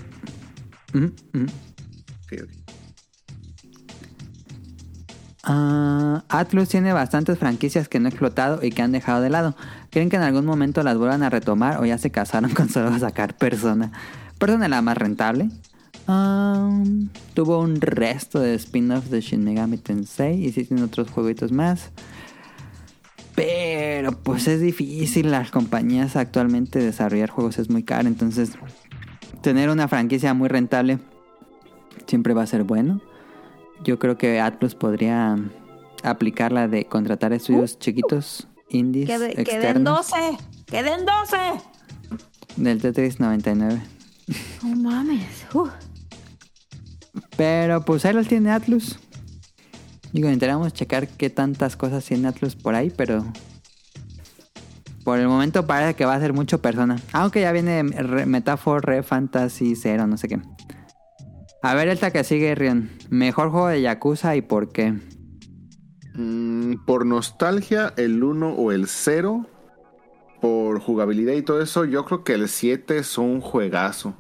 [5.45, 9.57] Ah, Atlus tiene bastantes franquicias que no ha explotado y que han dejado de lado.
[9.91, 12.97] ¿Creen que en algún momento las vuelvan a retomar o ya se casaron con solo
[12.99, 13.93] sacar Persona?
[14.39, 15.49] Persona es la más rentable.
[16.07, 21.53] Um, tuvo un resto de spin-offs de Shin Megami Tensei y sí tiene otros jueguitos
[21.53, 21.91] más.
[23.35, 28.53] Pero pues es difícil, las compañías actualmente desarrollar juegos es muy caro, entonces
[29.49, 30.99] tener una franquicia muy rentable
[32.07, 33.01] siempre va a ser bueno.
[33.83, 35.39] Yo creo que Atlus podría
[36.03, 40.17] aplicar la de contratar estudios chiquitos, indies, Que, de- que den externos 12.
[40.67, 41.37] Que den 12.
[42.57, 43.81] del Tetris 99.
[44.63, 45.47] No mames.
[45.55, 45.69] Uh.
[47.39, 48.99] Pero pues ahí los tiene Atlus.
[50.13, 53.25] Digo, necesitamos checar qué tantas cosas tiene Atlus por ahí, pero...
[55.09, 57.01] Por el momento parece que va a ser mucho persona.
[57.15, 60.39] Aunque ya viene Re- Metaphor, Re Fantasy Zero, no sé qué.
[61.63, 62.91] A ver, esta que sigue, Rion.
[63.09, 64.93] Mejor juego de Yakuza y por qué.
[66.13, 69.47] Mm, por nostalgia, el 1 o el 0.
[70.43, 74.13] Por jugabilidad y todo eso, yo creo que el 7 es un juegazo.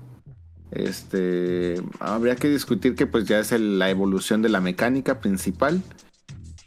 [0.71, 5.83] Este, habría que discutir que pues ya es la evolución de la mecánica principal.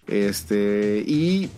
[0.05, 1.49] Este, y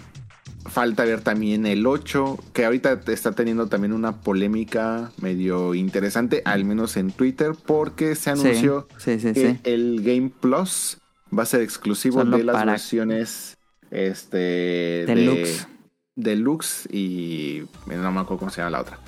[0.66, 6.66] falta ver también el 8, que ahorita está teniendo también una polémica medio interesante, al
[6.66, 10.98] menos en Twitter, porque se anunció sí, sí, que el Game Plus
[11.38, 13.58] va a ser exclusivo Solo de las versiones
[13.92, 15.67] este Deluxe.
[16.16, 19.00] de deluxe y no me acuerdo cómo se llama la otra.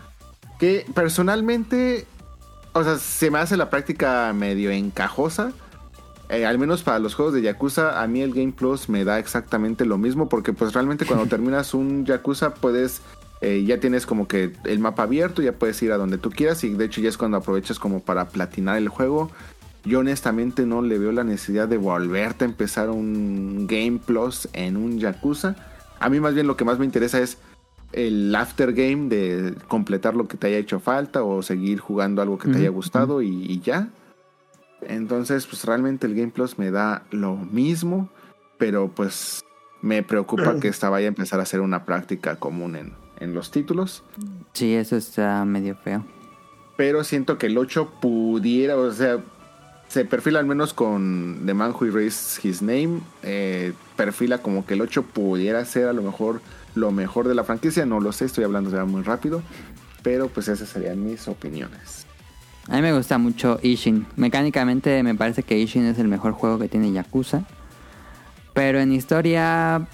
[0.59, 2.05] Que personalmente,
[2.73, 5.51] o sea, se me hace la práctica medio encajosa.
[6.29, 9.19] Eh, al menos para los juegos de Yakuza, a mí el Game Plus me da
[9.19, 13.01] exactamente lo mismo porque pues realmente cuando terminas un Yakuza puedes,
[13.41, 16.63] eh, ya tienes como que el mapa abierto, ya puedes ir a donde tú quieras
[16.63, 19.29] y de hecho ya es cuando aprovechas como para platinar el juego.
[19.83, 24.77] Yo honestamente no le veo la necesidad de volverte a empezar un Game Plus en
[24.77, 25.55] un Yakuza.
[25.99, 27.37] A mí más bien lo que más me interesa es
[27.93, 32.39] el after game de completar lo que te haya hecho falta o seguir jugando algo
[32.39, 33.89] que te haya gustado y, y ya.
[34.87, 38.09] Entonces, pues realmente el Game Plus me da lo mismo,
[38.57, 39.43] pero pues
[39.81, 43.51] me preocupa que esta vaya a empezar a ser una práctica común en, en los
[43.51, 44.03] títulos.
[44.53, 46.05] Sí, eso está medio feo.
[46.77, 49.19] Pero siento que el 8 pudiera, o sea,
[49.87, 52.99] se perfila al menos con The Man Who Erased His Name.
[53.23, 56.41] eh, perfila como que el 8 pudiera ser a lo mejor
[56.73, 57.85] lo mejor de la franquicia.
[57.85, 59.41] No lo sé, estoy hablando ya muy rápido.
[60.03, 62.04] Pero pues esas serían mis opiniones.
[62.69, 64.07] A mí me gusta mucho Ishin.
[64.15, 67.43] Mecánicamente me parece que Ishin es el mejor juego que tiene Yakuza.
[68.53, 69.87] Pero en historia...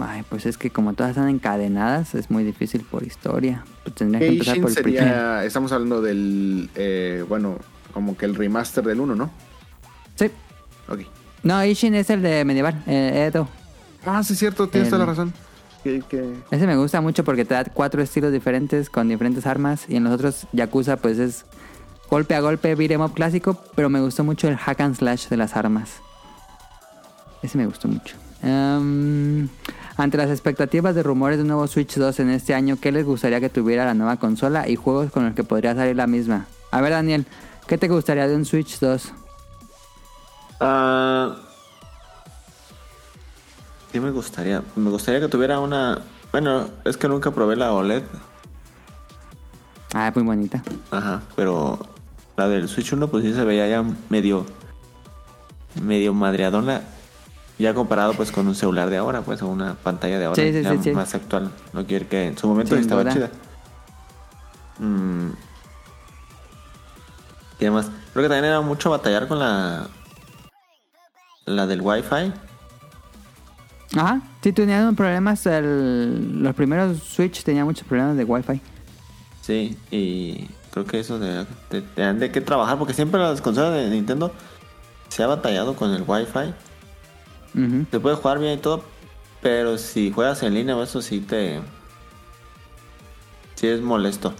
[0.00, 3.64] Ay, pues es que como todas están encadenadas, es muy difícil por historia.
[3.82, 5.40] Pues tendría que empezar por el sería, primero.
[5.42, 7.58] estamos hablando del, eh, bueno,
[7.92, 9.30] como que el remaster del 1, ¿no?
[10.14, 10.30] Sí.
[10.88, 11.00] Ok.
[11.42, 13.48] No, Ishin es el de medieval, eh, Edo.
[14.06, 15.32] Ah, sí, es cierto, tienes El- toda la razón.
[15.84, 19.84] Que- que- Ese me gusta mucho porque te da cuatro estilos diferentes con diferentes armas.
[19.88, 21.44] Y en los otros Yakuza pues es
[22.10, 23.56] golpe a golpe, beat 'em up clásico.
[23.76, 25.90] Pero me gustó mucho el hack and slash de las armas.
[27.42, 28.16] Ese me gustó mucho.
[28.42, 29.48] Em,
[29.96, 33.04] ante las expectativas de rumores de un nuevo Switch 2 en este año, ¿qué les
[33.04, 36.46] gustaría que tuviera la nueva consola y juegos con los que podría salir la misma?
[36.70, 37.26] A ver, Daniel,
[37.66, 39.12] ¿qué te gustaría de un Switch 2?
[40.60, 41.36] Ah,
[43.94, 44.60] ¿Qué me gustaría?
[44.74, 46.00] Me gustaría que tuviera una...
[46.32, 48.02] Bueno, es que nunca probé la OLED.
[49.94, 50.60] Ah, muy bonita.
[50.90, 51.78] Ajá, pero
[52.36, 54.46] la del Switch 1 pues sí se veía ya medio...
[55.80, 56.80] Medio madreadona.
[57.56, 60.42] Ya comparado pues con un celular de ahora, pues o una pantalla de ahora.
[60.42, 61.52] Sí, sí, ya sí, más actual.
[61.72, 63.12] No quiere que en su momento estaba duda.
[63.12, 63.30] chida.
[64.80, 65.30] Mm.
[67.60, 67.92] ¿Qué más?
[68.12, 69.86] Creo que también era mucho batallar con la...
[71.46, 72.32] La del Wi-Fi.
[73.96, 75.46] Ajá, sí tenían problemas.
[75.46, 78.60] el- los primeros Switch tenían muchos problemas de Wi-Fi.
[79.42, 83.74] Sí, y creo que eso de, de, de- de qué trabajar, porque siempre las consolas
[83.74, 84.32] de Nintendo
[85.08, 86.54] se ha batallado con el Wi-Fi.
[87.90, 88.82] Se puede jugar bien y todo,
[89.40, 91.60] pero si juegas en línea, eso sí te.
[93.54, 94.34] Sí es molesto.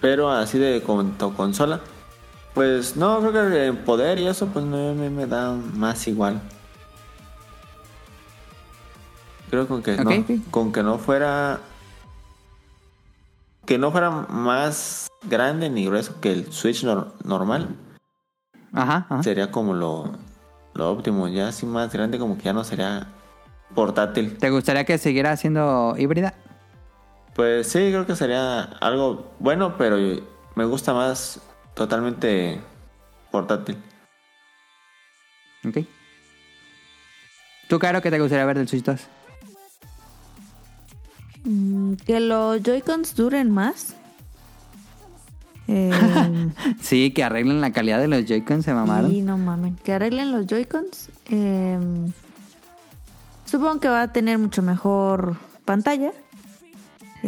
[0.00, 1.80] Pero así de con tu consola,
[2.56, 6.40] pues no, creo que en poder y eso, pues no me, me da más igual.
[9.50, 11.60] Creo con que no, con que no fuera
[13.66, 17.68] que no fuera más grande ni grueso que el Switch nor- normal
[18.72, 19.22] Ajá, ajá.
[19.22, 20.12] sería como lo,
[20.72, 21.28] lo óptimo.
[21.28, 23.06] Ya así más grande como que ya no sería
[23.74, 24.38] portátil.
[24.38, 26.32] ¿Te gustaría que siguiera siendo híbrida?
[27.34, 29.98] Pues sí, creo que sería algo bueno, pero
[30.54, 31.38] me gusta más
[31.76, 32.60] totalmente
[33.30, 33.76] portátil.
[35.64, 35.78] Ok.
[37.68, 39.00] ¿Tú, Caro, qué te gustaría ver del Switch 2?
[41.44, 43.94] Mm, Que los Joy-Cons duren más.
[45.68, 45.90] Eh,
[46.80, 49.12] Sí, que arreglen la calidad de los Joy-Con, se mamaron.
[49.12, 49.76] y no mamen.
[49.76, 51.10] Que arreglen los Joy-Cons.
[51.30, 51.78] Eh,
[53.44, 56.12] supongo que va a tener mucho mejor pantalla.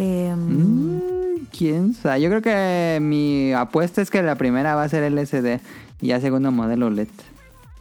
[0.01, 2.21] Eh, Mm, ¿Quién sabe?
[2.21, 5.61] Yo creo que mi apuesta es que la primera va a ser LCD
[6.01, 7.09] y ya segundo modelo E LED.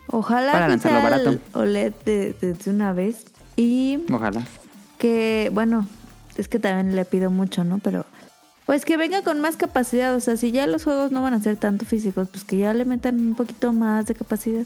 [0.07, 1.29] Ojalá para que sea barato.
[1.31, 3.25] el OLED de, de- de una vez.
[3.55, 4.41] Y Ojalá.
[4.97, 5.85] que, bueno,
[6.37, 7.79] es que también le pido mucho, ¿no?
[7.79, 8.05] Pero,
[8.65, 10.15] pues que venga con más capacidad.
[10.15, 12.73] O sea, si ya los juegos no van a ser tanto físicos, pues que ya
[12.73, 14.65] le metan un poquito más de capacidad.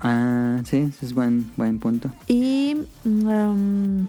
[0.00, 2.10] Ah, sí, ese es buen, buen punto.
[2.28, 4.04] Y mm,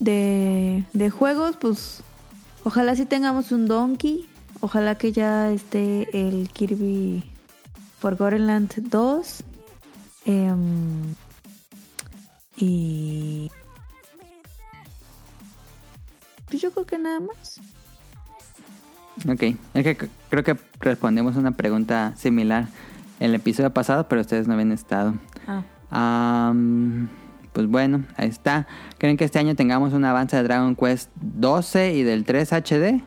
[0.00, 2.02] de, de juegos, pues
[2.64, 4.28] ojalá sí tengamos un Donkey.
[4.60, 7.22] Ojalá que ya esté el Kirby
[8.00, 9.44] Forgotten Land 2.
[10.26, 11.14] Em,
[12.56, 13.50] y...
[16.48, 17.60] Pues yo creo que nada más.
[19.28, 19.42] Ok,
[19.74, 22.68] es que creo que respondimos una pregunta similar
[23.20, 25.14] en el episodio pasado, pero ustedes no habían estado.
[25.90, 26.52] Ah.
[27.52, 28.66] Pues bueno, ahí está.
[28.98, 33.02] ¿Creen que este año tengamos un avance de Dragon Quest 12 y del 3 HD?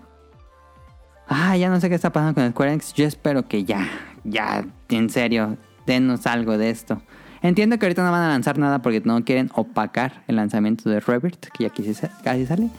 [1.27, 2.93] Ah, ya no sé qué está pasando con Square Enix.
[2.93, 3.87] Yo espero que ya,
[4.23, 5.57] ya, en serio,
[5.87, 7.01] denos algo de esto.
[7.41, 10.99] Entiendo que ahorita no van a lanzar nada porque no quieren opacar el lanzamiento de
[10.99, 12.69] Rebirth, que ya casi, sa- casi sale.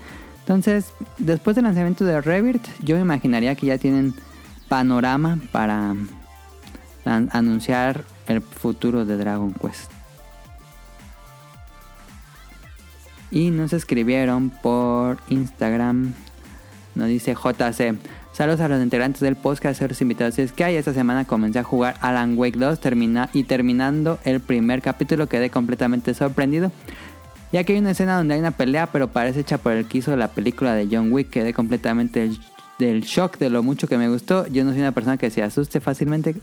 [0.40, 4.14] Entonces, después del lanzamiento de Rebirth, yo me imaginaría que ya tienen
[4.68, 5.94] panorama para
[7.04, 9.90] an- anunciar el futuro de Dragon Quest.
[13.34, 16.14] Y nos escribieron por Instagram.
[16.94, 17.98] Nos dice JC.
[18.32, 20.38] Saludos a los integrantes del podcast, a los invitados.
[20.38, 24.38] Es que hay esta semana comencé a jugar Alan Wake 2 termina, y terminando el
[24.38, 26.70] primer capítulo quedé completamente sorprendido.
[27.50, 29.98] Ya que hay una escena donde hay una pelea, pero parece hecha por el que
[29.98, 31.30] hizo la película de John Wick.
[31.30, 32.30] Quedé completamente
[32.78, 34.46] del shock de lo mucho que me gustó.
[34.46, 36.36] Yo no soy una persona que se asuste fácilmente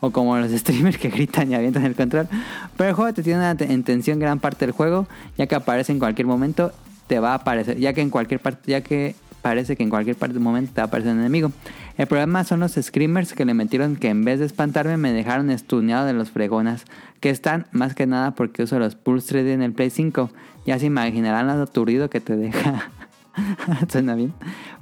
[0.00, 2.28] o como los streamers que gritan y avientan el control.
[2.76, 5.98] Pero el juego te tiene en tensión gran parte del juego, ya que aparece en
[5.98, 6.72] cualquier momento,
[7.06, 10.16] te va a aparecer, ya que en cualquier parte, ya que parece que en cualquier
[10.16, 11.52] parte del momento te va a aparecer un enemigo.
[11.96, 15.50] El problema son los screamers que le metieron que en vez de espantarme me dejaron
[15.50, 16.84] estuneado de los fregonas,
[17.20, 20.30] que están más que nada porque uso los Pulse 3D en el Play 5.
[20.66, 22.90] Ya se imaginarán lo aturdido que te deja.
[23.88, 24.34] Suena bien.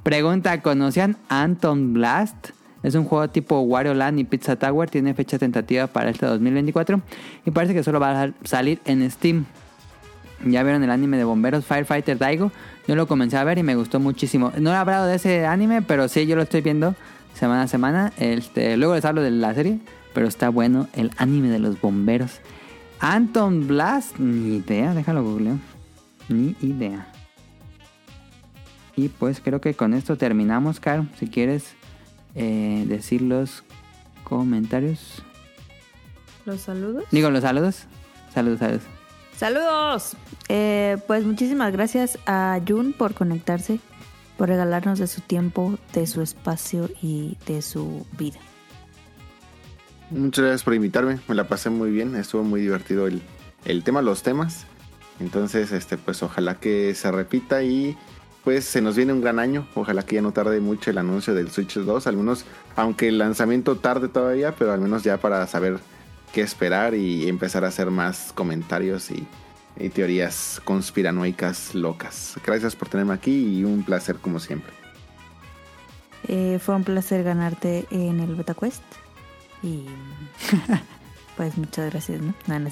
[0.03, 2.56] Pregunta, ¿conocían Anton Blast?
[2.83, 4.89] Es un juego tipo Wario Land y Pizza Tower.
[4.89, 7.01] Tiene fecha tentativa para este 2024
[7.45, 9.45] y parece que solo va a salir en Steam.
[10.45, 12.51] Ya vieron el anime de bomberos Firefighter Daigo.
[12.87, 14.51] Yo lo comencé a ver y me gustó muchísimo.
[14.59, 16.95] No he hablado de ese anime, pero sí, yo lo estoy viendo
[17.33, 18.13] semana a semana.
[18.17, 19.79] Este, luego les hablo de la serie,
[20.13, 22.39] pero está bueno el anime de los bomberos.
[22.99, 25.57] Anton Blast, ni idea, déjalo googleo.
[26.29, 27.07] Ni idea.
[28.95, 31.05] Y pues creo que con esto terminamos, Caro.
[31.19, 31.75] Si quieres
[32.37, 33.63] eh, decir los
[34.23, 35.23] comentarios.
[36.45, 37.03] Los saludos.
[37.11, 37.85] Digo los saludos.
[38.33, 38.83] Saludos, saludos.
[39.35, 40.17] Saludos.
[40.47, 43.79] Eh, pues muchísimas gracias a Jun por conectarse,
[44.37, 48.39] por regalarnos de su tiempo, de su espacio y de su vida.
[50.11, 53.21] Muchas gracias por invitarme, me la pasé muy bien, estuvo muy divertido el,
[53.65, 54.65] el tema, los temas.
[55.19, 57.97] Entonces, este, pues ojalá que se repita y
[58.47, 59.67] pues se nos viene un gran año.
[59.75, 62.45] Ojalá que ya no tarde mucho el anuncio del Switch 2, al menos,
[62.77, 65.79] aunque el lanzamiento tarde todavía, pero al menos ya para saber
[66.31, 69.27] qué esperar y empezar a hacer más comentarios y,
[69.89, 72.39] teorías conspiranoicas locas.
[72.45, 74.71] Gracias por tenerme aquí y un placer como siempre.
[76.29, 78.81] Eh, fue un placer ganarte en el BetaQuest.
[79.61, 79.87] Y
[81.35, 82.33] pues muchas gracias, ¿no?
[82.47, 82.69] No, no.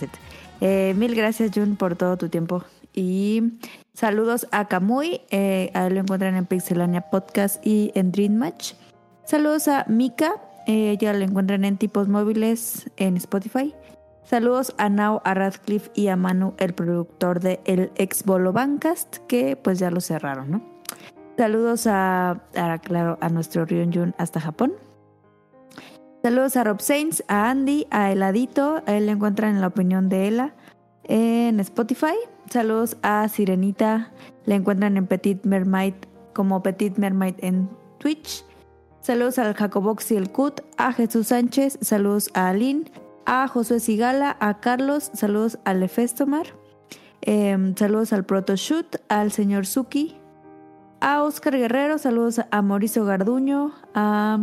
[0.62, 2.64] Eh, mil gracias, Jun, por todo tu tiempo.
[2.96, 3.60] Y
[3.94, 5.22] saludos a Kamui.
[5.30, 8.74] Eh, a él lo encuentran en Pixelania Podcast y en Dream Match.
[9.26, 10.36] Saludos a Mika.
[10.66, 13.76] Eh, ella lo encuentran en tipos móviles en Spotify.
[14.24, 19.18] Saludos a Nao, a Radcliffe y a Manu, el productor de el ex Bolo Bancast,
[19.28, 20.62] que pues ya lo cerraron, ¿no?
[21.38, 22.42] Saludos a,
[22.82, 24.74] claro, a nuestro Rion Jun hasta Japón.
[26.24, 28.82] Saludos a Rob Sainz, a Andy, a Heladito.
[28.88, 30.56] A él le encuentran en la opinión de Ela
[31.04, 32.16] en Spotify.
[32.50, 34.12] Saludos a Sirenita.
[34.46, 35.94] Le encuentran en Petit Mermaid
[36.34, 38.46] como Petit Mermaid en Twitch.
[39.02, 40.62] Saludos al Jacobox y el Cut.
[40.78, 41.78] A Jesús Sánchez.
[41.82, 42.92] Saludos a Aline.
[43.26, 44.38] A Josué Sigala.
[44.40, 45.12] A Carlos.
[45.14, 46.48] Saludos a Lefestomar.
[47.22, 48.98] Eh, saludos al Protoshoot.
[49.10, 50.16] Al señor Suki.
[51.02, 51.98] A Oscar Guerrero.
[51.98, 53.74] Saludos a Mauricio Garduño.
[53.94, 54.40] A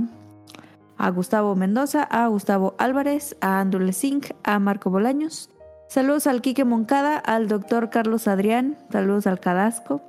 [1.03, 5.51] a Gustavo Mendoza, a Gustavo Álvarez, a Andule Singh, a Marco Bolaños.
[5.93, 10.01] Saludos al Quique Moncada, al doctor Carlos Adrián, saludos al Cadasco,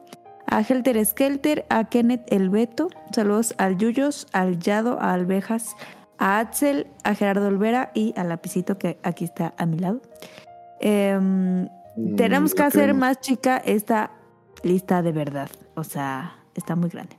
[0.47, 5.75] a Helter Skelter, a Kenneth El Beto, saludos al Yuyos, al Yado, a Alvejas,
[6.17, 10.01] a Axel, a Gerardo Olvera y a Lapicito que aquí está a mi lado.
[10.79, 14.11] Em, Mm, tenemos que hacer más chica esta
[14.63, 17.17] lista de verdad, o sea, está muy grande.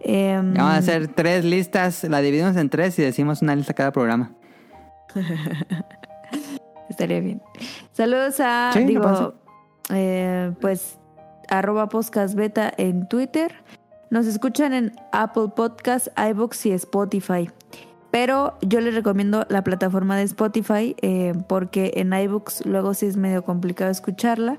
[0.00, 3.92] Em, Vamos a hacer tres listas, la dividimos en tres y decimos una lista cada
[3.92, 4.32] programa.
[6.92, 7.40] Estaría bien.
[7.92, 9.34] Saludos a, Sí, digo,
[9.90, 10.98] eh, pues,
[11.48, 13.54] arroba podcast beta en Twitter.
[14.10, 17.50] Nos escuchan en Apple Podcast, iBox y Spotify.
[18.10, 23.16] Pero yo les recomiendo la plataforma de Spotify eh, porque en iBooks luego sí es
[23.16, 24.58] medio complicado escucharla.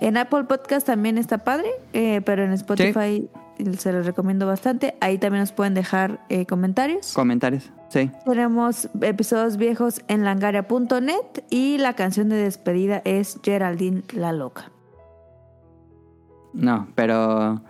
[0.00, 3.30] En Apple Podcast también está padre, eh, pero en Spotify
[3.78, 4.94] se los recomiendo bastante.
[5.00, 7.12] Ahí también nos pueden dejar eh, comentarios.
[7.12, 8.10] Comentarios, sí.
[8.24, 14.70] Tenemos episodios viejos en langaria.net y la canción de despedida es Geraldine la Loca.
[16.52, 17.62] No, pero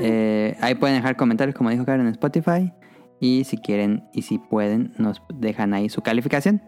[0.00, 2.72] eh, ahí pueden dejar comentarios, como dijo Karen en Spotify.
[3.20, 6.62] Y si quieren y si pueden, nos dejan ahí su calificación.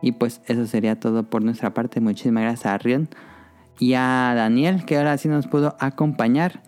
[0.00, 2.00] Y pues eso sería todo por nuestra parte.
[2.00, 3.08] Muchísimas gracias a Rion
[3.78, 6.62] y a Daniel, que ahora sí nos pudo acompañar.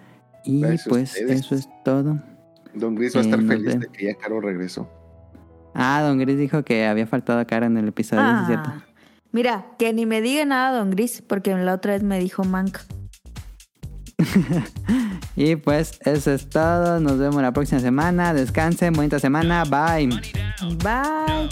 [0.45, 2.19] Y Gracias pues eso es todo.
[2.75, 4.89] Don Gris va a Eh, estar feliz de que ya Caro regresó.
[5.75, 8.71] Ah, Don Gris dijo que había faltado a Karen en el episodio, ¿sí es cierto?
[8.73, 8.85] Ah,
[9.33, 12.79] mira, que ni me diga nada, don Gris, porque la otra vez me dijo Mank.
[15.37, 17.01] Y pues eso es todo.
[17.01, 18.33] Nos vemos la próxima semana.
[18.33, 19.65] Descansen, bonita semana.
[19.65, 20.09] Bye.
[20.79, 21.49] Bye.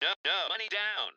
[0.00, 0.08] No.
[0.24, 1.10] No, money down.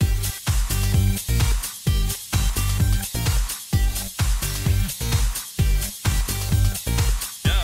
[7.45, 7.57] No,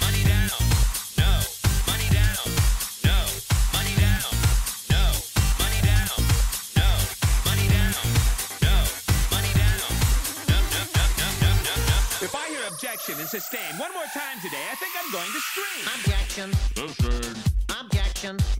[0.00, 0.50] money down.
[1.16, 1.30] No,
[1.86, 2.36] money down.
[3.04, 3.16] No,
[3.72, 4.20] money down.
[4.92, 5.02] No,
[5.58, 6.08] money down.
[6.76, 6.90] No,
[7.48, 7.92] money down.
[8.60, 8.76] No,
[9.32, 9.80] money down.
[10.48, 12.02] Num, num, num, num, num, num, num.
[12.20, 15.40] If I hear objection and sustain one more time today, I think I'm going to
[15.40, 15.84] scream.
[15.96, 16.52] Objection.
[16.76, 17.42] Objection.
[17.80, 18.57] Objection.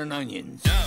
[0.00, 0.79] And onions.